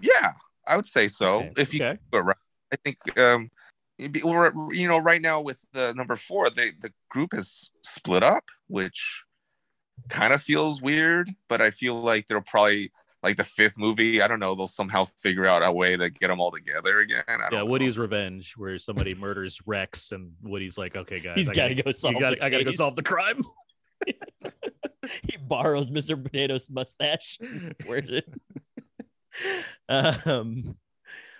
yeah, 0.00 0.32
I 0.66 0.76
would 0.76 0.86
say 0.86 1.08
so. 1.08 1.34
Okay. 1.40 1.52
If 1.56 1.74
you 1.74 1.84
Okay. 1.84 1.98
go 2.12 2.18
around, 2.18 2.36
I 2.72 2.76
think 2.76 3.18
um 3.18 3.50
be- 3.98 4.22
we're- 4.22 4.52
you 4.72 4.88
know 4.88 4.98
right 4.98 5.22
now 5.22 5.40
with 5.40 5.64
the 5.72 5.92
number 5.94 6.16
four, 6.16 6.50
they 6.50 6.70
the 6.72 6.92
group 7.08 7.32
has 7.32 7.70
split 7.82 8.22
up, 8.22 8.44
which 8.66 9.24
kind 10.08 10.32
of 10.32 10.42
feels 10.42 10.82
weird. 10.82 11.30
But 11.48 11.60
I 11.60 11.70
feel 11.70 11.94
like 12.00 12.26
they'll 12.26 12.40
probably 12.42 12.92
like 13.22 13.36
the 13.38 13.44
fifth 13.44 13.78
movie. 13.78 14.20
I 14.20 14.26
don't 14.28 14.38
know. 14.40 14.54
They'll 14.54 14.66
somehow 14.66 15.06
figure 15.06 15.46
out 15.46 15.62
a 15.62 15.72
way 15.72 15.96
to 15.96 16.10
get 16.10 16.28
them 16.28 16.38
all 16.40 16.50
together 16.52 17.00
again. 17.00 17.24
I 17.28 17.36
don't 17.38 17.52
Yeah, 17.52 17.58
know. 17.60 17.66
Woody's 17.66 17.98
Revenge, 17.98 18.52
where 18.56 18.78
somebody 18.78 19.14
murders 19.24 19.58
Rex, 19.66 20.12
and 20.12 20.32
Woody's 20.42 20.76
like, 20.76 20.94
"Okay, 20.96 21.18
guys, 21.20 21.36
He's 21.36 21.50
I 21.50 21.54
got 21.54 21.68
to 21.68 21.74
go 21.82 21.92
solve. 21.92 22.20
gotta, 22.20 22.36
the 22.36 22.44
I 22.44 22.50
gotta 22.50 22.64
go 22.64 22.70
solve 22.72 22.94
the 22.96 23.02
crime." 23.02 23.42
he 25.28 25.36
borrows 25.40 25.88
Mr. 25.90 26.20
Potato's 26.22 26.70
mustache. 26.70 27.38
Wears 27.88 28.10
it. 28.10 28.28
Um, 29.88 30.76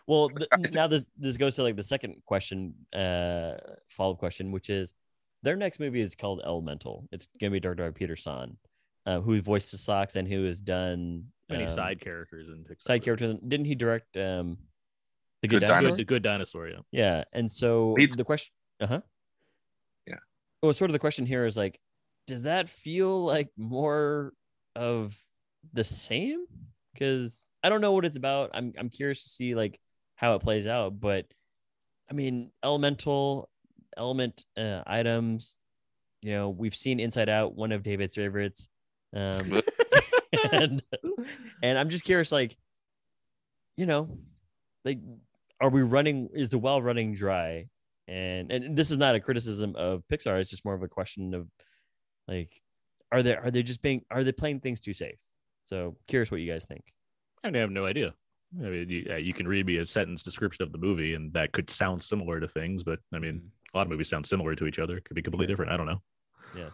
well, 0.06 0.30
th- 0.30 0.48
now 0.72 0.86
this 0.86 1.06
this 1.18 1.36
goes 1.36 1.56
to 1.56 1.62
like 1.62 1.76
the 1.76 1.82
second 1.82 2.22
question, 2.24 2.74
uh, 2.92 3.54
follow 3.88 4.12
up 4.12 4.18
question, 4.18 4.52
which 4.52 4.70
is 4.70 4.94
their 5.42 5.56
next 5.56 5.80
movie 5.80 6.00
is 6.00 6.14
called 6.14 6.40
Elemental. 6.44 7.08
It's 7.12 7.28
gonna 7.40 7.50
be 7.50 7.60
directed 7.60 7.82
by 7.82 7.90
Peter 7.90 8.16
Sohn, 8.16 8.56
uh, 9.04 9.20
who 9.20 9.40
voiced 9.40 9.72
the 9.72 9.78
Sox 9.78 10.16
and 10.16 10.28
who 10.28 10.44
has 10.44 10.60
done 10.60 11.26
Many 11.48 11.64
um, 11.64 11.70
side 11.70 12.00
characters 12.00 12.48
and 12.48 12.66
side 12.80 13.02
characters. 13.04 13.34
Didn't 13.46 13.66
he 13.66 13.74
direct 13.76 14.16
um, 14.16 14.58
the 15.42 15.48
Good 15.48 15.60
Good, 15.60 15.66
Dinosaur? 15.66 15.80
Dinosaur? 15.80 15.96
The 15.96 16.04
good 16.04 16.22
dinosaur, 16.22 16.68
yeah. 16.68 16.78
Yeah, 16.90 17.24
and 17.32 17.50
so 17.50 17.94
He's- 17.96 18.16
the 18.16 18.24
question, 18.24 18.52
uh 18.80 18.86
huh, 18.86 19.00
Yeah. 20.06 20.16
Well, 20.62 20.72
sort 20.72 20.90
of 20.90 20.92
the 20.92 20.98
question 20.98 21.24
here 21.26 21.46
is 21.46 21.56
like, 21.56 21.78
does 22.26 22.42
that 22.44 22.68
feel 22.68 23.24
like 23.24 23.48
more 23.56 24.32
of 24.74 25.16
the 25.72 25.84
same? 25.84 26.46
Because 26.92 27.38
I 27.66 27.68
don't 27.68 27.80
know 27.80 27.90
what 27.90 28.04
it's 28.04 28.16
about. 28.16 28.50
I'm 28.54 28.72
I'm 28.78 28.88
curious 28.88 29.24
to 29.24 29.28
see 29.28 29.56
like 29.56 29.80
how 30.14 30.36
it 30.36 30.42
plays 30.42 30.68
out. 30.68 31.00
But 31.00 31.26
I 32.08 32.14
mean, 32.14 32.52
elemental 32.62 33.50
element 33.96 34.44
uh, 34.56 34.82
items. 34.86 35.58
You 36.22 36.30
know, 36.30 36.48
we've 36.48 36.76
seen 36.76 37.00
Inside 37.00 37.28
Out, 37.28 37.56
one 37.56 37.72
of 37.72 37.82
David's 37.82 38.14
favorites. 38.14 38.68
Um, 39.12 39.62
and 40.52 40.80
and 41.60 41.76
I'm 41.76 41.88
just 41.88 42.04
curious, 42.04 42.30
like, 42.30 42.56
you 43.76 43.86
know, 43.86 44.16
like, 44.84 45.00
are 45.60 45.68
we 45.68 45.82
running? 45.82 46.28
Is 46.34 46.50
the 46.50 46.58
well 46.58 46.80
running 46.80 47.14
dry? 47.14 47.66
And 48.06 48.52
and 48.52 48.76
this 48.76 48.92
is 48.92 48.96
not 48.96 49.16
a 49.16 49.20
criticism 49.20 49.74
of 49.74 50.04
Pixar. 50.08 50.40
It's 50.40 50.50
just 50.50 50.64
more 50.64 50.74
of 50.74 50.84
a 50.84 50.88
question 50.88 51.34
of, 51.34 51.48
like, 52.28 52.62
are 53.10 53.24
they 53.24 53.34
are 53.34 53.50
they 53.50 53.64
just 53.64 53.82
being 53.82 54.04
are 54.08 54.22
they 54.22 54.30
playing 54.30 54.60
things 54.60 54.78
too 54.78 54.94
safe? 54.94 55.18
So 55.64 55.96
curious 56.06 56.30
what 56.30 56.40
you 56.40 56.52
guys 56.52 56.64
think. 56.64 56.92
I 57.54 57.58
have 57.58 57.70
no 57.70 57.86
idea. 57.86 58.14
I 58.58 58.68
mean, 58.68 58.88
you, 58.88 59.06
uh, 59.10 59.16
you 59.16 59.34
can 59.34 59.46
read 59.46 59.66
me 59.66 59.78
a 59.78 59.84
sentence 59.84 60.22
description 60.22 60.62
of 60.62 60.72
the 60.72 60.78
movie, 60.78 61.14
and 61.14 61.32
that 61.34 61.52
could 61.52 61.68
sound 61.68 62.02
similar 62.02 62.40
to 62.40 62.48
things, 62.48 62.82
but 62.82 62.98
I 63.12 63.18
mean, 63.18 63.50
a 63.74 63.76
lot 63.76 63.82
of 63.82 63.90
movies 63.90 64.08
sound 64.08 64.26
similar 64.26 64.54
to 64.54 64.66
each 64.66 64.78
other. 64.78 65.00
Could 65.00 65.14
be 65.14 65.22
completely 65.22 65.46
different. 65.46 65.72
I 65.72 65.76
don't 65.76 65.86
know. 65.86 66.00
Yeah, 66.56 66.70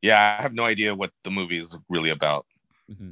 Yeah, 0.00 0.36
I 0.38 0.42
have 0.42 0.54
no 0.54 0.64
idea 0.64 0.94
what 0.94 1.12
the 1.22 1.30
movie 1.30 1.58
is 1.58 1.76
really 1.88 2.10
about. 2.10 2.46
Mm-hmm. 2.90 3.10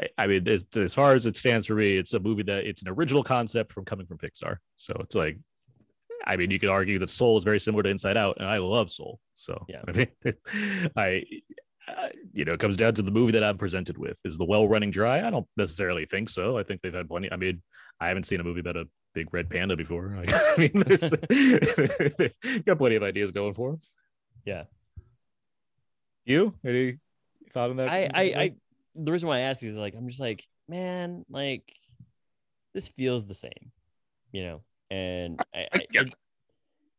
I, 0.00 0.08
I 0.16 0.26
mean, 0.26 0.48
as, 0.48 0.66
as 0.76 0.94
far 0.94 1.14
as 1.14 1.26
it 1.26 1.36
stands 1.36 1.66
for 1.66 1.74
me, 1.74 1.96
it's 1.96 2.14
a 2.14 2.20
movie 2.20 2.44
that 2.44 2.64
it's 2.64 2.82
an 2.82 2.88
original 2.88 3.24
concept 3.24 3.72
from 3.72 3.84
coming 3.84 4.06
from 4.06 4.18
Pixar. 4.18 4.58
So 4.76 4.94
it's 5.00 5.14
like, 5.14 5.38
I 6.24 6.36
mean, 6.36 6.50
you 6.50 6.58
could 6.58 6.68
argue 6.68 6.98
that 6.98 7.10
Soul 7.10 7.36
is 7.36 7.44
very 7.44 7.60
similar 7.60 7.82
to 7.82 7.88
Inside 7.88 8.16
Out, 8.16 8.36
and 8.38 8.48
I 8.48 8.58
love 8.58 8.90
Soul. 8.90 9.20
So 9.34 9.64
Yeah. 9.68 9.82
I 9.86 9.92
mean, 9.92 10.08
I, 10.96 11.24
I, 11.96 12.10
you 12.32 12.44
know, 12.44 12.52
it 12.52 12.60
comes 12.60 12.76
down 12.76 12.94
to 12.94 13.02
the 13.02 13.10
movie 13.10 13.32
that 13.32 13.44
I'm 13.44 13.58
presented 13.58 13.98
with. 13.98 14.18
Is 14.24 14.38
the 14.38 14.44
well 14.44 14.68
running 14.68 14.90
dry? 14.90 15.26
I 15.26 15.30
don't 15.30 15.46
necessarily 15.56 16.06
think 16.06 16.28
so. 16.28 16.58
I 16.58 16.62
think 16.62 16.82
they've 16.82 16.94
had 16.94 17.08
plenty. 17.08 17.30
I 17.32 17.36
mean, 17.36 17.62
I 18.00 18.08
haven't 18.08 18.24
seen 18.24 18.40
a 18.40 18.44
movie 18.44 18.60
about 18.60 18.76
a 18.76 18.86
big 19.14 19.32
red 19.32 19.50
panda 19.50 19.76
before. 19.76 20.16
I 20.28 20.56
mean, 20.56 20.82
there's 20.86 21.00
the, 21.00 22.32
got 22.66 22.78
plenty 22.78 22.96
of 22.96 23.02
ideas 23.02 23.32
going 23.32 23.54
for 23.54 23.70
them. 23.70 23.80
Yeah. 24.44 24.64
You 26.24 26.54
any 26.64 26.98
thought 27.52 27.70
on 27.70 27.76
that? 27.76 27.88
I, 27.88 28.08
I, 28.12 28.22
I, 28.22 28.54
the 28.94 29.12
reason 29.12 29.28
why 29.28 29.38
I 29.38 29.40
ask 29.40 29.62
is 29.62 29.78
like, 29.78 29.94
I'm 29.94 30.08
just 30.08 30.20
like, 30.20 30.44
man, 30.68 31.24
like, 31.30 31.72
this 32.74 32.88
feels 32.88 33.26
the 33.26 33.34
same, 33.34 33.72
you 34.30 34.44
know, 34.44 34.62
and 34.90 35.40
I, 35.54 35.66
I 35.72 35.86
I, 35.98 36.04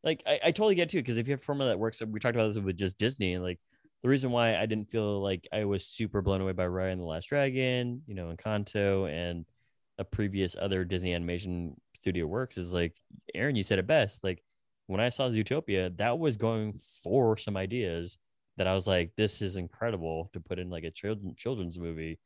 like, 0.03 0.23
I, 0.25 0.39
I 0.45 0.51
totally 0.51 0.75
get 0.75 0.89
too, 0.89 0.97
because 0.97 1.17
if 1.17 1.27
you 1.27 1.33
have 1.33 1.41
a 1.41 1.43
formula 1.43 1.71
that 1.71 1.77
works, 1.77 2.01
we 2.01 2.19
talked 2.19 2.35
about 2.35 2.47
this 2.47 2.57
with 2.57 2.77
just 2.77 2.97
Disney, 2.97 3.33
and 3.33 3.43
like, 3.43 3.59
the 4.01 4.09
reason 4.09 4.31
why 4.31 4.57
I 4.57 4.65
didn't 4.65 4.89
feel 4.89 5.21
like 5.21 5.47
I 5.51 5.65
was 5.65 5.85
super 5.85 6.21
blown 6.21 6.41
away 6.41 6.53
by 6.53 6.65
Raya 6.65 6.91
and 6.91 7.01
the 7.01 7.05
Last 7.05 7.29
Dragon, 7.29 8.01
you 8.07 8.15
know, 8.15 8.33
Encanto, 8.33 9.09
and 9.11 9.45
a 9.97 10.03
previous 10.03 10.55
other 10.59 10.85
Disney 10.85 11.13
animation 11.13 11.75
studio 11.95 12.25
works 12.25 12.57
is 12.57 12.73
like, 12.73 12.95
Aaron, 13.35 13.55
you 13.55 13.63
said 13.63 13.79
it 13.79 13.87
best. 13.87 14.23
Like, 14.23 14.41
when 14.87 15.01
I 15.01 15.09
saw 15.09 15.29
Zootopia, 15.29 15.95
that 15.97 16.17
was 16.17 16.37
going 16.37 16.79
for 17.03 17.37
some 17.37 17.55
ideas 17.55 18.17
that 18.57 18.67
I 18.67 18.73
was 18.73 18.87
like, 18.87 19.11
this 19.15 19.41
is 19.41 19.55
incredible 19.55 20.29
to 20.33 20.39
put 20.39 20.59
in 20.59 20.69
like 20.69 20.83
a 20.83 20.91
children 20.91 21.35
children's 21.37 21.77
movie 21.77 22.19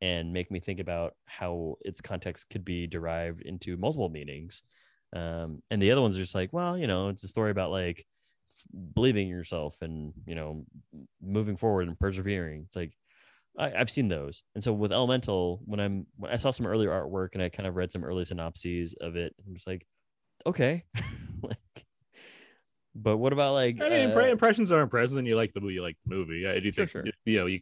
and 0.00 0.32
make 0.32 0.50
me 0.50 0.58
think 0.60 0.80
about 0.80 1.14
how 1.26 1.76
its 1.82 2.00
context 2.00 2.48
could 2.50 2.64
be 2.64 2.86
derived 2.86 3.42
into 3.42 3.76
multiple 3.76 4.08
meanings. 4.08 4.62
Um, 5.14 5.62
and 5.70 5.80
the 5.80 5.92
other 5.92 6.02
ones 6.02 6.16
are 6.16 6.22
just 6.22 6.34
like, 6.34 6.52
well, 6.52 6.76
you 6.76 6.86
know, 6.86 7.08
it's 7.08 7.24
a 7.24 7.28
story 7.28 7.50
about 7.50 7.70
like 7.70 8.06
believing 8.94 9.28
in 9.28 9.36
yourself 9.36 9.76
and 9.82 10.12
you 10.26 10.34
know 10.34 10.64
moving 11.22 11.56
forward 11.56 11.88
and 11.88 11.98
persevering. 11.98 12.64
It's 12.66 12.76
like 12.76 12.92
I, 13.58 13.72
I've 13.72 13.90
seen 13.90 14.08
those, 14.08 14.42
and 14.54 14.62
so 14.62 14.72
with 14.72 14.92
Elemental, 14.92 15.60
when 15.64 15.80
I'm 15.80 16.06
when 16.16 16.30
I 16.30 16.36
saw 16.36 16.50
some 16.50 16.66
earlier 16.66 16.90
artwork 16.90 17.30
and 17.34 17.42
I 17.42 17.48
kind 17.48 17.66
of 17.66 17.76
read 17.76 17.92
some 17.92 18.04
early 18.04 18.24
synopses 18.24 18.94
of 19.00 19.16
it, 19.16 19.34
I'm 19.46 19.54
just 19.54 19.66
like, 19.66 19.86
okay, 20.46 20.84
like. 21.42 21.58
But 22.94 23.18
what 23.18 23.32
about 23.32 23.52
like? 23.54 23.80
I 23.80 23.88
mean, 23.88 24.10
uh, 24.10 24.20
impressions 24.20 24.72
are 24.72 24.80
impressions, 24.80 25.16
and 25.16 25.26
you 25.26 25.36
like 25.36 25.52
the 25.54 25.60
movie, 25.60 25.74
you 25.74 25.82
like 25.82 25.96
the 26.04 26.14
movie. 26.14 26.46
I 26.46 26.58
do 26.58 26.72
Sure, 26.72 26.86
think 26.86 26.90
sure. 26.90 27.04
you 27.24 27.38
know 27.38 27.46
you 27.46 27.60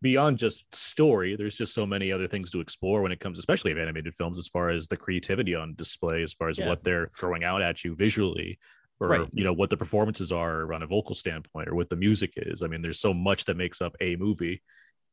beyond 0.00 0.38
just 0.38 0.72
story. 0.72 1.34
There's 1.36 1.56
just 1.56 1.74
so 1.74 1.84
many 1.84 2.12
other 2.12 2.28
things 2.28 2.52
to 2.52 2.60
explore 2.60 3.02
when 3.02 3.10
it 3.10 3.18
comes, 3.18 3.38
especially 3.40 3.72
of 3.72 3.78
animated 3.78 4.14
films, 4.14 4.38
as 4.38 4.46
far 4.46 4.70
as 4.70 4.86
the 4.86 4.96
creativity 4.96 5.56
on 5.56 5.74
display, 5.74 6.22
as 6.22 6.32
far 6.32 6.48
as 6.48 6.58
Yeah. 6.58 6.68
what 6.68 6.84
they're 6.84 7.08
throwing 7.08 7.42
out 7.42 7.60
at 7.60 7.82
you 7.84 7.96
visually, 7.96 8.58
or 9.00 9.08
Right. 9.08 9.28
you 9.32 9.44
know 9.44 9.52
what 9.52 9.70
the 9.70 9.76
performances 9.76 10.32
are 10.32 10.72
on 10.72 10.82
a 10.82 10.86
vocal 10.86 11.14
standpoint, 11.14 11.68
or 11.68 11.74
what 11.74 11.88
the 11.88 11.96
music 11.96 12.32
is. 12.36 12.62
I 12.62 12.66
mean, 12.66 12.82
there's 12.82 13.00
so 13.00 13.14
much 13.14 13.44
that 13.46 13.56
makes 13.56 13.80
up 13.80 13.94
a 14.00 14.16
movie, 14.16 14.62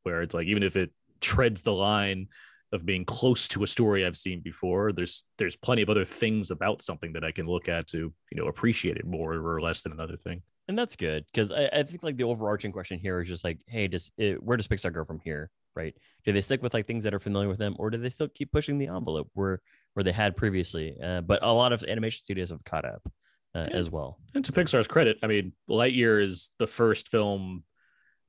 where 0.03 0.21
it's 0.21 0.33
like 0.35 0.47
even 0.47 0.63
if 0.63 0.75
it 0.75 0.91
treads 1.21 1.63
the 1.63 1.73
line 1.73 2.27
of 2.71 2.85
being 2.85 3.05
close 3.05 3.47
to 3.47 3.63
a 3.63 3.67
story 3.67 4.05
I've 4.05 4.17
seen 4.17 4.41
before. 4.41 4.91
There's 4.91 5.23
there's 5.37 5.55
plenty 5.55 5.81
of 5.83 5.89
other 5.89 6.03
things 6.03 6.51
about 6.51 6.81
something 6.81 7.13
that 7.13 7.23
I 7.23 7.31
can 7.31 7.45
look 7.45 7.69
at 7.69 7.87
to 7.89 7.97
you 7.97 8.37
know 8.37 8.47
appreciate 8.47 8.97
it 8.97 9.05
more 9.05 9.33
or 9.35 9.61
less 9.61 9.83
than 9.83 9.91
another 9.93 10.17
thing. 10.17 10.41
and 10.67 10.77
that's 10.77 10.95
good 10.95 11.23
because 11.31 11.51
I, 11.51 11.69
I 11.71 11.83
think 11.83 12.01
like 12.01 12.17
the 12.17 12.23
overarching 12.23 12.71
question 12.71 12.97
here 12.99 13.21
is 13.21 13.27
just 13.27 13.43
like 13.43 13.59
hey 13.67 13.87
does 13.87 14.11
it, 14.17 14.41
where 14.41 14.57
does 14.57 14.67
pixar 14.67 14.91
go 14.91 15.05
from 15.05 15.19
here 15.19 15.51
right 15.75 15.93
do 16.25 16.31
they 16.33 16.41
stick 16.41 16.63
with 16.63 16.73
like 16.73 16.87
things 16.87 17.03
that 17.03 17.13
are 17.13 17.19
familiar 17.19 17.47
with 17.47 17.59
them 17.59 17.75
or 17.77 17.91
do 17.91 17.99
they 17.99 18.09
still 18.09 18.27
keep 18.27 18.51
pushing 18.51 18.79
the 18.79 18.87
envelope 18.87 19.29
where 19.35 19.61
where 19.93 20.03
they 20.03 20.11
had 20.11 20.35
previously 20.35 20.97
uh, 21.03 21.21
but 21.21 21.43
a 21.43 21.53
lot 21.53 21.71
of 21.71 21.83
animation 21.83 22.23
studios 22.23 22.49
have 22.49 22.63
caught 22.63 22.83
up 22.83 23.03
uh, 23.55 23.65
Yeah. 23.69 23.77
as 23.77 23.89
well 23.89 24.19
And 24.35 24.43
to 24.45 24.51
Pixar's 24.51 24.87
credit, 24.87 25.17
I 25.23 25.27
mean, 25.27 25.53
Lightyear 25.69 26.21
is 26.21 26.51
the 26.59 26.67
first 26.67 27.07
film. 27.09 27.63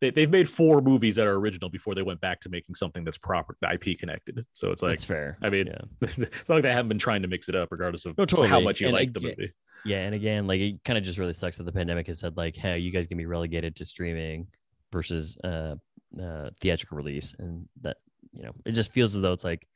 They, 0.01 0.11
they've 0.11 0.31
made 0.31 0.49
four 0.49 0.81
movies 0.83 1.17
that 1.17 1.27
are 1.27 1.35
original 1.35 1.71
before 1.71 1.95
they 1.95 2.03
went 2.03 2.21
back 2.21 2.41
to 2.43 2.49
making 2.51 2.75
something 2.75 3.03
that's 3.03 3.19
proper 3.19 3.57
IP 3.73 3.99
connected. 3.99 4.45
So 4.53 4.71
it's 4.71 4.83
like, 4.83 4.91
that's 4.93 5.05
fair 5.05 5.39
I 5.43 5.49
mean, 5.51 5.67
yeah 5.67 5.81
it's 6.03 6.19
not 6.19 6.57
like 6.57 6.63
they 6.63 6.73
haven't 6.73 6.89
been 6.89 6.99
trying 6.99 7.23
to 7.23 7.29
mix 7.29 7.49
it 7.49 7.57
up, 7.57 7.69
regardless 7.73 8.05
of 8.07 8.17
No, 8.19 8.45
how 8.45 8.61
much 8.61 8.81
you 8.81 8.89
And 8.89 8.95
like 8.95 9.13
the 9.13 9.21
movie. 9.21 9.53
yeah 9.85 9.99
and 10.07 10.15
again 10.15 10.47
like 10.47 10.61
it 10.61 10.83
kind 10.85 10.97
of 10.99 11.05
just 11.05 11.19
really 11.19 11.33
sucks 11.33 11.57
that 11.59 11.65
the 11.65 11.73
pandemic 11.73 12.07
has 12.09 12.19
said 12.19 12.37
like 12.37 12.57
hey 12.57 12.79
you 12.79 12.91
guys 12.91 13.07
can 13.07 13.19
be 13.19 13.27
relegated 13.27 13.77
to 13.77 13.85
streaming 13.85 14.49
versus 14.93 15.37
uh, 15.45 15.75
uh 16.21 16.51
theatrical 16.61 16.97
release 16.97 17.35
and 17.39 17.69
that 17.83 17.97
you 18.33 18.43
know 18.43 18.53
it 18.65 18.73
just 18.73 18.93
feels 18.93 19.15
as 19.15 19.23
though 19.23 19.33
it's 19.33 19.45
like 19.45 19.67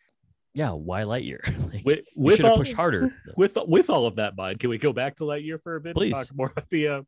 yeah 0.54 0.70
why 0.70 1.02
lightyear 1.02 1.40
like, 1.72 1.84
With, 1.84 2.00
we 2.16 2.26
with 2.26 2.36
should 2.36 2.46
have 2.46 2.56
pushed 2.56 2.72
harder 2.72 3.14
with 3.36 3.56
with 3.66 3.90
all 3.90 4.06
of 4.06 4.16
that 4.16 4.32
in 4.32 4.36
mind, 4.36 4.60
can 4.60 4.70
we 4.70 4.78
go 4.78 4.92
back 4.92 5.16
to 5.16 5.24
Lightyear 5.24 5.62
for 5.62 5.76
a 5.76 5.80
bit 5.80 5.94
Please. 5.94 6.12
and 6.12 6.26
talk 6.26 6.36
more 6.36 6.50
about 6.50 6.68
the 6.70 6.88
uh, 6.88 7.02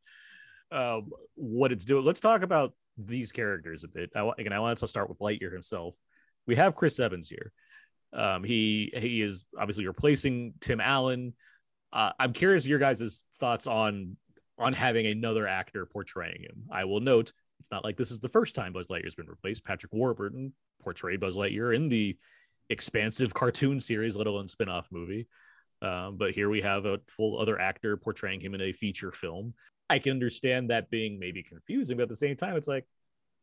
uh, 0.72 1.00
what 1.34 1.72
it's 1.72 1.84
doing? 1.84 2.04
Let's 2.04 2.20
talk 2.20 2.42
about 2.42 2.72
these 2.96 3.32
characters 3.32 3.84
a 3.84 3.88
bit. 3.88 4.10
I, 4.14 4.28
again, 4.38 4.52
I 4.52 4.60
want 4.60 4.78
to 4.78 4.86
start 4.86 5.08
with 5.08 5.18
Lightyear 5.18 5.52
himself. 5.52 5.96
We 6.46 6.56
have 6.56 6.74
Chris 6.74 6.98
Evans 6.98 7.28
here. 7.28 7.52
Um, 8.12 8.44
he 8.44 8.92
he 8.96 9.22
is 9.22 9.44
obviously 9.58 9.86
replacing 9.86 10.54
Tim 10.60 10.80
Allen. 10.80 11.34
Uh, 11.92 12.12
I'm 12.18 12.32
curious 12.32 12.66
your 12.66 12.78
guys' 12.78 13.22
thoughts 13.38 13.66
on 13.66 14.16
on 14.58 14.72
having 14.72 15.06
another 15.06 15.46
actor 15.46 15.86
portraying 15.86 16.42
him. 16.42 16.64
I 16.70 16.84
will 16.84 17.00
note 17.00 17.32
it's 17.60 17.70
not 17.70 17.84
like 17.84 17.96
this 17.96 18.10
is 18.10 18.20
the 18.20 18.28
first 18.28 18.54
time 18.54 18.72
Buzz 18.72 18.88
Lightyear's 18.88 19.14
been 19.14 19.28
replaced. 19.28 19.64
Patrick 19.64 19.92
Warburton 19.92 20.52
portrayed 20.82 21.20
Buzz 21.20 21.36
Lightyear 21.36 21.74
in 21.74 21.88
the 21.88 22.16
expansive 22.70 23.32
cartoon 23.34 23.80
series, 23.80 24.16
let 24.16 24.26
alone 24.26 24.48
spin-off 24.48 24.86
movie. 24.90 25.26
Um, 25.80 26.16
but 26.16 26.30
here 26.30 26.48
we 26.48 26.60
have 26.62 26.84
a 26.84 27.00
full 27.08 27.40
other 27.40 27.58
actor 27.58 27.96
portraying 27.96 28.40
him 28.40 28.54
in 28.54 28.60
a 28.60 28.72
feature 28.72 29.10
film. 29.10 29.54
I 29.90 29.98
can 29.98 30.12
understand 30.12 30.70
that 30.70 30.90
being 30.90 31.18
maybe 31.18 31.42
confusing, 31.42 31.96
but 31.96 32.04
at 32.04 32.08
the 32.08 32.16
same 32.16 32.36
time, 32.36 32.56
it's 32.56 32.68
like 32.68 32.86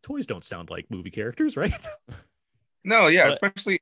toys 0.03 0.25
don't 0.25 0.43
sound 0.43 0.69
like 0.69 0.85
movie 0.89 1.11
characters, 1.11 1.57
right? 1.63 1.73
No, 2.83 3.07
yeah, 3.07 3.25
But- 3.25 3.33
especially 3.33 3.81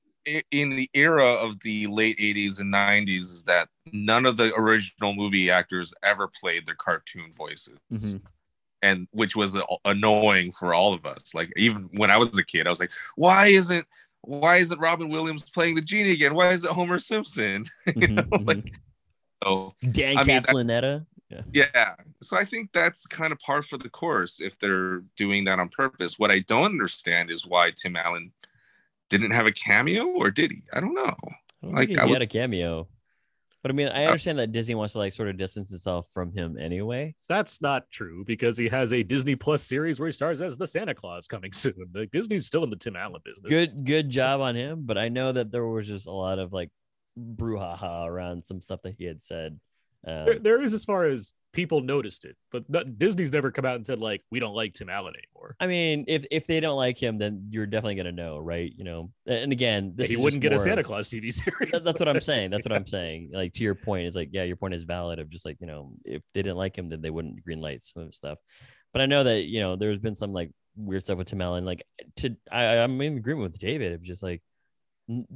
in 0.51 0.72
the 0.72 0.89
era 0.93 1.23
of 1.23 1.57
the 1.61 1.88
late 1.88 2.18
80s 2.19 2.59
and 2.59 2.73
90s, 2.73 3.22
is 3.31 3.43
that 3.45 3.69
none 3.93 4.26
of 4.26 4.35
the 4.35 4.53
original 4.55 5.14
movie 5.14 5.49
actors 5.49 5.93
ever 6.03 6.27
played 6.27 6.65
their 6.65 6.76
cartoon 6.76 7.31
voices. 7.31 7.77
Mhm. 7.93 8.22
And 8.81 9.07
which 9.11 9.35
was 9.35 9.57
annoying 9.85 10.51
for 10.51 10.73
all 10.73 10.93
of 10.93 11.05
us. 11.05 11.34
Like 11.34 11.53
even 11.55 11.89
when 11.93 12.11
I 12.11 12.18
was 12.18 12.38
a 12.38 12.43
kid, 12.43 12.68
I 12.68 12.69
was 12.69 12.80
like, 12.80 12.91
why 13.15 13.47
isn't 13.47 13.88
why 14.22 14.57
isn't 14.57 14.80
Robin 14.80 15.10
Williams 15.10 15.44
playing 15.49 15.76
the 15.76 15.81
genie 15.81 16.11
again? 16.11 16.34
Why 16.34 16.52
is 16.52 16.64
it 16.64 16.72
Homer 16.72 16.99
Simpson? 16.99 17.64
you 17.88 17.94
Mhm, 17.94 18.15
know, 18.15 18.23
mhm. 18.23 18.48
like 18.48 18.73
so 19.44 19.73
Dan 19.91 20.18
I 20.18 20.23
mean, 20.23 20.41
Castellaneta. 20.41 21.06
Yeah. 21.30 21.41
yeah. 21.53 21.95
So 22.23 22.38
I 22.38 22.45
think 22.45 22.72
that's 22.73 23.06
kind 23.06 23.31
of 23.34 23.39
par 23.39 23.61
for 23.61 23.77
the 23.77 23.89
course 23.89 24.39
if 24.39 24.57
they're 24.60 24.99
doing 25.18 25.44
that 25.45 25.60
on 25.60 25.68
purpose. 25.69 26.18
What 26.18 26.31
I 26.31 26.39
don't 26.39 26.64
understand 26.65 27.30
is 27.30 27.45
why 27.45 27.72
Tim 27.76 27.95
Allen 27.98 28.31
didn't 29.10 29.31
have 29.31 29.45
a 29.45 29.52
cameo 29.52 30.06
or 30.07 30.31
did 30.31 30.52
he? 30.52 30.60
I 30.73 30.80
don't 30.80 30.94
know. 30.95 31.15
I 31.64 31.68
Like, 31.68 31.88
think 31.89 31.99
I 31.99 32.03
he 32.06 32.10
would- 32.11 32.15
had 32.15 32.22
a 32.22 32.27
cameo. 32.27 32.88
But 33.68 33.73
I 33.73 33.76
mean, 33.76 33.88
I 33.89 34.06
Uh, 34.06 34.07
understand 34.07 34.39
that 34.39 34.53
Disney 34.53 34.76
wants 34.76 34.94
to 34.94 34.99
like 34.99 35.11
sort 35.11 35.27
of 35.27 35.35
distance 35.35 35.73
itself 35.73 36.07
from 36.14 36.31
him 36.31 36.57
anyway. 36.57 37.14
That's 37.27 37.61
not 37.61 37.91
true 37.91 38.23
because 38.26 38.57
he 38.57 38.69
has 38.69 38.94
a 38.94 39.03
Disney 39.03 39.35
Plus 39.35 39.61
series 39.61 39.99
where 39.99 40.07
he 40.07 40.14
stars 40.14 40.39
as 40.39 40.57
the 40.57 40.65
Santa 40.65 40.95
Claus 40.95 41.27
coming 41.27 41.52
soon. 41.52 41.73
Like 41.94 42.11
Disney's 42.11 42.45
still 42.45 42.64
in 42.64 42.69
the 42.69 42.77
Tim 42.77 42.95
Allen 42.95 43.19
business. 43.26 43.49
Good, 43.49 43.84
good 43.84 44.10
job 44.10 44.39
on 44.39 44.56
him. 44.56 44.84
But 44.85 44.98
I 44.98 45.10
know 45.10 45.34
that 45.34 45.52
there 45.52 45.68
was 45.68 45.85
just 45.85 46.07
a 46.07 46.11
lot 46.11 46.39
of 46.39 46.53
like 46.53 46.69
brouhaha 47.19 48.06
around 48.07 48.45
some 48.45 48.61
stuff 48.61 48.80
that 48.84 48.95
he 48.98 49.03
had 49.03 49.22
said. 49.22 49.60
Um, 50.07 50.26
There, 50.26 50.39
there 50.39 50.61
is 50.61 50.73
as 50.73 50.85
far 50.85 51.03
as 51.03 51.34
people 51.58 51.82
noticed 51.82 52.24
it, 52.24 52.38
but 52.52 52.70
not, 52.70 53.00
Disney's 53.00 53.32
never 53.32 53.50
come 53.50 53.66
out 53.66 53.76
and 53.78 53.86
said 53.86 53.98
like 54.00 54.22
we 54.30 54.40
don't 54.40 54.54
like 54.54 54.74
Tim 54.74 54.90
Allen 54.90 55.16
anymore. 55.18 55.56
I 55.60 55.66
mean, 55.66 56.06
if 56.08 56.24
if 56.30 56.46
they 56.46 56.60
don't 56.60 56.78
like 56.78 57.02
him, 57.02 57.18
then 57.18 57.48
you're 57.50 57.66
definitely 57.66 57.96
gonna 57.96 58.12
know, 58.12 58.38
right? 58.38 58.72
You 58.78 58.84
know, 58.84 59.12
and 59.26 59.52
again, 59.52 59.94
this 59.96 60.10
he 60.10 60.14
is 60.14 60.20
wouldn't 60.20 60.44
get 60.44 60.54
a 60.54 60.60
Santa 60.60 60.84
Claus 60.84 61.10
TV 61.10 61.34
series. 61.34 61.72
That- 61.72 61.84
that's 61.84 62.00
what 62.00 62.08
I'm 62.08 62.22
saying. 62.22 62.52
That's 62.52 62.64
what 62.64 62.74
I'm 62.74 62.86
saying. 62.98 63.32
Like 63.34 63.54
to 63.54 63.64
your 63.64 63.74
point, 63.74 64.06
is 64.06 64.16
like, 64.16 64.30
yeah, 64.32 64.44
your 64.44 64.56
point 64.56 64.76
is 64.76 64.84
valid. 64.84 65.18
Of 65.18 65.32
just 65.32 65.46
like, 65.46 65.58
you 65.60 65.66
know, 65.66 65.94
if 66.06 66.22
they 66.36 66.44
didn't 66.44 66.58
like 66.58 66.78
him, 66.78 66.90
then 66.90 67.02
they 67.02 67.10
wouldn't 67.10 67.44
green 67.44 67.60
light 67.60 67.84
some 67.84 68.04
of 68.04 68.10
his 68.10 68.16
stuff. 68.16 68.38
But 68.94 69.02
I 69.02 69.08
know 69.08 69.24
that 69.24 69.46
you 69.46 69.60
know 69.60 69.76
there's 69.76 69.98
been 69.98 70.16
some 70.16 70.34
like 70.34 70.52
weird 70.76 71.04
stuff 71.06 71.18
with 71.18 71.28
Tim 71.28 71.42
Allen. 71.42 71.66
Like 71.66 71.84
to, 72.18 72.38
I, 72.52 72.78
I'm 72.78 73.02
in 73.02 73.18
agreement 73.18 73.52
with 73.52 73.60
David. 73.60 73.94
Of 73.94 74.04
just 74.04 74.22
like, 74.22 74.44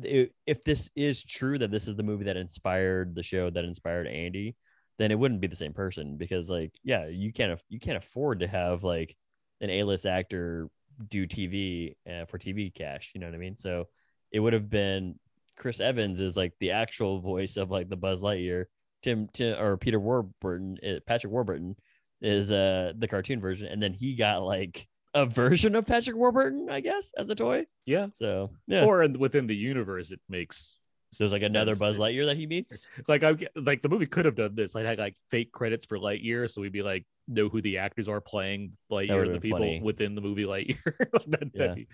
if 0.03 0.64
this 0.64 0.91
is 0.95 1.23
true 1.23 1.57
that 1.57 1.72
this 1.72 1.88
is 1.88 1.95
the 1.95 2.03
movie 2.03 2.26
that 2.26 2.38
inspired 2.38 3.15
the 3.15 3.23
show 3.23 3.49
that 3.49 3.65
inspired 3.65 4.06
Andy, 4.06 4.56
then 5.01 5.11
it 5.11 5.19
wouldn't 5.19 5.41
be 5.41 5.47
the 5.47 5.55
same 5.55 5.73
person 5.73 6.17
because 6.17 6.49
like, 6.49 6.73
yeah, 6.83 7.07
you 7.07 7.31
can't 7.33 7.53
aff- 7.53 7.65
you 7.69 7.79
can't 7.79 7.97
afford 7.97 8.39
to 8.41 8.47
have 8.47 8.83
like 8.83 9.15
an 9.61 9.69
A-list 9.69 10.05
actor 10.05 10.69
do 11.07 11.25
TV 11.27 11.95
uh, 12.09 12.25
for 12.25 12.37
TV 12.37 12.73
cash. 12.73 13.11
You 13.13 13.21
know 13.21 13.27
what 13.27 13.35
I 13.35 13.39
mean? 13.39 13.57
So 13.57 13.87
it 14.31 14.39
would 14.39 14.53
have 14.53 14.69
been 14.69 15.15
Chris 15.57 15.79
Evans 15.79 16.21
is 16.21 16.37
like 16.37 16.53
the 16.59 16.71
actual 16.71 17.19
voice 17.19 17.57
of 17.57 17.71
like 17.71 17.89
the 17.89 17.97
Buzz 17.97 18.21
Lightyear. 18.21 18.65
Tim, 19.03 19.27
Tim 19.33 19.59
or 19.59 19.77
Peter 19.77 19.99
Warburton, 19.99 20.77
uh, 20.87 20.99
Patrick 21.07 21.33
Warburton 21.33 21.75
is 22.21 22.51
uh 22.51 22.93
the 22.95 23.07
cartoon 23.07 23.41
version, 23.41 23.67
and 23.67 23.81
then 23.81 23.93
he 23.93 24.15
got 24.15 24.43
like 24.43 24.87
a 25.15 25.25
version 25.25 25.75
of 25.75 25.85
Patrick 25.87 26.15
Warburton, 26.15 26.67
I 26.69 26.81
guess, 26.81 27.11
as 27.17 27.29
a 27.31 27.35
toy. 27.35 27.65
yeah. 27.85 28.07
So 28.13 28.51
yeah, 28.67 28.85
Or 28.85 29.01
in, 29.03 29.17
within 29.19 29.47
the 29.47 29.55
universe, 29.55 30.11
it 30.11 30.19
makes 30.29 30.77
so 31.11 31.23
there's 31.23 31.33
like 31.33 31.41
another. 31.41 31.75
Buzz 31.75 31.97
Lightyear 31.99 32.25
that 32.25 32.38
he 32.38 32.47
meets. 32.47 32.88
like 33.07 33.23
I'm 33.23 33.38
like 33.55 33.81
the 33.81 33.89
movie 33.89 34.05
could 34.05 34.25
have 34.25 34.35
done 34.35 34.55
this. 34.55 34.73
Like 34.75 34.85
had 34.85 34.99
like 34.99 35.15
fake 35.29 35.51
credits 35.51 35.85
for 35.85 35.97
Lightyear, 35.97 36.49
so 36.49 36.61
we'd 36.61 36.71
be 36.71 36.83
like 36.83 37.05
know 37.27 37.49
who 37.49 37.61
the 37.61 37.77
actors 37.79 38.07
are 38.07 38.21
playing 38.21 38.73
Lightyear, 38.91 39.23
and 39.25 39.35
the 39.35 39.39
people 39.41 39.59
funny. 39.59 39.81
within 39.81 40.15
the 40.15 40.21
movie 40.21 40.43
Lightyear. 40.45 40.77
That- 41.27 41.51
Yeah. 41.53 41.73
be- 41.73 41.88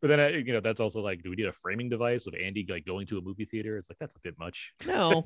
but 0.00 0.08
then 0.08 0.18
I, 0.18 0.28
you 0.30 0.52
know 0.54 0.60
that's 0.60 0.80
also 0.80 1.02
like, 1.02 1.22
do 1.22 1.28
we 1.28 1.36
need 1.36 1.44
a 1.44 1.52
framing 1.52 1.90
device 1.90 2.24
with 2.24 2.34
Andy 2.34 2.64
like 2.66 2.86
going 2.86 3.06
to 3.08 3.18
a 3.18 3.20
movie 3.20 3.44
theater? 3.44 3.76
It's 3.76 3.90
like 3.90 3.98
that's 3.98 4.14
a 4.14 4.18
bit 4.20 4.34
much. 4.38 4.72
No. 4.86 5.22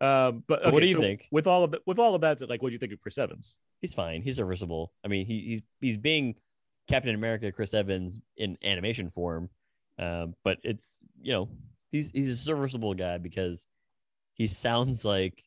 um, 0.00 0.42
but 0.48 0.72
What 0.72 0.80
do 0.80 0.86
you 0.86 0.94
so 0.94 1.00
think? 1.00 1.28
With 1.30 1.46
all 1.46 1.64
of 1.64 1.70
the, 1.70 1.80
with 1.86 1.98
all 1.98 2.14
of 2.14 2.20
that, 2.22 2.40
like, 2.48 2.62
what 2.62 2.70
do 2.70 2.72
you 2.72 2.78
think 2.78 2.92
of 2.92 3.00
Chris 3.00 3.18
Evans? 3.18 3.56
He's 3.80 3.94
fine. 3.94 4.22
He's 4.22 4.36
serviceable. 4.36 4.92
I 5.04 5.08
mean, 5.08 5.26
he, 5.26 5.40
he's 5.40 5.62
he's 5.80 5.96
being 5.96 6.34
Captain 6.88 7.14
America, 7.14 7.52
Chris 7.52 7.72
Evans 7.72 8.18
in 8.36 8.58
animation 8.64 9.08
form, 9.08 9.48
um, 9.98 10.34
but 10.44 10.58
it's 10.62 10.96
you 11.20 11.32
know 11.32 11.48
he's 11.90 12.10
he's 12.10 12.30
a 12.30 12.36
serviceable 12.36 12.94
guy 12.94 13.18
because 13.18 13.66
he 14.34 14.46
sounds 14.46 15.04
like 15.04 15.42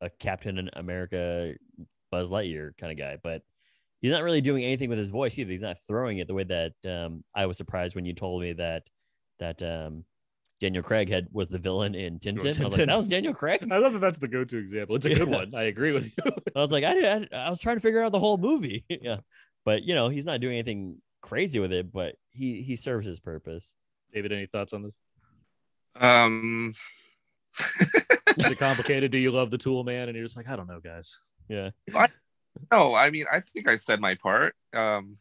a 0.00 0.10
Captain 0.10 0.68
America, 0.74 1.54
Buzz 2.10 2.30
Lightyear 2.30 2.76
kind 2.78 2.92
of 2.92 2.98
guy, 2.98 3.16
but 3.22 3.42
he's 4.00 4.12
not 4.12 4.22
really 4.22 4.40
doing 4.40 4.64
anything 4.64 4.88
with 4.88 4.98
his 4.98 5.10
voice 5.10 5.38
either. 5.38 5.50
He's 5.50 5.62
not 5.62 5.78
throwing 5.86 6.18
it 6.18 6.28
the 6.28 6.34
way 6.34 6.44
that 6.44 6.72
um, 6.84 7.24
I 7.34 7.46
was 7.46 7.56
surprised 7.56 7.94
when 7.94 8.04
you 8.04 8.12
told 8.12 8.42
me 8.42 8.52
that 8.54 8.82
that 9.38 9.62
um, 9.62 10.04
Daniel 10.60 10.82
Craig 10.82 11.10
had 11.10 11.28
was 11.32 11.48
the 11.48 11.58
villain 11.58 11.94
in 11.94 12.18
Tintin. 12.18 12.60
I 12.60 12.64
was 12.64 12.78
like, 12.78 12.86
that 12.86 12.96
was 12.96 13.08
Daniel 13.08 13.34
Craig. 13.34 13.66
I 13.70 13.78
love 13.78 13.92
that 13.92 14.00
that's 14.00 14.18
the 14.18 14.28
go-to 14.28 14.58
example. 14.58 14.96
It's 14.96 15.06
a 15.06 15.14
good 15.14 15.28
one. 15.40 15.54
I 15.54 15.64
agree 15.64 15.92
with 15.92 16.06
you. 16.06 16.12
I 16.56 16.58
was 16.58 16.72
like, 16.72 16.84
I, 16.84 16.94
did, 16.94 17.28
I, 17.32 17.46
I 17.46 17.50
was 17.50 17.60
trying 17.60 17.76
to 17.76 17.80
figure 17.80 18.02
out 18.02 18.12
the 18.12 18.18
whole 18.18 18.38
movie. 18.38 18.84
yeah, 18.88 19.18
but 19.64 19.82
you 19.82 19.94
know, 19.94 20.08
he's 20.08 20.26
not 20.26 20.40
doing 20.40 20.54
anything 20.54 21.00
crazy 21.20 21.58
with 21.58 21.72
it, 21.72 21.92
but 21.92 22.14
he 22.36 22.62
he 22.62 22.76
serves 22.76 23.06
his 23.06 23.20
purpose. 23.20 23.74
David, 24.12 24.32
any 24.32 24.46
thoughts 24.46 24.72
on 24.72 24.82
this? 24.82 24.92
Um, 25.98 26.74
Is 28.36 28.50
it 28.50 28.58
complicated? 28.58 29.10
Do 29.10 29.18
you 29.18 29.30
love 29.32 29.50
the 29.50 29.58
Tool 29.58 29.82
Man? 29.84 30.08
And 30.08 30.16
you're 30.16 30.26
just 30.26 30.36
like, 30.36 30.48
I 30.48 30.56
don't 30.56 30.68
know, 30.68 30.80
guys. 30.80 31.16
Yeah, 31.48 31.70
I, 31.94 32.08
no, 32.72 32.94
I 32.94 33.10
mean, 33.10 33.26
I 33.32 33.40
think 33.40 33.68
I 33.68 33.76
said 33.76 34.00
my 34.00 34.14
part. 34.14 34.54
Um, 34.74 35.18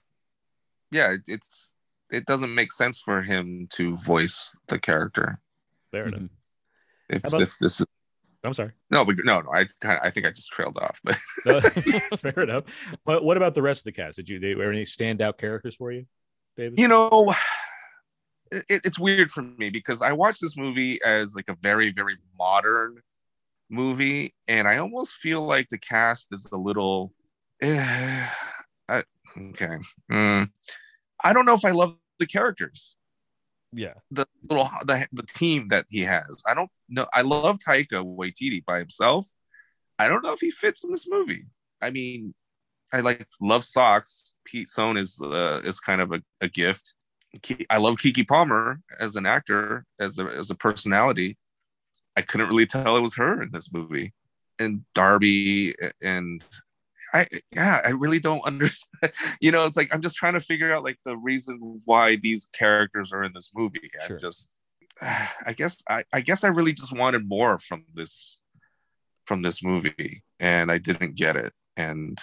yeah, 0.92 1.16
it's 1.28 1.72
it 2.12 2.26
doesn't 2.26 2.54
make 2.54 2.72
sense 2.72 3.00
for 3.00 3.22
him 3.22 3.68
to 3.74 3.96
voice 3.96 4.56
the 4.68 4.80
character. 4.80 5.40
Fair 5.92 6.08
enough. 6.08 6.22
Mhm. 6.22 6.30
If 7.10 7.24
about- 7.26 7.40
this 7.40 7.58
this 7.58 7.80
is 7.82 7.88
I'm 8.44 8.54
sorry. 8.54 8.74
no, 8.92 9.04
but 9.04 9.16
no, 9.24 9.42
no, 9.42 9.52
I 9.52 9.66
kind 9.82 10.00
I 10.04 10.12
think 10.12 10.28
I 10.28 10.30
just 10.30 10.50
trailed 10.50 10.78
off. 10.78 11.00
But 11.04 11.18
No, 11.46 11.60
fair 11.62 12.44
enough. 12.44 12.66
But 13.04 13.24
what 13.24 13.38
about 13.38 13.56
the 13.56 13.64
rest 13.64 13.80
of 13.82 13.86
the 13.86 13.92
cast? 13.92 14.18
Did 14.18 14.30
you 14.30 14.40
they, 14.40 14.54
were 14.54 14.72
any 14.72 14.84
standout 14.84 15.40
characters 15.40 15.76
for 15.76 15.92
you, 15.92 16.06
David? 16.57 16.80
you 16.80 16.88
know, 16.88 17.34
it, 18.52 18.82
it's 18.84 18.99
weird 18.99 19.32
for 19.32 19.41
me 19.41 19.69
because 19.69 20.02
I 20.02 20.11
watch 20.14 20.40
this 20.40 20.56
movie 20.57 20.99
as 21.03 21.36
like 21.36 21.49
a 21.49 21.56
very 21.61 21.91
very 21.91 22.18
modern 22.38 23.02
movie, 23.69 24.34
and 24.48 24.68
I 24.68 24.77
almost 24.77 25.14
feel 25.14 25.41
like 25.41 25.69
the 25.69 25.77
cast 25.77 26.30
is 26.32 26.48
a 26.52 26.57
little. 26.57 27.14
Eh, 27.61 28.27
I, 28.90 29.03
okay, 29.38 29.77
Mm. 30.11 30.49
I 31.23 31.34
don't 31.34 31.45
know 31.45 31.53
if 31.53 31.65
I 31.65 31.72
love 31.72 31.98
the 32.19 32.27
characters. 32.27 32.98
yeah, 33.73 33.94
the 34.11 34.26
little 34.49 34.69
the, 34.86 35.07
the 35.11 35.23
team 35.23 35.69
that 35.69 35.86
he 35.90 36.02
has. 36.02 36.44
I 36.48 36.53
don't 36.53 36.69
know. 36.90 37.07
I 37.14 37.22
love 37.22 37.57
Taika 37.57 38.03
Waititi 38.03 38.64
by 38.64 38.80
himself. 38.80 39.27
I 39.98 40.07
don't 40.10 40.23
know 40.23 40.34
if 40.34 40.41
he 40.41 40.52
fits 40.52 40.84
in 40.84 40.91
this 40.91 41.07
movie. 41.10 41.44
I 41.82 41.90
mean, 41.90 42.34
I 42.94 43.02
like 43.02 43.26
love 43.41 43.64
Sox. 43.64 44.34
Pete 44.45 44.70
Sohn 44.70 44.98
is 44.98 45.20
uh, 45.22 45.62
is 45.64 45.80
kind 45.80 46.02
of 46.02 46.12
a, 46.12 46.22
a 46.41 46.48
gift. 46.48 46.95
I 47.70 47.78
love 47.78 47.98
Keke 47.98 48.28
Palmer 48.28 48.80
as 48.99 49.16
an 49.16 49.26
actor, 49.26 49.86
as 49.99 50.18
a 50.20 50.26
as 50.26 50.49
a 50.49 50.56
personality. 50.56 51.38
I 52.16 52.22
couldn't 52.22 52.48
really 52.48 52.66
tell 52.66 52.95
it 52.95 53.02
was 53.02 53.16
her 53.16 53.41
in 53.41 53.52
this 53.52 53.74
movie, 53.74 54.14
and 54.60 54.86
Darby 54.94 55.76
and 56.02 56.44
I 57.14 57.28
yeah, 57.53 57.82
I 57.84 57.90
really 57.90 58.20
don't 58.20 58.41
understand. 58.45 59.14
You 59.41 59.52
know, 59.52 59.66
it's 59.66 59.78
like 59.78 59.90
I'm 59.94 60.02
just 60.02 60.16
trying 60.16 60.34
to 60.34 60.40
figure 60.40 60.74
out 60.74 60.84
like 60.84 60.99
the 61.06 61.18
reason 61.18 61.82
why 61.86 62.18
these 62.18 62.49
characters 62.53 63.12
are 63.14 63.24
in 63.24 63.34
this 63.34 63.52
movie. 63.56 63.90
I 64.03 64.16
just 64.16 64.49
I 65.02 65.53
guess 65.56 65.82
I, 65.90 66.03
I 66.14 66.22
guess 66.22 66.44
I 66.44 66.48
really 66.48 66.74
just 66.74 66.95
wanted 66.95 67.28
more 67.28 67.57
from 67.57 67.86
this 67.94 68.41
from 69.26 69.41
this 69.41 69.64
movie 69.64 70.24
and 70.40 70.72
I 70.72 70.78
didn't 70.78 71.16
get 71.16 71.36
it. 71.36 71.53
And 71.76 72.20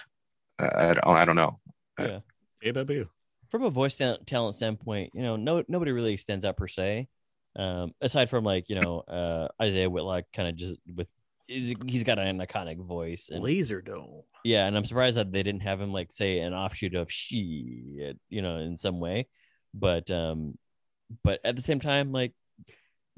I 0.75 0.93
don't 0.93 1.07
I 1.07 1.25
don't 1.25 1.35
know. 1.35 1.59
yeah. 1.99 2.19
Hey, 2.61 2.71
baby. 2.71 3.07
From 3.49 3.63
a 3.63 3.69
voice 3.69 3.97
ta- 3.97 4.17
talent 4.25 4.55
standpoint, 4.55 5.11
you 5.13 5.21
know, 5.21 5.35
no 5.35 5.63
nobody 5.67 5.91
really 5.91 6.17
stands 6.17 6.45
out 6.45 6.57
per 6.57 6.67
se, 6.67 7.07
um, 7.55 7.91
aside 8.01 8.29
from 8.29 8.43
like 8.43 8.69
you 8.69 8.79
know 8.79 8.99
uh, 9.01 9.47
Isiah 9.63 9.89
Whitlock, 9.89 10.25
kind 10.33 10.49
of 10.49 10.55
just 10.55 10.77
with 10.95 11.11
he's, 11.47 11.75
he's 11.85 12.03
got 12.03 12.19
an 12.19 12.39
iconic 12.39 12.77
voice 12.77 13.29
and 13.31 13.43
Laser 13.43 13.81
Dome. 13.81 14.23
Yeah, 14.43 14.65
and 14.65 14.75
I'm 14.75 14.85
surprised 14.85 15.17
that 15.17 15.31
they 15.31 15.43
didn't 15.43 15.61
have 15.61 15.79
him 15.79 15.93
like 15.93 16.11
say 16.11 16.39
an 16.39 16.53
offshoot 16.53 16.95
of 16.95 17.11
she, 17.11 18.13
you 18.29 18.41
know, 18.41 18.57
in 18.57 18.77
some 18.77 18.99
way. 18.99 19.27
But 19.73 20.09
um, 20.11 20.57
but 21.23 21.39
at 21.43 21.55
the 21.55 21.61
same 21.61 21.79
time, 21.79 22.11
like 22.11 22.33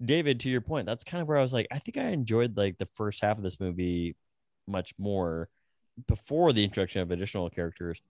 David, 0.03 0.41
to 0.41 0.49
your 0.49 0.61
point, 0.61 0.85
that's 0.85 1.03
kind 1.03 1.21
of 1.21 1.27
where 1.27 1.37
I 1.37 1.41
was 1.41 1.53
like, 1.53 1.67
I 1.71 1.79
think 1.79 1.97
I 1.97 2.09
enjoyed 2.09 2.57
like 2.57 2.77
the 2.77 2.87
first 2.93 3.23
half 3.23 3.37
of 3.37 3.43
this 3.43 3.59
movie 3.59 4.15
much 4.67 4.93
more 4.97 5.49
before 6.07 6.53
the 6.53 6.63
introduction 6.63 7.01
of 7.01 7.11
additional 7.11 7.49
characters. 7.49 8.01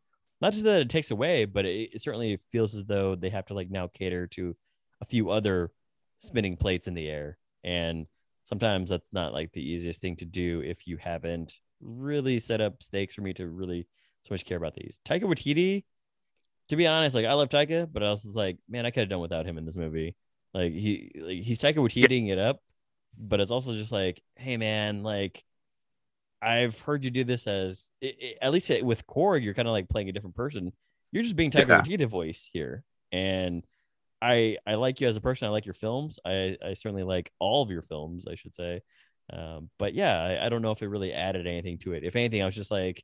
Not 0.42 0.54
just 0.54 0.66
that 0.66 0.82
it 0.82 0.90
takes 0.90 1.12
away, 1.12 1.46
but 1.46 1.66
it, 1.66 1.92
it 1.94 2.02
certainly 2.02 2.38
feels 2.52 2.76
as 2.76 2.86
though 2.86 3.16
they 3.16 3.30
have 3.30 3.46
to 3.48 3.54
like 3.54 3.70
now 3.70 3.88
cater 3.88 4.28
to 4.28 4.56
a 5.02 5.06
few 5.06 5.30
other 5.30 5.72
spinning 6.20 6.58
plates 6.58 6.88
in 6.88 6.94
the 6.94 7.08
air. 7.08 7.38
And 7.64 8.08
sometimes 8.46 8.90
that's 8.90 9.12
not 9.14 9.34
like 9.34 9.52
the 9.52 9.62
easiest 9.62 10.02
thing 10.02 10.16
to 10.18 10.26
do 10.26 10.62
if 10.66 10.88
you 10.88 10.98
haven't 10.98 11.60
really 11.82 12.40
set 12.40 12.62
up 12.62 12.82
stakes 12.84 13.14
for 13.14 13.22
me 13.22 13.34
to 13.34 13.48
really 13.48 13.88
so 14.24 14.34
much 14.34 14.46
care 14.46 14.58
about 14.58 14.76
these. 14.76 15.00
Taika 15.06 15.24
Waititi, 15.24 15.84
to 16.70 16.76
be 16.76 16.88
honest, 16.88 17.16
like 17.16 17.26
I 17.26 17.34
love 17.34 17.50
Taika, 17.50 17.88
but 17.92 18.04
I 18.04 18.10
was 18.10 18.26
like, 18.36 18.58
man, 18.68 18.86
I 18.86 18.92
could 18.92 19.02
have 19.02 19.10
done 19.10 19.20
without 19.20 19.46
him 19.46 19.58
in 19.58 19.66
this 19.66 19.78
movie. 19.78 20.16
Like 20.54 20.74
he, 20.74 21.12
like, 21.16 21.44
he's 21.44 21.60
Taika 21.60 21.78
Waititiing 21.78 22.30
it 22.30 22.40
up, 22.40 22.62
but 23.18 23.40
it's 23.40 23.52
also 23.52 23.74
just 23.74 23.92
like, 23.92 24.22
hey 24.36 24.58
man, 24.58 25.04
like 25.04 25.44
I've 26.42 26.80
heard 26.82 27.04
you 27.04 27.12
do 27.12 27.24
this 27.24 27.48
as 27.48 27.90
i 28.04 28.14
i 28.22 28.36
at 28.42 28.52
least 28.52 28.72
with 28.84 29.08
Korg, 29.08 29.44
you're 29.44 29.54
kind 29.54 29.68
of 29.68 29.72
like 29.72 29.90
playing 29.90 30.10
a 30.10 30.12
different 30.12 30.36
person. 30.36 30.72
You're 31.12 31.24
just 31.24 31.36
being 31.36 31.52
Taika 31.52 31.68
Yeah. 31.68 31.82
Waititi 31.82 32.08
voice 32.08 32.50
here, 32.52 32.84
and 33.12 33.66
I 34.22 34.58
I 34.66 34.76
like 34.76 35.02
you 35.02 35.08
as 35.08 35.16
a 35.18 35.22
person. 35.22 35.48
I 35.48 35.52
like 35.52 35.66
your 35.66 35.74
films. 35.74 36.20
I 36.26 36.58
I 36.64 36.74
certainly 36.74 37.04
like 37.04 37.32
all 37.40 37.62
of 37.64 37.70
your 37.72 37.82
films. 37.82 38.26
I 38.28 38.36
should 38.36 38.56
say. 38.56 38.82
Um, 39.34 39.70
but 39.80 39.94
yeah, 39.94 40.22
I, 40.22 40.46
I 40.46 40.50
don't 40.50 40.62
know 40.62 40.72
if 40.72 40.82
it 40.82 40.88
really 40.88 41.14
added 41.14 41.48
anything 41.48 41.80
to 41.80 41.94
it. 41.94 42.04
If 42.04 42.16
anything, 42.16 42.42
I 42.44 42.46
was 42.46 42.56
just 42.56 42.70
like, 42.72 43.04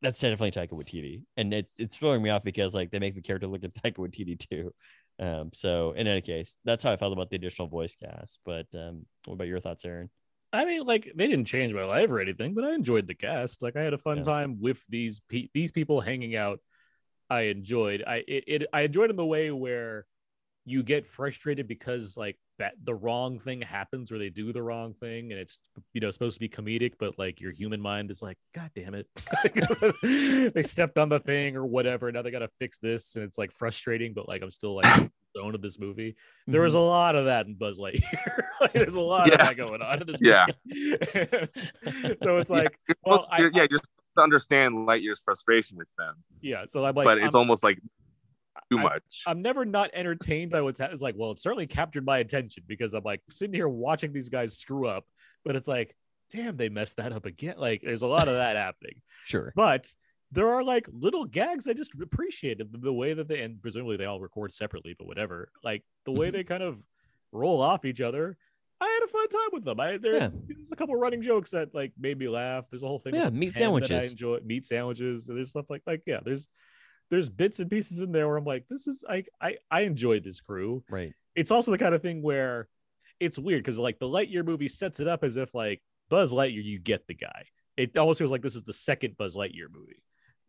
that's 0.00 0.20
definitely 0.20 0.52
Taika 0.52 0.72
Waititi, 0.72 1.22
and 1.36 1.52
it's 1.52 1.74
it's 1.78 1.96
throwing 1.96 2.22
me 2.22 2.30
off 2.30 2.44
because 2.44 2.74
like 2.74 2.90
they 2.90 2.98
make 2.98 3.14
the 3.14 3.20
character 3.22 3.46
look 3.46 3.62
like 3.62 3.74
Taika 3.94 3.98
Waititi 3.98 4.38
too. 4.38 4.72
Um, 5.20 5.50
so 5.52 5.92
in 5.92 6.06
any 6.06 6.22
case, 6.22 6.56
that's 6.64 6.84
how 6.84 6.92
I 6.92 6.96
felt 6.96 7.12
about 7.12 7.30
the 7.30 7.36
additional 7.36 7.68
voice 7.68 7.96
cast. 7.96 8.38
But 8.46 8.66
um, 8.74 9.06
what 9.24 9.34
about 9.34 9.48
your 9.48 9.60
thoughts, 9.60 9.84
Aaron? 9.84 10.10
I 10.52 10.64
mean, 10.64 10.82
like 10.84 11.12
they 11.14 11.26
didn't 11.26 11.44
change 11.46 11.72
my 11.74 11.84
life 11.84 12.10
or 12.10 12.20
anything, 12.20 12.54
but 12.54 12.64
I 12.64 12.74
enjoyed 12.74 13.06
the 13.06 13.14
cast. 13.14 13.62
Like 13.62 13.76
I 13.76 13.82
had 13.82 13.92
a 13.94 13.98
fun 13.98 14.18
Yeah. 14.18 14.24
time 14.24 14.60
with 14.60 14.82
these 14.88 15.20
pe- 15.28 15.48
these 15.52 15.70
people 15.70 16.00
hanging 16.00 16.36
out. 16.36 16.60
I 17.30 17.42
enjoyed. 17.42 18.02
I 18.06 18.24
it, 18.26 18.44
it 18.46 18.62
I 18.72 18.82
enjoyed 18.82 19.10
in 19.10 19.16
the 19.16 19.26
way 19.26 19.50
where 19.50 20.06
you 20.64 20.82
get 20.82 21.06
frustrated 21.06 21.66
because 21.68 22.16
like 22.16 22.36
that 22.58 22.74
the 22.84 22.94
wrong 22.94 23.38
thing 23.38 23.62
happens 23.62 24.10
or 24.12 24.18
they 24.18 24.28
do 24.28 24.52
the 24.52 24.62
wrong 24.62 24.92
thing 24.92 25.32
and 25.32 25.40
it's 25.40 25.58
you 25.94 26.00
know 26.00 26.10
supposed 26.10 26.34
to 26.34 26.40
be 26.40 26.48
comedic 26.48 26.92
but 26.98 27.18
like 27.18 27.40
your 27.40 27.52
human 27.52 27.80
mind 27.80 28.10
is 28.10 28.20
like 28.20 28.36
god 28.54 28.70
damn 28.74 28.94
it 28.94 29.06
they 30.54 30.62
stepped 30.62 30.98
on 30.98 31.08
the 31.08 31.20
thing 31.20 31.56
or 31.56 31.64
whatever 31.64 32.12
now 32.12 32.20
they 32.20 32.30
got 32.30 32.40
to 32.40 32.50
fix 32.58 32.78
this 32.80 33.14
and 33.14 33.24
it's 33.24 33.38
like 33.38 33.50
frustrating 33.52 34.12
but 34.12 34.28
like 34.28 34.42
i'm 34.42 34.50
still 34.50 34.74
like 34.74 35.10
in 35.38 35.42
the 35.44 35.46
zone 35.46 35.54
of 35.54 35.62
this 35.62 35.78
movie 35.78 36.16
there 36.46 36.62
was 36.62 36.72
mm-hmm. 36.72 36.82
a 36.82 36.86
lot 36.86 37.16
of 37.16 37.26
that 37.26 37.46
in 37.46 37.54
buzz 37.54 37.78
lightyear 37.78 38.42
like, 38.60 38.72
there's 38.72 38.94
a 38.94 39.00
lot 39.00 39.30
of 39.30 39.38
that 39.38 39.56
going 39.56 39.82
on 39.82 40.00
in 40.00 40.06
this 40.06 40.18
Yeah. 40.20 40.46
so 42.22 42.38
it's 42.38 42.50
like 42.50 42.78
You're 42.88 42.96
well, 43.04 43.26
I- 43.30 43.38
you're- 43.38 43.52
yeah, 43.54 43.66
you're 43.70 43.78
supposed 43.78 44.16
to 44.16 44.22
understand 44.22 44.74
Lightyear's 44.74 45.22
frustration 45.24 45.78
with 45.78 45.88
them, 45.96 46.14
yeah 46.40 46.64
so 46.66 46.84
i'm 46.84 46.94
like 46.94 47.04
but 47.04 47.18
I'm- 47.18 47.26
it's 47.26 47.34
almost 47.34 47.62
like 47.62 47.78
too 48.70 48.78
I- 48.78 48.82
much. 48.82 49.22
I'm 49.26 49.42
never 49.42 49.64
not 49.64 49.90
entertained 49.94 50.50
by 50.50 50.60
what's 50.60 50.78
happening. 50.78 50.94
It's 50.94 51.02
like, 51.02 51.14
well, 51.16 51.30
it 51.30 51.38
certainly 51.38 51.66
captured 51.66 52.04
my 52.04 52.18
attention 52.18 52.64
because 52.66 52.92
I'm 52.92 53.04
like 53.04 53.22
sitting 53.30 53.54
here 53.54 53.68
watching 53.68 54.12
these 54.12 54.28
guys 54.28 54.58
screw 54.58 54.86
up, 54.88 55.04
but 55.44 55.56
it's 55.56 55.68
like, 55.68 55.94
damn, 56.30 56.56
they 56.56 56.68
messed 56.68 56.96
that 56.96 57.12
up 57.12 57.24
again. 57.24 57.54
Like, 57.56 57.82
there's 57.82 58.02
a 58.02 58.06
lot 58.06 58.28
of 58.28 58.34
that 58.34 58.56
happening, 58.56 59.00
Sure. 59.24 59.52
but 59.56 59.88
there 60.32 60.48
are 60.48 60.62
like 60.62 60.86
little 60.92 61.24
gags 61.24 61.66
I 61.66 61.72
just 61.72 61.92
appreciated 62.00 62.72
the, 62.72 62.78
the 62.78 62.92
way 62.92 63.14
that 63.14 63.28
they 63.28 63.40
and 63.40 63.60
presumably 63.62 63.96
they 63.96 64.04
all 64.04 64.20
record 64.20 64.52
separately, 64.54 64.94
but 64.98 65.06
whatever. 65.06 65.50
Like 65.64 65.84
the 66.04 66.12
way 66.12 66.28
Mhm. 66.28 66.32
they 66.32 66.44
kind 66.44 66.62
of 66.62 66.82
roll 67.32 67.60
off 67.62 67.84
each 67.84 68.00
other. 68.00 68.36
I 68.80 68.86
had 68.86 69.08
a 69.08 69.12
fun 69.12 69.28
time 69.28 69.48
with 69.52 69.64
them. 69.64 69.80
I 69.80 69.96
there's, 69.96 70.38
there's 70.46 70.70
a 70.70 70.76
couple 70.76 70.94
running 70.96 71.20
jokes 71.22 71.50
that 71.50 71.74
like 71.74 71.92
made 71.98 72.18
me 72.18 72.28
laugh. 72.28 72.66
There's 72.70 72.82
a 72.82 72.86
whole 72.86 72.98
thing. 73.00 73.14
Yeah, 73.14 73.30
meat 73.30 73.54
sandwiches. 73.54 73.90
I 73.90 74.10
enjoy 74.10 74.38
meat 74.44 74.66
sandwiches. 74.66 75.28
And 75.28 75.36
there's 75.38 75.50
stuff 75.50 75.66
like 75.68 75.82
like 75.86 76.02
yeah. 76.06 76.20
There's 76.24 76.48
there's 77.10 77.28
bits 77.28 77.58
and 77.58 77.70
pieces 77.70 78.00
in 78.00 78.12
there 78.12 78.28
where 78.28 78.36
I'm 78.36 78.44
like, 78.44 78.66
this 78.68 78.86
is 78.86 79.04
I 79.08 79.24
I 79.40 79.56
I 79.70 79.80
enjoyed 79.82 80.22
this 80.24 80.40
crew. 80.40 80.84
Right. 80.90 81.12
It's 81.34 81.50
also 81.50 81.70
the 81.70 81.78
kind 81.78 81.94
of 81.94 82.02
thing 82.02 82.22
where 82.22 82.68
it's 83.18 83.38
weird 83.38 83.64
because 83.64 83.78
like 83.78 83.98
the 83.98 84.06
Lightyear 84.06 84.44
movie 84.44 84.68
sets 84.68 85.00
it 85.00 85.08
up 85.08 85.24
as 85.24 85.36
if 85.36 85.54
like 85.54 85.82
Buzz 86.08 86.32
Lightyear, 86.32 86.62
you 86.62 86.78
get 86.78 87.06
the 87.08 87.14
guy. 87.14 87.46
It 87.76 87.96
almost 87.96 88.18
feels 88.18 88.30
like 88.30 88.42
this 88.42 88.54
is 88.56 88.64
the 88.64 88.72
second 88.72 89.16
Buzz 89.16 89.34
Lightyear 89.36 89.66
movie. 89.72 90.02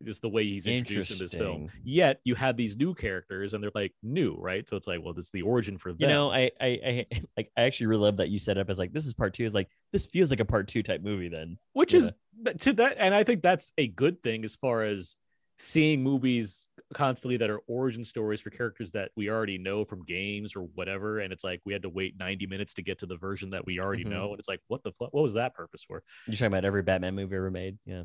Just 0.04 0.22
the 0.22 0.30
way 0.30 0.46
he's 0.46 0.66
introduced 0.66 1.12
in 1.12 1.18
this 1.18 1.34
film. 1.34 1.70
Yet 1.84 2.22
you 2.24 2.36
have 2.36 2.56
these 2.56 2.78
new 2.78 2.94
characters 2.94 3.54
and 3.54 3.62
they're 3.64 3.72
like 3.76 3.94
new, 4.02 4.36
right? 4.40 4.68
So 4.68 4.78
it's 4.78 4.88
like, 4.88 5.02
well, 5.04 5.14
this 5.14 5.26
is 5.26 5.32
the 5.32 5.42
origin 5.42 5.78
for 5.78 5.92
them. 5.92 5.98
You 6.00 6.08
know, 6.08 6.32
I, 6.32 6.52
I, 6.62 6.68
I, 6.68 7.06
like, 7.38 7.52
I 7.58 7.64
actually 7.64 7.88
really 7.88 8.04
love 8.04 8.18
that 8.18 8.30
you 8.30 8.40
set 8.40 8.58
up 8.58 8.70
as 8.70 8.80
like 8.80 8.94
this 8.94 9.06
is 9.06 9.14
part 9.14 9.34
two. 9.34 9.46
It's 9.46 9.56
like 9.56 9.70
this 9.92 10.06
feels 10.06 10.30
like 10.30 10.40
a 10.40 10.46
part 10.46 10.68
two 10.68 10.82
type 10.84 11.02
movie. 11.04 11.28
Then 11.28 11.58
which 11.74 11.94
Yeah. 11.94 12.00
is 12.00 12.14
to 12.60 12.72
that 12.72 12.96
and 12.98 13.14
i 13.14 13.22
think 13.26 13.42
that's 13.42 13.74
a 13.78 13.88
good 13.88 14.24
thing 14.24 14.46
as 14.46 14.56
far 14.56 14.84
as 14.86 15.16
seeing 15.58 16.02
movies 16.02 16.68
constantly 16.94 17.36
that 17.36 17.50
are 17.50 17.60
origin 17.68 18.06
stories 18.06 18.40
for 18.40 18.50
characters 18.50 18.92
that 18.94 19.12
we 19.18 19.30
already 19.30 19.58
know 19.58 19.84
from 19.84 20.06
games 20.06 20.56
or 20.56 20.62
whatever 20.74 21.20
and 21.20 21.34
it's 21.34 21.44
like 21.44 21.60
we 21.66 21.74
had 21.74 21.82
to 21.82 21.90
wait 21.90 22.16
90 22.18 22.48
minutes 22.48 22.74
to 22.76 22.82
get 22.82 22.98
to 23.00 23.06
the 23.06 23.18
version 23.18 23.50
that 23.50 23.66
we 23.66 23.78
already 23.78 24.06
Mhm. 24.06 24.12
know 24.12 24.30
and 24.32 24.40
it's 24.40 24.48
like 24.48 24.62
what 24.70 24.82
the 24.84 24.92
fuck 24.94 25.14
what 25.14 25.22
was 25.22 25.34
that 25.34 25.54
purpose 25.54 25.84
for 25.84 26.02
you're 26.28 26.34
talking 26.36 26.48
about 26.48 26.64
every 26.64 26.82
Batman 26.82 27.14
movie 27.16 27.36
ever 27.36 27.52
made. 27.52 27.78
Yeah, 27.86 28.04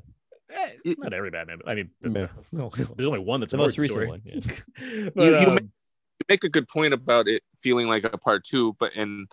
It- 0.48 0.98
not 0.98 1.12
every 1.12 1.30
batman 1.30 1.60
i 1.66 1.74
mean 1.74 1.90
Yeah. 2.02 2.28
no, 2.52 2.70
there's 2.74 2.90
only 3.08 3.18
one 3.18 3.40
that's 3.40 3.52
The 3.52 3.56
most 3.58 3.78
recent 3.78 3.92
story. 3.92 4.08
one, 4.08 4.22
But, 5.14 5.24
You- 5.24 5.30
you 5.40 5.46
um, 5.48 5.54
make- 5.54 5.64
you 5.64 6.24
make 6.28 6.44
a 6.44 6.48
good 6.48 6.68
point 6.68 6.94
about 6.94 7.26
it 7.28 7.42
feeling 7.56 7.88
like 7.88 8.04
a 8.04 8.16
part 8.18 8.44
two, 8.44 8.74
but 8.78 8.92
and 8.94 9.26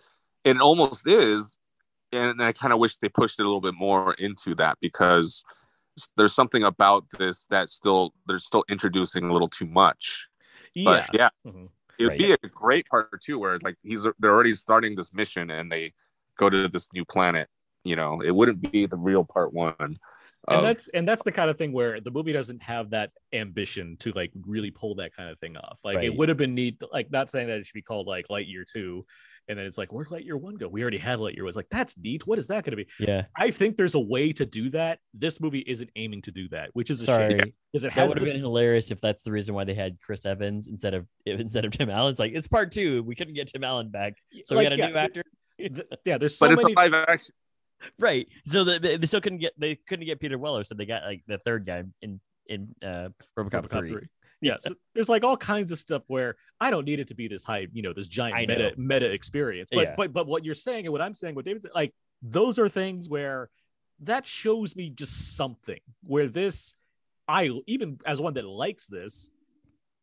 it 0.44 0.60
almost 0.60 1.06
is. 1.06 1.56
And 2.10 2.42
I 2.42 2.52
kind 2.52 2.72
of 2.72 2.78
wish 2.80 2.96
they 2.96 3.08
pushed 3.08 3.38
it 3.38 3.42
a 3.42 3.46
little 3.46 3.60
bit 3.60 3.74
more 3.74 4.14
into 4.14 4.54
that 4.56 4.78
because 4.80 5.44
there's 6.16 6.34
something 6.34 6.64
about 6.64 7.04
this 7.18 7.46
that 7.46 7.70
still 7.70 8.12
they're 8.26 8.38
still 8.40 8.64
introducing 8.68 9.24
a 9.24 9.32
little 9.32 9.48
too 9.48 9.66
much. 9.66 10.28
yeah 10.74 11.06
But 11.06 11.14
yeah, 11.14 11.28
Mhm. 11.46 11.68
it 11.98 12.04
would 12.04 12.08
Right. 12.08 12.18
be 12.18 12.32
a 12.32 12.48
great 12.48 12.86
part 12.88 13.22
two 13.24 13.38
where 13.38 13.58
like 13.62 13.76
he's 13.84 14.02
they're 14.18 14.32
already 14.34 14.54
starting 14.56 14.96
this 14.96 15.12
mission 15.12 15.50
and 15.50 15.70
they 15.70 15.94
go 16.36 16.50
to 16.50 16.66
this 16.68 16.88
new 16.92 17.04
planet. 17.04 17.48
You 17.84 17.94
know, 17.96 18.20
it 18.20 18.34
wouldn't 18.34 18.60
be 18.72 18.86
the 18.86 18.98
real 18.98 19.24
part 19.24 19.52
one. 19.52 19.98
And 20.48 20.58
of- 20.58 20.64
that's 20.64 20.88
and 20.88 21.06
that's 21.06 21.22
the 21.22 21.32
kind 21.32 21.50
of 21.50 21.56
thing 21.56 21.72
where 21.72 22.00
the 22.00 22.10
movie 22.10 22.32
doesn't 22.32 22.62
have 22.62 22.90
that 22.90 23.10
ambition 23.32 23.96
to 24.00 24.12
like 24.12 24.32
really 24.46 24.70
pull 24.70 24.96
that 24.96 25.14
kind 25.14 25.30
of 25.30 25.38
thing 25.38 25.56
off. 25.56 25.80
Like 25.84 26.02
it 26.02 26.14
would 26.14 26.28
have 26.28 26.38
been 26.38 26.54
neat, 26.54 26.80
like 26.92 27.10
not 27.10 27.30
saying 27.30 27.48
that 27.48 27.58
it 27.58 27.66
should 27.66 27.74
be 27.74 27.82
called 27.82 28.06
like 28.06 28.28
Lightyear 28.28 28.64
Two, 28.66 29.06
and 29.48 29.56
then 29.58 29.66
it's 29.66 29.78
like 29.78 29.92
where'd 29.92 30.08
Lightyear 30.08 30.40
One 30.40 30.56
go? 30.56 30.66
We 30.68 30.82
already 30.82 30.98
had 30.98 31.20
Lightyear. 31.20 31.38
It 31.38 31.42
was 31.42 31.56
like 31.56 31.68
that's 31.70 31.96
neat. 31.96 32.26
What 32.26 32.38
is 32.38 32.48
that 32.48 32.64
going 32.64 32.76
to 32.76 32.84
be? 32.84 32.88
yeah. 32.98 33.26
I 33.36 33.50
think 33.52 33.76
there's 33.76 33.94
a 33.94 34.00
way 34.00 34.32
to 34.32 34.44
do 34.44 34.70
that. 34.70 34.98
This 35.14 35.40
movie 35.40 35.60
isn't 35.60 35.90
aiming 35.94 36.22
to 36.22 36.32
do 36.32 36.48
that, 36.48 36.70
which 36.72 36.90
is 36.90 37.00
a 37.00 37.04
Sorry, 37.04 37.30
shame 37.30 37.52
because 37.72 37.84
it 37.84 37.88
that 37.88 37.92
has 37.92 38.08
would 38.08 38.18
have 38.18 38.26
been 38.26 38.40
hilarious 38.40 38.90
if 38.90 39.00
that's 39.00 39.22
the 39.22 39.30
reason 39.30 39.54
why 39.54 39.64
they 39.64 39.74
had 39.74 39.98
Chris 40.00 40.26
Evans 40.26 40.66
instead 40.66 40.94
of 40.94 41.06
instead 41.26 41.64
of 41.64 41.70
Tim 41.70 41.88
Allen. 41.88 42.10
It's 42.10 42.20
like 42.20 42.32
it's 42.34 42.48
part 42.48 42.72
two. 42.72 43.04
We 43.04 43.14
couldn't 43.14 43.34
get 43.34 43.46
Tim 43.46 43.62
Allen 43.62 43.90
back, 43.90 44.14
so 44.44 44.56
we 44.56 44.64
like, 44.64 44.70
got 44.70 44.72
a 44.72 44.76
yeah, 44.78 44.88
new 44.88 44.96
actor. 44.96 45.22
th- 45.58 45.86
yeah, 46.04 46.18
there's 46.18 46.36
so 46.36 46.46
but 46.46 46.54
it's 46.54 46.64
many. 46.64 46.74
a 46.74 46.76
live 46.76 47.06
action. 47.08 47.34
Right. 47.98 48.26
So 48.46 48.64
the, 48.64 48.78
they- 48.78 49.06
still 49.06 49.20
couldn't 49.20 49.38
get 49.38 49.52
they 49.58 49.74
couldn't 49.76 50.06
get 50.06 50.20
Peter 50.20 50.38
Weller, 50.38 50.64
so 50.64 50.74
they 50.74 50.86
got 50.86 51.04
like 51.04 51.22
the 51.26 51.38
third 51.38 51.66
guy 51.66 51.82
in 52.00 52.20
in 52.46 52.74
uh, 52.82 53.08
RoboCop, 53.38 53.68
Robocop 53.68 53.70
3. 53.70 53.90
3. 53.90 54.08
Yeah, 54.40 54.56
so 54.60 54.74
there's 54.94 55.08
like 55.08 55.22
all 55.22 55.36
kinds 55.36 55.70
of 55.70 55.78
stuff 55.78 56.02
where 56.08 56.34
I 56.60 56.70
don't 56.70 56.84
need 56.84 56.98
it 56.98 57.08
to 57.08 57.14
be 57.14 57.28
this 57.28 57.44
high, 57.44 57.68
you 57.72 57.80
know, 57.82 57.92
this 57.92 58.08
giant 58.08 58.36
I 58.36 58.40
meta 58.40 58.70
know. 58.70 58.74
meta 58.76 59.06
experience. 59.10 59.70
But 59.72 59.82
Yeah. 59.82 59.94
but 59.96 60.12
but 60.12 60.26
what 60.26 60.44
you're 60.44 60.54
saying 60.56 60.86
and 60.86 60.92
what 60.92 61.00
I'm 61.00 61.14
saying, 61.14 61.36
what 61.36 61.44
David 61.44 61.62
said, 61.62 61.70
like 61.74 61.94
those 62.22 62.58
are 62.58 62.68
things 62.68 63.08
where 63.08 63.50
that 64.00 64.26
shows 64.26 64.74
me 64.74 64.90
just 64.90 65.36
something 65.36 65.78
where 66.02 66.26
this 66.26 66.74
I 67.28 67.50
even 67.68 67.98
as 68.04 68.20
one 68.20 68.34
that 68.34 68.44
likes 68.44 68.88
this, 68.88 69.30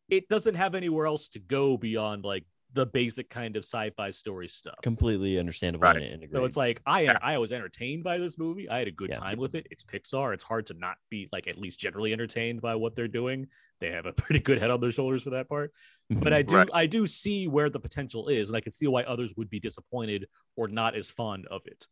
it 0.08 0.28
doesn't 0.30 0.54
have 0.54 0.74
anywhere 0.74 1.06
else 1.06 1.28
to 1.30 1.38
go 1.38 1.76
beyond 1.76 2.24
like 2.24 2.44
the 2.74 2.86
basic 2.86 3.28
kind 3.30 3.56
of 3.56 3.64
sci-fi 3.64 4.10
story 4.10 4.48
stuff. 4.48 4.76
Completely 4.82 5.38
understandable 5.38 5.84
Right. 5.86 5.96
and 5.96 6.04
integrated. 6.04 6.36
So 6.36 6.44
it's 6.44 6.56
like 6.56 6.80
I 6.86 7.06
I 7.22 7.38
was 7.38 7.52
entertained 7.52 8.04
by 8.04 8.18
this 8.18 8.38
movie. 8.38 8.68
I 8.68 8.78
had 8.78 8.88
a 8.88 8.92
good 8.92 9.10
Yeah. 9.10 9.16
time 9.18 9.38
with 9.38 9.54
it. 9.54 9.66
It's 9.70 9.82
Pixar. 9.84 10.32
It's 10.34 10.44
hard 10.44 10.66
to 10.66 10.74
not 10.74 10.96
be 11.10 11.28
like 11.32 11.48
at 11.48 11.58
least 11.58 11.80
generally 11.80 12.12
entertained 12.12 12.60
by 12.60 12.74
what 12.76 12.94
they're 12.94 13.08
doing. 13.08 13.48
They 13.80 13.90
have 13.90 14.06
a 14.06 14.12
pretty 14.22 14.40
good 14.40 14.58
head 14.58 14.70
on 14.70 14.80
their 14.80 14.92
shoulders 14.92 15.22
for 15.22 15.30
that 15.30 15.48
part. 15.48 15.72
But 16.10 16.32
I 16.32 16.42
do 16.42 16.56
Right. 16.56 16.68
I 16.72 16.86
do 16.86 17.06
see 17.06 17.48
where 17.48 17.70
the 17.70 17.80
potential 17.80 18.28
is, 18.28 18.50
and 18.50 18.56
I 18.56 18.60
can 18.60 18.72
see 18.72 18.86
why 18.86 19.02
others 19.04 19.34
would 19.36 19.50
be 19.50 19.60
disappointed 19.60 20.28
or 20.56 20.68
not 20.68 20.94
as 20.94 21.10
fond 21.10 21.46
of 21.46 21.66
it. 21.66 21.86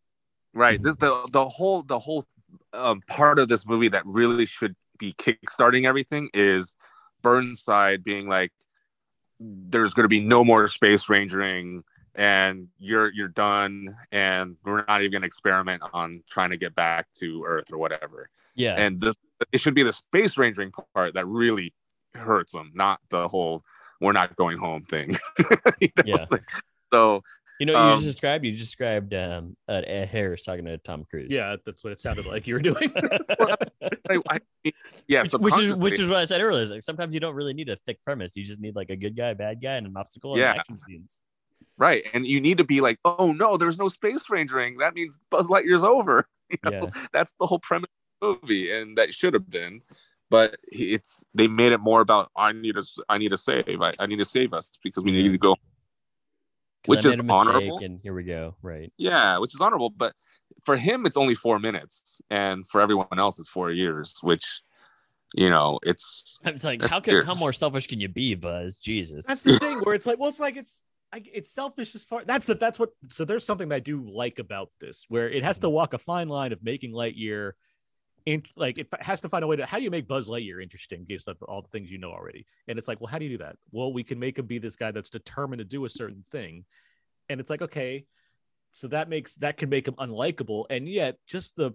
right 0.54 0.80
this 0.82 0.96
the 0.96 1.28
the 1.30 1.46
whole 1.48 1.82
the 1.82 1.98
whole 1.98 2.26
um, 2.72 3.00
part 3.06 3.38
of 3.38 3.48
this 3.48 3.66
movie 3.66 3.88
that 3.88 4.02
really 4.06 4.46
should 4.46 4.74
be 4.98 5.12
kickstarting 5.12 5.84
everything 5.84 6.30
is 6.32 6.74
burnside 7.22 8.02
being 8.02 8.26
like 8.28 8.52
there's 9.40 9.94
going 9.94 10.04
to 10.04 10.08
be 10.08 10.20
no 10.20 10.44
more 10.44 10.68
space 10.68 11.04
rangering 11.04 11.82
and 12.14 12.68
you're 12.78 13.12
you're 13.12 13.28
done 13.28 13.94
and 14.10 14.56
we're 14.64 14.84
not 14.88 15.00
even 15.00 15.12
going 15.12 15.22
to 15.22 15.26
experiment 15.26 15.82
on 15.92 16.22
trying 16.28 16.50
to 16.50 16.56
get 16.56 16.74
back 16.74 17.06
to 17.12 17.44
earth 17.46 17.72
or 17.72 17.78
whatever 17.78 18.28
yeah. 18.56 18.74
and 18.76 19.00
the, 19.00 19.14
it 19.52 19.60
should 19.60 19.74
be 19.74 19.84
the 19.84 19.92
space 19.92 20.34
rangering 20.34 20.72
part 20.94 21.14
that 21.14 21.26
really 21.26 21.72
hurts 22.14 22.52
them 22.52 22.72
not 22.74 23.00
the 23.10 23.28
whole 23.28 23.62
we're 24.00 24.12
not 24.12 24.34
going 24.36 24.58
home 24.58 24.82
thing 24.84 25.16
You 25.80 25.88
know, 25.96 26.02
Yeah. 26.04 26.26
like- 26.30 26.48
so 26.92 27.22
you 27.58 27.66
know, 27.66 27.72
what 27.74 27.80
you 27.80 27.86
um, 27.86 27.94
just 28.00 28.12
described 28.12 28.44
you 28.44 28.52
just 28.52 28.64
described 28.66 29.14
um, 29.14 29.56
uh, 29.68 29.82
Ed 29.86 30.08
Harris 30.08 30.42
talking 30.42 30.64
to 30.66 30.78
Tom 30.78 31.04
Cruise. 31.08 31.28
Yeah, 31.30 31.56
that's 31.64 31.82
what 31.82 31.92
it 31.92 32.00
sounded 32.00 32.26
like 32.26 32.46
you 32.46 32.54
were 32.54 32.60
doing. 32.60 32.90
I, 34.10 34.18
I, 34.30 34.38
yeah 35.06 35.22
which, 35.22 35.32
which 35.32 35.60
is 35.60 35.76
which 35.76 36.00
is 36.00 36.08
what 36.08 36.18
I 36.18 36.24
said 36.24 36.40
earlier. 36.40 36.62
is, 36.62 36.70
Like 36.70 36.82
sometimes 36.82 37.14
you 37.14 37.20
don't 37.20 37.34
really 37.34 37.54
need 37.54 37.68
a 37.68 37.76
thick 37.86 37.98
premise. 38.04 38.36
You 38.36 38.44
just 38.44 38.60
need 38.60 38.76
like 38.76 38.90
a 38.90 38.96
good 38.96 39.16
guy, 39.16 39.34
bad 39.34 39.60
guy, 39.62 39.74
and 39.76 39.86
an 39.86 39.96
obstacle 39.96 40.32
and 40.32 40.40
Yeah. 40.40 40.54
action 40.56 40.78
scenes. 40.80 41.18
Right. 41.76 42.04
And 42.12 42.26
you 42.26 42.40
need 42.40 42.58
to 42.58 42.64
be 42.64 42.80
like, 42.80 42.98
oh 43.04 43.32
no, 43.32 43.56
there's 43.56 43.78
no 43.78 43.88
space 43.88 44.22
rangering. 44.30 44.78
That 44.80 44.94
means 44.94 45.18
Buzz 45.30 45.48
Lightyear's 45.48 45.84
over. 45.84 46.28
You 46.50 46.70
know, 46.70 46.88
Yeah. 46.94 47.02
that's 47.12 47.34
the 47.38 47.44
whole 47.44 47.58
premise 47.58 47.90
of 48.22 48.38
the 48.40 48.46
movie, 48.46 48.72
and 48.72 48.96
that 48.96 49.12
should 49.12 49.34
have 49.34 49.50
been. 49.50 49.82
But 50.30 50.56
it's 50.62 51.22
they 51.34 51.46
made 51.46 51.72
it 51.72 51.78
more 51.78 52.00
about 52.00 52.30
I 52.34 52.52
need 52.52 52.76
to 52.76 52.84
I 53.06 53.18
need 53.18 53.28
to 53.30 53.36
save. 53.36 53.82
I, 53.82 53.92
I 53.98 54.06
need 54.06 54.18
to 54.18 54.24
save 54.24 54.54
us 54.54 54.78
because 54.82 55.04
we 55.04 55.12
need 55.12 55.30
to 55.32 55.36
go. 55.36 55.56
'Cause 56.84 56.90
Which 56.96 57.04
is 57.04 57.16
made 57.16 57.20
a 57.20 57.22
mistake, 57.24 57.48
honorable. 57.48 57.78
And 57.82 58.00
here 58.02 58.14
we 58.14 58.22
go. 58.24 58.54
Right. 58.62 58.92
Yeah, 58.96 59.38
which 59.38 59.54
is 59.54 59.60
honorable. 59.60 59.90
But 59.90 60.14
for 60.62 60.76
him, 60.76 61.06
it's 61.06 61.16
only 61.16 61.34
four 61.34 61.58
minutes, 61.58 62.20
and 62.30 62.66
for 62.66 62.80
everyone 62.80 63.18
else, 63.18 63.38
it's 63.38 63.48
four 63.48 63.70
years. 63.70 64.16
Which, 64.22 64.62
you 65.34 65.50
know, 65.50 65.78
it's 65.82 66.38
It's 66.44 66.64
like 66.64 66.80
That's 66.80 66.92
how 66.92 67.00
can 67.00 67.14
weird. 67.14 67.26
how 67.26 67.34
more 67.34 67.52
selfish 67.52 67.86
can 67.88 68.00
you 68.00 68.08
be, 68.08 68.34
Buzz? 68.34 68.78
Jesus. 68.78 69.26
That's 69.26 69.42
the 69.42 69.58
thing 69.58 69.80
where 69.80 69.94
it's 69.94 70.06
like, 70.06 70.18
well, 70.18 70.28
it's 70.28 70.40
like 70.40 70.56
it's 70.56 70.82
I, 71.12 71.22
it's 71.32 71.50
selfish 71.50 71.94
as 71.94 72.04
far. 72.04 72.24
That's 72.24 72.46
the 72.46 72.54
that's 72.54 72.78
what. 72.78 72.90
So 73.08 73.24
there's 73.24 73.44
something 73.44 73.68
that 73.70 73.76
I 73.76 73.80
do 73.80 74.08
like 74.08 74.38
about 74.38 74.70
this, 74.80 75.04
where 75.08 75.28
it 75.28 75.42
has 75.42 75.58
to 75.60 75.68
walk 75.68 75.94
a 75.94 75.98
fine 75.98 76.28
line 76.28 76.52
of 76.52 76.62
making 76.62 76.92
Lightyear 76.92 77.52
like 78.56 78.78
it 78.78 78.88
has 79.00 79.20
to 79.22 79.28
find 79.28 79.44
a 79.44 79.46
way 79.46 79.56
to 79.56 79.66
how 79.66 79.78
do 79.78 79.84
you 79.84 79.90
make 79.90 80.08
Buzz 80.08 80.28
Lightyear 80.28 80.62
interesting 80.62 81.04
based 81.08 81.28
on 81.28 81.36
all 81.48 81.62
the 81.62 81.68
things 81.68 81.90
you 81.90 81.98
know 81.98 82.10
already? 82.10 82.46
And 82.66 82.78
it's 82.78 82.88
like, 82.88 83.00
well, 83.00 83.08
how 83.08 83.18
do 83.18 83.24
you 83.24 83.36
do 83.36 83.44
that? 83.44 83.56
Well, 83.70 83.92
we 83.92 84.02
can 84.02 84.18
make 84.18 84.38
him 84.38 84.46
be 84.46 84.58
this 84.58 84.76
guy 84.76 84.90
that's 84.90 85.10
determined 85.10 85.60
to 85.60 85.64
do 85.64 85.84
a 85.84 85.88
certain 85.88 86.24
thing, 86.30 86.64
and 87.28 87.40
it's 87.40 87.50
like, 87.50 87.62
okay, 87.62 88.04
so 88.72 88.88
that 88.88 89.08
makes 89.08 89.34
that 89.36 89.56
can 89.56 89.68
make 89.68 89.86
him 89.86 89.94
unlikable, 89.94 90.64
and 90.70 90.88
yet 90.88 91.16
just 91.26 91.56
the 91.56 91.72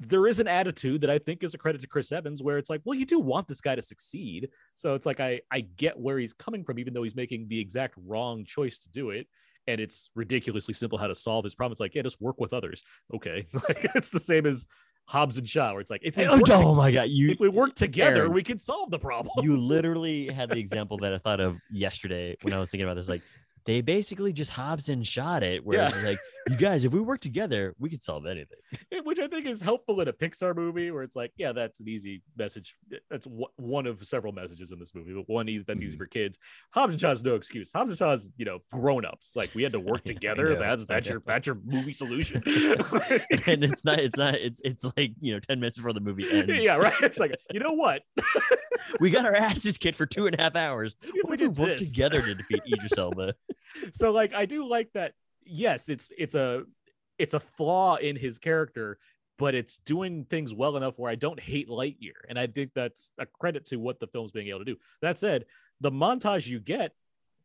there 0.00 0.26
is 0.26 0.38
an 0.38 0.46
attitude 0.46 1.00
that 1.00 1.10
I 1.10 1.18
think 1.18 1.42
is 1.42 1.54
a 1.54 1.58
credit 1.58 1.80
to 1.80 1.88
Chris 1.88 2.12
Evans 2.12 2.42
where 2.42 2.56
it's 2.56 2.70
like, 2.70 2.80
well, 2.84 2.96
you 2.96 3.04
do 3.04 3.18
want 3.18 3.48
this 3.48 3.60
guy 3.60 3.74
to 3.74 3.82
succeed. 3.82 4.48
So 4.74 4.94
it's 4.94 5.06
like 5.06 5.20
I 5.20 5.40
I 5.50 5.60
get 5.60 5.98
where 5.98 6.18
he's 6.18 6.34
coming 6.34 6.64
from, 6.64 6.78
even 6.78 6.94
though 6.94 7.02
he's 7.02 7.16
making 7.16 7.48
the 7.48 7.58
exact 7.58 7.94
wrong 8.06 8.44
choice 8.44 8.78
to 8.78 8.88
do 8.90 9.10
it. 9.10 9.26
And 9.66 9.80
it's 9.80 10.08
ridiculously 10.14 10.72
simple 10.72 10.98
how 10.98 11.08
to 11.08 11.14
solve 11.14 11.44
his 11.44 11.54
problem. 11.54 11.72
It's 11.72 11.80
like, 11.80 11.94
yeah, 11.94 12.02
just 12.02 12.22
work 12.22 12.40
with 12.40 12.54
others. 12.54 12.82
Okay. 13.14 13.46
Like 13.68 13.86
it's 13.94 14.10
the 14.10 14.20
same 14.20 14.46
as 14.46 14.66
Hobbs 15.08 15.38
and 15.38 15.48
Shaw, 15.48 15.72
where 15.72 15.80
it's 15.80 15.90
like, 15.90 16.02
if 16.04 16.18
we, 16.18 16.26
Oh, 16.26 16.36
work, 16.36 16.50
oh 16.50 16.74
my 16.74 16.92
god, 16.92 17.08
you 17.08 17.30
if 17.30 17.40
we 17.40 17.48
work 17.48 17.74
together, 17.74 18.18
Aaron. 18.18 18.32
we 18.34 18.42
can 18.42 18.58
solve 18.58 18.90
the 18.90 18.98
problem. 18.98 19.42
you 19.42 19.56
literally 19.74 20.26
had 20.28 20.50
the 20.50 20.58
example 20.58 20.98
that 20.98 21.14
I 21.14 21.18
thought 21.18 21.40
of 21.40 21.56
yesterday 21.70 22.36
when 22.42 22.52
I 22.52 22.58
was 22.60 22.70
thinking 22.70 22.84
about 22.84 22.96
this. 22.96 23.08
Like, 23.08 23.22
they 23.64 23.80
basically 23.80 24.34
just 24.34 24.50
Hobbs 24.50 24.90
and 24.90 25.06
shot 25.06 25.42
it, 25.42 25.64
where 25.64 25.86
it's 25.86 26.02
like, 26.02 26.18
you 26.48 26.56
guys, 26.56 26.84
if 26.84 26.92
we 26.92 27.00
work 27.00 27.20
together, 27.20 27.74
we 27.78 27.90
could 27.90 28.02
solve 28.02 28.26
anything. 28.26 28.58
which 29.04 29.18
I 29.18 29.26
think 29.26 29.46
is 29.46 29.60
helpful 29.60 30.00
in 30.00 30.08
a 30.08 30.12
Pixar 30.12 30.54
movie 30.54 30.90
where 30.90 31.02
it's 31.02 31.16
like, 31.16 31.32
yeah, 31.36 31.52
that's 31.52 31.80
an 31.80 31.88
easy 31.88 32.22
message. 32.36 32.74
That's 33.10 33.26
w- 33.26 33.46
one 33.56 33.86
of 33.86 34.04
several 34.04 34.32
messages 34.32 34.70
in 34.72 34.78
this 34.78 34.94
movie, 34.94 35.12
but 35.14 35.28
one 35.32 35.48
easy, 35.48 35.64
that's 35.66 35.82
easy 35.82 35.92
Mm-hmm. 35.92 35.98
for 35.98 36.06
kids. 36.06 36.38
Hobbs 36.72 36.92
and 36.94 37.00
Shaw 37.00 37.10
is 37.12 37.24
no 37.24 37.34
excuse. 37.34 37.70
Hobbs 37.74 37.90
and 37.90 37.98
Shaw 37.98 38.12
is, 38.12 38.30
you 38.36 38.44
know, 38.44 38.58
grown 38.72 39.04
ups. 39.04 39.34
Like 39.36 39.54
we 39.54 39.62
had 39.62 39.72
to 39.72 39.80
work 39.80 40.04
together. 40.04 40.50
know, 40.54 40.58
that's 40.60 40.86
that's 40.86 41.08
your 41.08 41.22
that's 41.26 41.46
your 41.46 41.58
movie 41.64 41.92
solution. 41.92 42.42
and 42.46 43.64
it's 43.64 43.84
not, 43.84 43.98
it's 43.98 44.16
not, 44.16 44.34
it's 44.34 44.60
it's 44.64 44.84
like 44.96 45.12
you 45.20 45.32
know, 45.34 45.40
ten 45.40 45.60
minutes 45.60 45.76
before 45.76 45.92
the 45.92 46.00
movie 46.00 46.30
ends. 46.30 46.52
yeah, 46.54 46.76
right. 46.76 46.94
It's 47.02 47.18
like 47.18 47.36
you 47.52 47.60
know 47.60 47.72
what? 47.72 48.02
We 49.00 49.10
got 49.10 49.24
our 49.26 49.34
asses 49.34 49.76
kicked 49.78 49.96
for 49.96 50.06
two 50.06 50.26
and 50.26 50.38
a 50.38 50.42
half 50.42 50.54
hours. 50.56 50.94
We 51.02 51.20
What 51.22 51.34
if 51.34 51.40
we 51.40 51.46
did 51.48 51.56
work 51.58 51.76
together 51.78 52.20
to 52.22 52.34
defeat 52.34 52.62
Idris 52.72 52.96
Elba? 52.96 53.34
so 53.92 54.12
like 54.12 54.32
I 54.34 54.46
do 54.46 54.66
like 54.66 54.90
that. 54.94 55.12
Yes, 55.48 55.88
it's 55.88 56.12
it's 56.18 56.34
a 56.34 56.64
it's 57.18 57.34
a 57.34 57.40
flaw 57.40 57.96
in 57.96 58.16
his 58.16 58.38
character, 58.38 58.98
but 59.38 59.54
it's 59.54 59.78
doing 59.78 60.24
things 60.24 60.52
well 60.54 60.76
enough 60.76 60.98
where 60.98 61.10
I 61.10 61.14
don't 61.14 61.40
hate 61.40 61.68
Lightyear, 61.68 62.12
and 62.28 62.38
I 62.38 62.46
think 62.46 62.72
that's 62.74 63.12
a 63.18 63.26
credit 63.26 63.64
to 63.66 63.76
what 63.76 63.98
the 64.00 64.06
film's 64.08 64.30
being 64.30 64.48
able 64.48 64.60
to 64.60 64.64
do. 64.64 64.76
That 65.02 65.18
said, 65.18 65.46
the 65.80 65.90
montage 65.90 66.46
you 66.46 66.60
get 66.60 66.92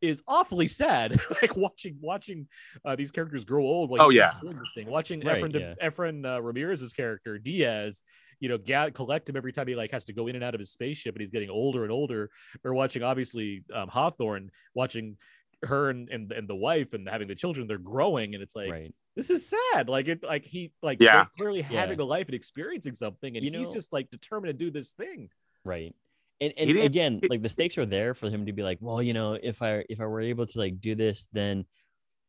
is 0.00 0.22
awfully 0.28 0.68
sad. 0.68 1.18
like 1.42 1.56
watching 1.56 1.96
watching 2.02 2.46
uh, 2.84 2.94
these 2.94 3.10
characters 3.10 3.44
grow 3.44 3.64
old. 3.64 3.90
While 3.90 4.02
Oh, 4.02 4.10
yeah. 4.10 4.34
doing 4.42 4.54
this 4.54 4.72
thing. 4.74 4.86
Watching 4.90 5.20
Right, 5.20 5.42
Efren, 5.42 5.54
yeah. 5.58 5.74
Efren 5.88 6.26
uh, 6.26 6.42
Ramirez's 6.42 6.92
character 6.92 7.38
Diaz. 7.38 8.02
You 8.40 8.48
know, 8.50 8.58
ga- 8.58 8.90
collect 8.90 9.28
him 9.28 9.36
every 9.36 9.52
time 9.52 9.68
he 9.68 9.74
like 9.76 9.92
has 9.92 10.04
to 10.04 10.12
go 10.12 10.26
in 10.26 10.34
and 10.34 10.44
out 10.44 10.54
of 10.54 10.58
his 10.58 10.70
spaceship, 10.70 11.14
and 11.14 11.20
he's 11.20 11.30
getting 11.30 11.48
older 11.48 11.84
and 11.84 11.92
older. 11.92 12.30
Or 12.64 12.74
watching, 12.74 13.02
obviously, 13.02 13.64
um, 13.72 13.88
Hawthorne 13.88 14.50
watching 14.74 15.16
her 15.66 15.90
and, 15.90 16.08
and 16.08 16.30
and 16.32 16.48
the 16.48 16.54
wife 16.54 16.92
and 16.94 17.08
having 17.08 17.28
the 17.28 17.34
children. 17.34 17.66
They're 17.66 17.78
growing, 17.78 18.34
and 18.34 18.42
it's 18.42 18.54
like 18.56 18.70
right. 18.70 18.94
this 19.16 19.30
is 19.30 19.48
sad. 19.72 19.88
Like 19.88 20.08
it, 20.08 20.22
like 20.22 20.44
he, 20.44 20.72
like 20.82 20.98
Yeah. 21.00 21.14
they're 21.16 21.30
clearly 21.36 21.62
having 21.62 21.98
a 22.00 22.04
life 22.04 22.26
and 22.26 22.34
experiencing 22.34 22.94
something, 22.94 23.36
and 23.36 23.44
You 23.44 23.52
he's 23.58 23.68
know- 23.68 23.74
just 23.74 23.92
like 23.92 24.10
determined 24.10 24.58
to 24.58 24.64
do 24.64 24.70
this 24.70 24.92
thing. 24.92 25.30
right 25.64 25.94
and, 26.40 26.52
and 26.56 26.68
again 26.78 27.20
like 27.30 27.42
the 27.42 27.48
stakes 27.48 27.78
are 27.78 27.86
there 27.86 28.12
for 28.12 28.28
him 28.28 28.46
to 28.46 28.52
be 28.52 28.60
like 28.62 28.78
well 28.80 29.00
you 29.00 29.12
know 29.12 29.34
if 29.40 29.62
i 29.62 29.84
if 29.88 30.00
i 30.00 30.04
were 30.04 30.20
able 30.20 30.44
to 30.44 30.58
like 30.58 30.80
do 30.80 30.96
this 30.96 31.28
then 31.32 31.64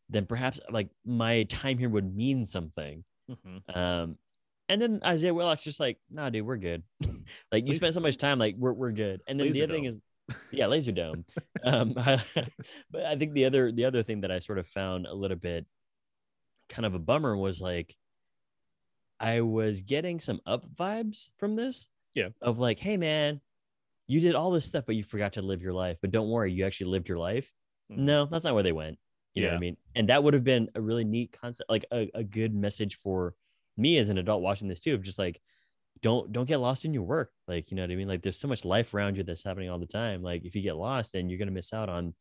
then 0.09 0.27
perhaps 0.27 0.59
like 0.69 0.89
my 1.05 1.41
time 1.49 1.79
here 1.79 1.89
would 1.89 2.15
mean 2.15 2.45
something 2.45 3.03
um 3.73 4.15
and 4.69 4.79
then 4.79 5.01
isiah 5.11 5.33
whitlock's 5.33 5.63
just 5.63 5.79
like 5.79 5.97
nah 6.11 6.29
dude 6.29 6.45
we're 6.45 6.55
good 6.57 6.83
like 7.51 7.65
you 7.65 7.73
spent 7.73 7.95
so 7.95 7.99
much 7.99 8.15
time 8.17 8.37
like 8.37 8.55
we're, 8.59 8.73
we're 8.73 8.91
good 8.91 9.21
and 9.27 9.39
then 9.39 9.51
the 9.51 9.63
other 9.63 9.73
thing 9.73 9.85
is 9.85 9.97
yeah 10.51 10.67
laser 10.67 10.91
dome. 10.91 11.23
Um 11.63 11.93
but 12.91 13.05
i 13.05 13.15
think 13.15 13.33
the 13.33 13.45
other 13.45 13.71
the 13.71 13.85
other 13.85 14.01
thing 14.03 14.21
that 14.21 14.31
i 14.31 14.39
sort 14.39 14.57
of 14.59 14.67
found 14.67 15.05
a 15.05 15.13
little 15.13 15.37
bit 15.37 15.65
kind 16.69 16.85
of 16.85 16.93
a 16.95 16.99
bummer 16.99 17.37
was 17.37 17.61
like 17.61 17.95
i 19.19 19.41
was 19.41 19.81
getting 19.81 20.19
some 20.19 20.39
up 20.45 20.65
vibes 20.75 21.29
from 21.37 21.55
this 21.55 21.89
Yeah. 22.13 22.29
of 22.41 22.57
like 22.59 22.79
hey 22.79 22.97
man 22.97 23.39
you 24.07 24.19
did 24.19 24.35
all 24.35 24.51
this 24.51 24.65
stuff 24.65 24.85
but 24.85 24.95
you 24.95 25.03
forgot 25.03 25.33
to 25.33 25.41
live 25.41 25.61
your 25.61 25.73
life 25.73 25.97
but 26.01 26.11
don't 26.11 26.29
worry 26.29 26.51
you 26.51 26.65
actually 26.65 26.91
lived 26.91 27.07
your 27.09 27.17
life. 27.17 27.51
Mhm. 27.91 27.97
no 27.99 28.25
that's 28.25 28.43
not 28.43 28.53
where 28.53 28.63
they 28.63 28.71
went. 28.71 28.97
You 29.33 29.43
know 29.43 29.49
what 29.49 29.57
i 29.57 29.59
mean? 29.59 29.77
And 29.95 30.07
that 30.09 30.23
would 30.23 30.33
have 30.33 30.45
been 30.45 30.69
a 30.75 30.81
really 30.81 31.03
neat 31.03 31.33
concept 31.33 31.69
like 31.69 31.85
a, 31.91 32.09
a 32.13 32.23
good 32.23 32.53
message 32.55 32.95
for 32.95 33.35
me 33.77 33.97
as 33.97 34.07
an 34.09 34.17
adult 34.17 34.41
watching 34.41 34.67
this 34.69 34.79
too 34.79 34.93
of 34.93 35.01
just 35.03 35.19
like 35.19 35.41
don't 36.01 36.31
don't 36.31 36.47
get 36.47 36.59
lost 36.59 36.85
in 36.85 36.93
your 36.93 37.03
work. 37.03 37.31
Like 37.47 37.71
you 37.71 37.77
know 37.77 37.83
what 37.83 37.91
i 37.91 37.95
mean? 37.95 38.07
Like 38.07 38.21
there's 38.21 38.39
so 38.39 38.47
much 38.47 38.65
life 38.65 38.93
around 38.93 39.17
you 39.17 39.23
that's 39.23 39.43
happening 39.43 39.69
all 39.69 39.79
the 39.79 39.85
time. 39.85 40.21
Like 40.21 40.43
if 40.45 40.55
you 40.55 40.61
get 40.61 40.77
lost 40.77 41.13
then 41.13 41.29
you're 41.29 41.37
going 41.37 41.47
to 41.47 41.53
miss 41.53 41.73
out 41.73 41.89
on 41.89 42.13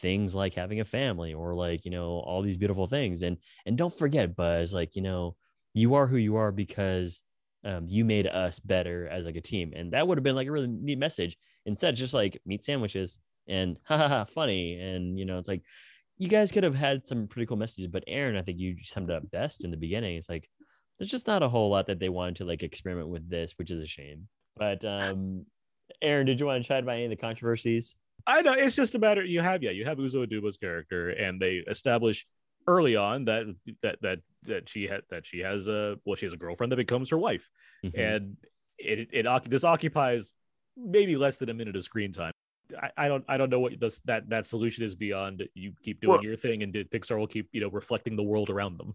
things 0.00 0.34
like 0.34 0.54
having 0.54 0.80
a 0.80 0.84
family 0.84 1.34
or 1.34 1.54
like 1.54 1.84
you 1.84 1.90
know 1.90 2.22
all 2.26 2.42
these 2.42 2.56
beautiful 2.56 2.86
things. 2.86 3.22
And 3.22 3.38
and 3.66 3.76
don't 3.76 3.96
forget 3.96 4.36
buzz 4.36 4.72
like 4.74 4.96
you 4.96 5.02
know 5.02 5.36
you 5.74 5.94
are 5.94 6.06
who 6.06 6.16
you 6.16 6.36
are 6.36 6.52
because 6.52 7.22
um, 7.64 7.86
you 7.88 8.04
made 8.04 8.26
us 8.26 8.58
better 8.58 9.08
as 9.08 9.24
like 9.24 9.36
a 9.36 9.40
team. 9.40 9.72
And 9.74 9.92
that 9.92 10.06
would 10.06 10.18
have 10.18 10.24
been 10.24 10.36
like 10.36 10.48
a 10.48 10.52
really 10.52 10.66
neat 10.66 10.98
message. 10.98 11.36
Instead 11.64 11.96
just 11.96 12.14
like 12.14 12.40
meat 12.44 12.64
sandwiches 12.64 13.18
and 13.48 13.78
ha 13.84 13.96
ha 13.96 14.08
ha 14.08 14.24
funny. 14.24 14.78
And 14.80 15.18
you 15.18 15.24
know 15.24 15.38
it's 15.38 15.48
like 15.48 15.62
you 16.18 16.28
guys 16.28 16.52
could 16.52 16.64
have 16.64 16.74
had 16.74 17.06
some 17.06 17.26
pretty 17.26 17.46
cool 17.46 17.56
messages 17.56 17.88
but 17.88 18.04
aaron 18.06 18.36
i 18.36 18.42
think 18.42 18.56
you 18.58 18.76
summed 18.82 19.10
up 19.10 19.28
best 19.30 19.64
in 19.64 19.70
the 19.70 19.76
beginning. 19.76 20.16
It's 20.16 20.28
like 20.28 20.48
there's 21.02 21.10
just 21.10 21.26
not 21.26 21.42
a 21.42 21.48
whole 21.48 21.68
lot 21.68 21.86
that 21.88 21.98
they 21.98 22.08
wanted 22.08 22.36
to 22.36 22.44
like 22.44 22.62
experiment 22.62 23.08
with 23.08 23.28
this 23.28 23.54
which 23.58 23.70
is 23.72 23.82
a 23.82 23.86
shame 23.86 24.28
but 24.56 24.84
um 24.84 25.44
aaron 26.00 26.24
did 26.26 26.38
you 26.38 26.46
want 26.46 26.62
to 26.62 26.68
chat 26.68 26.84
about 26.84 26.92
any 26.94 27.04
of 27.04 27.10
the 27.10 27.16
controversies 27.16 27.96
I 28.24 28.40
know 28.42 28.52
it's 28.52 28.76
just 28.76 28.94
a 28.94 29.00
matter. 29.00 29.24
You 29.24 29.40
have 29.40 29.64
yeah, 29.64 29.72
you 29.72 29.84
have 29.84 29.98
Uzo 29.98 30.24
Aduba's 30.24 30.56
character, 30.56 31.08
and 31.10 31.42
they 31.42 31.54
establish 31.66 32.24
early 32.68 32.94
on 32.94 33.24
that 33.24 33.46
that 33.82 34.00
that 34.02 34.18
that 34.44 34.68
she 34.68 34.84
had 34.86 35.00
that 35.10 35.26
she 35.26 35.40
has 35.40 35.66
a 35.66 35.96
well, 36.04 36.14
she 36.14 36.26
has 36.26 36.32
a 36.32 36.36
girlfriend 36.36 36.70
that 36.70 36.76
becomes 36.76 37.10
her 37.10 37.18
wife, 37.18 37.50
Mhm. 37.84 37.98
and 37.98 38.36
it 38.78 39.08
it 39.12 39.26
occ- 39.26 39.48
this 39.48 39.64
occupies 39.64 40.34
maybe 40.76 41.16
less 41.16 41.38
than 41.38 41.48
a 41.48 41.54
minute 41.54 41.74
of 41.74 41.82
screen 41.82 42.12
time. 42.12 42.30
I, 42.80 42.90
I 42.96 43.08
don't 43.08 43.24
I 43.28 43.36
don't 43.38 43.50
know 43.50 43.58
what 43.58 43.80
this 43.80 43.98
that 44.04 44.28
that 44.28 44.46
solution 44.46 44.84
is 44.84 44.94
beyond 44.94 45.42
you 45.54 45.72
keep 45.82 46.00
doing 46.00 46.12
Well- 46.12 46.22
your 46.22 46.36
thing 46.36 46.62
and 46.62 46.72
Pixar 46.72 47.18
will 47.18 47.26
keep 47.26 47.48
you 47.50 47.60
know 47.60 47.70
reflecting 47.70 48.14
the 48.14 48.22
world 48.22 48.50
around 48.50 48.78
them. 48.78 48.92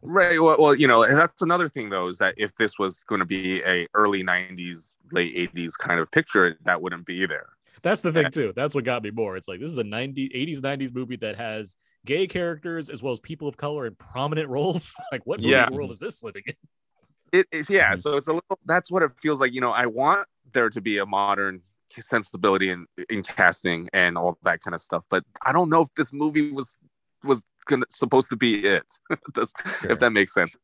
Right. 0.00 0.40
Well, 0.40 0.56
well, 0.58 0.74
you 0.74 0.86
know, 0.86 1.02
and 1.02 1.16
that's 1.18 1.42
another 1.42 1.68
thing 1.68 1.88
though, 1.88 2.08
is 2.08 2.18
that 2.18 2.34
if 2.36 2.54
this 2.54 2.78
was 2.78 3.02
going 3.04 3.18
to 3.18 3.24
be 3.24 3.62
a 3.64 3.88
early 3.94 4.22
'90s, 4.22 4.96
late 5.12 5.34
'80s 5.36 5.76
kind 5.76 5.98
of 5.98 6.10
picture, 6.12 6.56
that 6.64 6.80
wouldn't 6.80 7.04
be 7.04 7.26
there. 7.26 7.48
That's 7.82 8.02
the 8.02 8.12
thing 8.12 8.30
too. 8.30 8.52
That's 8.54 8.74
what 8.74 8.84
got 8.84 9.02
me 9.02 9.10
more. 9.10 9.36
It's 9.36 9.48
like 9.48 9.60
this 9.60 9.70
is 9.70 9.78
a 9.78 9.84
90s 9.84 10.30
80s 10.34 10.60
90s 10.62 10.92
movie 10.92 11.16
that 11.16 11.36
has 11.36 11.76
gay 12.06 12.26
characters 12.26 12.88
as 12.88 13.02
well 13.02 13.12
as 13.12 13.20
people 13.20 13.48
of 13.48 13.56
color 13.56 13.86
in 13.86 13.94
prominent 13.94 14.48
roles. 14.48 14.94
like 15.12 15.22
what 15.26 15.40
movie 15.42 15.62
Yeah. 15.62 15.68
world 15.68 15.90
is 15.90 15.98
this 15.98 16.22
living 16.22 16.42
in? 16.46 16.54
It 17.32 17.46
is, 17.52 17.68
yeah. 17.68 17.94
Mhm. 17.94 17.98
So 17.98 18.16
it's 18.16 18.28
a 18.28 18.32
little. 18.32 18.58
That's 18.64 18.90
what 18.90 19.02
it 19.02 19.12
feels 19.18 19.40
like. 19.40 19.52
You 19.52 19.60
know, 19.60 19.72
I 19.72 19.86
want 19.86 20.26
there 20.52 20.70
to 20.70 20.80
be 20.80 20.98
a 20.98 21.06
modern 21.06 21.62
sensibility 22.00 22.70
in 22.70 22.86
in 23.10 23.22
casting 23.22 23.88
and 23.92 24.16
all 24.16 24.38
that 24.44 24.60
kind 24.62 24.74
of 24.74 24.80
stuff, 24.80 25.04
but 25.10 25.24
I 25.44 25.52
don't 25.52 25.68
know 25.70 25.82
if 25.82 25.88
this 25.96 26.12
movie 26.12 26.50
was 26.52 26.76
was 27.24 27.44
gonna 27.66 27.86
supposed 27.90 28.30
to 28.30 28.36
be 28.36 28.64
it. 28.64 28.84
This- 29.34 29.52
Sure. 29.80 29.90
If 29.90 29.98
that 30.00 30.10
makes 30.12 30.34
sense. 30.34 30.56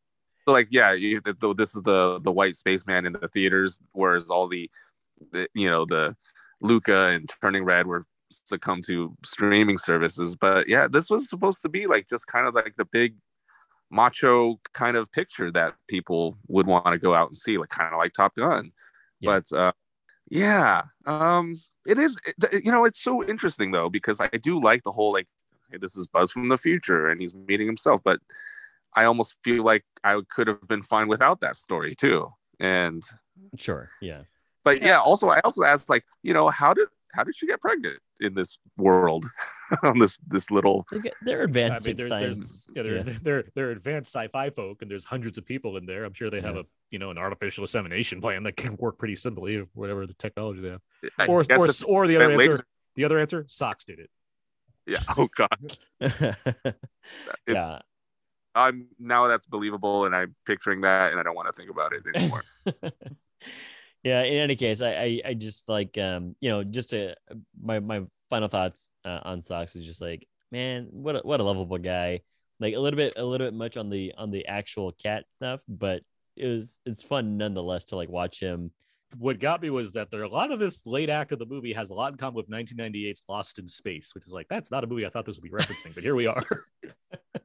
So 0.47 0.53
like, 0.53 0.69
yeah, 0.71 0.93
you, 0.93 1.21
though 1.41 1.55
this 1.55 1.75
is 1.75 1.83
the 1.83 2.21
the 2.21 2.33
white 2.33 2.57
spaceman 2.57 3.07
in 3.07 3.15
the 3.15 3.29
theaters, 3.29 3.79
whereas 3.93 4.31
all 4.31 4.47
the, 4.49 4.71
the 5.33 5.49
you 5.55 5.71
know 5.71 5.85
the 5.87 6.17
Luca 6.61 7.09
and 7.11 7.31
Turning 7.41 7.65
Red 7.65 7.87
were 7.87 8.05
succumb 8.31 8.83
to 8.87 9.17
streaming 9.25 9.79
services. 9.79 10.37
But 10.37 10.69
yeah, 10.69 10.87
this 10.89 11.09
was 11.09 11.29
supposed 11.29 11.63
to 11.63 11.69
be 11.69 11.87
like 11.87 12.09
just 12.09 12.27
kind 12.27 12.47
of 12.47 12.55
like 12.55 12.75
the 12.77 12.85
big 12.85 13.17
macho 13.91 14.61
kind 14.73 14.97
of 14.97 15.11
picture 15.13 15.51
that 15.53 15.75
people 15.89 16.37
would 16.49 16.67
want 16.67 16.87
to 16.87 16.99
go 16.99 17.15
out 17.15 17.29
and 17.29 17.37
see, 17.37 17.57
like 17.59 17.69
kind 17.71 17.93
of 17.93 17.99
like 17.99 18.13
Top 18.13 18.35
Gun. 18.35 18.73
Yeah. 19.21 19.41
But 19.51 19.57
uh, 19.57 19.73
yeah, 20.31 20.83
um, 21.07 21.57
it 21.87 21.99
is. 21.99 22.19
you 22.53 22.73
know, 22.73 22.85
it's 22.85 23.01
so 23.03 23.25
interesting 23.25 23.71
though 23.71 23.89
because 23.89 24.21
I 24.21 24.29
do 24.29 24.61
like 24.61 24.83
the 24.83 24.93
whole 24.93 25.13
like, 25.13 25.29
this 25.81 25.97
is 25.97 26.07
Buzz 26.07 26.31
from 26.31 26.49
the 26.49 26.57
future 26.57 27.09
and 27.09 27.21
he's 27.21 27.35
meeting 27.35 27.67
himself, 27.67 28.01
but 28.05 28.21
I 28.95 29.05
almost 29.05 29.37
feel 29.43 29.65
like 29.65 29.85
I 30.03 30.21
could 30.29 30.47
have 30.49 30.67
been 30.69 30.83
fine 30.83 31.09
without 31.09 31.41
that 31.41 31.57
story 31.57 31.95
too. 31.95 32.33
And 32.61 33.03
sure 33.57 33.91
yeah 34.01 34.23
but 34.65 34.81
yeah, 34.83 34.99
also 34.99 35.29
I 35.29 35.41
also 35.41 35.63
asked 35.65 35.91
like, 35.91 36.05
you 36.23 36.33
know, 36.33 36.49
how 36.49 36.73
did 36.73 36.89
how 37.13 37.23
did 37.23 37.37
she 37.37 37.47
get 37.47 37.61
pregnant 37.61 37.99
in 38.21 38.33
this 38.35 38.59
world 38.79 39.27
on 39.83 39.99
this 39.99 40.17
this 40.27 40.51
little 40.51 40.87
They've 40.91 41.03
got- 41.03 41.13
they're 41.23 41.41
I 41.43 41.45
advanced 41.45 41.87
mean, 41.87 41.93
in 41.93 41.97
there- 41.99 42.07
science 42.07 42.67
there's, 42.73 42.77
yeah, 42.77 42.83
they're, 42.83 42.97
yeah. 43.13 43.19
they're 43.23 43.45
they're 43.55 43.71
advanced 43.73 44.11
sci-fi 44.15 44.49
folk, 44.51 44.81
and 44.83 44.91
there's 44.91 45.05
hundreds 45.05 45.37
of 45.37 45.45
people 45.45 45.77
in 45.77 45.85
there. 45.85 46.05
I'm 46.05 46.15
sure 46.15 46.31
they 46.31 46.41
have 46.41 46.55
Yeah. 46.55 46.63
a 46.63 46.65
you 46.91 46.99
know 46.99 47.11
an 47.11 47.19
artificial 47.19 47.65
insemination 47.65 48.21
plan 48.23 48.43
that 48.45 48.57
can 48.57 48.77
work 48.79 48.97
pretty 48.99 49.17
simply, 49.17 49.67
whatever 49.75 50.07
the 50.07 50.15
technology 50.15 50.61
they 50.63 50.71
have. 50.71 50.81
I 51.19 51.27
Or 51.27 51.45
or, 51.51 51.69
or 51.87 52.07
the 52.07 52.17
other 52.17 52.33
answer, 52.33 52.37
laser- 52.39 52.67
the 52.95 53.05
other 53.05 53.19
answer, 53.19 53.45
Sox 53.49 53.85
did 53.85 53.99
it. 53.99 54.11
Yeah, 54.87 54.99
oh 55.17 55.29
god. 55.35 55.79
It- 57.47 57.55
yeah 57.55 57.81
I'm 58.55 58.87
now 58.99 59.27
that's 59.27 59.47
believable, 59.47 60.05
and 60.05 60.15
I'm 60.15 60.35
picturing 60.47 60.83
that, 60.83 61.11
and 61.11 61.19
I 61.19 61.23
don't 61.23 61.35
want 61.35 61.49
to 61.49 61.53
think 61.53 61.71
about 61.71 61.93
it 61.93 62.05
anymore. 62.15 62.45
yeah. 64.05 64.23
In 64.23 64.39
any 64.39 64.57
case, 64.57 64.81
I, 64.81 64.95
I, 64.95 65.21
I 65.27 65.35
just 65.35 65.69
like, 65.69 65.99
um, 65.99 66.37
you 66.41 66.51
know, 66.51 66.63
just 66.63 66.91
to 66.91 67.17
my, 67.61 67.81
my 67.81 68.03
final 68.31 68.49
thoughts 68.49 68.89
uh, 69.05 69.21
on 69.25 69.43
Sox 69.43 69.75
is 69.75 69.85
just 69.85 70.01
like, 70.01 70.27
man, 70.53 70.89
what 70.91 71.17
a, 71.17 71.19
what 71.21 71.41
a 71.41 71.43
lovable 71.43 71.79
guy. 71.79 72.21
Like 72.61 72.75
a 72.75 72.79
little 72.79 72.97
bit, 72.97 73.15
a 73.17 73.25
little 73.25 73.49
bit 73.49 73.55
much 73.55 73.77
on 73.77 73.91
the 73.91 74.15
on 74.17 74.31
the 74.31 74.47
actual 74.47 74.93
cat 74.93 75.25
stuff, 75.35 75.61
but 75.67 76.03
it 76.37 76.47
was 76.47 76.79
it's 76.87 77.03
fun 77.03 77.37
nonetheless 77.37 77.87
to 77.87 77.97
like 77.97 78.09
watch 78.09 78.39
him. 78.39 78.71
What 79.19 79.39
got 79.39 79.63
me 79.63 79.71
was 79.71 79.93
that 79.93 80.11
there 80.11 80.23
a 80.23 80.29
lot 80.29 80.51
of 80.51 80.59
this 80.59 80.87
late 80.87 81.11
act 81.11 81.33
of 81.33 81.39
the 81.39 81.47
movie 81.47 81.73
has 81.73 81.91
a 81.91 81.95
lot 81.95 82.13
in 82.13 82.19
common 82.19 82.35
with 82.35 82.49
1998's 82.51 83.23
Lost 83.29 83.59
in 83.59 83.69
Space, 83.69 84.15
which 84.15 84.27
is 84.27 84.33
like 84.33 84.47
that's 84.49 84.71
not 84.71 84.85
a 84.85 84.87
movie 84.87 85.07
I 85.07 85.11
thought 85.11 85.27
this 85.27 85.37
would 85.37 85.43
be 85.43 85.51
referencing, 85.51 85.95
but 85.95 86.03
here 86.03 86.15
we 86.15 86.27
are. 86.27 86.45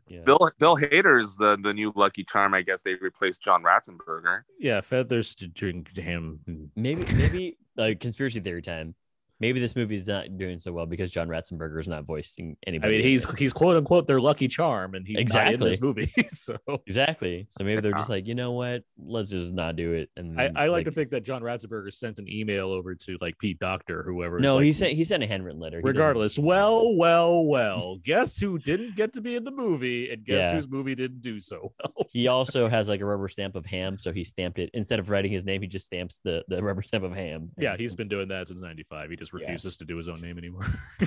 Yeah. 0.08 0.22
Bill 0.26 0.50
Bill 0.58 0.76
Hader's 0.76 1.36
the 1.36 1.56
the 1.62 1.72
new 1.72 1.94
Lucky 1.96 2.24
Charm. 2.24 2.56
I 2.56 2.64
guess 2.64 2.82
they 2.82 2.96
replaced 2.96 3.44
John 3.44 3.62
Ratzenberger. 3.62 4.42
yeah, 4.60 4.82
feathers 4.82 5.36
to 5.36 5.48
drink 5.48 5.96
ham. 5.96 6.40
maybe 6.76 7.06
maybe 7.14 7.58
like 7.78 8.00
conspiracy 8.00 8.40
theory 8.40 8.64
time. 8.64 8.96
Maybe 9.40 9.60
this 9.60 9.76
movie 9.76 9.96
is 9.96 10.06
not 10.06 10.38
doing 10.38 10.60
so 10.60 10.74
well 10.74 10.86
because 10.86 11.10
John 11.10 11.30
Ratzenberger 11.30 11.80
is 11.80 11.88
not 11.88 12.04
voicing 12.06 12.58
anybody. 12.68 12.96
I 12.96 12.98
mean, 12.98 13.08
he's 13.08 13.30
he's 13.38 13.54
quote 13.54 13.78
unquote 13.78 14.06
their 14.06 14.20
lucky 14.20 14.48
charm, 14.48 14.96
and 14.96 15.08
he's 15.08 15.34
not 15.34 15.54
in 15.54 15.60
this 15.60 15.80
movie. 15.82 16.12
So 16.30 16.58
exactly. 16.86 17.48
So 17.52 17.64
maybe 17.64 17.82
they're 17.82 17.92
just 17.98 18.10
like, 18.10 18.28
you 18.28 18.36
know 18.36 18.52
what? 18.52 18.84
Let's 18.98 19.30
just 19.30 19.52
not 19.54 19.76
do 19.76 19.94
it. 19.94 20.10
And 20.18 20.40
I, 20.40 20.52
I 20.56 20.68
like 20.68 20.86
to 20.86 20.92
think 20.92 21.10
that 21.12 21.24
John 21.24 21.42
Ratzenberger 21.42 21.92
sent 21.94 22.20
an 22.20 22.28
email 22.30 22.72
over 22.72 22.96
to 22.96 23.18
like 23.22 23.38
Pete 23.40 23.60
Docter, 23.60 24.02
or 24.02 24.04
whoever. 24.04 24.40
No, 24.40 24.56
like, 24.58 24.66
he 24.66 24.74
sent 24.74 24.94
he 24.94 25.04
sent 25.04 25.24
a 25.24 25.28
handwritten 25.28 25.60
letter. 25.60 25.78
He 25.80 25.88
Regardless, 25.88 26.38
well, 26.40 26.96
well, 26.96 27.46
well. 27.46 27.98
guess 28.04 28.38
who 28.38 28.60
didn't 28.60 28.96
get 28.96 29.14
to 29.14 29.22
be 29.22 29.36
in 29.36 29.44
the 29.44 29.52
movie, 29.52 30.12
and 30.12 30.24
guess 30.26 30.42
Yeah. 30.42 30.52
whose 30.54 30.68
movie 30.70 30.96
didn't 30.96 31.22
do 31.22 31.40
so 31.40 31.74
well. 31.84 32.08
He 32.10 32.28
also 32.28 32.68
has 32.68 32.90
like 32.90 33.02
a 33.02 33.06
rubber 33.06 33.28
stamp 33.30 33.56
of 33.56 33.66
ham, 33.66 33.98
so 33.98 34.12
he 34.12 34.24
stamped 34.24 34.60
it 34.60 34.70
instead 34.74 35.00
of 35.00 35.10
writing 35.10 35.32
his 35.32 35.46
name. 35.46 35.62
He 35.62 35.68
just 35.68 35.86
stamps 35.86 36.20
the, 36.24 36.44
the 36.48 36.62
rubber 36.62 36.82
stamp 36.82 37.04
of 37.04 37.14
ham. 37.14 37.52
Yeah, 37.58 37.78
he's 37.78 37.96
been 37.96 38.08
doing 38.10 38.28
that 38.30 38.48
since 38.50 38.62
'95. 38.62 39.10
He 39.10 39.16
just 39.16 39.29
Yeah. 39.34 39.46
refuses 39.46 39.78
to 39.78 39.86
do 39.86 39.98
his 39.98 40.08
own 40.08 40.22
name 40.22 40.38
anymore. 40.38 40.66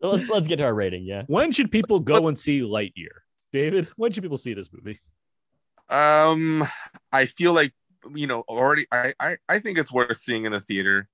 So 0.00 0.10
let's, 0.10 0.28
let's 0.28 0.46
get 0.46 0.56
to 0.56 0.62
our 0.62 0.74
rating. 0.74 1.02
Yeah, 1.04 1.24
when 1.26 1.50
should 1.50 1.72
people 1.72 1.98
go 1.98 2.28
and 2.28 2.38
see 2.38 2.60
Lightyear? 2.60 3.08
David, 3.52 3.88
when 3.96 4.12
should 4.12 4.22
people 4.22 4.36
see 4.36 4.54
this 4.54 4.68
movie? 4.72 5.00
Um, 5.88 6.64
I 7.10 7.24
feel 7.24 7.52
like 7.52 7.72
you 8.14 8.28
know 8.28 8.42
already. 8.48 8.86
I 8.92 9.14
I, 9.18 9.36
I 9.48 9.58
think 9.58 9.76
it's 9.76 9.90
worth 9.90 10.18
seeing 10.20 10.44
in 10.44 10.52
the 10.52 10.60
theater. 10.60 11.08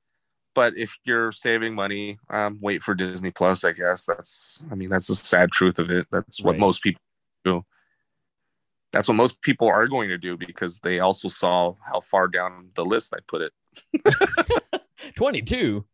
But 0.54 0.76
if 0.76 0.98
you're 1.04 1.32
saving 1.32 1.74
money, 1.74 2.18
um, 2.28 2.58
wait 2.60 2.82
for 2.82 2.94
Disney 2.94 3.30
Plus. 3.30 3.64
I 3.64 3.72
guess 3.72 4.04
that's. 4.04 4.62
I 4.70 4.74
mean, 4.74 4.90
that's 4.90 5.06
the 5.06 5.14
sad 5.14 5.50
truth 5.50 5.78
of 5.78 5.90
it. 5.90 6.06
That's 6.12 6.42
what 6.42 6.52
Right. 6.52 6.60
most 6.60 6.82
people 6.82 7.00
do. 7.42 7.64
That's 8.92 9.08
what 9.08 9.14
most 9.14 9.40
people 9.40 9.66
are 9.68 9.88
going 9.88 10.10
to 10.10 10.18
do 10.18 10.36
because 10.36 10.78
they 10.80 11.00
also 11.00 11.28
saw 11.28 11.74
how 11.90 12.00
far 12.00 12.28
down 12.28 12.68
the 12.74 12.84
list 12.84 13.14
I 13.14 13.20
put 13.26 13.40
it. 13.42 13.52
twenty 15.16 15.42
two. 15.42 15.84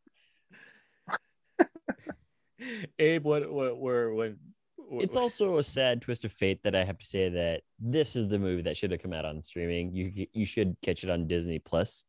Abe, 2.99 3.25
what, 3.25 3.51
what, 3.51 3.79
where, 3.79 4.13
when? 4.13 4.39
what- 4.77 5.05
It's 5.05 5.17
also 5.17 5.59
a 5.59 5.63
sad 5.63 6.03
twist 6.03 6.25
of 6.25 6.33
fate 6.33 6.63
that 6.65 6.75
I 6.75 6.85
have 6.85 6.99
to 6.99 7.07
say 7.07 7.29
that 7.31 7.63
this 7.79 8.17
is 8.17 8.29
the 8.29 8.39
movie 8.39 8.63
that 8.63 8.77
should 8.77 8.91
have 8.91 9.01
come 9.01 9.13
out 9.15 9.25
on 9.25 9.43
streaming. 9.43 9.95
You 9.95 10.27
you 10.33 10.45
should 10.45 10.77
catch 10.83 11.05
it 11.05 11.11
on 11.11 11.27
Disney 11.27 11.59
Plus. 11.59 11.71
Plus, 11.71 12.05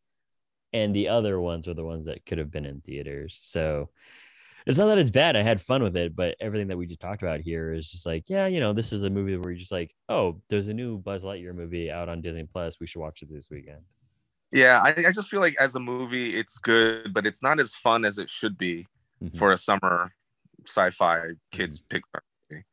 and 0.73 0.95
the 0.95 1.09
other 1.09 1.39
ones 1.39 1.67
are 1.67 1.73
the 1.73 1.83
ones 1.85 2.05
that 2.05 2.25
could 2.25 2.37
have 2.37 2.49
been 2.51 2.65
in 2.65 2.81
theaters. 2.81 3.37
So 3.41 3.89
it's 4.65 4.77
not 4.77 4.87
that 4.87 4.97
it's 4.99 5.09
bad. 5.09 5.35
I 5.35 5.41
had 5.43 5.59
fun 5.61 5.83
with 5.83 5.97
it, 5.97 6.15
but 6.15 6.35
everything 6.39 6.67
that 6.67 6.77
we 6.77 6.85
just 6.85 6.99
talked 7.01 7.21
about 7.21 7.41
here 7.41 7.73
is 7.73 7.89
just 7.91 8.05
like, 8.05 8.29
yeah, 8.29 8.47
you 8.47 8.59
know, 8.59 8.73
this 8.73 8.93
is 8.93 9.03
a 9.03 9.09
movie 9.09 9.35
where 9.37 9.51
you're 9.51 9.59
just 9.59 9.71
like, 9.71 9.93
oh, 10.07 10.39
there's 10.49 10.67
a 10.67 10.73
new 10.73 10.97
Buzz 10.97 11.23
Lightyear 11.23 11.53
movie 11.55 11.91
out 11.91 12.09
on 12.09 12.21
Disney 12.21 12.43
Plus. 12.43 12.79
We 12.79 12.87
should 12.87 12.99
watch 13.01 13.21
it 13.21 13.29
this 13.31 13.49
weekend. 13.49 13.81
Yeah, 14.51 14.81
I, 14.83 14.89
I 14.89 15.11
just 15.11 15.29
feel 15.29 15.39
like 15.39 15.55
as 15.59 15.75
a 15.75 15.79
movie, 15.79 16.35
it's 16.37 16.57
good, 16.57 17.13
but 17.13 17.25
it's 17.25 17.41
not 17.41 17.59
as 17.59 17.73
fun 17.73 18.03
as 18.05 18.17
it 18.17 18.29
should 18.29 18.57
be 18.57 18.87
Mhm. 19.23 19.37
for 19.37 19.51
a 19.51 19.57
summer 19.57 20.13
sci-fi 20.65 21.29
kids 21.51 21.83
Pixar 21.89 22.21
movie. 22.49 22.63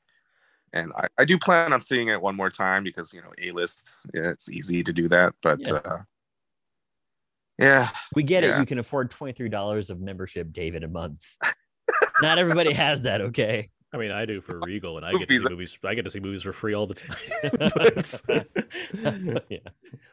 And 0.72 0.92
I, 0.96 1.08
I 1.18 1.24
do 1.24 1.38
plan 1.38 1.72
on 1.72 1.80
seeing 1.80 2.08
it 2.08 2.20
one 2.20 2.34
more 2.36 2.50
time 2.50 2.82
because 2.84 3.12
you 3.12 3.20
know 3.22 3.32
A 3.40 3.50
list, 3.52 3.96
yeah, 4.14 4.28
it's 4.30 4.48
easy 4.50 4.82
to 4.82 4.92
do 4.92 5.08
that. 5.10 5.34
But 5.42 5.60
Yeah. 5.60 5.74
uh, 5.74 6.02
yeah, 7.58 7.88
We 8.14 8.22
get 8.22 8.44
it. 8.44 8.58
You 8.58 8.66
can 8.66 8.78
afford 8.78 9.10
twenty 9.10 9.32
three 9.32 9.48
dollars 9.48 9.90
of 9.90 10.00
membership, 10.00 10.52
David, 10.52 10.84
a 10.84 10.88
month. 10.88 11.26
not 12.22 12.38
everybody 12.38 12.72
has 12.72 13.02
that. 13.02 13.20
Okay. 13.20 13.70
I 13.92 13.96
mean, 13.96 14.10
I 14.10 14.24
do 14.26 14.40
for 14.40 14.58
Regal, 14.66 14.96
and 14.98 15.06
I 15.06 15.12
get 15.12 15.28
to 15.28 15.38
see 15.38 15.44
movies. 15.48 15.78
I 15.84 15.94
get 15.94 16.04
to 16.04 16.10
see 16.10 16.20
movies 16.20 16.42
for 16.42 16.52
free 16.52 16.74
all 16.74 16.86
the 16.86 16.94
time. 16.94 17.16
But- 19.02 19.46
yeah. 19.48 19.58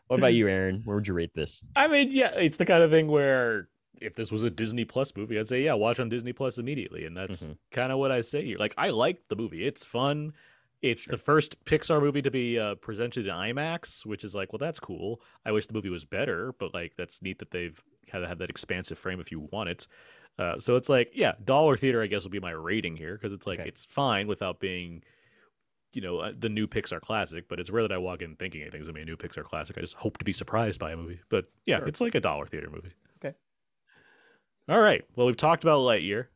What 0.08 0.20
about 0.20 0.34
you, 0.34 0.48
Aaron? 0.48 0.82
Where 0.86 0.96
would 0.96 1.08
you 1.08 1.14
rate 1.14 1.34
this? 1.34 1.64
I 1.76 1.88
mean, 1.88 2.10
yeah, 2.12 2.32
it's 2.36 2.58
the 2.58 2.66
kind 2.66 2.84
of 2.84 2.92
thing 2.92 3.08
where 3.08 3.68
if 4.02 4.14
this 4.16 4.32
was 4.32 4.44
a 4.44 4.50
Disney 4.50 4.86
Plus 4.86 5.16
movie, 5.16 5.40
I'd 5.40 5.48
say, 5.48 5.64
yeah, 5.64 5.74
watch 5.74 6.00
on 6.00 6.10
Disney 6.10 6.32
Plus 6.34 6.58
immediately. 6.58 7.06
And 7.06 7.16
that's 7.18 7.48
Mhm. 7.48 7.58
kind 7.72 7.92
of 7.92 7.98
what 7.98 8.12
I 8.12 8.22
say 8.22 8.46
here. 8.46 8.58
Like, 8.60 8.74
I 8.78 8.90
like 8.92 9.22
the 9.30 9.36
movie. 9.36 9.66
It's 9.66 9.84
fun. 9.84 10.34
It's 10.82 11.06
the 11.06 11.18
first 11.18 11.64
Pixar 11.66 12.00
movie 12.02 12.22
to 12.22 12.30
be 12.30 12.60
uh, 12.60 12.76
presented 12.76 13.26
in 13.26 13.34
IMAX, 13.34 14.06
which 14.06 14.24
is 14.24 14.36
like, 14.36 14.54
well, 14.54 14.60
that's 14.60 14.80
cool. 14.80 15.22
I 15.46 15.52
wish 15.52 15.66
the 15.66 15.74
movie 15.74 15.90
was 15.90 16.06
better, 16.06 16.54
but 16.60 16.74
like, 16.74 16.94
that's 16.98 17.22
neat 17.24 17.40
that 17.40 17.50
they've 17.52 17.82
had 18.10 18.20
to 18.20 18.28
have 18.28 18.38
that 18.40 18.50
expansive 18.52 19.00
frame 19.00 19.20
if 19.20 19.32
you 19.32 19.40
want 19.52 19.70
it. 19.70 19.88
Uh, 20.38 20.60
so 20.60 20.76
it's 20.76 20.90
like, 20.90 21.12
yeah, 21.14 21.34
dollar 21.44 21.78
theater, 21.78 22.02
I 22.02 22.08
guess, 22.08 22.24
will 22.24 22.30
be 22.32 22.40
my 22.40 22.52
rating 22.52 22.98
here 22.98 23.14
because 23.14 23.32
it's 23.34 23.48
like, 23.48 23.60
Okay. 23.60 23.70
it's 23.70 23.86
fine 23.86 24.28
without 24.28 24.60
being, 24.60 25.02
you 25.94 26.02
know, 26.02 26.20
uh, 26.20 26.34
the 26.38 26.50
new 26.50 26.68
Pixar 26.68 27.00
classic. 27.00 27.48
But 27.48 27.60
it's 27.60 27.70
rare 27.70 27.84
that 27.84 27.92
I 27.94 27.98
walk 27.98 28.22
in 28.22 28.36
thinking 28.36 28.62
anything's 28.62 28.86
gonna 28.86 28.94
be 28.96 29.02
a 29.02 29.06
new 29.06 29.16
Pixar 29.18 29.44
classic. 29.46 29.78
I 29.78 29.82
just 29.82 29.96
hope 29.96 30.18
to 30.18 30.26
be 30.26 30.34
surprised 30.34 30.78
by 30.80 30.92
a 30.92 30.98
movie. 30.98 31.22
But 31.30 31.46
yeah, 31.66 31.78
Sure. 31.80 31.88
it's 31.88 32.02
like 32.02 32.16
a 32.16 32.20
dollar 32.20 32.46
theater 32.48 32.70
movie. 32.70 32.92
Okay. 33.24 33.36
All 34.68 34.80
right. 34.82 35.06
Well, 35.16 35.26
we've 35.28 35.38
talked 35.38 35.64
about 35.64 35.80
Lightyear. 35.80 36.28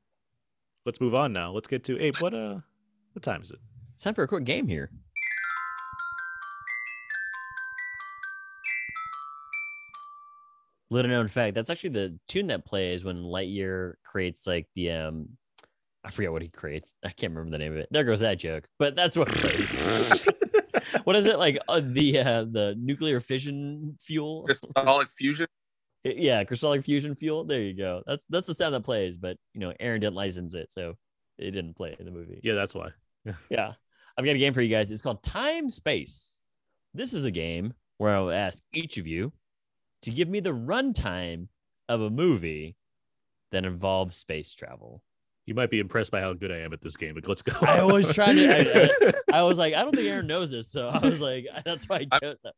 Let's 0.85 1.01
move 1.01 1.13
on 1.13 1.33
now. 1.33 1.51
Let's 1.51 1.67
get 1.67 1.83
to 1.85 1.99
Abe. 1.99 2.15
What 2.17 2.33
uh, 2.33 2.59
what 3.13 3.21
time 3.23 3.41
is 3.41 3.51
it? 3.51 3.59
It's 3.95 4.03
time 4.05 4.13
for 4.13 4.23
a 4.23 4.27
quick 4.29 4.45
game 4.45 4.67
here. 4.67 4.91
Little 10.91 11.11
known 11.11 11.27
fact, 11.27 11.55
that's 11.55 11.69
actually 11.69 11.91
the 11.91 12.17
tune 12.27 12.47
that 12.47 12.65
plays 12.65 13.03
when 13.03 13.17
Lightyear 13.17 13.93
creates 14.03 14.47
like 14.47 14.67
the 14.75 14.91
um 14.91 15.29
I 16.03 16.11
forget 16.11 16.31
what 16.31 16.41
he 16.41 16.47
creates. 16.47 16.93
I 17.03 17.09
can't 17.09 17.33
remember 17.33 17.51
the 17.51 17.59
name 17.59 17.73
of 17.73 17.77
it. 17.77 17.89
There 17.91 18.03
goes 18.03 18.21
that 18.21 18.39
joke. 18.39 18.67
But 18.79 18.95
that's 18.95 19.17
what 19.17 19.27
plays. 19.27 20.29
what 21.03 21.15
is 21.15 21.25
it 21.25 21.37
like 21.37 21.59
uh, 21.67 21.81
the 21.83 22.19
uh, 22.19 22.45
the 22.49 22.75
nuclear 22.79 23.19
fission 23.19 23.97
fuel? 24.01 24.43
Crystallic 24.43 25.11
Fusion. 25.11 25.47
yeah, 26.03 26.43
crystallic 26.45 26.83
fusion 26.85 27.15
fuel. 27.15 27.43
There 27.43 27.61
you 27.61 27.73
go. 27.75 28.01
That's 28.07 28.25
that's 28.29 28.47
the 28.47 28.55
sound 28.55 28.73
that 28.75 28.83
plays, 28.83 29.17
but 29.17 29.37
you 29.53 29.59
know, 29.59 29.73
Aaron 29.79 29.99
didn't 29.99 30.15
license 30.15 30.53
it, 30.53 30.71
so 30.71 30.95
it 31.37 31.51
didn't 31.51 31.75
play 31.75 31.95
in 31.99 32.05
the 32.05 32.11
movie. 32.11 32.39
Yeah, 32.43 32.55
that's 32.55 32.75
why. 32.75 32.89
Yeah. 33.49 33.73
I've 34.17 34.25
got 34.25 34.35
a 34.35 34.39
game 34.39 34.53
for 34.53 34.61
you 34.61 34.73
guys. 34.73 34.91
It's 34.91 35.01
called 35.01 35.23
Time 35.23 35.69
Space. 35.69 36.33
This 36.93 37.13
is 37.13 37.25
a 37.25 37.31
game 37.31 37.73
where 37.99 38.15
I'll 38.15 38.31
ask 38.31 38.63
each 38.73 38.97
of 38.97 39.07
you 39.07 39.31
to 40.03 40.11
give 40.11 40.27
me 40.29 40.39
the 40.39 40.53
runtime 40.53 41.47
of 41.87 42.01
a 42.01 42.09
movie 42.09 42.75
that 43.51 43.65
involves 43.65 44.15
space 44.15 44.53
travel. 44.53 45.01
You 45.45 45.55
might 45.55 45.71
be 45.71 45.79
impressed 45.79 46.11
by 46.11 46.21
how 46.21 46.33
good 46.33 46.51
I 46.51 46.57
am 46.59 46.73
at 46.73 46.81
this 46.81 46.95
game, 46.95 47.15
but 47.15 47.27
let's 47.27 47.41
go. 47.41 47.53
I 47.65 47.83
was 47.83 48.13
trying 48.13 48.35
to- 48.35 49.13
I 49.33 49.41
was 49.43 49.57
like, 49.57 49.73
I 49.73 49.83
don't 49.83 49.95
think 49.95 50.07
Aaron 50.07 50.27
knows 50.27 50.51
this, 50.51 50.71
so 50.71 50.87
I 50.89 50.99
was 50.99 51.19
like, 51.21 51.47
that's 51.65 51.89
why 51.89 52.05
I 52.11 52.19
chose 52.19 52.37
that. 52.43 52.53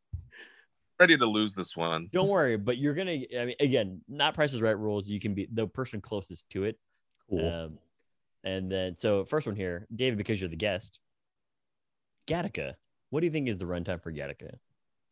Ready 0.99 1.17
to 1.17 1.25
lose 1.25 1.55
this 1.55 1.75
one. 1.75 2.09
Don't 2.11 2.27
worry, 2.27 2.57
but 2.57 2.77
you're 2.77 2.93
gonna. 2.93 3.17
I 3.39 3.45
mean, 3.45 3.55
again, 3.59 4.01
not 4.07 4.35
Price 4.35 4.53
is 4.53 4.61
Right 4.61 4.77
rules. 4.77 5.09
You 5.09 5.19
can 5.19 5.33
be 5.33 5.47
the 5.51 5.65
person 5.67 5.99
closest 5.99 6.47
to 6.51 6.65
it. 6.65 6.77
cool. 7.29 7.47
Um, 7.47 7.77
and 8.43 8.71
then, 8.71 8.97
so 8.97 9.25
first 9.25 9.47
one 9.47 9.55
here, 9.55 9.87
David, 9.95 10.17
because 10.17 10.39
you're 10.39 10.49
the 10.49 10.55
guest. 10.55 10.99
Gattaca. 12.27 12.75
What 13.09 13.21
do 13.21 13.25
you 13.25 13.31
think 13.31 13.47
is 13.49 13.57
the 13.57 13.65
runtime 13.65 14.01
for 14.01 14.11
Gattaca? 14.11 14.55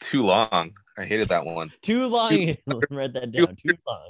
Too 0.09 0.23
long. 0.23 0.71
I 0.97 1.05
hated 1.05 1.29
that 1.29 1.45
one. 1.45 1.71
Too 1.81 2.07
long. 2.07 2.31
Write 2.89 3.13
that 3.13 3.31
down. 3.31 3.55
Too 3.55 3.77
long. 3.87 4.09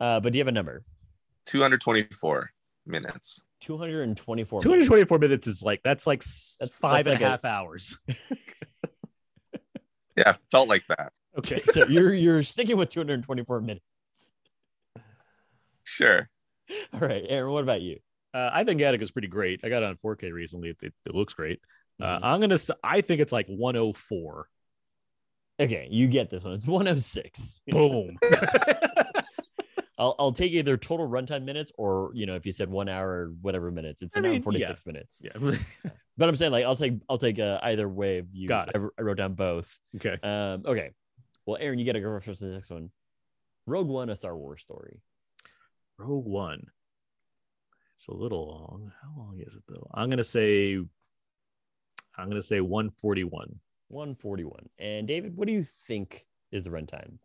Uh, 0.00 0.20
but 0.20 0.32
do 0.32 0.38
you 0.38 0.40
have 0.40 0.48
a 0.48 0.52
number? 0.52 0.82
224 1.46 2.50
minutes. 2.86 3.40
224 3.60 4.60
224 4.60 5.18
minutes 5.18 5.46
is 5.46 5.62
like 5.62 5.80
that's 5.84 6.06
like 6.06 6.20
s- 6.22 6.56
That's- 6.60 6.76
five 6.76 7.04
that's 7.04 7.14
and 7.14 7.22
a 7.22 7.28
half 7.28 7.44
like 7.44 7.50
hours. 7.52 7.96
Yeah, 10.16 10.32
felt 10.48 10.68
like 10.68 10.84
that. 10.88 11.12
Okay. 11.38 11.60
So 11.72 11.88
you're 11.88 12.14
you're 12.14 12.42
sticking 12.44 12.76
with 12.76 12.88
224 12.90 13.60
minutes. 13.60 13.84
Sure. 15.82 16.28
All 16.92 17.00
right, 17.00 17.24
Aaron. 17.28 17.52
What 17.52 17.64
about 17.64 17.80
you? 17.82 17.98
Uh, 18.32 18.48
I 18.52 18.62
think 18.62 18.80
Gattaca's 18.80 19.10
pretty 19.10 19.26
great. 19.26 19.60
I 19.64 19.68
got 19.68 19.82
it 19.82 19.86
on 19.86 19.96
4K 19.96 20.32
recently. 20.32 20.68
It, 20.70 20.76
it, 20.82 20.94
it 21.04 21.14
looks 21.16 21.34
great. 21.34 21.60
Uh, 22.00 22.18
Mhm. 22.18 22.20
I'm 22.22 22.40
gonna. 22.40 22.58
I 22.82 23.00
think 23.00 23.20
it's 23.20 23.32
like 23.32 23.46
104. 23.48 24.48
Okay, 25.60 25.86
you 25.90 26.08
get 26.08 26.30
this 26.30 26.42
one. 26.42 26.54
It's 26.54 26.66
106. 26.66 27.62
Boom. 27.68 28.16
I'll 29.96 30.16
I'll 30.18 30.32
take 30.32 30.50
either 30.52 30.76
total 30.76 31.08
runtime 31.08 31.44
minutes 31.44 31.70
or 31.78 32.10
you 32.14 32.26
know 32.26 32.34
if 32.34 32.44
you 32.46 32.50
said 32.52 32.68
one 32.68 32.88
hour 32.88 33.08
or 33.08 33.26
whatever 33.42 33.70
minutes, 33.70 34.02
it's 34.02 34.16
I 34.16 34.18
an 34.18 34.24
hour 34.24 34.28
mean, 34.30 34.34
and 34.36 34.44
forty 34.44 34.64
six 34.64 34.84
minutes. 34.86 35.20
Yeah. 35.22 35.56
But 36.16 36.28
I'm 36.28 36.36
saying 36.36 36.52
like 36.52 36.64
I'll 36.64 36.76
take 36.76 36.94
I'll 37.08 37.18
take 37.18 37.40
uh, 37.40 37.58
either 37.62 37.88
way. 37.88 38.18
If 38.18 38.26
you 38.32 38.46
Got 38.46 38.68
it. 38.68 38.76
I, 38.76 38.86
I 38.98 39.02
wrote 39.02 39.16
down 39.16 39.34
both. 39.34 39.68
okay. 39.96 40.16
Um, 40.22 40.62
okay. 40.64 40.90
Well, 41.44 41.56
Aaron, 41.60 41.76
you 41.80 41.84
got 41.84 41.92
to 41.94 42.00
go 42.00 42.20
first 42.20 42.38
to 42.38 42.46
the 42.46 42.52
next 42.54 42.70
one. 42.70 42.90
Rogue 43.66 43.88
One, 43.88 44.08
a 44.10 44.14
Star 44.14 44.36
Wars 44.36 44.62
story. 44.62 45.00
Rogue 45.98 46.24
One. 46.24 46.68
It's 47.94 48.06
a 48.06 48.14
little 48.14 48.46
long. 48.46 48.92
How 49.02 49.08
long 49.20 49.40
is 49.44 49.56
it 49.56 49.64
though? 49.68 49.88
I'm 49.92 50.08
gonna 50.08 50.22
say. 50.22 50.78
I'm 52.16 52.28
gonna 52.28 52.42
say 52.42 52.60
141. 52.60 53.58
141. 53.88 54.68
And 54.78 55.06
David, 55.06 55.36
what 55.36 55.46
do 55.46 55.52
you 55.52 55.64
think 55.86 56.26
is 56.52 56.64
the 56.64 56.70
runtime? 56.70 57.18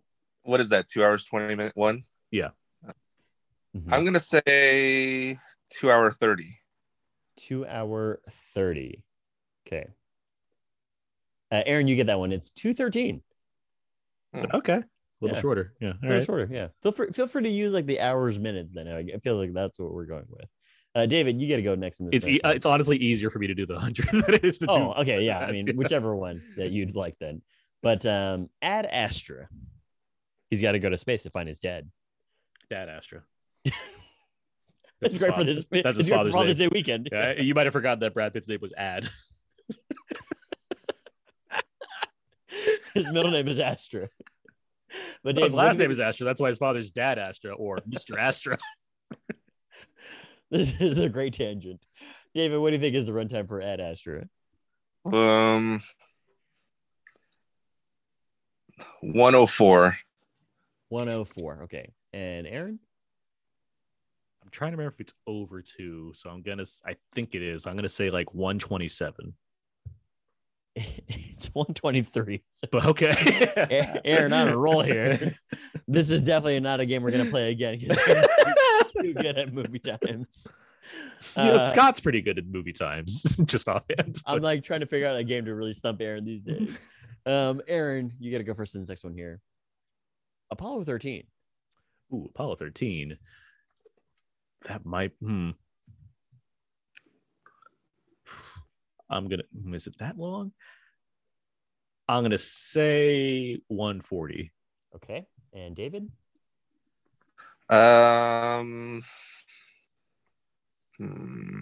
What 0.44 0.60
is 0.60 0.70
that? 0.70 0.88
Two 0.88 1.04
hours, 1.04 1.26
20 1.26 1.56
minute 1.56 1.76
one? 1.76 2.04
Mhm. 2.34 3.92
I'm 3.94 4.04
going 4.04 4.14
to 4.14 4.20
say 4.20 5.38
two 5.70 5.92
hour 5.92 6.12
30. 6.12 6.58
two 7.36 7.66
hour 7.68 8.20
30. 8.56 9.04
Okay. 9.68 9.86
Uh, 11.52 11.62
Aaron, 11.66 11.88
you 11.88 11.96
get 11.96 12.08
that 12.08 12.18
one. 12.20 12.32
It's 12.32 12.50
213. 12.50 13.22
Okay. 14.36 14.74
A 14.74 14.84
little 15.22 15.36
Yeah. 15.38 15.42
shorter. 15.42 15.74
Yeah. 15.80 15.88
All 15.90 15.94
A 15.94 16.02
little 16.02 16.18
right. 16.18 16.26
shorter. 16.26 16.50
Yeah. 16.52 16.68
Feel 16.82 16.92
free, 16.92 17.12
feel 17.12 17.28
free 17.28 17.44
to 17.44 17.50
use 17.50 17.72
like 17.74 17.86
the 17.86 18.00
hours, 18.00 18.40
minutes 18.40 18.74
then. 18.74 18.88
I 18.88 19.00
I 19.16 19.20
feel 19.20 19.38
like 19.38 19.54
that's 19.54 19.78
what 19.80 19.94
we're 19.94 20.06
going 20.06 20.26
with. 20.30 20.50
Uh, 20.96 21.06
David, 21.06 21.40
you 21.40 21.48
got 21.48 21.58
to 21.58 21.62
go 21.62 21.76
next 21.76 22.00
in 22.00 22.08
this. 22.08 22.16
It's 22.18 22.28
e- 22.28 22.42
uh, 22.42 22.52
it's 22.52 22.66
honestly 22.66 22.98
easier 22.98 23.30
for 23.30 23.40
me 23.40 23.48
to 23.48 23.56
do 23.56 23.66
the 23.66 23.80
hundred 23.80 24.08
than 24.12 24.34
it 24.34 24.44
is 24.44 24.58
to 24.60 24.68
do. 24.68 24.74
oh, 24.74 24.94
do. 24.94 25.02
okay. 25.02 25.24
Yeah. 25.24 25.40
I 25.40 25.52
mean, 25.52 25.68
whichever 25.76 26.16
one 26.16 26.42
that 26.58 26.72
you'd 26.72 26.96
like 26.96 27.16
then. 27.20 27.42
But 27.82 28.06
um, 28.06 28.50
Ad 28.62 28.86
Astra. 28.86 29.48
He's 30.50 30.62
got 30.62 30.72
to 30.72 30.80
go 30.80 30.90
to 30.90 30.98
space 30.98 31.24
to 31.24 31.30
find 31.30 31.48
his 31.48 31.60
dad. 31.60 31.90
Dad 32.70 32.90
Astra. 32.90 33.22
That's 35.02 35.18
great 35.18 35.36
for 35.36 35.44
this. 35.44 35.66
That's 35.72 35.98
his 35.98 36.10
father's 36.10 36.34
Father's. 36.34 36.58
Day 36.58 36.68
weekend. 36.68 37.08
Yeah, 37.12 37.40
you 37.40 37.54
might 37.54 37.66
have 37.68 37.74
forgotten 37.74 38.00
that 38.00 38.14
Brad 38.14 38.34
Pitt's 38.34 38.48
name 38.48 38.60
was 38.62 38.74
Ad. 38.74 39.10
his 42.94 43.12
middle 43.12 43.32
name 43.32 43.48
is 43.48 43.60
Astra. 43.60 44.10
But 45.24 45.38
his 45.38 45.52
David, 45.52 45.54
last 45.56 45.78
name 45.78 45.92
is 45.92 46.00
Astra. 46.00 46.26
That's 46.26 46.42
why 46.42 46.50
his 46.50 46.58
father's 46.58 46.90
Dad 46.92 47.18
Astra 47.20 47.54
or 47.54 47.78
Mr. 47.90 48.18
Astra. 48.20 48.58
This 50.52 50.74
is 50.80 50.98
a 50.98 51.10
great 51.10 51.34
tangent. 51.36 51.80
David, 52.34 52.58
what 52.58 52.72
do 52.72 52.76
you 52.76 52.82
think 52.82 52.96
is 52.96 53.06
the 53.06 53.12
runtime 53.12 53.48
for 53.48 53.62
Ad 53.62 53.80
Astra? 53.80 54.28
Um, 55.06 55.84
104. 59.02 59.98
104. 60.90 61.64
Okay. 61.64 61.92
And 62.14 62.48
Aaron? 62.48 62.80
I'm 64.44 64.50
trying 64.50 64.72
to 64.72 64.78
remember 64.78 64.96
if 64.96 65.02
it's 65.02 65.14
over 65.28 65.62
two, 65.62 66.14
so 66.16 66.30
I'm 66.32 66.42
gonna. 66.42 66.66
I 66.84 66.96
think 67.14 67.36
it 67.36 67.44
is. 67.44 67.68
I'm 67.68 67.76
gonna 67.76 67.88
say 67.88 68.10
like 68.10 68.34
127. 68.34 69.34
It's 71.08 71.48
123. 71.54 72.44
So 72.52 72.68
But 72.72 72.86
okay, 72.86 73.10
A- 73.56 74.06
Aaron 74.06 74.34
on 74.34 74.50
a 74.50 74.58
roll 74.58 74.82
here. 74.82 75.36
This 75.88 76.12
is 76.12 76.22
definitely 76.22 76.60
not 76.60 76.80
a 76.82 76.86
game 76.86 77.02
we're 77.02 77.12
gonna 77.12 77.30
play 77.30 77.52
again. 77.52 77.80
Too 79.02 79.14
good 79.14 79.38
at 79.38 79.54
movie 79.54 79.80
times. 79.80 80.48
You 81.38 81.44
know, 81.44 81.56
Uh, 81.56 81.60
Scott's 81.60 82.00
pretty 82.00 82.22
good 82.22 82.38
at 82.38 82.46
movie 82.48 82.74
times, 82.74 83.24
just 83.46 83.68
offhand. 83.68 84.18
I'm 84.26 84.42
like 84.42 84.64
trying 84.64 84.80
to 84.80 84.86
figure 84.86 85.08
out 85.08 85.16
a 85.18 85.24
game 85.24 85.46
to 85.46 85.54
really 85.54 85.74
stump 85.74 86.02
Aaron 86.02 86.26
these 86.26 86.42
days. 86.44 86.78
Um, 87.26 87.62
Aaron, 87.68 88.14
you 88.20 88.32
gotta 88.32 88.44
go 88.44 88.54
first 88.54 88.76
in 88.76 88.82
this 88.82 88.90
next 88.90 89.04
one 89.04 89.14
here. 89.14 89.42
Apollo 90.52 90.86
13. 90.86 91.24
Ooh, 92.14 92.26
Apollo 92.34 92.56
13. 92.56 93.18
That 94.68 94.86
might. 94.86 95.12
Hmm. 95.22 95.52
I'm 99.10 99.28
gonna. 99.28 99.44
hmm, 99.64 99.74
Is 99.74 99.88
it 99.88 99.98
that 100.00 100.18
long? 100.18 100.52
I'm 102.08 102.24
gonna 102.24 102.38
say 102.38 103.60
140. 103.68 104.52
Okay. 104.96 105.28
And 105.54 105.76
David? 105.76 106.10
Um, 107.70 109.04
hmm. 110.98 111.60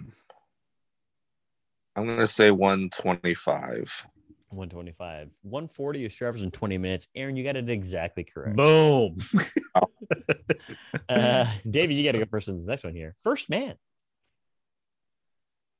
I'm 1.96 2.06
going 2.06 2.18
to 2.18 2.26
say 2.26 2.50
125. 2.50 4.06
125. 4.50 5.30
140 5.42 6.04
is 6.04 6.16
two 6.16 6.26
hours 6.26 6.42
and 6.42 6.52
20 6.52 6.78
minutes. 6.78 7.08
Aaron, 7.14 7.36
you 7.36 7.44
got 7.44 7.56
it 7.56 7.68
exactly 7.68 8.24
correct. 8.24 8.56
Boom. 8.56 9.16
Uh, 11.08 11.46
David, 11.68 11.94
you 11.94 12.04
got 12.04 12.12
to 12.12 12.18
go 12.18 12.26
first 12.30 12.48
in 12.48 12.56
this 12.56 12.66
next 12.66 12.84
one 12.84 12.94
here. 12.94 13.14
First 13.22 13.48
Man. 13.48 13.76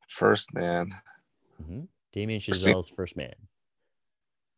First 0.08 0.54
man. 0.54 0.90
hmm 1.62 1.80
Damien 2.12 2.40
Chazelle's 2.40 2.88
First 2.88 3.16
Man. 3.16 3.34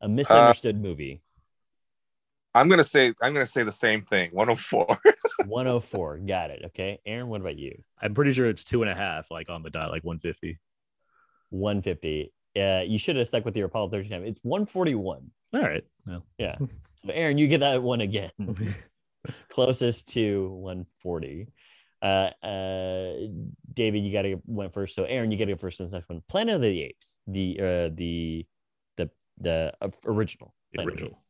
A 0.01 0.09
misunderstood 0.09 0.80
movie. 0.80 1.22
I'm 2.55 2.68
going 2.68 2.78
to 2.78 2.85
say 2.85 3.14
I'm 3.22 3.32
going 3.32 3.47
to 3.47 3.51
say 3.51 3.62
the 3.62 3.72
same 3.72 4.02
thing. 4.02 4.31
104. 4.32 4.98
104. 5.47 6.18
Got 6.18 6.51
it. 6.51 6.62
Okay. 6.66 7.01
Aaron, 7.06 7.28
what 7.28 7.40
about 7.40 7.59
you? 7.59 7.82
I'm 8.01 8.14
pretty 8.14 8.32
sure 8.32 8.47
it's 8.47 8.64
two 8.64 8.82
and 8.82 8.90
a 8.90 8.94
half, 8.94 9.31
like 9.31 9.48
on 9.51 9.62
the 9.62 9.70
dot, 9.70 9.90
like 9.90 10.05
150. 10.05 10.59
150. 11.51 12.32
Uh, 12.59 12.82
you 12.85 12.98
should 12.98 13.16
have 13.16 13.28
stuck 13.28 13.44
with 13.44 13.56
your 13.56 13.66
Apollo 13.66 13.90
13 13.90 14.10
time. 14.10 14.24
It's 14.24 14.40
141. 14.43 15.31
All 15.55 15.60
right. 15.60 15.85
Well, 16.06 16.24
Yeah. 16.39 16.56
So 17.02 17.10
Aaron, 17.14 17.39
you 17.39 17.48
get 17.48 17.60
that 17.60 17.82
one 17.82 18.02
again. 18.02 18.31
Closest 19.48 20.09
to 20.10 20.51
140. 20.51 21.47
Uh, 22.02 22.05
uh, 22.05 23.12
David, 23.72 24.05
you 24.05 24.12
got 24.12 24.22
to 24.22 24.36
went 24.44 24.74
first. 24.74 24.94
So 24.94 25.05
Aaron, 25.05 25.31
you 25.31 25.39
got 25.39 25.47
to 25.47 25.52
go 25.52 25.56
first 25.56 25.81
in 25.81 25.86
this 25.86 25.94
next 25.94 26.10
one. 26.10 26.20
Planet 26.28 26.56
of 26.56 26.60
the 26.60 26.82
Apes, 26.82 27.16
the 27.27 27.56
uh, 27.59 27.89
the 27.94 28.44
the 28.98 29.10
the 29.40 29.72
uh, 29.81 29.89
original. 30.05 30.52
the 30.72 30.77
Planet 30.77 30.93
of 30.93 30.98
the 30.98 31.05
original. 31.06 31.22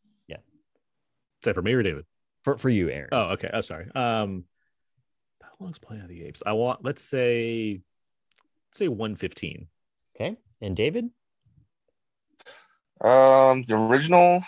Apes. 1.41 1.47
Is 1.47 1.51
that 1.51 1.55
for 1.55 1.63
me 1.63 1.73
or 1.73 1.83
David? 1.83 2.05
For 2.45 2.57
for 2.57 2.69
you, 2.69 2.91
Aaron. 2.91 3.09
Oh, 3.13 3.33
okay. 3.33 3.51
Oh, 3.53 3.61
sorry. 3.61 3.87
Um, 3.95 4.45
how 5.43 5.51
long's 5.61 5.79
Planet 5.79 6.05
of 6.05 6.11
the 6.11 6.25
Apes? 6.25 6.43
I 6.45 6.53
want. 6.53 6.85
Let's 6.85 7.03
say, 7.03 7.81
let's 8.69 8.79
say 8.79 8.89
115. 8.89 9.69
Okay. 10.17 10.37
And 10.61 10.77
David? 10.77 11.07
Um, 13.03 13.65
the 13.65 13.77
original. 13.77 14.43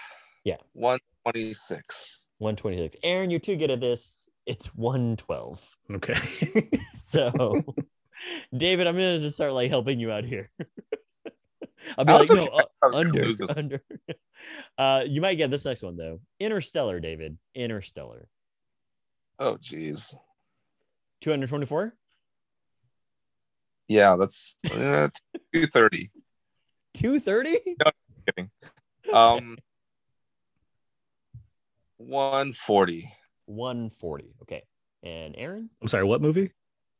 Yeah. 0.45 0.57
126. 0.75 2.19
126. 2.39 2.97
Aaron, 3.03 3.31
you're 3.31 3.41
too 3.41 3.57
good 3.57 3.71
at 3.71 3.81
this. 3.81 4.29
It's 4.47 4.67
112. 4.75 5.77
Okay. 5.95 6.15
So, 7.05 7.65
David, 8.57 8.87
I'm 8.87 8.95
gonna 8.95 9.19
just 9.19 9.37
start 9.37 9.53
like 9.53 9.69
helping 9.69 10.01
you 10.01 10.11
out 10.11 10.25
here. 10.25 10.51
I'll 11.99 12.05
be 12.05 12.13
like, 12.13 12.23
it's 12.23 12.33
no, 12.33 12.43
uh, 12.43 12.63
I 12.83 12.87
was 12.87 12.95
gonna 12.95 12.99
under, 12.99 13.25
under. 13.57 13.83
Uh, 14.79 15.05
you 15.07 15.21
might 15.21 15.35
get 15.35 15.51
this 15.51 15.65
next 15.65 15.83
one 15.83 15.97
though. 15.97 16.21
Interstellar, 16.41 17.01
David. 17.01 17.39
Interstellar. 17.55 18.29
Oh, 19.39 19.59
geez. 19.61 20.15
224. 21.23 21.95
Yeah, 23.89 24.17
that's 24.17 24.57
uh, 24.71 25.09
230. 25.53 26.11
230. 26.95 27.59
Kidding. 28.27 28.51
Um, 29.13 29.59
140. 31.97 33.13
140. 33.47 34.35
Okay. 34.43 34.63
And 35.03 35.35
Aaron, 35.37 35.71
I'm 35.81 35.89
sorry. 35.89 36.05
What 36.05 36.23
movie? 36.23 36.53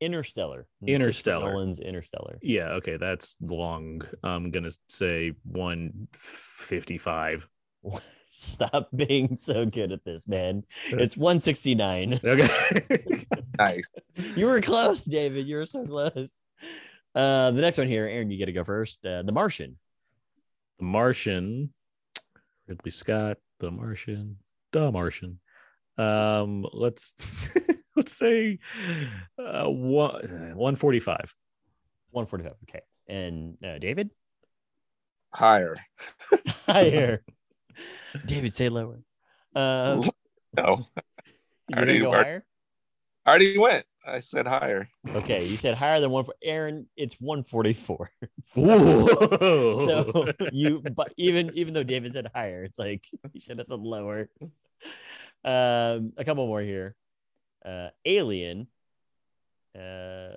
Interstellar. 0.03 0.67
Interstellar. 0.87 1.41
Christopher 1.41 1.53
Nolan's 1.53 1.81
Interstellar. 1.81 2.39
Yeah. 2.43 2.71
Okay. 2.73 2.97
That's 2.97 3.37
long. 3.41 4.03
I'm 4.23 4.51
gonna 4.51 4.71
say 4.89 5.33
155. 5.45 7.49
Stop 8.35 8.89
being 8.97 9.37
so 9.37 9.67
good 9.67 9.93
at 9.93 10.05
this, 10.05 10.27
man. 10.27 10.65
It's 10.89 11.17
169. 11.17 12.21
Okay. 12.25 13.27
Nice. 13.59 13.89
You 14.37 14.47
were 14.47 14.61
close, 14.61 15.03
David. 15.03 15.47
You 15.47 15.57
were 15.57 15.67
so 15.67 15.85
close. 15.85 16.39
Uh, 17.15 17.51
the 17.51 17.61
next 17.61 17.79
one 17.79 17.89
here, 17.89 18.07
Aaron, 18.07 18.31
you 18.31 18.39
get 18.39 18.47
to 18.47 18.53
go 18.53 18.65
first. 18.65 19.05
Uh, 19.05 19.23
the 19.23 19.33
Martian. 19.33 19.77
the 20.79 20.85
Martian. 20.87 21.73
Ridley 22.67 22.91
Scott. 22.91 23.37
The 23.61 23.71
Martian. 23.71 24.39
The 24.73 24.91
Martian. 24.91 25.39
Um. 25.99 26.67
Let's 26.73 27.15
let's 27.97 28.13
say 28.13 28.59
uh, 29.39 29.67
one 29.67 30.55
145. 30.55 31.35
145. 32.11 32.53
Okay. 32.65 32.81
And 33.09 33.57
uh, 33.65 33.79
David? 33.79 34.11
Higher. 35.33 35.77
Higher. 36.67 37.25
David, 38.27 38.55
say 38.55 38.69
lower. 38.69 39.01
Uh, 39.55 40.03
No, 40.57 40.87
you're 41.69 41.79
already 41.79 41.99
go 42.01 42.11
higher? 42.11 42.45
I 43.25 43.31
already 43.31 43.59
went. 43.59 43.87
I 44.07 44.21
said 44.21 44.47
higher. 44.47 44.89
Okay, 45.09 45.47
you 45.47 45.57
said 45.57 45.75
higher 45.75 46.01
than 46.01 46.11
one 46.11 46.25
for 46.25 46.35
Aaron. 46.43 46.87
It's 46.97 47.15
144. 47.21 48.11
Whoa. 48.55 49.07
so 49.87 50.33
you, 50.51 50.83
but 50.95 51.13
even 51.17 51.53
even 51.55 51.73
though 51.73 51.85
David 51.85 52.13
said 52.13 52.29
higher, 52.35 52.65
it's 52.65 52.79
like 52.79 53.05
you 53.33 53.41
should 53.41 53.59
have 53.59 53.67
said 53.67 53.79
lower. 53.79 54.29
Um, 55.45 56.13
a 56.17 56.25
couple 56.25 56.47
more 56.47 56.61
here. 56.61 56.95
Uh, 57.65 57.89
Alien. 58.05 58.67
Uh, 59.77 60.37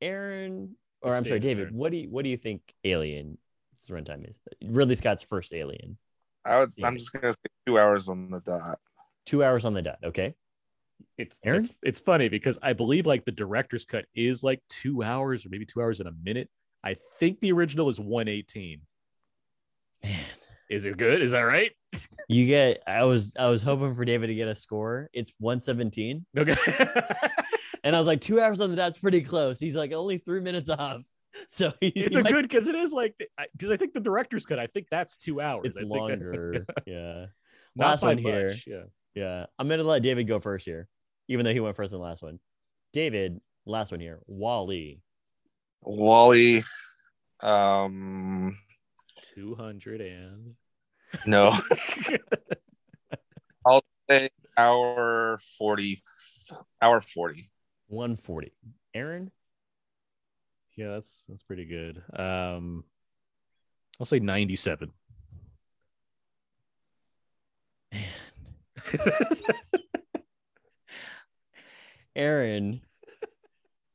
Aaron, 0.00 0.76
or 1.02 1.12
It's 1.12 1.18
I'm 1.18 1.26
sorry, 1.26 1.40
David. 1.40 1.68
turn. 1.68 1.76
What 1.76 1.92
do 1.92 1.98
you 1.98 2.08
what 2.10 2.24
do 2.24 2.30
you 2.30 2.36
think 2.36 2.74
Alien 2.84 3.38
runtime 3.90 4.28
is? 4.28 4.36
Ridley 4.62 4.96
Scott's 4.96 5.22
first 5.22 5.52
Alien. 5.52 5.98
I 6.44 6.58
would. 6.58 6.70
Yeah. 6.76 6.86
I'm 6.86 6.96
just 6.98 7.12
gonna 7.12 7.32
say 7.32 7.38
two 7.66 7.78
hours 7.78 8.08
on 8.08 8.30
the 8.30 8.40
dot. 8.40 8.78
Two 9.26 9.42
hours 9.44 9.64
on 9.64 9.74
the 9.74 9.82
dot. 9.82 9.98
Okay. 10.04 10.34
It's 11.18 11.40
Aaron? 11.44 11.60
it's 11.60 11.70
it's 11.82 12.00
funny 12.00 12.28
because 12.28 12.58
I 12.62 12.72
believe 12.72 13.06
like 13.06 13.24
the 13.24 13.32
director's 13.32 13.84
cut 13.84 14.06
is 14.14 14.42
like 14.42 14.60
two 14.68 15.02
hours 15.02 15.44
or 15.44 15.48
maybe 15.48 15.66
two 15.66 15.80
hours 15.80 16.00
and 16.00 16.08
a 16.08 16.14
minute. 16.22 16.48
I 16.82 16.96
think 17.18 17.40
the 17.40 17.52
original 17.52 17.88
is 17.88 17.98
118. 17.98 18.80
Man. 20.70 20.76
Is 20.76 20.86
it 20.86 20.96
good? 20.96 21.22
Is 21.22 21.32
that 21.32 21.40
right? 21.40 21.72
You 22.28 22.46
get. 22.46 22.82
I 22.86 23.04
was 23.04 23.34
I 23.38 23.46
was 23.48 23.62
hoping 23.62 23.94
for 23.94 24.04
David 24.04 24.28
to 24.28 24.34
get 24.34 24.48
a 24.48 24.54
score. 24.54 25.08
It's 25.12 25.32
117, 25.38 26.24
Okay. 26.36 26.54
and 27.84 27.94
I 27.94 27.98
was 27.98 28.06
like, 28.06 28.20
two 28.20 28.40
hours 28.40 28.60
on 28.60 28.70
the 28.70 28.76
dot's 28.76 28.98
pretty 28.98 29.20
close. 29.22 29.60
He's 29.60 29.76
like 29.76 29.92
only 29.92 30.18
three 30.18 30.40
minutes 30.40 30.70
off. 30.70 31.02
So 31.50 31.72
he, 31.80 31.88
it's 31.88 32.14
he 32.14 32.20
a 32.20 32.22
might- 32.22 32.30
good 32.32 32.42
because 32.44 32.68
it 32.68 32.76
is 32.76 32.92
like 32.92 33.16
because 33.58 33.72
I 33.72 33.76
think 33.76 33.92
the 33.92 33.98
director's 33.98 34.46
cut. 34.46 34.60
I 34.60 34.68
think 34.68 34.86
that's 34.88 35.16
two 35.16 35.40
hours. 35.40 35.62
It's 35.66 35.76
I 35.76 35.80
think 35.80 35.90
longer. 35.90 36.64
yeah. 36.86 37.26
Not 37.74 37.86
Last 37.88 38.02
by 38.02 38.06
one 38.10 38.18
here. 38.18 38.54
Yeah. 38.68 38.82
Yeah. 39.16 39.46
I'm 39.58 39.68
gonna 39.68 39.82
let 39.82 40.02
David 40.02 40.28
go 40.28 40.38
first 40.38 40.64
here, 40.64 40.86
even 41.26 41.44
though 41.44 41.52
he 41.52 41.58
went 41.58 41.74
first 41.74 41.92
in 41.92 41.98
the 41.98 42.04
last 42.04 42.22
one. 42.22 42.38
David, 42.92 43.40
last 43.66 43.90
one 43.90 43.98
here. 43.98 44.20
WALL-E. 44.28 45.00
WALL-E. 45.82 46.62
Um. 47.40 48.56
200 49.34 50.00
and 50.00 50.54
No. 51.26 51.56
I'll 53.66 53.82
say 54.10 54.28
hour 54.56 55.38
forty. 55.58 56.00
Hour 56.82 57.00
forty. 57.00 57.50
140. 57.88 58.52
Aaron. 58.94 59.30
yeah, 60.76 60.90
that's 60.92 61.10
that's 61.28 61.42
pretty 61.42 61.64
good. 61.64 62.02
Um, 62.18 62.84
I'll 64.00 64.06
say 64.06 64.18
97. 64.18 64.90
man 67.92 68.02
Aaron. 72.16 72.80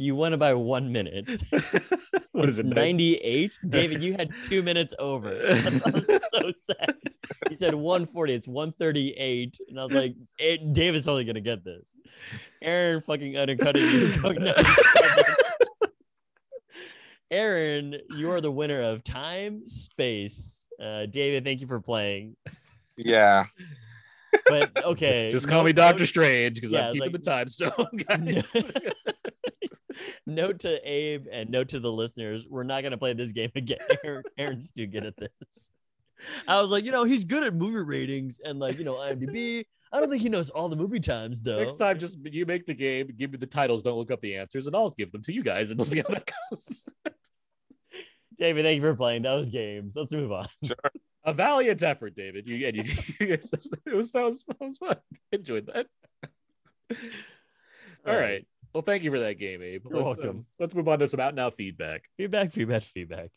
You 0.02 0.16
won 0.16 0.34
it 0.34 0.38
by 0.38 0.54
one 0.54 0.94
minute. 0.94 1.30
what 2.32 2.48
is 2.48 2.58
it? 2.58 2.66
98. 2.66 3.60
David, 3.70 4.02
you 4.02 4.14
had 4.14 4.30
two 4.46 4.64
minutes 4.64 4.94
over. 4.98 5.28
I 5.50 5.90
was 5.90 6.06
so 6.08 6.52
sad. 6.64 6.96
You 7.50 7.56
said 7.58 7.76
140. 7.76 8.34
It's 8.34 8.48
138. 8.48 9.58
And 9.68 9.78
I 9.78 9.84
was 9.84 9.94
like, 9.94 10.16
eh, 10.40 10.56
David's 10.72 11.10
only 11.10 11.26
going 11.26 11.36
to 11.36 11.42
get 11.42 11.66
this. 11.66 11.86
Aaron 12.62 13.02
fucking 13.02 13.36
undercutting 13.36 13.84
you. 13.84 14.14
Aaron, 17.30 17.98
you 18.16 18.32
are 18.32 18.40
the 18.40 18.52
winner 18.52 18.82
of 18.82 19.04
time, 19.04 19.68
space. 19.68 20.66
Uh, 20.82 21.08
David, 21.08 21.44
thank 21.44 21.60
you 21.60 21.68
for 21.68 21.82
playing. 21.82 22.38
Yeah. 22.96 23.46
But 24.48 24.84
okay. 24.84 25.30
Just 25.30 25.48
call 25.50 25.60
note- 25.60 25.66
me 25.66 25.74
Doctor 25.74 26.00
note- 26.04 26.08
Strange 26.08 26.56
because 26.56 26.72
yeah, 26.72 26.88
I'm 26.88 26.94
keeping 26.94 27.12
like- 27.12 27.22
the 27.22 27.30
time 27.30 27.50
stone, 27.50 27.88
guys. 28.08 28.52
Note 30.26 30.60
to 30.60 30.80
Abe 30.90 31.28
and 31.32 31.50
note 31.50 31.70
to 31.70 31.80
the 31.80 31.92
listeners, 31.92 32.48
we're 32.50 32.64
not 32.64 32.84
gonna 32.84 32.98
play 32.98 33.14
this 33.14 33.32
game 33.32 33.52
again. 33.56 33.80
Aaron, 34.04 34.24
Aaron's 34.38 34.72
too 34.72 34.88
good 34.88 35.06
at 35.06 35.16
this. 35.18 35.70
I 36.48 36.62
was 36.62 36.70
like, 36.72 36.86
you 36.86 36.92
know, 36.92 37.04
he's 37.04 37.24
good 37.24 37.44
at 37.44 37.54
movie 37.54 37.78
ratings 37.78 38.40
and 38.44 38.60
like, 38.60 38.78
you 38.78 38.84
know, 38.84 38.96
IMDb. 38.96 39.64
I 39.92 40.00
don't 40.00 40.10
think 40.10 40.22
he 40.22 40.30
knows 40.30 40.50
all 40.50 40.70
the 40.70 40.76
movie 40.76 41.00
times 41.00 41.42
though. 41.42 41.60
Next 41.60 41.78
time, 41.78 41.98
just 41.98 42.20
you 42.24 42.46
make 42.46 42.66
the 42.66 42.74
game, 42.74 43.10
give 43.18 43.32
me 43.32 43.38
the 43.38 43.48
titles, 43.48 43.82
don't 43.82 43.98
look 43.98 44.12
up 44.12 44.22
the 44.22 44.36
answers, 44.36 44.68
and 44.68 44.76
I'll 44.76 44.92
give 44.92 45.12
them 45.12 45.24
to 45.24 45.34
you 45.34 45.44
guys, 45.44 45.72
and 45.72 45.80
we'll 45.80 45.86
see 45.86 46.00
how 46.00 46.14
that 46.14 46.30
goes. 46.52 46.86
David, 48.40 48.64
thank 48.64 48.76
you 48.76 48.82
for 48.82 48.96
playing. 48.96 49.24
That 49.24 49.34
was 49.34 49.50
games. 49.50 49.94
Let's 49.96 50.14
move 50.14 50.32
on. 50.32 50.48
A 51.26 51.34
valiant 51.34 51.84
effort, 51.84 52.16
David. 52.16 52.48
You, 52.48 52.68
and 52.68 52.78
you, 52.78 52.84
it 53.20 53.94
was 53.94 54.12
that 54.12 54.24
was, 54.24 54.44
that 54.46 54.62
was 54.62 54.78
fun. 54.78 54.96
I 55.34 55.36
enjoyed 55.36 55.68
that. 55.68 55.88
All 58.06 58.16
right. 58.16 58.46
Well, 58.74 58.84
thank 58.84 59.04
you 59.04 59.12
for 59.12 59.20
that 59.20 59.40
game, 59.40 59.62
Abe. 59.62 59.84
You're 59.90 60.04
let's, 60.04 60.18
welcome. 60.18 60.30
um, 60.30 60.46
let's 60.60 60.76
move 60.76 60.88
on 60.88 61.00
to 61.00 61.08
some 61.08 61.20
out 61.20 61.34
now 61.34 61.50
feedback. 61.50 62.04
Feedback, 62.18 62.52
feedback, 62.52 62.84
feedback. 62.84 63.30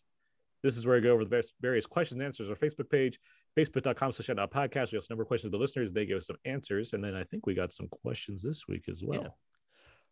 This 0.63 0.77
is 0.77 0.87
where 0.87 0.97
I 0.97 1.01
go 1.01 1.13
over 1.13 1.25
the 1.25 1.43
various- 1.61 1.87
questions 1.87 2.19
and 2.21 2.27
answers 2.27 2.49
on 2.49 2.53
our 2.53 2.57
Facebook 2.57 2.91
page, 2.91 3.19
facebook.com 3.57 4.13
slash 4.13 4.31
out 4.31 4.51
podcast. 4.53 4.93
We 4.93 4.97
have 4.97 5.05
a 5.05 5.13
number 5.13 5.23
of 5.23 5.29
questions 5.29 5.51
to 5.51 5.57
the 5.57 5.61
listeners. 5.61 5.93
They 5.93 6.07
give 6.07 6.19
us 6.19 6.27
some 6.27 6.37
answers. 6.45 6.93
And 6.93 7.03
then 7.03 7.15
I 7.15 7.25
think 7.25 7.47
we 7.47 7.55
got 7.55 7.73
some 7.73 7.89
questions 7.89 8.43
this 8.43 8.69
week 8.69 8.85
as 8.89 9.03
well. 9.05 9.23
Yeah. 9.23 9.29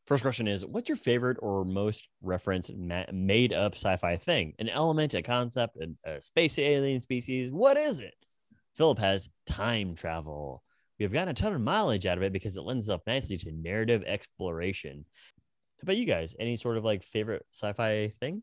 First 0.06 0.22
question 0.22 0.48
is 0.48 0.64
What's 0.64 0.88
your 0.88 0.96
favorite 0.96 1.36
or 1.40 1.64
most 1.64 2.08
referenced 2.22 2.74
ma- 2.74 3.04
made 3.12 3.52
up 3.52 3.74
sci 3.74 3.96
fi 3.98 4.16
thing? 4.16 4.54
An 4.58 4.68
element, 4.68 5.14
a 5.14 5.22
concept, 5.22 5.76
a, 5.76 6.10
a 6.10 6.22
space 6.22 6.58
alien 6.58 7.00
species? 7.00 7.52
What 7.52 7.76
is 7.76 8.00
it? 8.00 8.14
Philip 8.74 8.98
has 8.98 9.28
time 9.46 9.94
travel. 9.94 10.62
We 11.00 11.04
have 11.04 11.12
gotten 11.14 11.30
a 11.30 11.34
ton 11.34 11.54
of 11.54 11.62
mileage 11.62 12.04
out 12.04 12.18
of 12.18 12.22
it 12.24 12.32
because 12.32 12.58
it 12.58 12.60
lends 12.60 12.84
itself 12.84 13.00
nicely 13.06 13.38
to 13.38 13.52
narrative 13.52 14.04
exploration. 14.06 15.06
How 15.78 15.84
about 15.84 15.96
you 15.96 16.04
guys? 16.04 16.34
Any 16.38 16.58
sort 16.58 16.76
of 16.76 16.84
like 16.84 17.02
favorite 17.04 17.46
sci 17.54 17.72
fi 17.72 18.12
thing? 18.20 18.42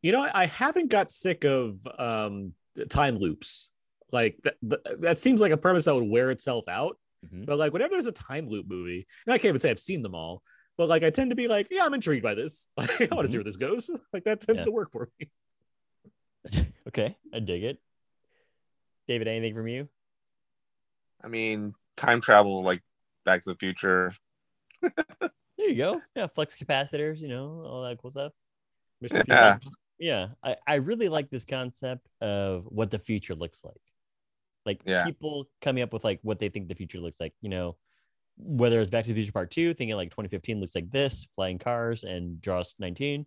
You 0.00 0.12
know, 0.12 0.26
I, 0.32 0.46
haven't 0.46 0.88
got 0.88 1.10
sick 1.10 1.44
of 1.44 1.76
um, 1.98 2.54
time 2.88 3.18
loops. 3.18 3.70
Like 4.10 4.38
that, 4.62 5.00
that, 5.00 5.18
seems 5.18 5.40
like 5.40 5.52
a 5.52 5.58
premise 5.58 5.84
that 5.84 5.94
would 5.94 6.08
wear 6.08 6.30
itself 6.30 6.64
out. 6.68 6.96
Mhm. 7.26 7.44
But 7.44 7.58
like 7.58 7.74
whenever 7.74 7.90
there's 7.92 8.06
a 8.06 8.12
time 8.12 8.48
loop 8.48 8.64
movie, 8.66 9.06
and 9.26 9.34
I 9.34 9.36
can't 9.36 9.50
even 9.50 9.60
say 9.60 9.70
I've 9.70 9.78
seen 9.78 10.00
them 10.00 10.14
all, 10.14 10.42
but 10.78 10.88
like 10.88 11.02
I 11.02 11.10
tend 11.10 11.32
to 11.32 11.36
be 11.36 11.48
like, 11.48 11.66
yeah, 11.70 11.84
I'm 11.84 11.92
intrigued 11.92 12.22
by 12.22 12.34
this. 12.34 12.66
Like 12.78 13.12
I 13.12 13.14
want 13.14 13.26
to 13.26 13.30
see 13.30 13.36
where 13.36 13.44
this 13.44 13.56
goes. 13.56 13.90
Like 14.14 14.24
that 14.24 14.40
tends 14.40 14.62
Yeah. 14.62 14.66
to 14.66 14.70
work 14.70 14.90
for 14.90 15.10
me. 15.20 15.28
okay, 16.88 17.18
I 17.34 17.40
dig 17.40 17.64
it. 17.64 17.78
David, 19.06 19.28
anything 19.28 19.54
from 19.54 19.68
you? 19.68 19.88
I 21.22 21.28
mean, 21.28 21.74
time 21.96 22.20
travel 22.20 22.62
like 22.62 22.82
Back 23.24 23.42
to 23.42 23.50
the 23.50 23.56
Future. 23.56 24.12
There 24.82 25.68
you 25.68 25.74
go. 25.74 26.00
Yeah, 26.14 26.28
flux 26.28 26.56
capacitors, 26.56 27.18
you 27.18 27.28
know, 27.28 27.64
all 27.66 27.82
that 27.82 27.98
cool 28.00 28.10
stuff. 28.10 28.32
Mr. 29.02 29.24
Yeah. 29.26 29.58
Yeah, 29.98 30.28
I, 30.44 30.54
I 30.64 30.74
really 30.76 31.08
like 31.08 31.28
this 31.28 31.44
concept 31.44 32.06
of 32.20 32.64
what 32.68 32.92
the 32.92 33.00
future 33.00 33.34
looks 33.34 33.64
like. 33.64 33.80
Like 34.64 34.80
Yeah. 34.86 35.04
people 35.04 35.48
coming 35.60 35.82
up 35.82 35.92
with 35.92 36.04
like 36.04 36.20
what 36.22 36.38
they 36.38 36.48
think 36.48 36.68
the 36.68 36.74
future 36.76 37.00
looks 37.00 37.18
like, 37.18 37.34
you 37.40 37.48
know, 37.48 37.76
whether 38.36 38.80
it's 38.80 38.90
Back 38.90 39.04
to 39.04 39.08
the 39.10 39.16
Future 39.16 39.32
Part 39.32 39.50
Two, 39.50 39.74
thinking 39.74 39.96
like 39.96 40.10
2015 40.10 40.60
looks 40.60 40.76
like 40.76 40.90
this, 40.92 41.26
flying 41.34 41.58
cars 41.58 42.04
and 42.04 42.40
Jaws 42.40 42.74
19, 42.78 43.26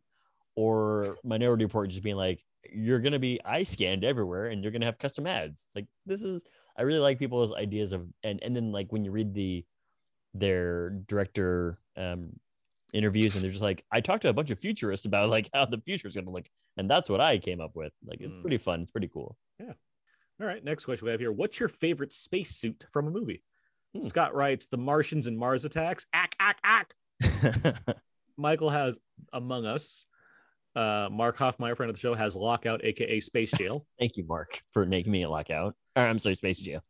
or 0.56 1.18
Minority 1.26 1.66
Report 1.66 1.90
just 1.90 2.04
being 2.04 2.16
like, 2.16 2.42
you're 2.72 3.00
gonna 3.00 3.20
be 3.20 3.42
eye 3.44 3.64
scanned 3.64 4.06
everywhere 4.06 4.46
and 4.46 4.64
you're 4.64 4.72
gonna 4.72 4.86
have 4.86 4.98
custom 4.98 5.28
ads. 5.28 5.68
Like 5.76 5.88
this 6.06 6.22
is 6.22 6.42
I 6.78 6.84
really 6.84 7.00
like 7.00 7.20
people's 7.20 7.54
ideas 7.54 7.92
of 7.94 8.08
and 8.24 8.42
and 8.42 8.56
then 8.56 8.72
like 8.72 8.92
when 8.92 9.04
you 9.06 9.12
read 9.12 9.34
the 9.34 9.66
their 10.34 10.90
director 10.92 11.78
um 11.98 12.40
interviews 12.94 13.36
and 13.36 13.44
they're 13.44 13.52
just 13.52 13.64
like, 13.64 13.86
I 13.92 14.02
talked 14.02 14.24
to 14.24 14.30
a 14.30 14.34
bunch 14.34 14.52
of 14.52 14.60
futurists 14.60 15.06
about 15.06 15.30
like 15.30 15.50
how 15.54 15.66
the 15.66 15.78
future 15.80 16.08
is 16.08 16.16
gonna 16.16 16.30
look, 16.32 16.50
and 16.78 16.90
that's 16.90 17.10
what 17.10 17.22
I 17.22 17.38
came 17.38 17.62
up 17.62 17.76
with. 17.76 17.94
Like 18.06 18.20
it's 18.22 18.36
Mm. 18.36 18.42
pretty 18.42 18.58
fun. 18.58 18.82
It's 18.82 18.92
pretty 18.92 19.08
cool. 19.08 19.38
Yeah. 19.60 19.74
All 20.40 20.48
right, 20.48 20.64
next 20.64 20.86
question 20.86 21.06
we 21.06 21.12
have 21.12 21.20
here. 21.20 21.32
What's 21.32 21.60
your 21.60 21.70
favorite 21.70 22.12
spacesuit 22.12 22.86
from 22.92 23.08
a 23.08 23.12
movie? 23.12 23.44
Hmm. 23.94 24.02
Scott 24.02 24.34
writes 24.34 24.68
The 24.68 24.78
Martians 24.78 25.28
and 25.28 25.38
Mars 25.38 25.66
Attacks. 25.66 26.06
Ack, 26.14 26.36
ack, 26.40 26.60
ack. 26.64 26.96
Michael 28.38 28.70
has 28.72 28.98
Among 29.34 29.66
Us. 29.66 30.06
Uh, 30.76 31.10
Mark 31.12 31.38
Hoffmeyer, 31.38 31.76
friend 31.76 31.90
of 31.90 31.96
the 31.96 32.00
show, 32.00 32.14
has 32.14 32.36
Lockout, 32.36 32.84
aka 32.86 33.20
Space 33.20 33.52
Jail. 33.52 33.86
Thank 34.00 34.18
you, 34.18 34.26
Mark, 34.26 34.60
for 34.72 34.86
making 34.86 35.12
me 35.12 35.24
a 35.24 35.30
lockout. 35.30 35.76
Or 35.96 36.04
I'm 36.04 36.20
sorry, 36.20 36.36
Space 36.36 36.60
Jail. 36.60 36.82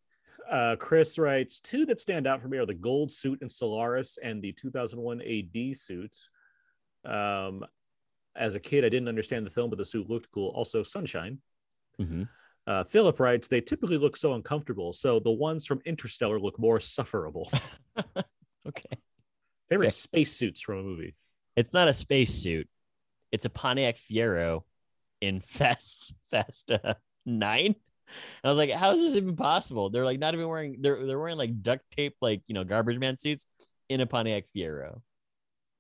Uh, 0.50 0.76
Chris 0.78 1.18
writes 1.18 1.60
two 1.60 1.86
that 1.86 2.00
stand 2.00 2.28
out 2.28 2.42
for 2.42 2.48
me 2.48 2.58
are 2.58 2.66
the 2.66 2.74
gold 2.74 3.12
suit 3.12 3.42
in 3.42 3.50
Solaris 3.50 4.18
and 4.22 4.42
the 4.42 4.52
2001 4.52 5.22
AD 5.22 5.76
suit. 5.78 6.18
Um, 7.06 7.66
as 8.36 8.56
a 8.56 8.60
kid, 8.60 8.86
I 8.86 8.90
didn't 8.90 9.08
understand 9.08 9.46
the 9.46 9.50
film, 9.50 9.70
but 9.70 9.78
the 9.80 9.86
suit 9.86 10.10
looked 10.10 10.30
cool. 10.32 10.50
Also, 10.50 10.84
Sunshine. 10.84 11.40
Mhm. 12.00 12.28
Uh, 12.68 12.84
Philip 12.84 13.20
writes 13.20 13.48
they 13.48 13.62
typically 13.62 13.98
look 13.98 14.16
so 14.16 14.34
uncomfortable, 14.34 14.94
so 14.94 15.20
the 15.20 15.32
ones 15.32 15.66
from 15.66 15.82
Interstellar 15.86 16.40
look 16.40 16.60
more 16.60 16.80
sufferable. 16.80 17.52
Okay. 18.68 18.96
Favorite 19.70 19.88
Okay. 19.88 19.92
space 19.92 20.34
suits 20.34 20.62
from 20.62 20.78
a 20.78 20.84
movie. 20.84 21.16
It's 21.56 21.74
not 21.74 21.88
a 21.88 21.94
space 21.96 22.32
suit. 22.32 22.70
It's 23.32 23.46
a 23.46 23.50
Pontiac 23.50 23.96
Fiero 23.96 24.64
in 25.22 25.40
Fast 25.42 26.14
Fast 26.30 26.72
uh, 26.72 26.96
Nine. 27.26 27.76
And 28.08 28.44
I 28.44 28.50
was 28.50 28.58
like, 28.58 28.72
how 28.72 28.92
is 28.92 29.02
this 29.02 29.16
even 29.16 29.36
possible? 29.36 29.90
They're 29.90 30.06
like 30.06 30.20
not 30.20 30.34
even 30.34 30.48
wearing 30.48 30.78
they're 30.82 31.06
they're 31.06 31.20
wearing 31.20 31.38
like 31.38 31.62
duct 31.62 31.90
tape, 31.92 32.16
like 32.22 32.44
you 32.48 32.56
know, 32.56 32.64
garbage 32.64 33.00
man 33.00 33.18
seats 33.18 33.46
in 33.90 34.02
a 34.02 34.06
Pontiac 34.06 34.46
Fiero. 34.56 35.02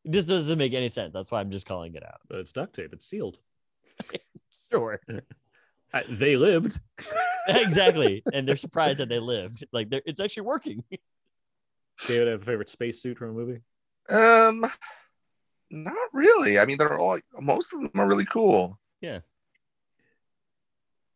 This 0.06 0.26
doesn't 0.26 0.58
make 0.58 0.74
any 0.74 0.90
sense. 0.90 1.14
That's 1.14 1.32
why 1.32 1.42
I'm 1.42 1.52
just 1.52 1.66
calling 1.66 1.94
it 1.96 2.04
out. 2.04 2.22
But 2.28 2.40
it's 2.40 2.54
duct 2.54 2.74
tape. 2.74 2.94
It's 2.94 3.06
sealed. 3.06 3.38
Sure. 4.72 5.00
Uh, 5.94 6.04
they 6.08 6.38
lived. 6.38 6.80
exactly. 7.50 8.24
And 8.32 8.48
they're 8.48 8.56
surprised 8.56 9.00
that 9.00 9.10
they 9.10 9.20
lived. 9.20 9.66
Like 9.74 9.90
they're 9.90 10.02
it's 10.06 10.22
actually 10.22 10.44
working. 10.44 10.86
David, 12.08 12.30
have 12.30 12.42
a 12.42 12.46
favorite 12.46 12.70
spacesuit 12.70 13.18
from 13.18 13.32
a 13.32 13.34
movie? 13.34 13.60
Um, 14.10 14.66
not 15.72 15.96
really. 16.14 16.60
I 16.60 16.66
mean, 16.66 16.78
they're 16.78 17.00
all 17.00 17.20
most 17.40 17.74
of 17.74 17.82
them 17.82 17.92
are 17.96 18.08
really 18.08 18.26
cool. 18.26 18.80
Yeah. 19.02 19.20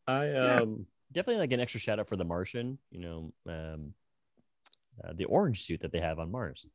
I 0.08 0.28
Yeah. 0.28 0.62
um 0.62 0.88
Definitely 1.12 1.40
like 1.42 1.54
an 1.54 1.60
extra 1.62 1.80
shout 1.80 2.00
out 2.00 2.10
for 2.10 2.18
the 2.18 2.26
Martian. 2.26 2.78
You 2.92 3.00
know, 3.00 3.34
um, 3.48 3.94
uh, 5.02 5.14
the 5.14 5.26
orange 5.26 5.64
suit 5.64 5.82
that 5.82 5.92
they 5.92 6.02
have 6.02 6.20
on 6.20 6.32
Mars. 6.32 6.66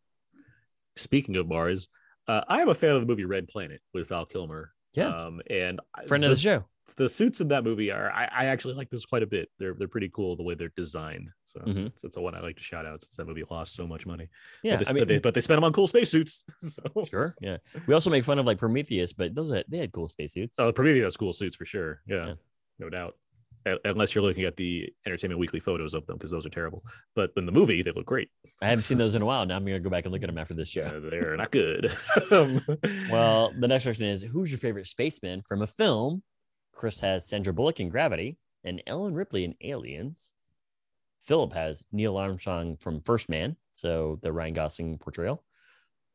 speaking 0.97 1.37
of 1.37 1.47
Mars, 1.49 1.89
uh, 2.27 2.43
I 2.49 2.63
am 2.63 2.69
a 2.69 2.75
fan 2.75 2.95
of 2.95 3.01
the 3.01 3.07
movie 3.07 3.25
Red 3.27 3.49
Planet 3.49 3.81
with 3.93 4.09
Val 4.09 4.25
Kilmer. 4.25 4.73
Yeah. 4.95 5.09
Um, 5.27 5.41
and 5.49 5.81
Friend 6.09 6.25
of 6.25 6.31
the 6.31 6.37
show. 6.37 6.65
the 6.97 7.09
suits 7.09 7.41
in 7.41 7.49
that 7.49 7.63
movie 7.63 7.91
are 7.93 8.11
I, 8.11 8.25
I 8.25 8.45
actually 8.47 8.75
like 8.75 8.91
this 8.91 9.05
quite 9.07 9.23
a 9.23 9.27
bit. 9.27 9.49
They're 9.59 9.75
they're 9.75 9.87
pretty 9.89 10.09
cool 10.13 10.35
the 10.37 10.43
way 10.43 10.55
they're 10.55 10.73
designed. 10.77 11.29
So 11.45 11.61
Mhm. 11.61 11.87
it's, 11.87 12.03
it's 12.05 12.17
a 12.17 12.21
one 12.21 12.35
I 12.35 12.41
like 12.41 12.57
to 12.57 12.63
shout 12.63 12.87
out 12.87 13.03
since 13.03 13.15
that 13.17 13.27
movie 13.27 13.45
lost 13.51 13.75
so 13.75 13.87
much 13.87 14.07
money. 14.07 14.29
Yeah, 14.65 14.77
but 14.77 14.87
they, 14.87 14.91
I 14.91 14.93
mean, 14.95 15.01
but 15.03 15.09
they, 15.09 15.19
but 15.19 15.35
they 15.35 15.41
spent 15.41 15.59
them 15.59 15.65
on 15.65 15.73
cool 15.73 15.87
spacesuits. 15.87 16.43
so 16.59 16.83
sure. 17.05 17.37
Yeah, 17.41 17.59
we 17.87 17.95
also 17.95 18.11
make 18.11 18.25
fun 18.25 18.39
of 18.41 18.47
like 18.47 18.59
Prometheus, 18.59 19.13
but 19.13 19.35
those 19.35 19.53
are, 19.53 19.63
they 19.69 19.79
had 19.79 19.93
cool 19.93 20.09
spacesuits. 20.09 20.57
so 20.57 20.73
Prometheus 20.73 21.17
cool 21.17 21.33
suits 21.33 21.55
for 21.55 21.65
sure. 21.65 22.01
Yeah, 22.09 22.27
Yeah. 22.27 22.35
no 22.81 22.91
doubt. 22.91 23.15
Unless 23.85 24.15
you're 24.15 24.23
looking 24.25 24.45
at 24.45 24.57
the 24.57 24.93
Entertainment 25.07 25.39
Weekly 25.39 25.61
photos 25.61 25.95
of 25.95 26.07
them 26.07 26.17
because 26.17 26.31
those 26.31 26.47
are 26.47 26.51
terrible. 26.51 26.83
But 27.15 27.31
in 27.37 27.47
the 27.47 27.53
movie, 27.53 27.83
they 27.83 27.93
look 27.93 28.07
great. 28.07 28.31
I 28.63 28.67
haven't 28.69 28.83
seen 28.83 28.99
those 29.03 29.15
in 29.15 29.23
a 29.23 29.27
while. 29.27 29.45
Now 29.45 29.57
I'm 29.57 29.65
gonna 29.65 29.81
go 29.81 29.91
back 29.91 30.05
and 30.05 30.13
look 30.13 30.23
at 30.23 30.27
them 30.29 30.39
after 30.39 30.55
this 30.55 30.69
show. 30.69 30.83
Uh, 30.83 31.11
they're 31.11 31.37
not 31.37 31.51
good. 31.51 31.93
Um, 32.31 32.61
Well, 33.11 33.53
the 33.59 33.69
next 33.69 33.85
question 33.85 34.07
is 34.07 34.23
who's 34.23 34.51
your 34.51 34.59
favorite 34.59 34.87
spaceman 34.87 35.43
from 35.43 35.63
a 35.63 35.67
film? 35.67 36.23
Chris 36.73 37.01
has 37.01 37.29
Sandra 37.29 37.53
Bullock 37.53 37.81
in 37.81 37.89
Gravity 37.89 38.39
and 38.65 38.83
Ellen 38.87 39.15
Ripley 39.15 39.45
in 39.45 39.55
Aliens. 39.63 40.33
Philip 41.23 41.53
has 41.53 41.83
Neil 41.93 42.17
Armstrong 42.17 42.77
from 42.77 43.03
First 43.03 43.29
Man, 43.29 43.57
so 43.75 44.19
the 44.23 44.33
Ryan 44.33 44.55
Gosling 44.55 44.99
portrayal. 44.99 45.45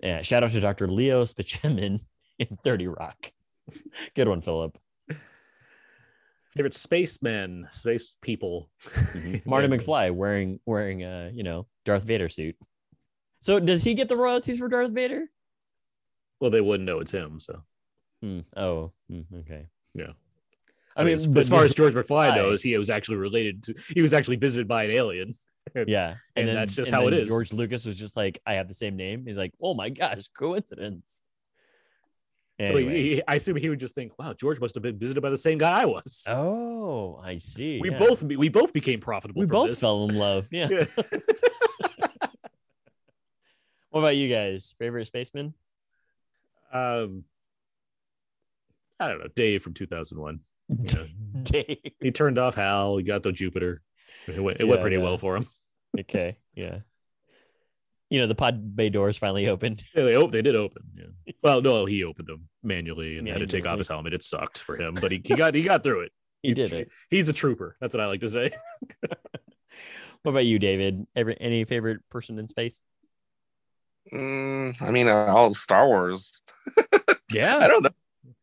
Uh, 0.03 0.22
shout 0.22 0.43
out 0.43 0.51
to 0.51 0.59
Dr. 0.59 0.88
Leo 0.88 1.26
Spaceman 1.26 1.99
in 2.39 2.57
30 2.63 2.88
Rock. 2.88 3.31
Good 4.15 4.27
one, 4.27 4.41
Philip. 4.41 4.77
Favorite 6.56 6.73
spacemen, 6.73 7.68
space 7.72 8.15
people. 8.22 8.69
Marty 9.45 9.68
McFly 9.68 10.14
wearing 10.14 10.60
wearing 10.65 11.03
a 11.03 11.32
you 11.34 11.44
know, 11.44 11.68
Darth 11.84 12.03
Vader 12.03 12.30
suit. 12.30 12.56
So 13.40 13.60
does 13.60 13.84
he 13.84 13.94
get 13.94 14.10
the 14.10 14.18
royalties 14.18 14.60
for 14.60 14.68
Darth 14.68 14.91
Vader? 14.91 15.26
Well, 16.40 16.52
they 16.52 16.61
wouldn't 16.61 16.86
know 16.88 16.99
it's 16.99 17.11
him. 17.11 17.40
So 17.40 17.64
Hmm. 18.22 18.40
Oh, 18.56 18.91
hmm, 19.10 19.22
okay. 19.41 19.68
yeah. 19.94 20.14
I 20.98 21.03
mean, 21.03 21.14
as, 21.14 21.27
but 21.27 21.40
as 21.40 21.49
far 21.49 21.64
as 21.64 21.76
George 21.76 21.94
McFly 21.94 22.36
knows, 22.36 22.64
he 22.64 22.76
was 22.77 22.90
actually 22.90 23.18
related 23.18 23.64
to. 23.65 23.76
He 23.94 24.02
was 24.02 24.14
actually 24.14 24.38
visited 24.38 24.68
by 24.68 24.84
an 24.84 24.91
alien. 24.91 25.36
Yeah, 25.88 26.18
And 26.36 26.48
that's 26.48 26.76
just 26.76 26.90
and 26.90 26.95
how 26.95 27.07
it 27.07 27.11
then 27.11 27.22
is. 27.22 27.27
George 27.27 27.52
Lucas 27.52 27.88
was 27.88 27.98
just 27.98 28.15
like, 28.15 28.40
I 28.45 28.53
have 28.53 28.68
the 28.68 28.76
same 28.76 28.95
name. 28.95 29.26
He's 29.26 29.38
like, 29.38 29.52
oh 29.60 29.73
my 29.73 29.90
gosh, 29.90 30.27
coincidence. 30.27 31.23
Well, 32.57 32.77
he- 32.77 33.22
I 33.27 33.36
assume 33.36 33.57
he 33.57 33.69
would 33.69 33.80
just 33.80 33.95
think, 33.95 34.18
"Wow, 34.18 34.34
George 34.34 34.61
must 34.61 34.76
have 34.76 34.82
been 34.82 34.98
visited 34.98 35.22
by 35.22 35.30
the 35.30 35.38
same 35.38 35.57
guy 35.57 35.82
I 35.82 35.86
was." 35.86 36.26
oh, 36.30 37.19
I 37.22 37.38
see. 37.38 37.80
we 37.82 37.91
yeah. 37.91 37.99
both 37.99 38.23
we 38.23 38.49
both 38.49 38.72
became 38.72 39.02
profitable. 39.02 39.41
we 39.41 39.45
both 39.48 39.69
this. 39.69 39.80
fell 39.80 40.07
in 40.07 40.15
love. 40.15 40.48
Yeah. 40.52 40.69
Yeah. 40.69 40.86
What 43.95 44.02
about 44.02 44.18
you 44.18 44.27
guys? 44.27 44.76
Favorite 44.77 45.07
spaceman? 45.07 45.53
um, 46.73 47.23
I 48.99 49.07
don't 49.07 49.19
know, 49.19 49.30
Dave 49.34 49.64
from 49.64 49.73
2001. 49.73 50.41
Yeah. 50.68 51.03
Dave. 51.44 51.77
He 52.02 52.11
turned 52.11 52.38
off 52.38 52.56
Hal. 52.56 52.98
He 52.98 53.03
got 53.03 53.23
the 53.23 53.32
Jupiter. 53.32 53.82
It 54.27 54.38
went. 54.38 54.60
It 54.60 54.65
went 54.65 54.82
pretty 54.82 54.98
yeah. 54.98 55.02
well 55.02 55.18
for 55.18 55.38
him. 55.38 55.48
Okay. 55.98 56.36
Yeah. 56.56 56.80
You 58.10 58.19
know, 58.22 58.27
the 58.27 58.36
pod 58.36 58.76
bay 58.76 58.90
doors 58.90 59.18
finally 59.18 59.48
opened. 59.48 59.84
Yeah, 59.95 60.03
they 60.03 60.15
op- 60.15 60.32
They 60.32 60.41
did 60.41 60.56
open. 60.56 60.84
Yeah. 60.95 61.34
Well, 61.44 61.61
no, 61.61 61.86
he 61.86 62.03
opened 62.03 62.27
them 62.27 62.48
manually 62.64 63.18
and 63.19 63.27
had 63.27 63.40
to 63.40 63.45
take 63.48 63.65
off 63.68 63.77
his 63.77 63.88
helmet. 63.88 64.14
It 64.14 64.23
sucked 64.23 64.60
for 64.60 64.80
him, 64.80 64.95
but 64.95 65.11
he, 65.11 65.22
he 65.23 65.36
got 65.36 65.53
he 65.53 65.61
got 65.64 65.84
through 65.84 66.02
it. 66.02 66.11
He 66.41 66.49
He's 66.49 66.57
did 66.57 66.69
tr- 66.69 66.76
it. 66.77 66.90
He's 67.10 67.30
a 67.30 67.34
trooper. 67.34 67.76
That's 67.82 67.94
what 67.95 68.02
I 68.02 68.07
like 68.07 68.22
to 68.22 68.30
say. 68.30 68.52
What 70.23 70.32
about 70.32 70.45
you, 70.45 70.57
David? 70.57 71.06
Every 71.15 71.38
any 71.40 71.65
favorite 71.65 71.99
person 72.10 72.40
in 72.40 72.48
space? 72.48 72.80
Mm, 74.11 74.82
I 74.82 74.90
mean, 74.90 75.07
uh, 75.07 75.27
all 75.27 75.53
Star 75.53 75.88
Wars. 75.88 76.40
Yeah, 77.32 77.57
I 77.57 77.68
don't 77.68 77.84
know. 77.84 77.91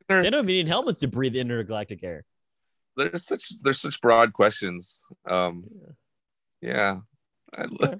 They 0.08 0.30
don't 0.30 0.44
even 0.44 0.46
need 0.46 0.68
helmets 0.68 1.00
to 1.00 1.08
breathe 1.08 1.34
intergalactic 1.34 2.04
air. 2.04 2.24
There's 2.96 3.24
such 3.26 3.50
there's 3.64 3.80
such 3.80 4.00
broad 4.00 4.32
questions. 4.32 5.00
Um, 5.26 5.64
yeah, 6.60 6.98
I, 7.56 7.64
lo- 7.68 7.98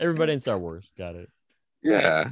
Everybody 0.00 0.32
in 0.32 0.40
Star 0.40 0.58
Wars. 0.58 0.90
Got 0.96 1.16
it. 1.16 1.28
yeah. 1.82 2.30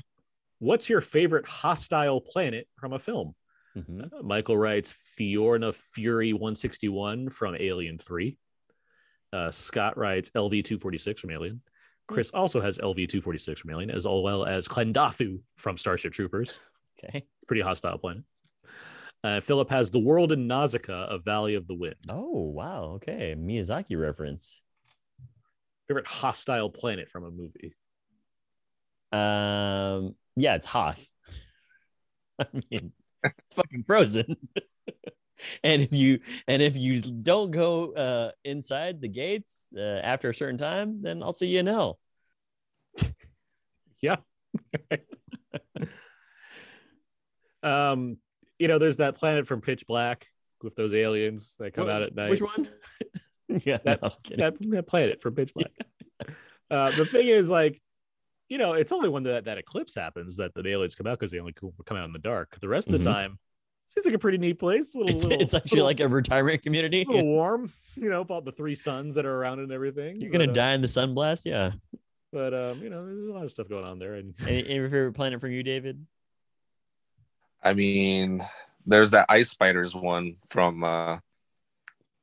What's 0.59 0.89
your 0.89 1.01
favorite 1.03 1.47
hostile 1.47 2.21
planet 2.21 2.67
from 2.77 2.93
a 2.95 2.99
film? 2.99 3.35
Mhm. 3.77 4.11
Uh, 4.11 4.23
Michael 4.23 4.57
writes 4.57 4.95
Fiorina 5.19 5.75
Fury 5.75 6.33
161 6.33 7.29
from 7.29 7.57
Alien 7.57 7.99
3. 7.99 8.39
Uh, 9.35 9.51
Scott 9.51 9.99
writes 9.99 10.31
LV 10.31 10.65
246 10.65 11.21
from 11.21 11.31
Alien. 11.31 11.61
Chris 12.09 12.31
also 12.31 12.61
has 12.63 12.79
LV 12.79 13.07
246 13.09 13.61
from 13.61 13.71
Alien, 13.73 13.91
as 13.91 14.07
well 14.07 14.47
as 14.47 14.67
Klendathu 14.67 15.41
from 15.57 15.77
Starship 15.77 16.13
Troopers. 16.15 16.59
Okay. 17.05 17.19
It's 17.19 17.45
pretty 17.47 17.61
hostile 17.63 17.99
planet. 17.99 18.23
Uh, 19.25 19.41
Philip 19.41 19.69
has 19.69 19.91
The 19.91 19.99
World 19.99 20.33
in 20.33 20.47
Nausicaa, 20.47 21.09
A 21.09 21.19
Valley 21.19 21.57
of 21.57 21.67
the 21.67 21.75
Wind. 21.75 21.97
Oh 22.09 22.45
wow. 22.49 22.93
Okay. 22.95 23.35
Miyazaki 23.37 24.01
reference. 24.01 24.63
Favorite 25.89 26.07
hostile 26.07 26.71
planet 26.71 27.09
from 27.09 27.25
a 27.25 27.31
movie. 27.31 27.75
Um. 29.13 30.15
Yeah, 30.37 30.57
it's 30.57 30.67
Hoth. 30.67 31.05
I 32.39 32.47
mean, 32.71 32.93
it's 33.25 33.55
fucking 33.55 33.85
frozen. 33.87 34.37
and 35.65 35.83
if 35.83 35.93
you 35.93 36.21
and 36.49 36.61
if 36.63 36.77
you 36.77 37.01
don't 37.01 37.51
go 37.51 37.93
uh 37.93 38.31
inside 38.45 39.01
the 39.01 39.09
gates 39.09 39.67
uh, 39.77 39.81
after 39.81 40.31
a 40.31 40.35
certain 40.35 40.59
time, 40.59 41.03
then 41.03 41.23
I'll 41.23 41.33
see 41.33 41.47
you 41.47 41.61
in 41.61 41.67
hell. 41.67 41.99
Yeah. 44.01 44.17
um, 47.63 48.19
you 48.59 48.69
know, 48.69 48.79
there's 48.79 48.99
that 48.99 49.17
planet 49.17 49.47
from 49.47 49.61
Pitch 49.61 49.87
Black 49.87 50.27
with 50.63 50.75
those 50.77 50.93
aliens 50.95 51.57
that 51.59 51.75
come 51.75 51.87
Wh- 51.89 51.91
out 51.91 52.03
at 52.03 52.15
night. 52.15 52.31
Which 52.31 52.43
one? 52.43 52.69
yeah, 53.65 53.79
That- 53.85 54.03
no, 54.03 54.09
I'm 54.31 54.37
that, 54.39 54.71
that 54.71 54.87
planet 54.87 55.21
from 55.23 55.35
Pitch 55.35 55.53
Black. 55.55 55.73
uh, 56.71 56.91
the 56.93 57.07
thing 57.07 57.29
is, 57.29 57.49
like, 57.51 57.81
you 58.49 58.59
know, 58.59 58.75
it's 58.75 58.93
only 58.93 59.09
when 59.09 59.25
that, 59.25 59.45
that 59.47 59.59
eclipse 59.59 59.95
happens 59.95 60.37
that 60.37 60.55
the 60.55 60.67
aliens 60.69 60.95
come 60.95 61.07
out 61.07 61.19
because 61.19 61.31
they 61.33 61.41
only 61.41 61.53
come 61.53 61.97
out 61.97 62.05
in 62.05 62.13
the 62.13 62.19
dark. 62.19 62.57
The 62.61 62.69
rest 62.69 62.87
of 62.89 62.93
the 62.93 62.99
Mhm. 62.99 63.13
time, 63.13 63.39
seems 63.89 64.07
like 64.07 64.15
a 64.15 64.19
pretty 64.19 64.39
neat 64.39 64.59
place. 64.59 64.95
A 64.95 64.99
little, 64.99 65.15
it's, 65.15 65.25
little, 65.25 65.41
it's 65.41 65.55
actually 65.55 65.77
little, 65.77 65.87
like 65.87 66.01
a 66.01 66.09
retirement 66.09 66.63
community. 66.63 67.03
a 67.03 67.07
little 67.07 67.25
warm. 67.27 67.71
You 67.97 68.09
know, 68.11 68.21
about 68.21 68.45
the 68.45 68.53
three 68.53 68.75
suns 68.75 69.15
that 69.15 69.25
are 69.27 69.35
around 69.35 69.61
and 69.61 69.73
everything. 69.73 70.21
You're 70.21 70.31
gonna 70.31 70.45
but, 70.47 70.51
uh, 70.51 70.55
die 70.55 70.75
in 70.75 70.83
the 70.83 70.89
sun 70.89 71.15
blast. 71.15 71.47
Yeah. 71.47 71.73
But 72.33 72.53
um, 72.53 72.83
you 72.83 72.91
know, 72.91 73.05
there's 73.07 73.27
a 73.29 73.33
lot 73.33 73.45
of 73.45 73.51
stuff 73.51 73.69
going 73.69 73.85
on 73.85 73.99
there, 73.99 74.15
and 74.15 74.35
Any, 74.47 74.59
any 74.69 74.81
favorite 74.91 75.15
planet 75.15 75.41
for 75.41 75.49
you, 75.49 75.63
David? 75.63 76.05
I 77.63 77.73
mean, 77.75 78.43
there's 78.85 79.11
that 79.13 79.27
Ice 79.29 79.49
Spiders 79.51 79.95
one 79.95 80.37
from, 80.51 80.85
uh, 80.85 81.19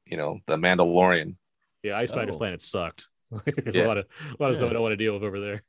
you 0.06 0.18
know, 0.18 0.40
the 0.48 0.58
Mandalorian. 0.58 1.36
yeah, 1.84 1.98
Ice 1.98 2.10
Spider's 2.12 2.36
Oh. 2.36 2.38
planet 2.40 2.62
sucked. 2.62 3.08
There's 3.46 3.76
Yeah. 3.78 3.86
a 3.86 3.88
lot 3.88 3.98
of 3.98 4.06
a 4.40 4.42
lot 4.44 4.52
of 4.52 4.58
stuff 4.58 4.70
I 4.70 4.74
don't 4.74 4.82
want 4.82 4.94
to 4.94 4.98
deal 4.98 5.14
with 5.14 5.24
over 5.24 5.40
there. 5.40 5.64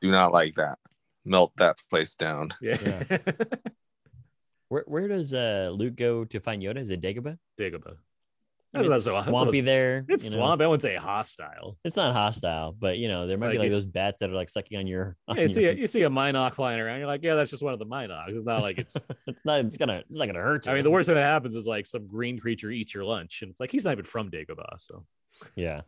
Do 0.00 0.10
not 0.10 0.32
like 0.32 0.54
that. 0.56 0.78
Melt 1.24 1.52
that 1.56 1.82
place 1.90 2.14
down. 2.14 2.50
Yeah. 2.60 3.02
Where 4.68 4.84
where 4.86 5.08
does 5.08 5.32
uh 5.34 5.70
Luke 5.72 5.94
go 5.96 6.24
to 6.24 6.40
find 6.40 6.62
Yoda? 6.62 6.78
Is 6.78 6.90
it 6.90 7.00
Dagobah? 7.00 7.38
Dagobah. 7.58 7.96
That's 8.74 8.88
it's 8.88 9.06
not 9.06 9.24
so- 9.24 9.30
swampy 9.30 9.60
that's- 9.60 9.72
there. 9.72 10.04
It's 10.08 10.24
you 10.24 10.30
know? 10.32 10.36
swamp. 10.38 10.60
I 10.60 10.66
wouldn't 10.66 10.82
say 10.82 10.96
hostile. 10.96 11.78
It's 11.84 11.96
not 11.96 12.12
hostile, 12.12 12.72
but 12.78 12.98
you 12.98 13.08
know 13.08 13.26
there 13.26 13.38
might 13.38 13.52
be 13.52 13.58
Like 13.58 13.66
like 13.66 13.70
those 13.70 13.86
bats 13.86 14.18
that 14.20 14.30
are 14.30 14.34
like 14.34 14.50
sucking 14.50 14.76
on 14.76 14.86
your. 14.86 15.16
on 15.28 15.36
Yeah, 15.36 15.42
you 15.42 15.48
see 15.48 15.62
your- 15.62 15.72
a, 15.72 15.74
you 15.76 15.86
see 15.86 16.02
a 16.02 16.10
Mynock 16.10 16.54
flying 16.54 16.80
around. 16.80 16.98
You're 16.98 17.06
like, 17.06 17.22
yeah, 17.22 17.34
that's 17.36 17.50
just 17.50 17.62
one 17.62 17.72
of 17.72 17.78
the 17.78 17.86
Mynocks. 17.86 18.30
It's 18.30 18.44
not 18.44 18.62
like 18.62 18.78
it's. 18.78 18.94
it's 19.26 19.44
not. 19.44 19.60
It's 19.64 19.76
gonna. 19.78 20.02
It's 20.08 20.18
not 20.18 20.26
gonna 20.26 20.40
hurt 20.40 20.66
you. 20.66 20.72
I 20.72 20.74
mean, 20.74 20.84
the 20.84 20.90
worst 20.90 21.06
thing 21.06 21.14
that 21.14 21.22
happens 21.22 21.54
is 21.54 21.66
like 21.66 21.86
some 21.86 22.06
green 22.08 22.38
creature 22.38 22.70
eats 22.70 22.92
your 22.94 23.04
lunch, 23.04 23.42
and 23.42 23.50
it's 23.50 23.60
like 23.60 23.70
he's 23.70 23.84
not 23.84 23.92
even 23.92 24.04
from 24.04 24.30
Dagobah. 24.30 24.78
So 24.80 25.04
Yeah. 25.56 25.82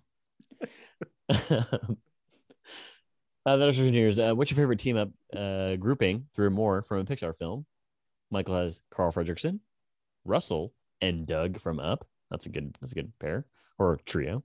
uh, 1.29 1.37
that's 3.45 3.79
engineers. 3.79 4.19
Uh, 4.19 4.33
what's 4.35 4.51
your 4.51 4.57
favorite 4.57 4.79
team 4.79 4.97
up 4.97 5.11
uh, 5.37 5.77
grouping 5.77 6.27
through 6.35 6.51
more 6.51 6.83
from 6.83 6.99
a 7.01 7.05
Pixar 7.05 7.37
film? 7.37 7.67
Michael 8.31 8.57
has 8.57 8.81
Carl 8.91 9.13
Fredrickson, 9.13 9.61
Russell, 10.25 10.73
and 11.01 11.27
Doug 11.27 11.61
from 11.61 11.79
Up. 11.79 12.07
That's 12.31 12.47
a 12.47 12.48
good. 12.48 12.77
That's 12.81 12.93
a 12.93 12.97
good 12.97 13.12
pair 13.19 13.47
or 13.78 14.01
trio. 14.05 14.43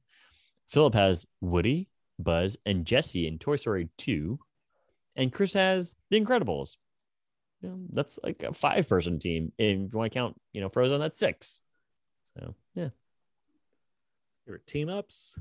Philip 0.69 0.93
has 0.93 1.25
Woody, 1.41 1.89
Buzz, 2.19 2.57
and 2.65 2.85
Jesse 2.85 3.27
in 3.27 3.39
Toy 3.39 3.57
Story 3.57 3.89
2, 3.97 4.39
and 5.15 5.33
Chris 5.33 5.53
has 5.53 5.95
The 6.09 6.19
Incredibles. 6.19 6.77
You 7.61 7.69
know, 7.69 7.79
that's 7.91 8.17
like 8.23 8.41
a 8.43 8.53
five-person 8.53 9.19
team. 9.19 9.51
And 9.59 9.85
if 9.85 9.93
you 9.93 9.97
want 9.97 10.11
to 10.11 10.17
count, 10.17 10.39
you 10.53 10.61
know, 10.61 10.69
Frozen, 10.69 10.99
that's 10.99 11.19
six. 11.19 11.61
So 12.37 12.55
yeah. 12.73 12.89
favorite 14.45 14.65
team 14.65 14.89
ups. 14.89 15.37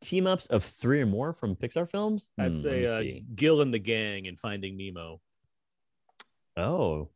team 0.00 0.26
ups 0.26 0.46
of 0.46 0.62
three 0.64 1.00
or 1.00 1.06
more 1.06 1.32
from 1.32 1.56
Pixar 1.56 1.90
films. 1.90 2.30
Hmm, 2.36 2.42
I'd 2.42 2.52
let 2.52 2.56
say 2.56 2.86
uh. 2.86 3.20
Gill 3.34 3.60
and 3.60 3.74
the 3.74 3.78
gang 3.78 4.26
in 4.26 4.36
Finding 4.36 4.76
Nemo. 4.76 5.20
Oh, 6.56 7.08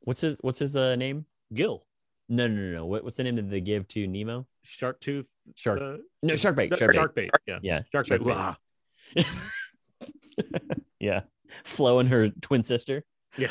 what's 0.00 0.22
his 0.22 0.36
What's 0.40 0.58
his 0.58 0.74
uh, 0.74 0.96
name? 0.96 1.26
Gill, 1.52 1.84
No, 2.28 2.46
no, 2.46 2.54
no, 2.54 2.72
no. 2.76 2.86
What, 2.86 3.04
what's 3.04 3.16
the 3.18 3.24
name 3.24 3.36
that 3.36 3.50
they 3.50 3.60
give 3.60 3.86
to 3.88 4.06
Nemo? 4.06 4.46
Shark 4.62 5.00
Tooth, 5.00 5.26
Shark. 5.56 5.80
uh, 5.80 5.96
no, 6.22 6.36
shark 6.36 6.56
bait. 6.56 6.76
Shark, 6.78 6.94
Shark 6.94 7.14
bait. 7.14 7.30
bait. 7.32 7.40
Yeah, 7.46 7.58
Yeah, 7.62 7.82
shark, 7.92 8.06
shark 8.06 8.24
bait. 8.24 8.34
bait. 9.14 9.26
Yeah. 11.00 11.20
Flo 11.64 11.98
and 11.98 12.08
her 12.08 12.30
twin 12.30 12.62
sister. 12.62 13.04
Yeah. 13.36 13.48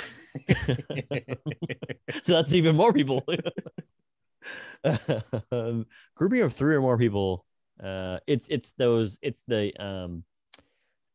so 2.23 2.33
that's 2.33 2.53
even 2.53 2.75
more 2.75 2.91
people. 2.93 3.23
um, 5.51 5.85
grouping 6.15 6.41
of 6.41 6.53
three 6.53 6.75
or 6.75 6.81
more 6.81 6.97
people. 6.97 7.45
Uh, 7.81 8.17
it's 8.27 8.47
it's 8.49 8.71
those 8.73 9.19
it's 9.21 9.43
the 9.47 9.71
um 9.83 10.23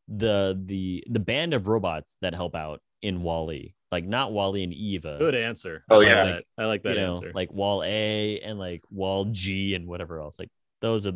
the 0.07 0.59
the 0.65 1.03
the 1.09 1.19
band 1.19 1.53
of 1.53 1.67
robots 1.67 2.15
that 2.21 2.33
help 2.33 2.55
out 2.55 2.81
in 3.01 3.21
WALL-E, 3.21 3.75
like 3.91 4.05
not 4.05 4.31
WALL-E 4.31 4.63
and 4.63 4.73
Eva. 4.73 5.17
Good 5.19 5.35
answer. 5.35 5.83
Oh, 5.89 5.95
I 5.95 5.97
like 5.97 6.07
yeah. 6.07 6.39
I 6.57 6.65
like 6.65 6.83
that 6.83 6.95
you 6.95 7.01
know, 7.01 7.09
answer. 7.11 7.31
like 7.33 7.51
Wall 7.51 7.83
A 7.83 8.39
and 8.39 8.59
like 8.59 8.83
Wall 8.91 9.25
G 9.25 9.75
and 9.75 9.87
whatever 9.87 10.19
else. 10.19 10.37
Like 10.39 10.49
those 10.81 11.07
are. 11.07 11.11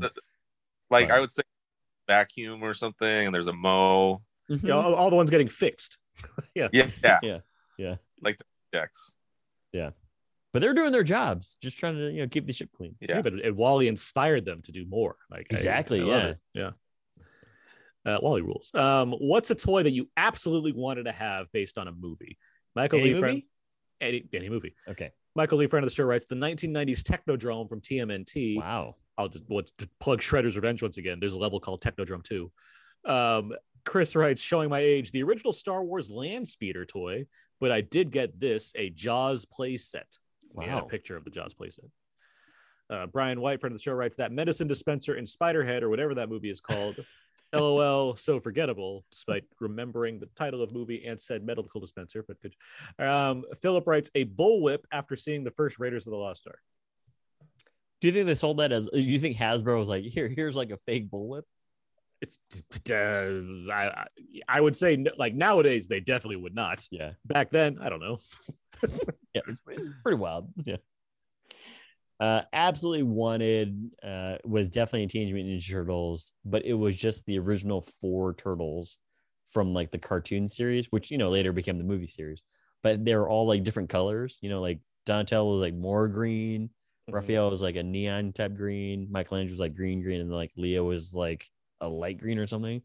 Like 0.89 1.09
Fine. 1.09 1.11
I 1.11 1.19
would 1.19 1.31
say 1.31 1.43
vacuum 2.07 2.63
or 2.63 2.73
something, 2.73 3.07
and 3.25 3.33
there's 3.33 3.47
a 3.47 3.53
mo. 3.53 4.21
Mhm. 4.49 4.63
Yeah, 4.63 4.73
all, 4.73 4.93
all 4.93 5.09
the 5.09 5.15
ones 5.15 5.29
getting 5.29 5.47
fixed. 5.47 5.97
Yeah, 6.55 6.67
yeah, 6.71 6.89
Yeah, 7.23 7.39
yeah. 7.77 7.95
like 8.21 8.37
the 8.37 8.45
checks. 8.73 9.15
But 9.73 10.61
they're 10.61 10.75
doing 10.75 10.91
their 10.91 11.03
jobs, 11.03 11.57
just 11.63 11.79
trying 11.79 11.95
to 11.95 12.11
you 12.11 12.21
know 12.21 12.27
keep 12.27 12.45
the 12.45 12.53
ship 12.53 12.69
clean. 12.77 12.95
Yeah, 12.99 13.15
Yeah. 13.15 13.21
but 13.23 13.33
and 13.33 13.55
WALL-E 13.57 13.87
inspired 13.87 14.45
them 14.45 14.61
to 14.63 14.71
do 14.71 14.85
more. 14.85 15.15
Like 15.31 15.47
Exactly, 15.49 16.01
I 16.01 16.03
love 16.03 16.35
yeah. 16.53 16.71
yeah. 18.05 18.13
Uh, 18.15 18.19
WALL-E 18.21 18.41
rules. 18.41 18.71
Um, 18.75 19.13
what's 19.13 19.49
a 19.49 19.55
toy 19.55 19.81
that 19.81 19.91
you 19.93 20.09
absolutely 20.15 20.73
wanted 20.73 21.05
to 21.05 21.11
have 21.11 21.51
based 21.53 21.79
on 21.79 21.87
a 21.87 21.91
movie? 21.91 22.37
Michael 22.75 22.99
Any 22.99 23.13
Lee, 23.13 23.19
friend, 23.19 23.33
movie? 23.35 23.47
any, 24.01 24.25
any 24.33 24.49
movie. 24.49 24.75
Okay. 24.87 25.11
Michael 25.35 25.57
Lee, 25.57 25.67
friend 25.67 25.83
of 25.83 25.89
the 25.89 25.95
show, 25.95 26.03
writes 26.05 26.25
the 26.25 26.35
1990s 26.35 27.01
Technodrome 27.01 27.67
from 27.69 27.81
TMNT. 27.81 28.57
Wow. 28.57 28.95
I'll 29.17 29.29
just 29.29 29.45
to 29.47 29.89
plug 29.99 30.21
Shredder's 30.21 30.55
Revenge 30.55 30.81
once 30.81 30.97
again. 30.97 31.19
There's 31.19 31.33
a 31.33 31.37
level 31.39 31.59
called 31.59 31.81
Technodrome 31.83 32.23
2. 32.23 32.51
Um, 33.05 33.53
Chris 33.85 34.15
writes, 34.15 34.41
showing 34.41 34.69
my 34.69 34.79
age, 34.79 35.11
the 35.11 35.23
original 35.23 35.53
Star 35.53 35.83
Wars 35.83 36.09
Land 36.09 36.47
Speeder 36.47 36.85
toy, 36.85 37.25
but 37.59 37.71
I 37.71 37.81
did 37.81 38.11
get 38.11 38.39
this 38.39 38.73
a 38.75 38.89
Jaws 38.89 39.45
play 39.45 39.77
set. 39.77 40.17
We 40.53 40.65
had 40.65 40.73
a 40.79 40.81
Wow. 40.81 40.87
picture 40.87 41.15
of 41.17 41.23
the 41.25 41.29
Jaws 41.31 41.53
playset. 41.53 41.89
Uh, 42.89 43.07
Brian 43.07 43.41
White, 43.41 43.59
friend 43.59 43.73
of 43.73 43.79
the 43.79 43.83
show, 43.83 43.93
writes 43.93 44.15
that 44.17 44.31
medicine 44.31 44.67
dispenser 44.67 45.15
in 45.15 45.25
Spiderhead 45.25 45.81
or 45.81 45.89
whatever 45.89 46.13
that 46.15 46.29
movie 46.29 46.49
is 46.49 46.61
called. 46.61 46.95
LOL, 47.53 48.15
so 48.15 48.39
forgettable, 48.39 49.05
despite 49.11 49.43
remembering 49.59 50.19
the 50.19 50.27
title 50.35 50.61
of 50.61 50.71
movie 50.71 51.05
and 51.05 51.19
said 51.19 51.43
medical 51.45 51.79
dispenser. 51.79 52.23
But 52.27 52.37
good. 52.41 52.55
Um, 52.99 53.43
Philip 53.61 53.85
writes 53.87 54.09
a 54.15 54.25
bullwhip 54.25 54.79
after 54.91 55.15
seeing 55.15 55.43
the 55.43 55.51
first 55.51 55.79
Raiders 55.79 56.07
of 56.07 56.11
the 56.11 56.17
Lost 56.17 56.45
Ark. 56.47 56.59
Do 58.01 58.07
you 58.07 58.13
think 58.13 58.27
they 58.27 58.35
sold 58.35 58.57
that 58.59 58.71
as? 58.71 58.87
Do 58.87 58.99
you 58.99 59.19
think 59.19 59.37
Hasbro 59.37 59.79
was 59.79 59.87
like, 59.87 60.03
here, 60.03 60.27
here's 60.27 60.55
like 60.55 60.71
a 60.71 60.77
fake 60.85 61.09
bullwhip? 61.09 61.43
It's 62.21 62.37
uh, 62.89 63.71
I, 63.73 63.87
I- 63.87 64.07
I 64.47 64.59
would 64.61 64.75
say 64.75 65.03
like 65.17 65.33
nowadays 65.33 65.87
they 65.87 65.99
definitely 65.99 66.37
would 66.37 66.55
not. 66.55 66.85
Yeah. 66.91 67.11
Back 67.25 67.49
then, 67.51 67.77
I 67.81 67.89
don't 67.89 67.99
know. 68.01 68.19
Yeah. 69.33 69.41
It's, 69.47 69.61
it's 69.67 69.87
pretty 70.03 70.17
wild. 70.17 70.49
Yeah. 70.63 70.75
Uh, 72.23 72.43
absolutely 72.53 73.03
wanted 73.03 73.91
uh, 74.01 74.37
was 74.45 74.69
definitely 74.69 75.07
Teenage 75.07 75.33
Mutant 75.33 75.59
Ninja 75.59 75.69
Turtles, 75.69 76.31
but 76.45 76.63
it 76.63 76.73
was 76.73 76.97
just 76.97 77.25
the 77.25 77.37
original 77.37 77.81
four 77.99 78.33
turtles 78.33 78.97
from 79.49 79.73
like 79.73 79.91
the 79.91 79.97
cartoon 79.97 80.47
series, 80.47 80.87
which 80.89 81.11
you 81.11 81.17
know 81.17 81.29
later 81.29 81.51
became 81.51 81.77
the 81.77 81.83
movie 81.83 82.07
series. 82.07 82.41
But 82.81 83.03
they 83.03 83.13
were 83.15 83.27
all 83.27 83.45
like 83.45 83.63
different 83.63 83.89
colors. 83.89 84.37
You 84.39 84.49
know, 84.49 84.61
like 84.61 84.79
Donatello 85.05 85.51
was 85.51 85.61
like 85.61 85.73
more 85.73 86.07
green, 86.07 86.69
Mm-hmm. 87.07 87.15
Raphael 87.15 87.49
was 87.49 87.61
like 87.61 87.75
a 87.75 87.83
neon 87.83 88.31
type 88.31 88.55
green, 88.55 89.07
Michelangelo 89.11 89.51
was 89.51 89.59
like 89.59 89.75
green, 89.75 90.01
green, 90.01 90.21
and 90.21 90.31
like 90.31 90.51
Leo 90.55 90.85
was 90.85 91.13
like 91.13 91.49
a 91.81 91.87
light 91.87 92.17
green 92.17 92.39
or 92.39 92.47
something. 92.47 92.81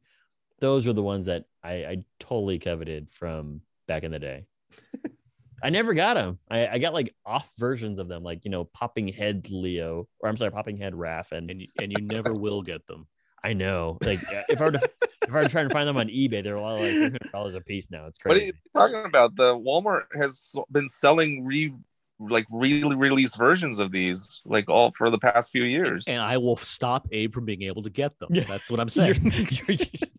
Those 0.61 0.87
were 0.87 0.93
the 0.93 1.03
ones 1.03 1.27
that 1.27 1.45
I, 1.63 1.73
I 1.73 2.05
totally 2.19 2.59
coveted 2.59 3.11
from 3.11 3.61
back 3.87 4.03
in 4.03 4.11
the 4.11 4.19
day. 4.19 4.47
I 5.63 5.71
never 5.71 5.95
got 5.95 6.15
them. 6.15 6.39
I, 6.51 6.67
I 6.67 6.79
got 6.79 6.95
like 6.95 7.15
off 7.27 7.51
versions 7.59 7.99
of 7.99 8.09
them, 8.09 8.23
like 8.23 8.45
you 8.45 8.51
know, 8.51 8.65
popping 8.65 9.09
head 9.09 9.49
Leo, 9.51 10.09
or 10.21 10.29
I'm 10.29 10.37
sorry, 10.37 10.51
popping 10.51 10.77
head 10.77 10.93
Raph, 10.95 11.33
and 11.33 11.51
And 11.51 11.61
you, 11.63 11.69
and 11.81 11.93
you 11.93 12.05
never 12.05 12.33
will 12.35 12.63
get 12.63 12.87
them. 12.87 13.07
I 13.43 13.53
know, 13.53 13.99
like 14.03 14.21
if 14.49 14.61
I 14.61 14.65
were 14.65 14.73
to 14.73 14.91
if 15.03 15.31
I 15.31 15.33
were 15.33 15.41
trying 15.41 15.43
to 15.45 15.49
try 15.51 15.63
and 15.63 15.73
find 15.73 15.87
them 15.89 15.97
on 15.97 16.09
eBay, 16.09 16.43
they're 16.43 16.57
a 16.57 16.61
lot 16.61 16.81
like 16.81 16.91
three 16.93 17.03
hundred 17.03 17.31
dollars 17.33 17.55
a 17.55 17.61
piece 17.61 17.91
now. 17.91 18.07
It's 18.07 18.19
crazy. 18.19 18.53
What 18.73 18.83
are 18.83 18.87
you 18.89 18.93
talking 18.95 19.09
about? 19.09 19.37
The 19.37 19.55
Walmart 19.57 20.05
has 20.17 20.55
been 20.73 20.89
selling 20.89 21.45
re 21.45 21.73
like 22.21 22.47
re-release 22.53 23.37
versions 23.37 23.79
of 23.79 23.93
these 23.93 24.41
like 24.45 24.69
all 24.69 24.91
for 24.91 25.09
the 25.09 25.19
past 25.21 25.53
few 25.53 25.63
years. 25.63 26.09
And 26.09 26.21
I 26.21 26.37
will 26.39 26.57
stop 26.57 27.07
Abe 27.13 27.33
from 27.33 27.45
being 27.45 27.63
able 27.63 27.85
to 27.85 27.91
get 27.91 28.19
them. 28.19 28.31
Yeah. 28.33 28.43
That's 28.49 28.73
what 28.73 28.81
I'm 28.81 28.89
You're- 28.95 29.15
saying. 29.15 29.33
you're- 29.69 29.79
it 29.93 30.11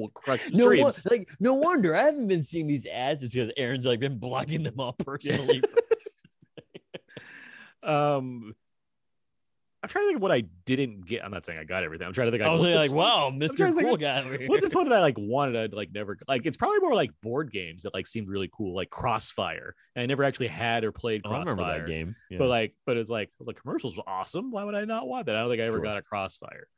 will 0.00 0.08
crush 0.10 0.40
no, 0.52 0.68
like 1.10 1.28
no 1.38 1.54
wonder 1.54 1.94
I 1.94 2.04
haven't 2.04 2.28
been 2.28 2.42
seeing 2.42 2.66
these 2.66 2.86
ads. 2.86 3.22
It's 3.22 3.34
because 3.34 3.50
Aaron's 3.56 3.86
like 3.86 4.00
been 4.00 4.18
blocking 4.18 4.62
them 4.62 4.78
all 4.78 4.92
personally. 4.94 5.62
Um, 7.82 8.54
I'm 9.82 9.88
trying 9.88 10.04
to 10.04 10.08
think 10.08 10.16
of 10.16 10.22
what 10.22 10.32
I 10.32 10.42
didn't 10.66 11.06
get. 11.06 11.24
I'm 11.24 11.30
not 11.30 11.46
saying 11.46 11.58
I 11.58 11.64
got 11.64 11.84
everything. 11.84 12.06
I'm 12.06 12.12
trying 12.12 12.26
to 12.26 12.32
think. 12.32 12.42
I 12.42 12.50
was 12.50 12.60
what's 12.62 12.74
like, 12.74 12.92
wow, 12.92 13.30
think 13.30 13.56
Cool 13.80 13.96
Guy. 13.96 14.46
What's 14.46 14.62
a 14.64 14.68
toy 14.68 14.84
that 14.84 14.92
I 14.92 15.00
like 15.00 15.16
wanted? 15.18 15.56
I'd 15.56 15.72
like 15.72 15.90
never 15.90 16.18
like. 16.28 16.44
It's 16.44 16.58
probably 16.58 16.80
more 16.80 16.94
like 16.94 17.12
board 17.22 17.50
games 17.50 17.84
that 17.84 17.94
like 17.94 18.06
seemed 18.06 18.28
really 18.28 18.50
cool, 18.52 18.74
like 18.76 18.90
Crossfire. 18.90 19.74
And 19.96 20.02
I 20.02 20.06
never 20.06 20.22
actually 20.24 20.48
had 20.48 20.84
or 20.84 20.92
played 20.92 21.22
Oh, 21.24 21.30
I 21.30 21.44
Crossfire. 21.44 21.54
remember 21.56 21.78
that 21.78 21.86
game. 21.90 22.14
Yeah. 22.28 22.38
But 22.38 22.48
like, 22.48 22.74
but 22.84 22.98
it's 22.98 23.08
like 23.10 23.30
the 23.40 23.54
commercials 23.54 23.96
were 23.96 24.06
awesome. 24.06 24.50
Why 24.50 24.64
would 24.64 24.74
I 24.74 24.84
not 24.84 25.08
want 25.08 25.26
that? 25.26 25.36
I 25.36 25.40
don't 25.40 25.48
think 25.50 25.62
I 25.62 25.64
ever 25.64 25.76
Sure. 25.76 25.82
got 25.84 25.96
a 25.96 26.02
Crossfire. 26.02 26.68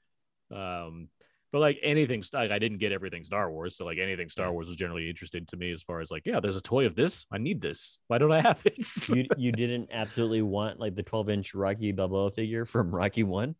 Um, 0.53 1.09
but 1.53 1.61
like 1.61 1.79
anything, 1.83 2.23
like 2.33 2.51
I 2.51 2.59
didn't 2.59 2.79
get 2.79 2.93
everything 2.93 3.23
Star 3.25 3.51
Wars, 3.51 3.77
so 3.77 3.85
like 3.85 3.99
anything 3.99 4.31
Star 4.31 4.51
Wars 4.53 4.69
was 4.69 4.77
generally 4.77 5.09
interesting 5.09 5.45
to 5.47 5.57
me 5.57 5.71
as 5.71 5.83
far 5.83 6.01
as 6.01 6.11
like, 6.11 6.23
yeah, 6.25 6.41
there's 6.41 6.57
a 6.57 6.63
toy 6.63 6.87
of 6.87 6.95
this. 6.95 7.27
I 7.31 7.39
need 7.39 7.61
this. 7.61 7.99
Why 8.09 8.19
don't 8.19 8.33
I 8.33 8.41
have 8.41 8.63
it? 8.65 9.09
you 9.09 9.27
you 9.37 9.53
didn't 9.53 9.91
absolutely 9.93 10.43
want 10.43 10.81
like 10.81 10.95
the 10.95 11.03
12 11.03 11.29
inch 11.29 11.55
Rocky 11.55 11.93
Balboa 11.93 12.31
figure 12.31 12.65
from 12.65 12.91
Rocky 12.91 13.23
One. 13.23 13.55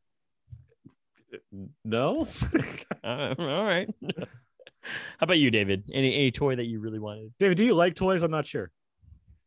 no. 1.85 2.27
Uh, 3.05 3.35
all 3.37 3.65
right. 3.65 3.89
How 4.85 5.23
about 5.23 5.39
you, 5.39 5.51
David? 5.51 5.91
Any 5.93 6.15
any 6.15 6.31
toy 6.31 6.55
that 6.55 6.67
you 6.67 6.79
really 6.79 7.01
wanted? 7.01 7.33
David, 7.41 7.57
do 7.57 7.65
you 7.65 7.75
like 7.75 7.97
toys? 7.97 8.23
I'm 8.23 8.31
not 8.31 8.47
sure. 8.47 8.71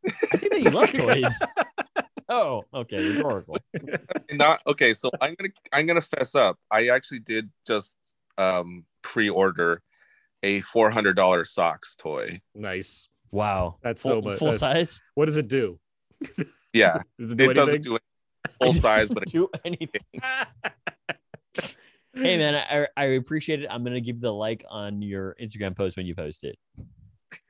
I 0.05 0.37
think 0.37 0.51
that 0.51 0.61
you 0.61 0.69
love 0.71 0.91
toys. 0.91 1.33
oh, 2.29 2.63
okay, 2.73 2.97
rhetorical. 2.97 3.57
Not 4.31 4.61
okay, 4.67 4.93
so 4.93 5.09
I'm 5.21 5.35
gonna 5.39 5.53
I'm 5.71 5.85
gonna 5.85 6.01
fess 6.01 6.35
up. 6.35 6.57
I 6.69 6.89
actually 6.89 7.19
did 7.19 7.49
just 7.65 7.95
um 8.37 8.85
pre-order 9.01 9.81
a 10.43 10.61
four 10.61 10.91
hundred 10.91 11.15
dollar 11.15 11.45
Sox 11.45 11.95
toy. 11.95 12.41
Nice. 12.53 13.09
Wow, 13.31 13.77
That's 13.81 14.01
full, 14.01 14.21
so 14.21 14.21
much. 14.21 14.37
full 14.39 14.51
that's- 14.51 14.59
size. 14.59 15.01
What 15.15 15.25
does 15.25 15.37
it 15.37 15.47
do? 15.47 15.79
Yeah, 16.73 17.01
Does 17.19 17.31
it 17.31 17.37
do 17.37 17.49
it 17.51 17.53
doesn't 17.53 17.81
do 17.83 17.95
it 17.95 18.01
full 18.61 18.73
size, 18.73 19.09
but 19.09 19.23
it, 19.23 19.31
do 19.31 19.49
anything. 19.65 20.01
Hey 22.13 22.37
man, 22.37 22.55
I, 22.55 22.87
I 22.95 23.05
appreciate 23.15 23.61
it. 23.61 23.67
I'm 23.69 23.83
gonna 23.83 23.99
give 23.99 24.21
the 24.21 24.31
like 24.31 24.63
on 24.69 25.01
your 25.01 25.35
Instagram 25.41 25.75
post 25.75 25.97
when 25.97 26.05
you 26.05 26.15
post 26.15 26.45
it. 26.45 26.57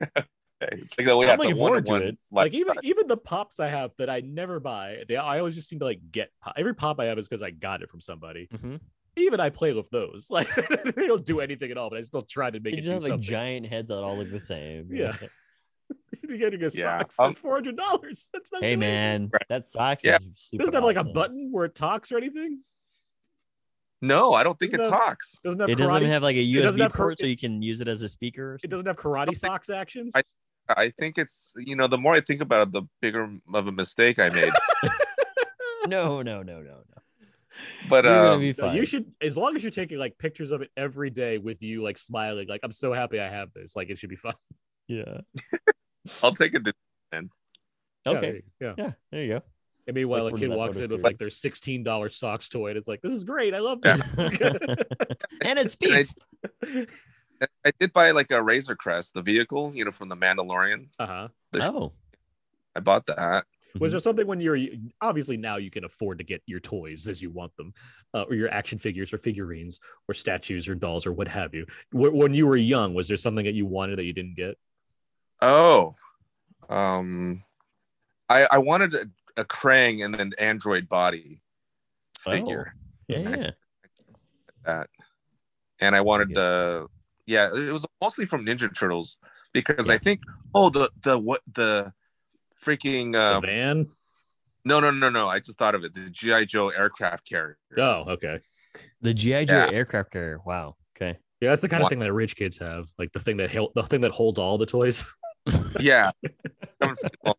it's 0.60 0.98
like 0.98 1.06
the 1.06 1.16
way 1.16 1.28
I'm 1.28 1.34
it's 1.34 1.44
a 1.44 1.46
looking 1.46 1.56
forward 1.56 1.86
to 1.86 1.92
one-on-one, 1.92 2.08
it. 2.14 2.18
like 2.32 2.52
even 2.52 2.74
even 2.82 3.06
the 3.06 3.16
pops 3.16 3.60
I 3.60 3.68
have 3.68 3.92
that 3.98 4.10
I 4.10 4.20
never 4.20 4.58
buy, 4.58 5.04
they 5.08 5.16
I 5.16 5.38
always 5.38 5.54
just 5.54 5.68
seem 5.68 5.78
to 5.78 5.84
like 5.84 6.00
get 6.10 6.30
pop. 6.42 6.54
every 6.56 6.74
pop 6.74 6.98
I 6.98 7.04
have 7.04 7.18
is 7.18 7.28
because 7.28 7.42
I 7.42 7.50
got 7.50 7.82
it 7.82 7.90
from 7.90 8.00
somebody. 8.00 8.48
Mhm. 8.52 8.80
Even 9.16 9.40
I 9.40 9.48
play 9.50 9.72
with 9.72 9.88
those, 9.90 10.26
like 10.30 10.48
they 10.54 11.06
don't 11.06 11.24
do 11.24 11.40
anything 11.40 11.70
at 11.70 11.78
all, 11.78 11.88
but 11.90 11.98
I 11.98 12.02
still 12.02 12.22
try 12.22 12.50
to 12.50 12.60
make 12.60 12.74
They 12.74 12.80
it 12.80 12.82
just 12.82 12.86
do 12.86 12.92
have 12.92 13.02
like 13.02 13.10
something. 13.12 13.22
giant 13.22 13.66
heads 13.66 13.88
that 13.88 13.96
all 13.98 14.18
look 14.18 14.30
the 14.30 14.40
same. 14.40 14.88
Yeah. 14.92 15.16
You're 16.28 16.38
getting 16.38 16.60
a 16.62 16.64
Yeah, 16.64 16.98
Sox 16.98 17.20
um, 17.20 17.30
at 17.30 17.38
four 17.38 17.54
hundred 17.54 17.76
dollars. 17.76 18.28
That's 18.32 18.52
not 18.52 18.62
Hey 18.62 18.72
good. 18.72 18.80
man, 18.80 19.30
Right. 19.32 19.42
that 19.48 19.68
Sox 19.68 20.04
Yeah. 20.04 20.16
is 20.16 20.22
super 20.34 20.60
doesn't 20.62 20.74
have 20.74 20.82
like 20.84 20.96
a 20.96 21.04
button 21.04 21.50
where 21.52 21.64
it 21.64 21.74
talks 21.76 22.10
or 22.12 22.16
anything. 22.18 22.60
no, 24.02 24.34
I 24.34 24.42
don't 24.42 24.58
think 24.58 24.74
it 24.74 24.78
Doesn't 24.78 24.92
have- 24.92 25.00
talks. 25.00 25.38
Doesn't 25.44 25.60
have 25.60 25.68
It 25.70 25.76
karate. 25.78 25.78
doesn't 25.78 26.04
have 26.04 26.22
like 26.22 26.36
a 26.36 26.44
USB 26.44 26.80
have 26.82 26.92
kar- 26.92 27.06
port, 27.06 27.20
so 27.20 27.26
you 27.26 27.36
can 27.36 27.62
use 27.62 27.80
it 27.80 27.88
as 27.88 28.02
a 28.02 28.08
speaker. 28.08 28.52
Or 28.54 28.58
it 28.62 28.68
doesn't 28.68 28.86
have 28.86 28.96
karate 28.96 29.26
think- 29.26 29.36
Sox 29.38 29.70
action. 29.70 30.10
I- 30.14 30.22
I 30.68 30.90
think 30.90 31.16
it's 31.16 31.52
you 31.56 31.76
know 31.76 31.86
the 31.86 31.96
more 31.98 32.14
I 32.14 32.20
think 32.20 32.40
about 32.42 32.66
it, 32.68 32.72
the 32.72 32.82
bigger 33.00 33.30
of 33.54 33.66
a 33.68 33.72
mistake 33.72 34.18
I 34.18 34.28
made. 34.30 34.52
No, 35.86 36.20
no, 36.22 36.42
no, 36.42 36.60
no, 36.60 36.62
no. 36.62 36.82
But 37.88 38.04
You're 38.04 38.26
um, 38.32 38.40
be 38.40 38.52
fine. 38.52 38.74
you 38.76 38.84
should, 38.84 39.12
as 39.20 39.36
long 39.36 39.54
as 39.56 39.62
you're 39.62 39.70
taking 39.70 39.98
like 39.98 40.18
pictures 40.18 40.50
of 40.50 40.60
it 40.62 40.70
every 40.76 41.10
day 41.10 41.38
with 41.38 41.62
you, 41.62 41.82
like 41.82 41.98
smiling, 41.98 42.48
like 42.48 42.60
I'm 42.64 42.72
so 42.72 42.92
happy 42.92 43.20
I 43.20 43.28
have 43.28 43.52
this. 43.52 43.76
Like 43.76 43.90
it 43.90 43.98
should 43.98 44.10
be 44.10 44.16
fun. 44.16 44.34
Yeah. 44.88 45.20
I'll 46.22 46.32
take 46.32 46.54
it. 46.54 46.62
Yeah, 47.12 47.20
Okay. 48.06 48.20
there 48.20 48.34
you- 48.36 48.42
yeah. 48.60 48.74
Yeah. 48.78 48.92
There 49.10 49.22
you 49.22 49.28
go. 49.34 49.42
And 49.88 49.94
meanwhile, 49.94 50.24
Like 50.24 50.34
a 50.34 50.38
kid 50.38 50.50
walks 50.50 50.76
photo 50.78 50.84
in 50.86 50.90
with 50.96 51.04
like 51.04 51.18
their 51.18 51.30
sixteen 51.30 51.82
dollar 51.84 52.08
Sox 52.08 52.48
toy, 52.48 52.68
and 52.70 52.76
it's 52.76 52.88
like, 52.88 53.02
"This 53.02 53.12
is 53.12 53.22
great! 53.22 53.54
I 53.54 53.58
love 53.60 53.78
Yeah. 53.84 53.96
this." 53.98 54.18
and 55.42 55.58
it 55.60 55.70
speaks. 55.70 56.12
I 57.64 57.70
did 57.78 57.92
buy 57.92 58.10
like 58.12 58.30
a 58.32 58.42
Razor 58.42 58.74
Crest, 58.76 59.14
the 59.14 59.22
vehicle, 59.22 59.72
you 59.74 59.84
know, 59.84 59.92
from 59.92 60.08
the 60.08 60.16
Mandalorian. 60.16 60.88
uh 60.98 61.06
huh. 61.06 61.28
The- 61.52 61.72
Oh, 61.72 61.92
I 62.74 62.80
bought 62.80 63.06
that. 63.06 63.44
Was 63.78 63.92
there 63.92 64.00
something 64.00 64.26
when 64.26 64.40
you're 64.40 64.58
obviously 65.00 65.36
now 65.36 65.56
you 65.56 65.70
can 65.70 65.84
afford 65.84 66.18
to 66.18 66.24
get 66.24 66.42
your 66.46 66.60
toys 66.60 67.08
as 67.08 67.20
you 67.20 67.30
want 67.30 67.54
them, 67.56 67.74
uh, 68.14 68.22
or 68.22 68.34
your 68.34 68.50
action 68.50 68.78
figures 68.78 69.12
or 69.12 69.18
figurines 69.18 69.80
or 70.08 70.14
statues 70.14 70.68
or 70.68 70.74
dolls 70.74 71.06
or 71.06 71.12
what 71.12 71.28
have 71.28 71.54
you? 71.54 71.66
Wh- 71.90 72.14
When 72.14 72.32
you 72.32 72.46
were 72.46 72.56
young, 72.56 72.94
was 72.94 73.08
there 73.08 73.16
something 73.16 73.44
that 73.44 73.54
you 73.54 73.66
wanted 73.66 73.98
that 73.98 74.04
you 74.04 74.12
didn't 74.12 74.36
get? 74.36 74.56
Oh, 75.42 75.94
um, 76.68 77.42
I 78.28 78.46
I 78.50 78.58
wanted 78.58 78.94
a, 78.94 79.06
a 79.36 79.44
Krang 79.44 80.04
and 80.04 80.16
an 80.16 80.32
android 80.38 80.88
body 80.88 81.42
figure, 82.18 82.74
yeah, 83.08 83.18
yeah. 83.18 83.50
that, 84.64 84.88
and 85.80 85.94
I 85.94 86.00
wanted 86.00 86.28
good. 86.28 86.36
the 86.36 86.86
yeah. 87.26 87.54
It 87.54 87.72
was 87.72 87.84
mostly 88.00 88.24
from 88.24 88.46
Ninja 88.46 88.74
Turtles 88.74 89.20
because 89.52 89.90
I 89.90 89.98
think 89.98 90.22
oh 90.54 90.70
the 90.70 90.90
the 91.02 91.18
what 91.18 91.42
the 91.52 91.92
freaking 92.64 93.12
The 93.12 93.22
um, 93.36 93.42
van? 93.42 93.86
no 94.64 94.80
no 94.80 94.90
no 94.90 95.08
no 95.10 95.28
I 95.28 95.38
just 95.40 95.58
thought 95.58 95.74
of 95.74 95.84
it 95.84 95.94
the 95.94 96.08
GI 96.10 96.46
Joe 96.46 96.68
aircraft 96.70 97.28
carrier. 97.28 97.56
Oh, 97.78 98.04
okay. 98.08 98.40
The 99.00 99.14
GI 99.14 99.46
Joe 99.46 99.66
Yeah. 99.66 99.70
aircraft 99.70 100.12
carrier. 100.12 100.40
Wow. 100.44 100.76
Okay. 100.96 101.18
Yeah, 101.40 101.50
that's 101.50 101.62
the 101.62 101.68
kind 101.68 101.82
of 101.82 101.84
What? 101.84 101.90
thing 101.90 101.98
that 102.00 102.12
rich 102.12 102.34
kids 102.36 102.56
have, 102.58 102.86
like 102.98 103.12
the 103.12 103.20
thing 103.20 103.36
that 103.38 103.50
hel- 103.50 103.72
the 103.74 103.82
thing 103.82 104.00
that 104.02 104.10
holds 104.12 104.38
all 104.38 104.58
the 104.58 104.66
toys. 104.66 105.04
Yeah. 105.78 106.10
Coming 106.82 106.96
from- 106.96 107.10
well, 107.22 107.38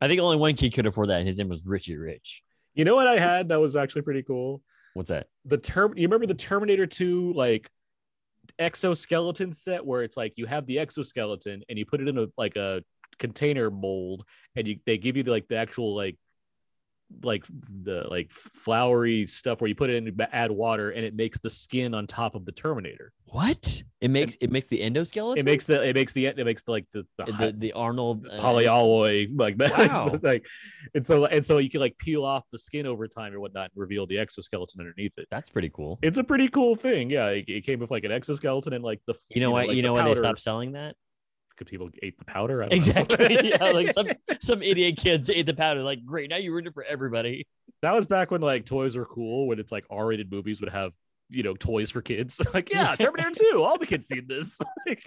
I 0.00 0.06
think 0.08 0.20
only 0.20 0.36
one 0.36 0.54
kid 0.54 0.74
could 0.74 0.86
afford 0.86 1.08
that, 1.08 1.18
and 1.18 1.26
his 1.26 1.38
name 1.38 1.48
was 1.48 1.64
Richie 1.64 1.96
Rich. 1.96 2.42
You 2.74 2.84
know 2.84 2.94
what 2.94 3.06
I 3.08 3.18
had 3.18 3.48
that 3.48 3.58
was 3.60 3.74
actually 3.74 4.02
pretty 4.02 4.22
cool? 4.22 4.62
What's 4.94 5.08
that? 5.08 5.28
The 5.46 5.56
term 5.58 5.94
you 5.96 6.06
remember 6.06 6.26
the 6.26 6.34
Terminator 6.34 6.86
2 6.86 7.32
like 7.32 7.70
exoskeleton 8.58 9.52
set 9.52 9.84
where 9.84 10.02
it's 10.02 10.16
like 10.16 10.32
you 10.36 10.46
have 10.46 10.66
the 10.66 10.78
exoskeleton 10.78 11.62
and 11.68 11.78
you 11.78 11.86
put 11.86 12.00
it 12.00 12.08
in 12.08 12.18
a 12.18 12.26
like 12.36 12.56
a 12.56 12.82
container 13.18 13.70
mold 13.70 14.24
and 14.56 14.66
you 14.66 14.78
they 14.86 14.96
give 14.96 15.16
you 15.16 15.22
the, 15.22 15.30
like 15.30 15.48
the 15.48 15.56
actual 15.56 15.94
like 15.94 16.16
like 17.22 17.44
the 17.82 18.06
like 18.10 18.30
flowery 18.30 19.26
stuff 19.26 19.60
where 19.60 19.68
you 19.68 19.74
put 19.74 19.90
it 19.90 19.96
in 19.96 20.20
add 20.32 20.50
water 20.50 20.90
and 20.90 21.04
it 21.04 21.14
makes 21.14 21.38
the 21.40 21.50
skin 21.50 21.94
on 21.94 22.06
top 22.06 22.34
of 22.34 22.44
the 22.44 22.52
Terminator. 22.52 23.12
What? 23.26 23.82
It 24.00 24.08
makes 24.08 24.36
it 24.40 24.50
makes 24.50 24.68
the 24.68 24.80
endoskeleton. 24.80 25.38
It 25.38 25.44
makes 25.44 25.66
the 25.66 25.82
it 25.82 25.94
makes 25.94 26.12
the 26.12 26.26
it 26.26 26.44
makes 26.44 26.62
the 26.62 26.72
like 26.72 26.86
the, 26.92 27.04
the, 27.18 27.24
the, 27.24 27.54
the, 27.58 27.72
Arnold 27.72 28.26
uh, 28.26 28.38
polyalloy 28.40 29.28
like 29.34 29.56
Wow. 29.78 30.18
like 30.22 30.46
and 30.94 31.04
so 31.04 31.26
and 31.26 31.44
so 31.44 31.58
you 31.58 31.68
can 31.68 31.80
like 31.80 31.96
peel 31.98 32.24
off 32.24 32.44
the 32.52 32.58
skin 32.58 32.86
over 32.86 33.08
time 33.08 33.34
or 33.34 33.40
whatnot 33.40 33.70
and 33.74 33.80
reveal 33.80 34.06
the 34.06 34.18
exoskeleton 34.18 34.80
underneath 34.80 35.18
it. 35.18 35.26
That's 35.30 35.50
pretty 35.50 35.70
cool. 35.70 35.98
It's 36.02 36.18
a 36.18 36.24
pretty 36.24 36.48
cool 36.48 36.76
thing. 36.76 37.10
Yeah, 37.10 37.28
it, 37.28 37.48
it 37.48 37.64
came 37.64 37.80
with 37.80 37.90
like 37.90 38.04
an 38.04 38.12
exoskeleton 38.12 38.72
and 38.72 38.84
like 38.84 39.00
the 39.06 39.14
You 39.30 39.40
know 39.40 39.50
why? 39.50 39.64
like 39.64 39.76
you 39.76 39.82
know 39.82 39.94
why 39.94 40.04
they 40.04 40.14
stopped 40.14 40.40
selling 40.40 40.72
that? 40.72 40.96
Because 41.58 41.70
people 41.70 41.90
ate 42.02 42.18
the 42.18 42.24
powder. 42.24 42.62
I 42.62 42.68
don't 42.68 42.70
know. 42.70 42.76
Exactly. 42.76 43.38
yeah, 43.50 43.70
like 43.72 43.92
some 43.92 44.08
some 44.40 44.62
idiot 44.62 44.96
kids 44.96 45.28
ate 45.28 45.46
the 45.46 45.54
powder. 45.54 45.82
Like, 45.82 46.04
great, 46.04 46.30
now 46.30 46.36
you 46.36 46.52
ruined 46.52 46.68
it 46.68 46.74
for 46.74 46.84
everybody. 46.84 47.46
that 47.82 47.92
was 47.92 48.06
back 48.06 48.30
when 48.30 48.40
like 48.40 48.64
toys 48.64 48.96
were 48.96 49.06
cool. 49.06 49.48
When 49.48 49.58
it's 49.58 49.72
like 49.72 49.84
R-rated 49.90 50.30
movies 50.30 50.60
would 50.60 50.70
have 50.70 50.92
you 51.30 51.42
know 51.42 51.54
toys 51.54 51.90
for 51.90 52.02
kids. 52.02 52.40
like 52.54 52.72
yeah, 52.72 52.94
Terminator 52.96 53.32
Two. 53.34 53.62
All 53.62 53.78
the 53.78 53.86
kids 53.86 54.06
seen 54.06 54.26
this. 54.28 54.58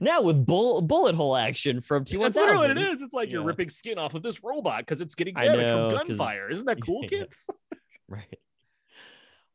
Now 0.00 0.22
with 0.22 0.46
bull, 0.46 0.80
bullet 0.80 1.14
hole 1.14 1.36
action 1.36 1.82
from 1.82 2.06
T 2.06 2.16
one 2.16 2.26
That's 2.26 2.36
literally 2.36 2.68
what 2.68 2.70
it 2.70 2.78
is. 2.78 3.02
It's 3.02 3.12
like 3.12 3.28
you're 3.28 3.42
ripping 3.44 3.68
skin 3.68 3.98
off 3.98 4.14
of 4.14 4.22
this 4.22 4.42
robot 4.42 4.80
because 4.80 5.02
it's 5.02 5.14
getting 5.14 5.34
damaged 5.34 5.58
know, 5.58 5.90
from 5.90 6.08
gunfire. 6.08 6.48
Isn't 6.48 6.64
that 6.64 6.82
cool, 6.82 7.02
Yeah. 7.02 7.08
kids? 7.08 7.46
Right. 8.08 8.38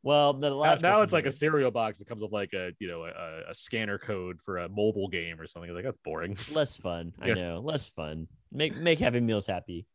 Well, 0.04 0.34
the 0.34 0.50
Now, 0.50 0.56
last 0.56 0.82
now 0.82 0.90
question 0.90 1.04
it's 1.04 1.12
like 1.14 1.26
a 1.26 1.32
cereal 1.32 1.70
box 1.70 1.98
that 1.98 2.06
comes 2.06 2.20
with 2.22 2.30
like 2.30 2.52
a 2.52 2.72
you 2.78 2.86
know 2.86 3.04
a, 3.04 3.50
a 3.50 3.54
scanner 3.54 3.98
code 3.98 4.40
for 4.40 4.58
a 4.58 4.68
mobile 4.68 5.08
game 5.08 5.40
or 5.40 5.46
something. 5.46 5.74
Like 5.74 5.84
that's 5.84 5.98
boring. 6.04 6.36
less 6.52 6.76
fun. 6.76 7.14
I 7.20 7.28
Yeah. 7.28 7.34
know, 7.34 7.60
less 7.60 7.88
fun. 7.88 8.28
Make 8.52 8.76
make 8.76 8.98
Happy 9.00 9.20
Meals 9.20 9.46
happy. 9.46 9.86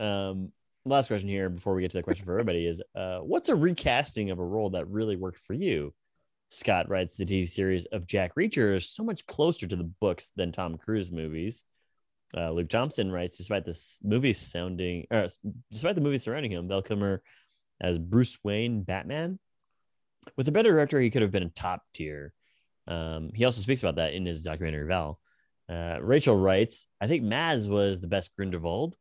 Um, 0.00 0.50
last 0.84 1.06
question 1.06 1.28
here 1.28 1.48
before 1.48 1.74
we 1.74 1.82
get 1.82 1.92
to 1.92 1.98
the 1.98 2.02
question 2.02 2.24
for 2.26 2.32
everybody 2.32 2.66
is, 2.66 2.82
uh, 2.96 3.20
what's 3.20 3.48
a 3.48 3.54
recasting 3.54 4.30
of 4.30 4.40
a 4.40 4.44
role 4.44 4.70
that 4.70 4.88
really 4.88 5.16
worked 5.16 5.38
for 5.38 5.54
you? 5.54 5.94
Scott 6.50 6.88
writes 6.88 7.16
the 7.16 7.24
TV 7.24 7.48
series 7.48 7.86
of 7.86 8.06
Jack 8.06 8.34
Reacher 8.34 8.76
is 8.76 8.90
so 8.90 9.02
much 9.04 9.24
closer 9.26 9.66
to 9.68 9.76
the 9.76 9.84
books 9.84 10.30
than 10.36 10.50
Tom 10.52 10.76
Cruise 10.78 11.10
movies. 11.12 11.64
Uh, 12.36 12.50
Luke 12.50 12.68
Thompson 12.68 13.10
writes, 13.12 13.36
despite 13.38 13.64
this 13.64 13.98
movie 14.02 14.32
sounding, 14.32 15.06
or 15.12 15.28
despite 15.70 15.94
the 15.94 16.00
movie 16.00 16.18
surrounding 16.18 16.50
him, 16.52 16.66
Val 16.68 16.82
Kilmer 16.82 17.22
as 17.80 17.98
Bruce 17.98 18.36
Wayne 18.44 18.82
Batman. 18.82 19.38
With 20.36 20.48
a 20.48 20.52
better 20.52 20.72
director, 20.72 21.00
he 21.00 21.10
could 21.10 21.22
have 21.22 21.30
been 21.30 21.42
a 21.44 21.50
top 21.50 21.82
tier. 21.92 22.32
Um, 22.86 23.30
he 23.34 23.44
also 23.44 23.60
speaks 23.60 23.82
about 23.82 23.96
that 23.96 24.14
in 24.14 24.26
his 24.26 24.44
documentary 24.44 24.86
Val. 24.86 25.18
Uh, 25.68 25.98
Rachel 26.00 26.36
writes, 26.36 26.86
I 27.00 27.06
think 27.06 27.22
Mads 27.22 27.68
was 27.68 28.00
the 28.00 28.06
best 28.06 28.34
Grindelwald. 28.36 28.94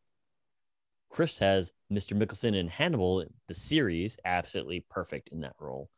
Chris 1.10 1.38
has 1.40 1.72
Mr. 1.91 2.18
Mikkelsen 2.18 2.56
in 2.56 2.68
Hannibal, 2.68 3.26
the 3.48 3.54
series, 3.54 4.18
absolutely 4.26 4.86
perfect 4.90 5.30
in 5.30 5.41
that 5.41 5.56
role. 5.60 5.90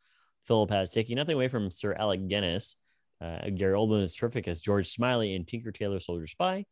Philip 0.46 0.70
has 0.70 0.90
taking 0.90 1.16
nothing 1.16 1.34
away 1.34 1.48
from 1.48 1.70
Sir 1.70 1.94
Alec 1.94 2.28
Guinness. 2.28 2.76
Uh, 3.20 3.48
Gary 3.54 3.74
Oldman 3.74 4.02
is 4.02 4.14
terrific 4.14 4.46
as 4.46 4.60
George 4.60 4.90
Smiley 4.90 5.34
in 5.34 5.44
Tinker 5.46 5.72
Tailor 5.72 6.00
Soldier 6.00 6.26
Spy. 6.26 6.66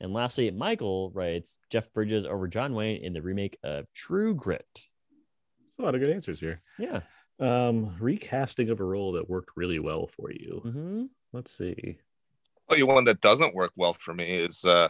And 0.00 0.14
lastly, 0.14 0.50
Michael 0.50 1.10
writes 1.14 1.58
Jeff 1.70 1.92
Bridges 1.92 2.24
over 2.24 2.48
John 2.48 2.74
Wayne 2.74 3.04
in 3.04 3.12
the 3.12 3.20
remake 3.20 3.58
of 3.62 3.92
True 3.92 4.34
Grit. 4.34 4.64
There's 4.74 5.78
a 5.78 5.82
lot 5.82 5.94
of 5.94 6.00
good 6.00 6.10
answers 6.10 6.40
here. 6.40 6.62
Yeah. 6.78 7.00
Um, 7.40 7.96
recasting 7.98 8.68
of 8.68 8.80
a 8.80 8.84
role 8.84 9.12
that 9.12 9.30
worked 9.30 9.50
really 9.56 9.78
well 9.78 10.06
for 10.06 10.30
you. 10.30 10.62
Mm-hmm. 10.64 11.04
Let's 11.32 11.50
see. 11.52 11.96
tell 12.68 12.76
you 12.76 12.86
one 12.86 13.04
that 13.04 13.22
doesn't 13.22 13.54
work 13.54 13.72
well 13.76 13.94
for 13.94 14.12
me 14.12 14.36
is 14.36 14.62
uh, 14.64 14.88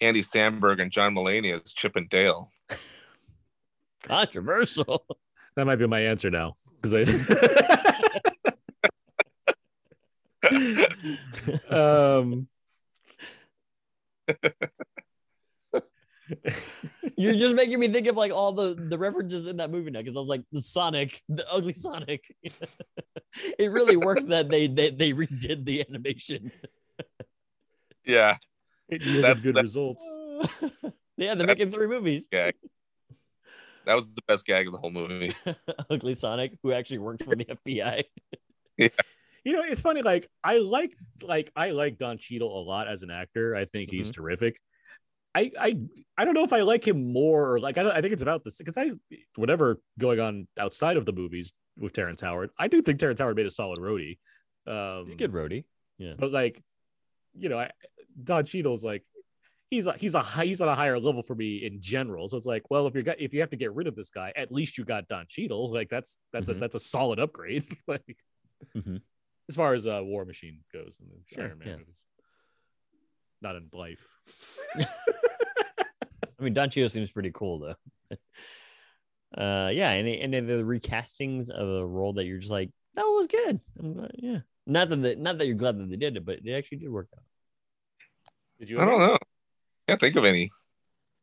Andy 0.00 0.22
Samberg 0.22 0.80
and 0.80 0.92
John 0.92 1.14
Mulaney 1.14 1.52
as 1.52 1.72
Chip 1.72 1.96
and 1.96 2.08
Dale. 2.08 2.52
Controversial. 4.04 5.04
That 5.56 5.66
might 5.66 5.76
be 5.76 5.86
my 5.86 6.00
answer 6.00 6.30
now 6.30 6.56
because 6.80 6.94
I. 6.94 7.02
um. 11.70 12.46
You're 17.16 17.34
just 17.34 17.54
making 17.54 17.78
me 17.78 17.88
think 17.88 18.06
of 18.06 18.16
like 18.16 18.32
all 18.32 18.52
the 18.52 18.74
the 18.74 18.98
references 18.98 19.46
in 19.46 19.56
that 19.58 19.70
movie 19.70 19.90
now 19.90 20.00
because 20.00 20.16
I 20.16 20.20
was 20.20 20.28
like 20.28 20.42
the 20.52 20.62
Sonic, 20.62 21.22
the 21.28 21.50
ugly 21.50 21.74
Sonic. 21.74 22.22
it 23.58 23.70
really 23.70 23.96
worked 23.96 24.28
that 24.28 24.48
they 24.48 24.66
they 24.66 24.90
they 24.90 25.12
redid 25.12 25.64
the 25.64 25.84
animation. 25.88 26.52
Yeah, 28.04 28.36
It 28.88 29.02
yielded 29.02 29.24
That's- 29.24 29.44
good 29.44 29.54
that- 29.54 29.62
results. 29.62 30.04
yeah, 31.16 31.34
they're 31.34 31.46
making 31.46 31.70
three 31.70 31.86
movies. 31.86 32.28
that 32.30 32.54
was 33.86 34.12
the 34.14 34.22
best 34.26 34.46
gag 34.46 34.66
of 34.66 34.72
the 34.72 34.78
whole 34.78 34.90
movie. 34.90 35.34
ugly 35.90 36.14
Sonic, 36.14 36.52
who 36.62 36.72
actually 36.72 36.98
worked 36.98 37.24
for 37.24 37.36
the 37.36 37.44
FBI. 37.44 38.04
You 39.44 39.54
know, 39.54 39.62
it's 39.62 39.80
funny. 39.80 40.02
Like 40.02 40.28
I 40.44 40.58
like, 40.58 40.92
like 41.22 41.50
I 41.56 41.70
like 41.70 41.98
Don 41.98 42.18
Cheadle 42.18 42.60
a 42.60 42.62
lot 42.62 42.88
as 42.88 43.02
an 43.02 43.10
actor. 43.10 43.56
I 43.56 43.64
think 43.64 43.90
he's 43.90 44.10
mm-hmm. 44.10 44.20
terrific. 44.20 44.60
I, 45.34 45.50
I, 45.58 45.76
I 46.18 46.24
don't 46.24 46.34
know 46.34 46.44
if 46.44 46.52
I 46.52 46.60
like 46.62 46.86
him 46.86 47.12
more 47.12 47.52
or 47.52 47.60
like 47.60 47.78
I, 47.78 47.88
I 47.88 48.00
think 48.00 48.12
it's 48.12 48.22
about 48.22 48.42
this 48.44 48.58
because 48.58 48.76
I, 48.76 48.90
whatever 49.36 49.80
going 49.98 50.18
on 50.20 50.48
outside 50.58 50.96
of 50.96 51.06
the 51.06 51.12
movies 51.12 51.52
with 51.78 51.92
Terrence 51.92 52.20
Howard, 52.20 52.50
I 52.58 52.66
do 52.68 52.82
think 52.82 52.98
Terrence 52.98 53.20
Howard 53.20 53.36
made 53.36 53.46
a 53.46 53.50
solid 53.50 53.78
Rhodey. 53.78 54.18
Um, 54.66 55.16
good 55.16 55.32
Rhodey. 55.32 55.64
Yeah. 55.98 56.14
but 56.18 56.32
like, 56.32 56.60
you 57.34 57.48
know, 57.48 57.58
I, 57.60 57.70
Don 58.24 58.44
Cheadle's 58.44 58.82
like, 58.84 59.04
he's 59.70 59.86
a, 59.86 59.92
he's 59.92 60.14
a 60.14 60.20
high, 60.20 60.46
he's 60.46 60.60
on 60.60 60.68
a 60.68 60.74
higher 60.74 60.98
level 60.98 61.22
for 61.22 61.34
me 61.36 61.64
in 61.64 61.80
general. 61.80 62.28
So 62.28 62.36
it's 62.36 62.46
like, 62.46 62.64
well, 62.70 62.86
if 62.88 62.94
you 62.96 63.02
got 63.02 63.20
if 63.20 63.32
you 63.32 63.40
have 63.40 63.50
to 63.50 63.56
get 63.56 63.72
rid 63.72 63.86
of 63.86 63.94
this 63.94 64.10
guy, 64.10 64.32
at 64.34 64.50
least 64.50 64.76
you 64.78 64.84
got 64.84 65.06
Don 65.08 65.26
Cheadle. 65.28 65.72
Like 65.72 65.88
that's 65.88 66.18
that's 66.32 66.50
Mhm. 66.50 66.56
a 66.56 66.58
that's 66.58 66.74
a 66.74 66.80
solid 66.80 67.20
upgrade. 67.20 67.64
like 67.86 68.16
Mhm. 68.76 69.00
as 69.48 69.54
far 69.56 69.74
as 69.74 69.86
uh, 69.86 70.00
War 70.02 70.24
Machine 70.24 70.60
goes 70.72 70.98
in 71.00 71.06
the 71.08 71.34
Sure, 71.34 71.44
Iron 71.44 71.58
Man 71.60 71.68
yeah. 71.68 71.76
movies, 71.76 72.04
not 73.42 73.56
in 73.56 73.68
life. 73.72 74.06
I 74.78 76.42
mean, 76.42 76.54
Don 76.54 76.70
Cheadle 76.70 76.88
seems 76.88 77.10
pretty 77.10 77.32
cool 77.32 77.60
though. 77.60 78.16
uh, 79.40 79.70
yeah. 79.70 79.90
Any 79.90 80.20
any 80.20 80.38
of 80.38 80.46
the 80.46 80.62
recastings 80.62 81.50
of 81.50 81.68
a 81.68 81.86
role 81.86 82.14
that 82.14 82.24
you're 82.24 82.38
just 82.38 82.50
like 82.50 82.70
that 82.94 83.02
was 83.02 83.26
good. 83.26 83.60
I'm 83.78 83.94
glad, 83.94 84.12
yeah. 84.14 84.38
Not 84.66 84.88
that 84.88 84.96
the, 84.96 85.16
not 85.16 85.38
that 85.38 85.46
you're 85.46 85.56
glad 85.56 85.78
that 85.78 85.90
they 85.90 85.96
did 85.96 86.16
it, 86.16 86.24
but 86.24 86.40
it 86.44 86.52
actually 86.52 86.78
did 86.78 86.90
work 86.90 87.08
out. 87.16 87.24
Did 88.58 88.70
you? 88.70 88.80
I 88.80 88.84
don't 88.84 89.00
know. 89.00 89.18
Can't 89.88 90.00
think 90.00 90.16
of 90.16 90.24
any. 90.24 90.50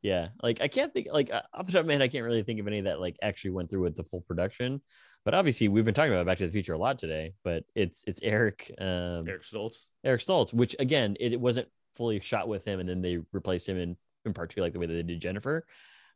Yeah, 0.02 0.30
like 0.42 0.62
I 0.62 0.68
can't 0.68 0.94
think 0.94 1.08
like 1.12 1.32
uh, 1.32 1.42
off 1.54 1.66
the 1.66 1.72
top 1.72 1.82
of 1.82 1.88
my 1.88 1.94
head, 1.94 2.02
I 2.02 2.08
can't 2.08 2.26
really 2.26 2.44
think 2.44 2.60
of 2.60 2.68
any 2.68 2.82
that 2.82 3.00
like 3.00 3.18
actually 3.22 3.52
went 3.52 3.70
through 3.70 3.84
with 3.84 3.96
the 3.96 4.04
full 4.04 4.22
production. 4.22 4.82
But 5.26 5.34
obviously, 5.34 5.68
we've 5.68 5.84
been 5.84 5.94
talking 5.94 6.14
about 6.14 6.26
Back 6.26 6.38
to 6.38 6.48
the 6.48 6.54
Future 6.54 6.74
a 6.74 6.78
lot 6.78 7.00
today. 7.00 7.34
But 7.44 7.64
it's 7.76 8.04
it's 8.08 8.22
Eric 8.24 8.74
um, 8.80 9.28
Eric 9.28 9.44
Stoltz. 9.44 9.88
Eric 10.04 10.22
Stoltz, 10.22 10.54
which 10.54 10.76
again, 10.80 11.18
it, 11.20 11.34
it 11.34 11.42
wasn't 11.42 11.68
fully 11.98 12.20
shot 12.20 12.48
with 12.48 12.66
him, 12.66 12.80
and 12.80 12.88
then 12.88 13.02
they 13.02 13.20
replaced 13.34 13.68
him 13.68 13.78
in 13.78 13.98
in 14.26 14.34
part 14.34 14.50
two, 14.52 14.62
like 14.62 14.74
the 14.74 14.80
way 14.80 14.86
that 14.86 14.94
they 14.94 15.04
did 15.04 15.20
Jennifer. 15.22 15.66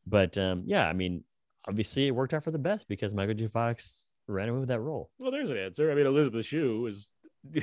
But 0.06 0.38
um, 0.38 0.64
yeah, 0.66 0.88
I 0.88 0.94
mean, 0.94 1.24
obviously 1.68 2.08
it 2.08 2.12
worked 2.12 2.34
out 2.34 2.44
for 2.44 2.52
the 2.52 2.58
best 2.60 2.88
because 2.88 3.14
Michael 3.14 3.36
J. 3.36 3.48
Fox 3.48 4.06
ran 4.28 4.50
away 4.50 4.60
with 4.60 4.70
that 4.70 4.80
role 4.80 5.10
Well, 5.20 5.32
there's 5.32 5.50
an 5.50 5.58
answer. 5.58 5.92
I 5.92 5.96
mean, 5.96 6.06
Elizabeth 6.08 6.46
Shue 6.46 6.86
is 6.88 7.10
a 7.56 7.60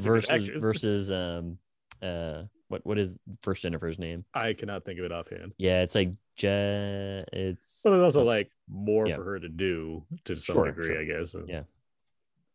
versus 0.00 0.50
versus 0.62 1.10
um 1.10 1.58
uh 2.02 2.42
what 2.68 2.84
what 2.84 2.98
is 2.98 3.18
first 3.40 3.62
Jennifer's 3.62 3.98
name? 3.98 4.24
I 4.34 4.52
cannot 4.52 4.84
think 4.84 4.98
of 4.98 5.04
it 5.04 5.12
offhand. 5.12 5.52
Yeah, 5.58 5.82
it's 5.82 5.94
like 5.94 6.12
Je. 6.36 7.24
It's 7.32 7.80
But 7.84 7.90
there's 7.90 8.02
also 8.02 8.24
like 8.24 8.50
more 8.68 9.06
Yeah. 9.06 9.16
for 9.16 9.24
her 9.24 9.38
to 9.40 9.48
do 9.48 10.04
to 10.24 10.36
some 10.36 10.54
Sure, 10.54 10.66
degree, 10.66 10.86
sure. 10.88 11.00
I 11.00 11.04
guess. 11.04 11.34
Yeah. 11.46 11.62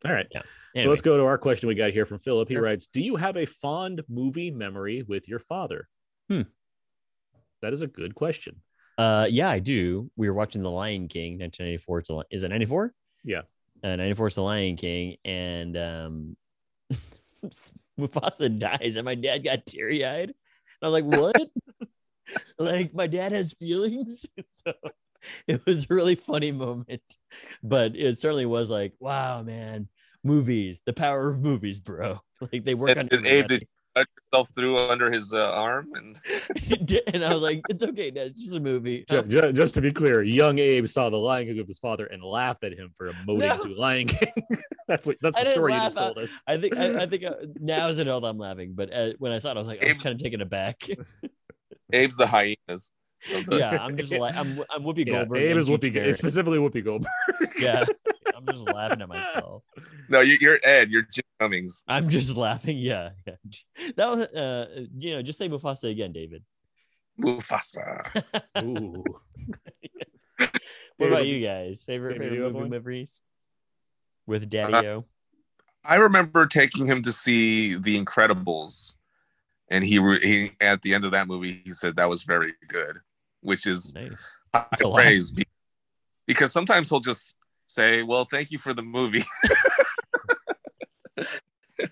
All 0.05 0.13
right. 0.13 0.27
Yeah. 0.31 0.41
So 0.75 0.89
let's 0.89 1.01
go 1.01 1.17
to 1.17 1.25
our 1.25 1.37
question 1.37 1.67
we 1.67 1.75
got 1.75 1.91
here 1.91 2.05
from 2.05 2.19
Philip. 2.19 2.47
He 2.47 2.55
Sure. 2.55 2.63
writes, 2.63 2.87
"Do 2.87 3.01
you 3.01 3.15
have 3.17 3.35
a 3.37 3.45
fond 3.45 4.01
movie 4.07 4.51
memory 4.51 5.03
with 5.03 5.27
your 5.27 5.39
father?" 5.39 5.87
Hmm. 6.29 6.43
That 7.61 7.73
is 7.73 7.81
a 7.81 7.87
good 7.87 8.15
question. 8.15 8.61
Uh, 8.97 9.27
yeah, 9.29 9.49
I 9.49 9.59
do. 9.59 10.09
We 10.15 10.27
were 10.29 10.33
watching 10.33 10.63
The 10.63 10.71
Lion 10.71 11.07
King, 11.07 11.37
1994. 11.39 11.99
It's 11.99 12.09
a, 12.09 12.23
is 12.31 12.43
it 12.43 12.49
94? 12.49 12.93
Yeah. 13.23 13.41
Uh, 13.83 13.95
94 13.95 14.27
is 14.27 14.35
The 14.35 14.41
Lion 14.43 14.75
King, 14.75 15.17
and 15.25 15.77
um, 15.77 16.37
Mufasa 17.99 18.57
dies, 18.57 18.95
and 18.95 19.05
my 19.05 19.15
dad 19.15 19.43
got 19.43 19.65
teary 19.65 20.05
eyed. 20.05 20.33
I 20.81 20.87
was 20.87 20.93
like, 20.93 21.05
"What?" 21.05 21.49
like 22.59 22.93
my 22.93 23.07
dad 23.07 23.31
has 23.31 23.53
feelings. 23.53 24.25
so 24.65 24.73
it 25.47 25.65
was 25.65 25.83
a 25.89 25.93
really 25.93 26.15
funny 26.15 26.51
moment, 26.51 27.01
but 27.63 27.95
it 27.95 28.19
certainly 28.19 28.45
was 28.45 28.69
like, 28.69 28.93
"Wow, 28.99 29.43
man, 29.43 29.87
movies, 30.23 30.81
the 30.85 30.93
power 30.93 31.29
of 31.29 31.39
movies, 31.41 31.79
bro!" 31.79 32.19
Like 32.51 32.65
they 32.65 32.73
work 32.73 32.89
on. 32.91 32.97
And, 32.97 33.13
and 33.13 33.25
Abe, 33.27 33.43
everybody. 33.43 33.59
did 33.59 33.61
you 33.61 33.67
cut 33.95 34.07
yourself 34.17 34.49
through 34.55 34.89
under 34.89 35.11
his 35.11 35.31
uh, 35.31 35.51
arm? 35.51 35.89
And 35.93 36.17
and 37.13 37.23
I 37.23 37.33
was 37.35 37.43
like, 37.43 37.61
"It's 37.69 37.83
okay, 37.83 38.09
Dad. 38.09 38.27
It's 38.27 38.41
just 38.41 38.55
a 38.55 38.59
movie." 38.59 39.05
Ju- 39.07 39.21
ju- 39.23 39.53
Just, 39.53 39.75
to 39.75 39.81
be 39.81 39.91
clear, 39.91 40.23
young 40.23 40.57
Abe 40.57 40.87
saw 40.87 41.11
the 41.11 41.17
Lion 41.17 41.45
King 41.45 41.57
with 41.57 41.67
his 41.67 41.77
father 41.77 42.07
and 42.07 42.23
laughed 42.23 42.63
at 42.63 42.73
him 42.73 42.95
for 42.97 43.11
emoting 43.11 43.47
No. 43.47 43.57
to 43.57 43.75
Lion 43.79 44.07
King. 44.07 44.33
that's 44.87 45.05
what 45.05 45.17
that's 45.21 45.37
I 45.37 45.43
the 45.43 45.49
story 45.51 45.73
you 45.73 45.79
just 45.81 45.97
told 45.97 46.17
us. 46.17 46.41
I 46.47 46.57
think 46.57 46.75
I, 46.75 47.03
I 47.03 47.05
think 47.05 47.25
uh, 47.25 47.35
now 47.59 47.89
as 47.89 47.99
an 47.99 48.07
adult 48.07 48.23
I'm 48.25 48.39
laughing, 48.39 48.71
but 48.73 48.91
uh, 48.91 49.11
when 49.19 49.31
I 49.31 49.37
saw 49.37 49.51
it, 49.51 49.55
I 49.57 49.59
was 49.59 49.67
like, 49.67 49.83
I 49.83 49.89
was 49.89 49.99
kind 49.99 50.15
of 50.15 50.19
taken 50.19 50.41
aback. 50.41 50.81
Abe's 51.93 52.15
the 52.15 52.25
hyenas. 52.25 52.89
Of 53.35 53.45
the- 53.45 53.57
yeah, 53.57 53.77
I'm 53.81 53.97
just 53.97 54.11
like 54.11 54.35
I'm 54.35 54.59
I'm 54.69 54.83
Whoopi 54.83 55.05
Yeah, 55.07 55.13
Goldberg. 55.19 55.41
Abe 55.43 55.57
is 55.57 55.69
Whoopi, 55.69 55.93
Marin. 55.93 56.13
specifically 56.13 56.57
Whoopi 56.59 56.83
Goldberg. 56.83 57.09
Yeah, 57.59 57.85
I'm 58.35 58.45
just 58.45 58.59
laughing 58.59 59.01
at 59.01 59.09
myself. 59.09 59.63
No, 60.09 60.21
you, 60.21 60.37
you're 60.41 60.59
Ed. 60.63 60.89
You're 60.91 61.03
Jim 61.03 61.23
Cummings. 61.39 61.83
I'm 61.87 62.09
just 62.09 62.35
laughing. 62.35 62.77
Yeah, 62.77 63.11
yeah. 63.27 63.35
That 63.95 64.09
was 64.09 64.19
uh, 64.27 64.85
you 64.97 65.13
know, 65.15 65.21
just 65.21 65.37
say 65.37 65.47
Mufasa 65.49 65.89
again, 65.91 66.11
David. 66.11 66.43
Mufasa. 67.19 68.23
Ooh. 68.63 69.03
What 70.97 71.07
about 71.07 71.25
you 71.27 71.45
guys? 71.45 71.83
Favorite 71.83 72.13
David, 72.19 72.29
favorite 72.31 72.53
movie 72.53 72.69
memories 72.69 73.21
with 74.27 74.49
Daddy 74.49 74.87
O? 74.87 75.05
I 75.83 75.95
remember 75.95 76.45
taking 76.45 76.85
him 76.85 77.01
to 77.01 77.11
see 77.11 77.73
The 77.75 77.99
Incredibles, 77.99 78.93
and 79.67 79.83
he 79.83 79.99
he 80.21 80.51
at 80.61 80.83
the 80.83 80.93
end 80.93 81.05
of 81.05 81.11
that 81.11 81.27
movie 81.27 81.61
he 81.65 81.73
said 81.73 81.95
that 81.95 82.07
was 82.09 82.21
very 82.23 82.53
good, 82.67 82.99
which 83.41 83.67
is 83.67 83.93
Nice. 83.93 84.11
high 84.53 84.65
That's 84.71 84.83
lot. 84.83 84.95
praise 84.95 85.31
be- 85.31 85.47
because 86.27 86.51
sometimes 86.51 86.89
he'll 86.89 86.99
just 86.99 87.35
say, 87.67 88.03
"Well, 88.03 88.25
thank 88.25 88.51
you 88.51 88.57
for 88.57 88.73
the 88.73 88.81
movie," 88.83 89.23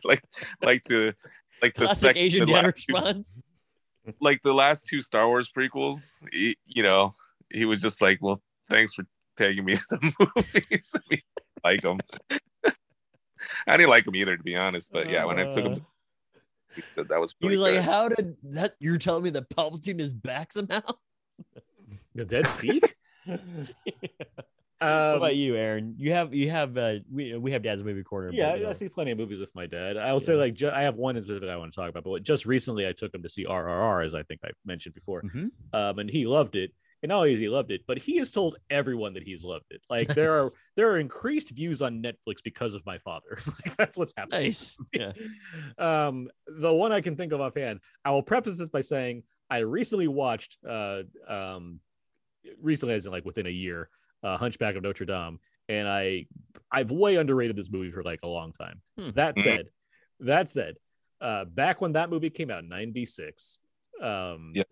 like 0.03 0.23
like 0.61 0.83
to 0.83 1.13
like 1.61 1.75
the 1.75 1.85
Classic 1.85 1.99
second, 2.01 2.21
Asian 2.21 2.39
the 2.41 2.45
dad 2.53 2.65
last 2.65 2.87
two- 2.87 2.93
response. 2.93 3.39
like 4.21 4.41
the 4.43 4.53
last 4.53 4.85
two 4.85 5.01
Star 5.01 5.27
Wars 5.27 5.51
prequels. 5.51 6.19
He, 6.31 6.57
you 6.65 6.83
know, 6.83 7.15
he 7.51 7.65
was 7.65 7.81
just 7.81 8.01
like, 8.01 8.19
"Well, 8.21 8.41
thanks 8.69 8.93
for 8.93 9.05
taking 9.37 9.65
me 9.65 9.75
to 9.75 9.85
the 9.89 10.13
movies." 10.35 10.93
I 10.95 10.99
mean, 11.09 11.21
like 11.63 11.81
them. 11.81 11.99
I 13.67 13.77
didn't 13.77 13.89
like 13.89 14.07
him 14.07 14.15
either, 14.15 14.37
to 14.37 14.43
be 14.43 14.55
honest. 14.55 14.91
But 14.91 15.09
yeah, 15.09 15.25
when 15.25 15.39
I 15.39 15.49
took 15.49 15.65
him, 15.65 15.75
to, 15.75 15.81
uh. 15.81 16.39
he 16.75 16.83
said 16.95 17.07
that 17.09 17.19
was. 17.19 17.33
He 17.39 17.47
Pretty 17.47 17.61
was 17.61 17.71
like, 17.71 17.81
"How 17.81 18.09
did 18.09 18.35
that? 18.43 18.75
You're 18.79 18.97
telling 18.97 19.23
me 19.23 19.29
that 19.31 19.49
Palpatine 19.49 19.99
is 19.99 20.13
back 20.13 20.53
somehow?" 20.53 20.81
The 22.19 22.25
dead 22.25 22.47
speak? 22.47 22.95
what 23.25 23.39
Um, 24.81 25.17
about 25.17 25.35
you, 25.35 25.55
Aaron? 25.55 25.95
You 25.97 26.11
have 26.13 26.33
you 26.33 26.49
have 26.51 26.77
uh 26.77 26.95
we 27.11 27.35
we 27.37 27.51
have 27.51 27.61
Dad's 27.63 27.83
movie 27.83 28.03
corner. 28.03 28.29
Yeah, 28.31 28.51
but, 28.51 28.59
you 28.59 28.67
I 28.67 28.73
see 28.73 28.89
plenty 28.89 29.11
of 29.11 29.17
movies 29.17 29.39
with 29.39 29.53
my 29.55 29.65
dad. 29.65 29.97
I'll 29.97 30.19
say 30.19 30.35
like 30.35 30.53
ju- 30.53 30.69
I 30.73 30.81
have 30.83 30.95
one 30.95 31.15
in 31.17 31.23
specific 31.23 31.49
I 31.49 31.57
want 31.57 31.73
to 31.73 31.79
talk 31.79 31.89
about, 31.89 32.03
but 32.03 32.23
just 32.23 32.45
recently 32.45 32.87
I 32.87 32.91
took 32.93 33.13
him 33.13 33.23
to 33.23 33.29
see 33.29 33.45
RRR, 33.45 34.05
as 34.05 34.15
I 34.15 34.23
think 34.23 34.41
I 34.43 34.49
mentioned 34.65 34.95
before, 34.95 35.21
Mhm. 35.23 35.51
um, 35.73 35.99
and 35.99 36.09
he 36.09 36.25
loved 36.27 36.55
it. 36.55 36.71
And 37.01 37.09
not 37.09 37.17
only 37.19 37.31
has 37.31 37.39
he 37.39 37.47
loved 37.47 37.71
it, 37.71 37.81
but 37.87 37.97
he 37.97 38.17
has 38.17 38.29
told 38.29 38.57
everyone 38.69 39.13
that 39.13 39.23
he's 39.23 39.45
loved 39.45 39.67
it. 39.69 39.81
Like 39.89 40.13
there 40.15 40.33
are 40.33 40.49
there 40.75 40.91
are 40.91 40.97
increased 40.99 41.49
views 41.51 41.81
on 41.81 42.01
Netflix 42.03 42.43
because 42.43 42.73
of 42.73 42.85
my 42.85 42.97
father. 42.99 43.37
like 43.65 43.75
that's 43.77 43.97
what's 43.97 44.13
happening. 44.17 44.41
nice. 44.43 44.75
Yeah. 44.93 45.11
um, 45.77 46.29
the 46.47 46.73
one 46.73 46.91
I 46.91 46.99
can 47.01 47.15
think 47.15 47.31
of 47.33 47.39
offhand, 47.41 47.79
I 48.05 48.11
will 48.11 48.23
preface 48.23 48.57
this 48.57 48.67
by 48.69 48.81
saying 48.81 49.23
I 49.49 49.59
recently 49.59 50.07
watched, 50.07 50.57
uh, 50.67 51.01
um, 51.27 51.79
recently 52.61 52.95
as 52.95 53.05
in 53.05 53.11
like 53.11 53.25
within 53.25 53.45
a 53.47 53.51
year, 53.51 53.89
uh, 54.23 54.37
Hunchback 54.37 54.75
of 54.75 54.83
Notre 54.83 55.05
Dame, 55.05 55.39
and 55.67 55.87
I, 55.87 56.25
I've 56.71 56.91
way 56.91 57.15
underrated 57.15 57.55
this 57.55 57.71
movie 57.71 57.91
for 57.91 58.03
like 58.03 58.19
a 58.23 58.27
long 58.27 58.51
time. 58.51 58.81
Hmm. 58.97 59.09
That 59.15 59.35
Mhm. 59.35 59.43
said, 59.43 59.69
that 60.21 60.49
said, 60.49 60.75
uh, 61.21 61.45
back 61.45 61.81
when 61.81 61.93
that 61.93 62.09
movie 62.09 62.29
came 62.29 62.49
out 62.51 62.63
in 62.63 62.69
'96, 62.69 63.59
um, 64.01 64.53
Yeah. 64.55 64.63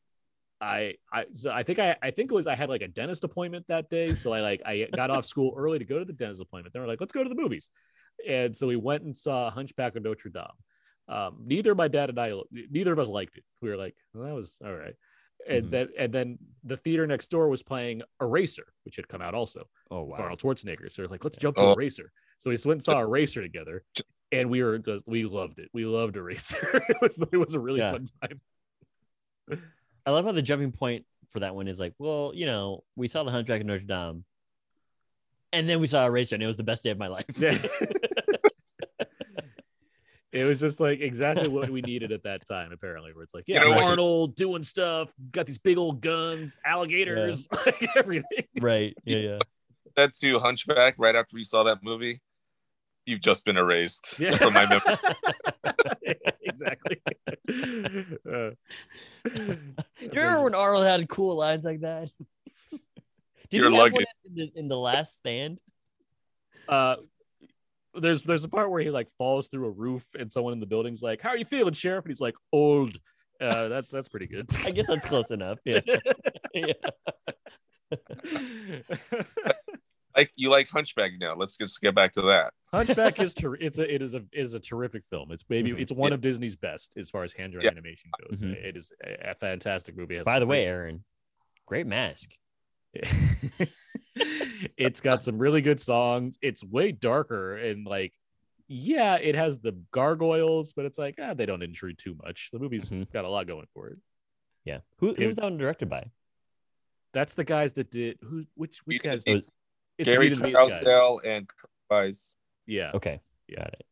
I, 0.60 0.96
I, 1.14 1.26
so 1.34 1.52
I 1.52 1.62
think 1.62 1.78
I, 1.78 1.96
I 2.02 2.10
think 2.10 2.32
it 2.32 2.34
was 2.34 2.48
I 2.48 2.56
had 2.56 2.70
like 2.70 2.82
a 2.82 2.88
dentist 2.88 3.24
appointment 3.24 3.68
that 3.68 3.90
day, 3.92 4.16
so 4.16 4.34
I 4.34 4.42
like 4.42 4.62
I 4.66 4.88
got 4.96 5.12
off 5.12 5.26
school 5.26 5.54
early 5.56 5.78
to 5.78 5.86
go 5.86 6.00
to 6.00 6.06
the 6.06 6.14
dentist 6.14 6.42
appointment. 6.42 6.74
They 6.74 6.80
were 6.80 6.88
like, 6.88 7.00
let's 7.00 7.12
go 7.12 7.22
to 7.24 7.30
the 7.30 7.36
movies, 7.36 7.70
and 8.28 8.56
so 8.56 8.66
we 8.66 8.76
went 8.76 9.04
and 9.04 9.16
saw 9.16 9.52
Hunchback 9.52 9.96
of 9.96 10.04
Notre 10.04 10.30
Dame. 10.30 10.46
Um, 11.10 11.44
neither 11.46 11.76
my 11.76 11.88
dad 11.88 12.10
and 12.10 12.20
I, 12.20 12.34
neither 12.52 12.92
of 12.92 13.00
us 13.00 13.08
liked 13.08 13.38
it. 13.38 13.44
We 13.62 13.70
were 13.70 13.78
like, 13.78 13.96
well, 14.14 14.26
that 14.26 14.34
was 14.34 14.58
all 14.66 14.74
right. 14.74 14.96
And 15.50 15.66
Mhm. 15.68 15.70
then, 15.72 15.88
and 15.98 16.14
then 16.14 16.38
the 16.64 16.76
theater 16.78 17.08
next 17.08 17.30
door 17.30 17.48
was 17.50 17.64
playing 17.64 18.02
Eraser, 18.22 18.68
which 18.84 18.96
had 18.98 19.08
come 19.08 19.22
out 19.22 19.34
also, 19.34 19.68
Oh 19.90 20.04
with 20.04 20.12
wow. 20.20 20.24
Arnold 20.24 20.40
Schwarzenegger. 20.40 20.92
So 20.92 21.04
we're 21.04 21.10
like, 21.10 21.24
let's 21.24 21.38
jump 21.38 21.56
to 21.56 21.62
Oh. 21.64 21.74
Eraser. 21.74 22.12
So 22.38 22.50
we 22.50 22.56
just 22.56 22.66
went 22.66 22.78
and 22.78 22.84
saw 22.84 23.00
Eraser 23.00 23.42
together, 23.42 23.84
and 24.32 24.50
we 24.50 24.62
were 24.62 24.78
just, 24.78 25.08
we 25.08 25.24
loved 25.26 25.60
it. 25.60 25.70
We 25.74 25.86
loved 25.86 26.18
Eraser. 26.18 26.58
it 26.90 26.98
was 27.02 27.20
it 27.32 27.38
was 27.38 27.56
a 27.56 27.60
really 27.60 27.80
Yeah. 27.80 27.92
fun 27.92 28.06
time. 28.22 29.60
I 30.06 30.12
love 30.12 30.26
how 30.26 30.32
the 30.34 30.42
jumping 30.42 30.72
point 30.72 31.06
for 31.30 31.40
that 31.42 31.56
one 31.56 31.68
is 31.68 31.80
like, 31.80 31.94
well, 32.00 32.32
you 32.34 32.46
know, 32.46 32.84
we 32.96 33.08
saw 33.08 33.24
the 33.24 33.32
Hunchback 33.32 33.62
of 33.62 33.68
Notre 33.68 33.84
Dame, 33.86 34.24
and 35.54 35.68
then 35.68 35.80
we 35.80 35.88
saw 35.88 36.06
Eraser, 36.06 36.36
and 36.36 36.44
it 36.44 36.48
was 36.48 36.58
the 36.58 36.64
best 36.64 36.84
day 36.84 36.90
of 36.92 36.98
my 36.98 37.08
life. 37.08 37.26
Yeah. 37.38 37.58
it 40.34 40.44
was 40.44 40.60
just 40.60 40.80
like 40.80 41.00
exactly 41.00 41.48
what 41.48 41.70
we 41.70 41.82
needed 41.94 42.12
at 42.12 42.24
that 42.24 42.46
time, 42.48 42.72
apparently, 42.72 43.14
where 43.14 43.24
it's 43.24 43.34
like, 43.34 43.46
yeah, 43.48 43.64
You 43.64 43.70
know 43.70 43.76
what? 43.76 43.84
Arnold 43.86 44.36
doing 44.36 44.64
stuff, 44.64 45.14
got 45.32 45.46
these 45.46 45.58
big 45.58 45.78
old 45.78 46.02
guns, 46.02 46.60
alligators, 46.66 47.48
like 47.66 47.88
everything. 47.96 48.46
right. 48.60 48.96
Yeah. 49.06 49.18
Yeah. 49.18 49.40
Said 49.98 50.14
to 50.22 50.40
Hunchback 50.40 50.96
right 50.98 51.16
after 51.16 51.38
you 51.38 51.46
saw 51.46 51.64
that 51.64 51.80
movie, 51.82 52.22
"You've 53.06 53.22
just 53.22 53.46
been 53.46 53.58
erased 53.58 54.16
Yeah. 54.20 54.36
from 54.38 54.54
my 54.54 54.66
memory." 54.68 54.98
exactly. 56.42 57.02
Uh, 58.30 58.52
Do 59.24 59.60
you 60.02 60.12
remember 60.14 60.44
when 60.44 60.56
Arnold 60.56 60.86
had 60.86 61.08
cool 61.10 61.36
lines 61.36 61.66
like 61.66 61.82
that? 61.82 62.12
Did 63.50 63.58
Your 63.62 63.70
he 63.70 63.76
have 63.76 63.82
one 63.84 63.92
luggage. 63.94 64.08
in 64.26 64.36
the, 64.36 64.52
in 64.60 64.68
the 64.68 64.78
last 64.78 65.16
stand? 65.16 65.60
uh, 66.68 66.98
there's 68.00 68.24
there's 68.24 68.44
a 68.44 68.50
part 68.50 68.70
where 68.70 68.82
he 68.82 68.90
like 68.90 69.08
falls 69.18 69.48
through 69.50 69.66
a 69.68 69.72
roof 69.72 70.08
and 70.18 70.32
someone 70.32 70.54
in 70.54 70.60
the 70.60 70.66
building's 70.66 71.02
like, 71.02 71.22
"How 71.22 71.30
are 71.30 71.38
you 71.38 71.46
feeling, 71.46 71.74
sheriff?" 71.74 72.06
And 72.06 72.12
he's 72.12 72.22
like, 72.22 72.36
"Old." 72.52 72.98
Uh, 73.40 73.68
that's 73.68 73.92
that's 73.92 74.08
pretty 74.10 74.26
good. 74.28 74.48
I 74.66 74.72
guess 74.72 74.88
that's 74.88 75.06
close 75.06 75.30
enough. 75.32 75.60
Yeah. 75.64 75.82
yeah. 76.54 76.74
like 80.16 80.32
you 80.36 80.50
like 80.50 80.70
Hunchback 80.70 81.12
now. 81.20 81.36
Let's 81.36 81.56
just 81.56 81.80
get 81.82 81.94
back 81.94 82.14
to 82.14 82.22
that. 82.24 82.54
Hunchback 82.74 83.20
is 83.22 83.34
ter- 83.34 83.56
it's 83.56 83.78
a 83.78 83.94
it 83.94 84.02
is 84.02 84.14
a 84.16 84.24
it 84.32 84.46
is 84.46 84.54
a 84.56 84.60
terrific 84.60 85.04
film. 85.10 85.32
It's 85.32 85.44
maybe 85.50 85.72
Mhm. 85.72 85.80
it's 85.82 85.92
one 85.92 86.10
Yeah. 86.12 86.16
of 86.16 86.22
Disney's 86.22 86.56
best 86.56 86.94
as 86.98 87.10
far 87.10 87.24
as 87.24 87.34
hand 87.34 87.54
drawn 87.54 87.64
Yeah. 87.66 87.72
animation 87.72 88.10
goes. 88.28 88.42
Mhm. 88.42 88.54
It 88.56 88.76
is 88.76 88.92
a, 89.06 89.32
a 89.32 89.36
fantastic 89.36 89.96
movie. 89.96 90.18
By 90.20 90.34
some 90.34 90.40
the 90.42 90.48
way, 90.48 90.66
Aaron, 90.66 91.04
great 91.68 91.86
mask. 91.88 92.32
it's 94.78 95.02
got 95.02 95.24
some 95.24 95.38
really 95.38 95.62
good 95.62 95.80
songs. 95.80 96.38
It's 96.42 96.64
way 96.64 96.92
darker 96.92 97.56
and 97.58 97.86
like, 97.86 98.14
yeah, 98.68 99.16
it 99.16 99.36
has 99.36 99.60
the 99.60 99.74
gargoyles, 99.92 100.74
but 100.74 100.86
it's 100.86 100.98
like 100.98 101.16
ah, 101.22 101.34
they 101.34 101.46
don't 101.46 101.64
intrude 101.64 101.98
too 101.98 102.16
much. 102.24 102.50
The 102.52 102.60
movie's 102.60 102.90
Mhm. 102.90 103.12
got 103.12 103.26
a 103.26 103.30
lot 103.30 103.48
going 103.48 103.68
for 103.74 103.90
it. 103.90 103.98
Yeah. 104.66 104.80
Who, 104.98 105.12
It- 105.12 105.20
who 105.20 105.28
was 105.28 105.36
that 105.38 105.44
one 105.44 105.58
directed 105.58 105.90
by? 105.90 106.10
That's 107.14 107.34
the 107.36 107.44
guys 107.46 107.74
that 107.74 107.90
did 107.90 108.18
who 108.22 108.46
which 108.56 108.80
which 108.86 109.02
Beat 109.02 109.10
guys? 109.12 109.24
the 109.24 109.32
It 109.34 109.50
It's 109.98 110.06
Gary 110.06 110.30
Beat 110.30 110.38
and 110.38 110.46
the 110.46 110.52
Trousdale 110.52 111.20
and 111.26 111.50
Wise. 111.90 112.34
Yeah, 112.66 112.92
Okay. 112.94 113.22
Yeah. 113.48 113.60
Got 113.60 113.74
it. 113.74 113.86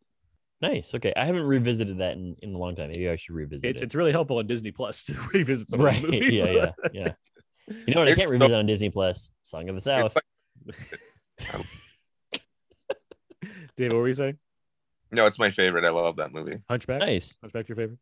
Nice. 0.62 0.94
Okay, 0.96 1.14
I 1.16 1.26
haven't 1.26 1.44
revisited 1.44 2.00
that 2.00 2.14
in, 2.18 2.36
in 2.42 2.54
a 2.54 2.58
long 2.58 2.76
time. 2.76 2.90
Maybe 2.90 3.08
I 3.10 3.16
should 3.16 3.36
revisit 3.36 3.70
It's 3.70 3.82
it. 3.82 3.86
it's 3.86 3.96
really 3.96 4.12
helpful 4.12 4.38
on 4.40 4.48
Disney 4.48 4.72
Plus 4.72 5.04
to 5.06 5.14
revisit 5.34 5.70
some 5.70 5.82
right. 5.82 5.96
of 5.96 6.02
those 6.04 6.12
movies. 6.12 6.48
Yeah, 6.50 6.52
yeah, 6.54 6.72
yeah. 6.94 7.14
You 7.68 7.94
know 7.96 8.02
what? 8.02 8.08
I 8.10 8.16
can't 8.16 8.28
so- 8.28 8.34
revisit 8.34 8.58
on 8.58 8.66
Disney 8.66 8.90
Plus. 8.90 9.32
Song 9.42 9.68
of 9.70 9.76
the 9.76 9.82
South. 9.82 10.16
Dave, 13.78 13.92
what 13.92 14.00
were 14.00 14.08
you 14.08 14.14
saying? 14.14 14.38
No, 15.12 15.26
it's 15.26 15.38
my 15.40 15.50
favorite. 15.50 15.86
I 15.86 15.90
love 15.90 16.16
that 16.18 16.32
movie. 16.32 16.60
Hunchback. 16.70 17.00
Nice, 17.02 17.38
Hunchback, 17.42 17.68
your 17.70 17.76
favorite? 17.76 18.00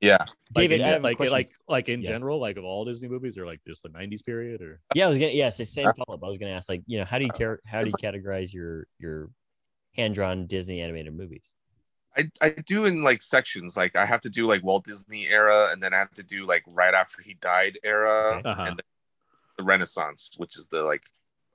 Yeah. 0.00 0.18
Like 0.18 0.28
David. 0.54 0.80
in, 0.80 0.86
I 0.86 0.90
have 0.90 1.00
a 1.00 1.04
like 1.04 1.16
question. 1.16 1.32
like 1.32 1.50
like 1.68 1.88
in 1.88 2.02
Yeah. 2.02 2.08
general, 2.10 2.38
like 2.40 2.56
of 2.56 2.64
all 2.64 2.84
Disney 2.84 3.08
movies, 3.08 3.38
or 3.38 3.46
like 3.46 3.60
just 3.66 3.82
the 3.82 3.88
'90s 3.90 4.24
period, 4.24 4.60
or 4.62 4.80
Yeah, 4.94 5.06
I 5.06 5.08
was 5.08 5.18
gonna. 5.18 5.32
Yes, 5.32 5.56
the 5.56 5.64
same 5.64 5.86
follow 5.86 6.16
up. 6.18 6.24
I 6.24 6.28
was 6.28 6.36
gonna 6.38 6.52
ask, 6.52 6.68
like, 6.68 6.82
you 6.86 6.98
know, 6.98 7.04
how 7.04 7.18
do 7.18 7.24
you 7.24 7.30
Uh, 7.32 7.36
care? 7.38 7.60
How 7.66 7.80
do 7.82 7.86
you 7.88 7.94
categorize 8.02 8.52
your 8.52 8.86
your 8.98 9.30
hand 9.94 10.14
drawn 10.14 10.46
Disney 10.46 10.80
animated 10.82 11.14
movies? 11.14 11.52
I, 12.16 12.30
I 12.40 12.48
do 12.50 12.84
in 12.86 13.02
like 13.02 13.22
sections. 13.22 13.76
Like 13.76 13.94
I 13.96 14.06
have 14.06 14.20
to 14.22 14.30
do 14.30 14.46
like 14.46 14.62
Walt 14.64 14.84
Disney 14.84 15.26
era, 15.26 15.68
and 15.72 15.82
then 15.82 15.92
I 15.94 15.98
have 15.98 16.12
to 16.14 16.22
do 16.22 16.46
like 16.46 16.64
right 16.72 16.94
after 16.94 17.22
he 17.22 17.34
died 17.34 17.78
era, 17.84 18.40
Uh-huh. 18.44 18.62
and 18.62 18.76
then 18.78 18.84
the 19.58 19.64
Renaissance, 19.64 20.34
which 20.36 20.56
is 20.56 20.68
the 20.68 20.82
like 20.82 21.02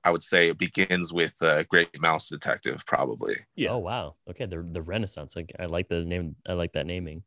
I 0.04 0.10
would 0.10 0.22
say 0.22 0.48
it 0.50 0.58
begins 0.58 1.12
with 1.12 1.40
uh, 1.42 1.62
Great 1.64 2.00
Mouse 2.00 2.28
Detective, 2.28 2.84
probably. 2.86 3.36
Yeah. 3.56 3.70
Oh 3.70 3.78
wow. 3.78 4.14
Okay, 4.30 4.46
the 4.46 4.62
the 4.68 4.82
Renaissance. 4.82 5.36
Like, 5.36 5.52
I 5.58 5.66
like 5.66 5.88
the 5.88 6.04
name. 6.04 6.36
I 6.46 6.54
like 6.54 6.72
that 6.72 6.86
naming. 6.86 7.22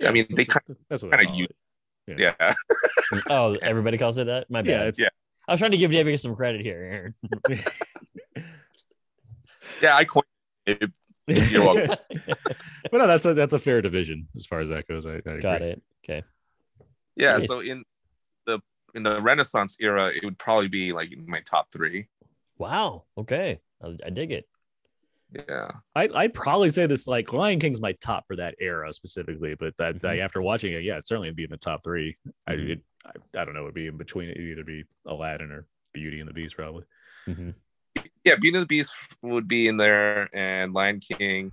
yeah, 0.00 0.08
I 0.08 0.12
mean, 0.12 0.26
they 0.34 0.44
kind 0.44 0.76
that's 0.88 1.02
what 1.02 1.12
kinda 1.12 1.26
call 1.26 1.34
use- 1.36 1.48
it. 2.08 2.18
yeah. 2.18 2.54
Oh, 3.28 3.56
everybody 3.62 3.98
calls 3.98 4.16
it 4.18 4.26
that. 4.26 4.48
My 4.50 4.62
bad. 4.62 4.96
Yeah, 4.98 5.04
Yeah. 5.04 5.08
I 5.48 5.52
was 5.52 5.58
trying 5.60 5.72
to 5.72 5.76
give 5.76 5.90
David 5.90 6.20
some 6.20 6.36
credit 6.36 6.60
here. 6.60 7.12
Aaron. 7.50 7.64
yeah, 9.82 9.96
I 9.96 10.04
coined 10.04 10.24
it. 10.66 10.90
You're 11.50 11.64
welcome. 11.64 11.96
but 12.90 12.98
no, 12.98 13.06
that's 13.06 13.26
a 13.26 13.34
that's 13.34 13.52
a 13.54 13.58
fair 13.58 13.80
division 13.82 14.28
as 14.36 14.46
far 14.46 14.60
as 14.60 14.70
that 14.70 14.86
goes. 14.88 15.06
I, 15.06 15.16
I 15.26 15.38
Got 15.38 15.62
it. 15.62 15.82
Okay. 16.04 16.22
Yeah, 17.16 17.36
Nice. 17.38 17.48
so 17.48 17.60
in 17.60 17.84
the 18.46 18.60
in 18.94 19.02
the 19.02 19.20
Renaissance 19.20 19.76
era, 19.80 20.08
it 20.08 20.24
would 20.24 20.38
probably 20.38 20.68
be 20.68 20.92
like 20.92 21.12
in 21.12 21.24
my 21.28 21.40
top 21.40 21.70
three. 21.72 22.08
Wow. 22.58 23.04
Okay. 23.16 23.60
I, 23.82 23.96
I 24.06 24.10
dig 24.10 24.32
it. 24.32 24.46
Yeah. 25.32 25.70
I, 25.94 26.08
I'd 26.14 26.34
probably 26.34 26.70
say 26.70 26.86
this 26.86 27.06
like 27.06 27.32
Lion 27.32 27.60
King's 27.60 27.80
my 27.80 27.92
top 28.00 28.26
for 28.26 28.36
that 28.36 28.56
era 28.60 28.92
specifically, 28.92 29.54
but 29.54 29.74
that 29.78 30.02
like, 30.02 30.18
after 30.20 30.42
watching 30.42 30.72
it, 30.72 30.82
yeah, 30.82 30.96
it 30.98 31.06
certainly 31.06 31.28
would 31.28 31.36
be 31.36 31.44
in 31.44 31.50
the 31.50 31.56
top 31.56 31.84
3 31.84 32.16
I, 32.48 32.52
Mhm. 32.52 32.70
it, 32.70 32.80
I 33.06 33.40
I 33.40 33.44
don't 33.44 33.54
know, 33.54 33.62
it'd 33.62 33.74
be 33.74 33.86
in 33.86 33.96
between. 33.96 34.28
It'd 34.30 34.42
either 34.42 34.64
be 34.64 34.84
Aladdin 35.06 35.52
or 35.52 35.66
Beauty 35.94 36.18
and 36.20 36.28
the 36.28 36.32
Beast, 36.34 36.56
probably. 36.56 36.84
Mhm. 37.28 37.54
Yeah, 38.24 38.34
Beauty 38.36 38.56
and 38.58 38.62
the 38.62 38.66
Beast 38.66 38.92
would 39.22 39.48
be 39.48 39.66
in 39.68 39.76
there, 39.76 40.28
and 40.34 40.72
Lion 40.74 41.00
King, 41.00 41.52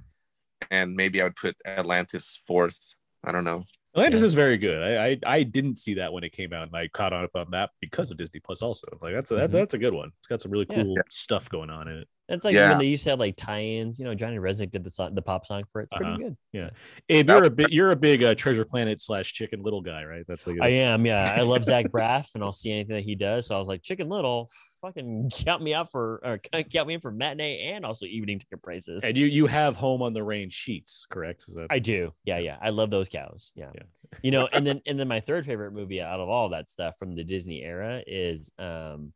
and 0.69 0.95
maybe 0.95 1.21
I 1.21 1.25
would 1.25 1.35
put 1.35 1.55
Atlantis 1.65 2.39
fourth. 2.45 2.79
I 3.23 3.31
don't 3.31 3.45
know. 3.45 3.63
Atlantis 3.95 4.19
Yeah. 4.21 4.27
is 4.27 4.33
very 4.35 4.57
good. 4.57 4.83
I, 4.83 5.07
I 5.07 5.19
I 5.37 5.43
didn't 5.43 5.77
see 5.77 5.95
that 5.95 6.11
when 6.13 6.23
it 6.23 6.31
came 6.31 6.53
out, 6.53 6.67
and 6.67 6.75
I 6.75 6.87
caught 6.89 7.13
on 7.13 7.23
up 7.23 7.35
on 7.35 7.49
that 7.51 7.71
because 7.81 8.11
of 8.11 8.17
Disney 8.17 8.39
Plus. 8.41 8.61
Also, 8.61 8.85
like 9.01 9.13
that's 9.13 9.31
a, 9.31 9.35
that, 9.35 9.49
Mhm. 9.49 9.53
that's 9.53 9.73
a 9.73 9.77
good 9.77 9.93
one. 9.93 10.11
It's 10.19 10.27
got 10.27 10.41
some 10.41 10.51
really 10.51 10.67
Yeah. 10.69 10.83
cool 10.83 10.95
stuff 11.09 11.49
going 11.49 11.69
on 11.69 11.87
in 11.87 11.99
it. 11.99 12.07
It's 12.29 12.43
like 12.43 12.53
Yeah. 12.53 12.69
when 12.69 12.79
they 12.79 12.85
used 12.85 13.05
to 13.05 13.11
have 13.11 13.19
like 13.19 13.37
tie-ins. 13.37 13.97
You 13.97 14.05
know, 14.05 14.13
Johnny 14.13 14.37
Rzeznik 14.37 14.71
did 14.71 14.83
the 14.83 14.91
song, 14.91 15.15
the 15.15 15.21
pop 15.21 15.45
song 15.47 15.63
for 15.71 15.81
it. 15.81 15.85
It's 15.89 15.97
pretty 15.97 16.11
Uh-huh. 16.11 16.17
good. 16.21 16.37
Yeah, 16.51 16.69
Abe, 17.09 17.27
you're 17.29 17.37
a 17.37 17.41
was- 17.43 17.49
big 17.51 17.69
you're 17.71 17.91
a 17.91 17.95
big 17.95 18.21
uh, 18.23 18.35
Treasure 18.35 18.65
Planet 18.65 19.01
slash 19.01 19.31
Chicken 19.33 19.63
Little 19.63 19.81
guy, 19.81 20.03
right? 20.03 20.25
That's 20.27 20.45
like 20.45 20.57
I 20.61 20.69
am. 20.69 21.05
Yeah, 21.05 21.33
I 21.35 21.41
love 21.41 21.63
Zach 21.63 21.85
Braff, 21.91 22.35
and 22.35 22.43
I'll 22.43 22.51
see 22.53 22.71
anything 22.71 22.95
that 22.97 23.03
he 23.05 23.15
does. 23.15 23.47
So 23.47 23.55
I 23.55 23.59
was 23.59 23.67
like, 23.69 23.81
Chicken 23.81 24.09
Little, 24.09 24.49
fucking 24.81 25.31
count 25.45 25.61
me 25.61 25.73
out 25.73 25.91
for, 25.91 26.19
or 26.23 26.37
count 26.63 26.87
me 26.87 26.93
in 26.95 26.99
for 26.99 27.11
matinee 27.11 27.71
and 27.73 27.85
also 27.85 28.05
evening 28.05 28.39
ticket 28.39 28.61
prices. 28.61 29.03
And 29.03 29.17
you 29.17 29.25
you 29.25 29.47
have 29.47 29.75
Home 29.75 30.01
on 30.01 30.13
the 30.13 30.23
Range 30.23 30.51
sheets, 30.51 31.05
correct? 31.09 31.45
Is 31.47 31.55
that 31.55 31.67
I 31.69 31.79
do. 31.79 32.13
Yeah, 32.25 32.39
yeah. 32.39 32.57
I 32.61 32.69
love 32.69 32.89
those 32.89 33.09
cows. 33.09 33.51
Yeah. 33.55 33.71
Yeah. 33.73 33.83
you 34.21 34.31
know, 34.31 34.47
and 34.51 34.65
then 34.65 34.81
and 34.87 34.99
then 34.99 35.07
my 35.07 35.19
third 35.19 35.45
favorite 35.45 35.71
movie 35.71 36.01
out 36.01 36.19
of 36.19 36.29
all 36.29 36.49
that 36.49 36.69
stuff 36.69 36.97
from 36.97 37.15
the 37.15 37.23
Disney 37.23 37.63
era 37.63 38.01
is 38.05 38.51
um 38.59 39.13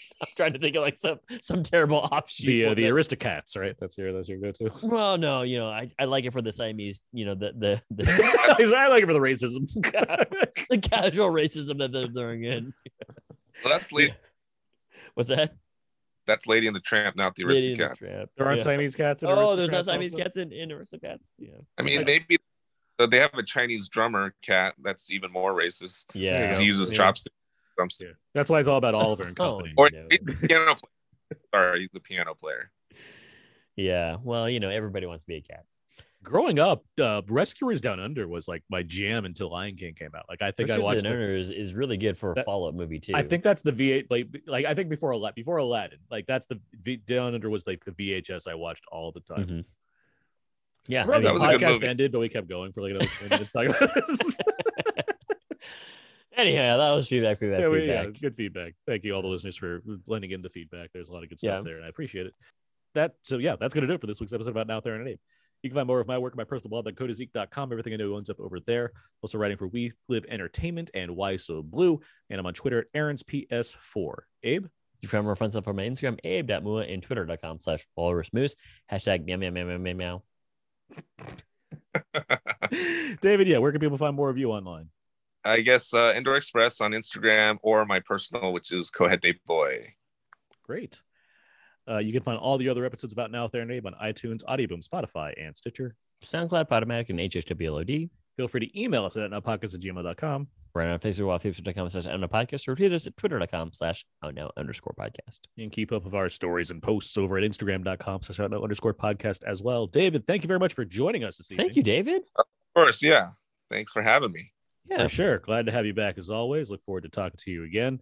I'm 0.22 0.28
trying 0.36 0.52
to 0.52 0.58
think 0.58 0.76
of 0.76 0.82
like 0.82 0.98
some 0.98 1.18
some 1.42 1.62
terrible 1.62 1.98
offshoot. 1.98 2.46
the 2.46 2.66
uh, 2.66 2.74
the 2.74 2.84
Aristocats, 2.84 3.56
right? 3.56 3.74
That's 3.78 3.96
your 3.96 4.12
that's 4.12 4.28
your 4.28 4.38
go 4.38 4.52
to. 4.52 4.70
well, 4.82 5.18
no, 5.18 5.42
you 5.42 5.58
know, 5.58 5.68
I, 5.68 5.90
I 5.98 6.04
like 6.04 6.24
it 6.24 6.32
for 6.32 6.42
the 6.42 6.52
Siamese, 6.52 7.02
you 7.12 7.24
know, 7.24 7.34
the 7.34 7.52
the 7.56 7.82
the, 7.90 8.74
I 8.76 8.88
like 8.88 9.02
it 9.02 9.06
for 9.06 9.12
the 9.12 9.18
racism. 9.18 9.66
the 10.68 10.78
casual 10.78 11.30
racism 11.30 11.78
that 11.78 11.92
they're 11.92 12.08
throwing 12.08 12.44
in. 12.44 12.74
Well, 13.64 13.72
that's 13.78 13.92
lady, 13.92 14.14
What's 15.14 15.28
that? 15.30 15.54
that's 16.26 16.46
Lady 16.46 16.66
and 16.68 16.76
the 16.76 16.80
Tramp, 16.80 17.16
not 17.16 17.34
the 17.34 17.44
Lady 17.44 17.72
in 17.72 17.78
the 17.78 17.94
Tramp. 17.94 17.98
there 18.36 18.46
aren't 18.46 18.58
Yeah. 18.58 18.64
Siamese 18.64 18.94
cats. 18.94 19.22
In 19.22 19.28
Oh, 19.30 19.56
there's 19.56 19.70
not 19.70 19.82
Aristocats 19.82 19.86
Siamese 19.86 20.14
also? 20.14 20.22
cats 20.24 20.36
in, 20.36 20.52
in 20.52 20.68
Aristocats. 20.68 21.26
Yeah. 21.38 21.50
I 21.76 21.82
mean, 21.82 22.04
maybe 22.04 22.36
they 22.98 23.18
have 23.18 23.34
a 23.34 23.42
Chinese 23.42 23.88
drummer 23.88 24.34
cat. 24.42 24.74
That's 24.80 25.10
even 25.10 25.32
more 25.32 25.54
racist. 25.54 26.14
Yeah. 26.14 26.56
he 26.56 26.64
uses 26.64 26.90
Yeah. 26.90 26.96
chopsticks. 26.98 27.34
drumsticks. 27.76 28.18
That's 28.34 28.48
why 28.50 28.60
it's 28.60 28.68
all 28.68 28.76
about 28.76 28.94
Oliver 28.94 29.24
and 29.24 29.40
Oh, 29.40 29.56
Company. 29.56 29.74
Or 29.76 29.88
No. 29.90 30.06
he's 30.10 30.20
the 30.20 30.46
piano 30.48 30.74
player. 30.74 31.40
Sorry, 31.54 31.80
he's 31.80 31.90
the 31.92 32.00
piano 32.00 32.34
player. 32.34 32.70
Yeah. 33.76 34.16
Well, 34.22 34.48
you 34.50 34.60
know, 34.60 34.68
everybody 34.68 35.06
wants 35.06 35.24
to 35.24 35.28
be 35.28 35.36
a 35.36 35.40
cat. 35.40 35.64
Growing 36.22 36.58
up, 36.58 36.84
uh, 37.00 37.22
Rescuers 37.28 37.80
Down 37.80 37.98
Under 37.98 38.28
was 38.28 38.46
like 38.46 38.62
my 38.68 38.82
jam 38.82 39.24
until 39.24 39.50
Lion 39.50 39.74
King 39.74 39.94
came 39.94 40.10
out. 40.14 40.26
Like 40.28 40.42
I 40.42 40.50
think 40.50 40.68
I 40.70 40.74
Pursuit 40.74 40.84
watched. 40.84 41.02
the 41.04 41.08
the- 41.08 41.14
Owner 41.14 41.34
is, 41.36 41.50
is 41.50 41.72
really 41.74 41.96
good 41.96 42.18
for 42.18 42.32
a 42.36 42.42
follow 42.42 42.68
up 42.68 42.74
movie 42.74 42.98
too. 42.98 43.12
I 43.14 43.22
think 43.22 43.42
that's 43.42 43.62
the 43.62 43.72
V8. 43.72 44.06
Like, 44.10 44.26
like 44.46 44.66
I 44.66 44.74
think 44.74 44.90
before 44.90 45.12
Aladdin, 45.12 45.34
before 45.36 45.56
Aladdin, 45.56 45.98
like 46.10 46.26
that's 46.26 46.44
the 46.46 46.60
v- 46.82 46.96
Down 46.98 47.34
Under 47.34 47.48
was 47.48 47.66
like 47.66 47.82
the 47.86 47.92
VHS 47.92 48.46
I 48.48 48.54
watched 48.54 48.84
all 48.92 49.12
the 49.12 49.20
time. 49.20 49.46
Mhm. 49.46 49.64
Yeah, 50.88 51.02
Remember 51.06 51.14
I 51.14 51.20
this 51.20 51.32
was 51.32 51.42
a 51.42 51.46
good 51.46 51.60
podcast 51.60 51.72
movie. 51.72 51.86
ended, 51.88 52.12
but 52.12 52.18
we 52.20 52.28
kept 52.28 52.48
going 52.48 52.72
for 52.72 52.82
like 52.82 52.90
another 52.90 53.06
20 53.06 53.28
minutes 53.34 53.52
talking 53.52 53.70
about 53.70 53.94
this. 53.94 54.38
Anyhow, 56.36 56.76
that 56.78 56.92
was 56.92 57.08
feedback, 57.08 57.38
feedback, 57.38 57.60
yeah, 57.60 57.68
we, 57.68 57.86
yeah, 57.86 58.06
good 58.06 58.34
feedback. 58.36 58.74
Thank 58.86 59.04
you, 59.04 59.12
all 59.14 59.20
the 59.20 59.28
listeners, 59.28 59.56
for 59.56 59.82
blending 60.06 60.30
in 60.30 60.40
the 60.42 60.48
feedback. 60.48 60.90
There's 60.92 61.08
a 61.08 61.12
lot 61.12 61.22
of 61.22 61.28
good 61.28 61.38
stuff 61.38 61.58
Yeah. 61.58 61.62
there, 61.62 61.76
and 61.76 61.84
I 61.84 61.88
appreciate 61.88 62.26
it. 62.26 62.34
That 62.94 63.14
so 63.22 63.38
yeah, 63.38 63.56
that's 63.58 63.74
gonna 63.74 63.86
do 63.86 63.94
it 63.94 64.00
for 64.00 64.06
this 64.06 64.20
week's 64.20 64.32
episode 64.32 64.50
about 64.50 64.66
Now 64.66 64.80
There 64.80 64.94
and 64.94 65.06
Abe. 65.06 65.18
You 65.62 65.70
can 65.70 65.76
find 65.76 65.86
more 65.86 66.00
of 66.00 66.06
my 66.06 66.16
work 66.16 66.32
at 66.32 66.36
my 66.38 66.44
personal 66.44 66.70
blog 66.70 66.86
at 66.86 66.94
codazeek.com. 66.94 67.72
Everything 67.72 67.92
I 67.92 67.96
know 67.96 68.16
ends 68.16 68.30
up 68.30 68.40
over 68.40 68.60
there. 68.60 68.92
Also 69.22 69.36
writing 69.38 69.58
for 69.58 69.68
We 69.68 69.92
Live 70.08 70.24
Entertainment 70.28 70.90
and 70.94 71.14
Why 71.16 71.36
So 71.36 71.62
Blu. 71.62 72.00
And 72.30 72.40
I'm 72.40 72.46
on 72.46 72.54
Twitter 72.54 72.80
at 72.80 72.86
Aaron's 72.94 73.22
PS4. 73.22 74.14
Abe? 74.42 74.66
You 75.00 75.08
can 75.08 75.18
find 75.18 75.24
more 75.24 75.36
fun 75.36 75.50
stuff 75.50 75.68
on 75.68 75.76
my 75.76 75.84
Instagram, 75.84 76.18
abe.mua, 76.24 76.82
and 76.82 77.02
twitter.com 77.02 77.60
slash 77.60 77.86
walrus 77.96 78.32
moose. 78.32 78.54
Hashtag 78.90 79.24
meow, 79.24 79.36
meow, 79.36 79.50
meow, 79.50 79.64
meow, 79.64 79.78
meow, 79.78 79.94
meow. 79.94 80.22
David, 83.20 83.48
yeah, 83.48 83.58
where 83.58 83.72
can 83.72 83.80
people 83.80 83.96
find 83.96 84.14
more 84.14 84.28
of 84.28 84.36
you 84.36 84.50
online? 84.50 84.90
I 85.44 85.62
guess 85.62 85.94
uh, 85.94 86.12
Endor 86.14 86.36
Express 86.36 86.80
on 86.82 86.90
Instagram 86.92 87.58
or 87.62 87.86
my 87.86 88.00
personal, 88.00 88.52
which 88.52 88.72
is 88.72 88.90
Cohead 88.90 89.22
Day 89.22 89.34
Boy. 89.46 89.94
Great. 90.62 91.00
Uh, 91.90 91.98
you 91.98 92.12
can 92.12 92.22
find 92.22 92.38
all 92.38 92.56
the 92.56 92.68
other 92.68 92.84
episodes 92.84 93.12
about 93.12 93.30
Now 93.30 93.48
There 93.48 93.62
and 93.62 93.70
Abe 93.72 93.86
on 93.86 93.94
iTunes, 94.02 94.44
Audioboom, 94.44 94.86
Spotify, 94.86 95.32
and 95.40 95.56
Stitcher. 95.56 95.96
SoundCloud, 96.24 96.68
Podomatic, 96.68 97.10
and 97.10 97.18
HHWLOD. 97.18 98.10
Feel 98.36 98.48
free 98.48 98.60
to 98.60 98.80
email 98.80 99.04
us 99.04 99.16
at 99.16 99.30
nowpodcast 99.30 99.74
at 99.74 99.80
gmail.com. 99.80 100.46
Right 100.72 100.88
on 100.88 101.00
Facebook, 101.00 101.40
wallfacebook.com 101.42 101.90
slash 101.90 102.06
outnow 102.06 102.28
podcast, 102.28 102.68
or 102.68 102.76
tweet 102.76 102.92
us 102.92 103.06
at 103.06 103.16
twitter.com 103.16 103.72
slash 103.72 104.04
outnow 104.24 104.50
underscore 104.56 104.94
podcast. 104.98 105.40
You 105.56 105.64
can 105.64 105.70
keep 105.70 105.90
up 105.90 106.04
with 106.04 106.14
our 106.14 106.28
stories 106.28 106.70
and 106.70 106.80
posts 106.80 107.18
over 107.18 107.36
at 107.38 107.44
instagram.com 107.44 108.22
slash 108.22 108.38
outnow 108.38 108.62
underscore 108.62 108.94
podcast 108.94 109.42
as 109.44 109.62
well. 109.62 109.88
David, 109.88 110.26
thank 110.26 110.44
you 110.44 110.46
very 110.46 110.60
much 110.60 110.74
for 110.74 110.84
joining 110.84 111.24
us 111.24 111.38
this 111.38 111.50
evening. 111.50 111.66
Thank 111.66 111.76
you, 111.76 111.82
David. 111.82 112.22
Of 112.36 112.44
course, 112.74 113.02
yeah. 113.02 113.30
Thanks 113.68 113.90
for 113.90 114.02
having 114.02 114.30
me. 114.30 114.52
Yeah. 114.84 115.02
For 115.02 115.08
sure. 115.08 115.38
Glad 115.38 115.66
to 115.66 115.72
have 115.72 115.86
you 115.86 115.94
back 115.94 116.18
as 116.18 116.30
always. 116.30 116.70
Look 116.70 116.84
forward 116.84 117.02
to 117.02 117.08
talking 117.08 117.38
to 117.40 117.50
you 117.50 117.64
again. 117.64 118.00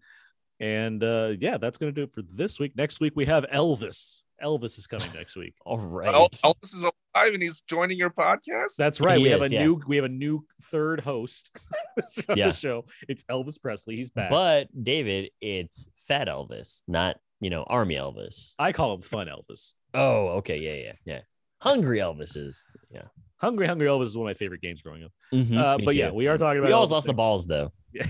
And 0.60 1.02
uh, 1.04 1.34
yeah, 1.38 1.56
that's 1.58 1.78
going 1.78 1.94
to 1.94 2.00
do 2.00 2.02
it 2.04 2.12
for 2.12 2.22
this 2.22 2.58
week. 2.58 2.76
Next 2.76 3.00
week, 3.00 3.12
we 3.16 3.24
have 3.26 3.44
Elvis. 3.54 4.22
Elvis 4.42 4.78
is 4.78 4.86
coming 4.86 5.08
next 5.14 5.36
week. 5.36 5.54
All 5.66 5.78
right. 5.78 6.14
El- 6.14 6.28
Elvis 6.28 6.74
is 6.74 6.82
alive 6.82 7.34
and 7.34 7.42
he's 7.42 7.60
joining 7.68 7.98
your 7.98 8.10
podcast. 8.10 8.76
That's 8.76 9.00
right. 9.00 9.18
He 9.18 9.24
we 9.24 9.30
have 9.30 9.42
a 9.42 9.50
yeah. 9.50 9.64
new 9.64 9.80
we 9.88 9.96
have 9.96 10.04
a 10.04 10.08
new 10.08 10.44
third 10.64 11.00
host 11.00 11.50
on 12.28 12.36
Yeah. 12.36 12.48
the 12.48 12.54
show. 12.54 12.84
It's 13.08 13.24
Elvis 13.24 13.60
Presley. 13.60 13.96
He's 13.96 14.10
back. 14.10 14.30
But 14.30 14.68
David, 14.84 15.30
it's 15.40 15.88
Fat 15.96 16.28
Elvis, 16.28 16.82
not 16.86 17.18
you 17.40 17.50
know 17.50 17.64
Army 17.64 17.96
Elvis. 17.96 18.54
I 18.60 18.70
call 18.72 18.94
him 18.94 19.02
Fun 19.02 19.26
Elvis. 19.26 19.72
Oh, 19.94 20.28
okay, 20.38 20.58
yeah, 20.58 20.74
yeah, 20.74 20.92
yeah. 21.04 21.20
Hungry 21.60 21.98
Elvis 21.98 22.36
is 22.36 22.68
yeah. 22.92 23.06
Hungry 23.38 23.66
Hungry 23.66 23.88
Elvis 23.88 24.04
is 24.04 24.16
one 24.16 24.28
of 24.28 24.30
my 24.30 24.38
favorite 24.38 24.60
games 24.60 24.82
growing 24.82 25.02
up. 25.04 25.12
Mhm, 25.34 25.56
Uh, 25.56 25.78
me 25.78 25.84
but 25.84 25.96
yeah, 25.96 26.10
we 26.12 26.28
are 26.28 26.38
talking 26.38 26.58
about 26.60 26.68
we 26.68 26.72
always 26.72 26.90
Elvis 26.90 26.92
lost 26.92 27.06
the 27.08 27.14
balls 27.14 27.46
though. 27.48 27.72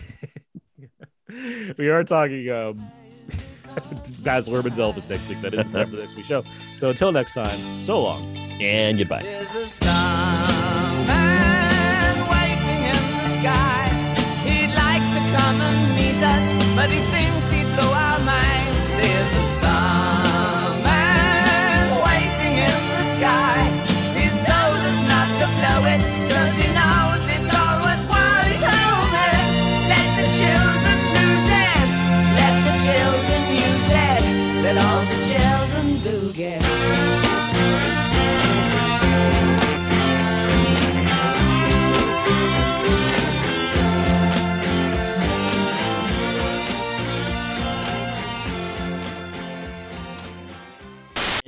we 1.76 1.88
are 1.88 2.04
talking 2.04 2.50
um 2.50 2.78
Baz 4.22 4.48
Luhrmann's 4.48 4.78
Elvis 4.78 5.08
next 5.08 5.28
week. 5.28 5.40
That 5.40 5.54
is 5.54 5.66
the 5.70 5.78
time 5.78 5.90
for 5.90 5.96
the 5.96 6.02
next 6.02 6.16
week 6.16 6.26
show. 6.26 6.42
So 6.76 6.88
until 6.90 7.12
next 7.12 7.32
time, 7.34 7.46
so 7.46 8.02
long. 8.02 8.36
And 8.60 8.98
goodbye. 8.98 9.22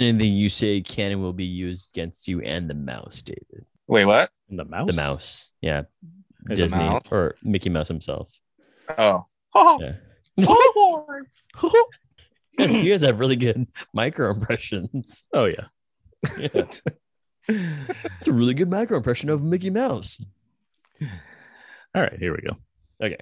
Anything 0.01 0.33
you 0.33 0.49
say 0.49 0.81
can 0.81 1.13
and 1.13 1.21
will 1.21 1.35
be 1.35 1.45
used 1.45 1.91
against 1.95 2.27
you 2.27 2.41
and 2.41 2.71
the 2.71 2.75
mouse, 2.75 3.21
David. 3.21 3.67
Wait, 3.87 4.07
what? 4.07 4.31
The 4.49 4.65
mouse. 4.65 4.91
The 4.91 4.97
mouse. 4.97 5.53
Yeah. 5.61 5.83
There's 6.43 6.61
Disney 6.61 6.79
mouse? 6.79 7.13
or 7.13 7.35
Mickey 7.43 7.69
Mouse 7.69 7.89
himself. 7.89 8.33
Oh. 8.97 9.27
Yeah. 9.55 9.93
you 12.59 12.91
guys 12.91 13.03
have 13.03 13.21
really 13.21 13.37
good 13.37 13.67
micro 13.95 14.31
impressions. 14.31 15.25
Oh 15.35 15.45
yeah. 15.45 15.67
Yeah. 16.39 16.65
it's 17.49 18.29
a 18.29 18.33
really 18.33 18.55
good 18.55 18.71
micro 18.71 18.97
impression 18.97 19.29
of 19.29 19.43
Mickey 19.43 19.71
Mouse. 19.71 20.21
All 21.95 22.03
right, 22.03 22.19
here 22.19 22.33
we 22.33 22.43
go. 22.43 22.57
Okay. 23.05 23.19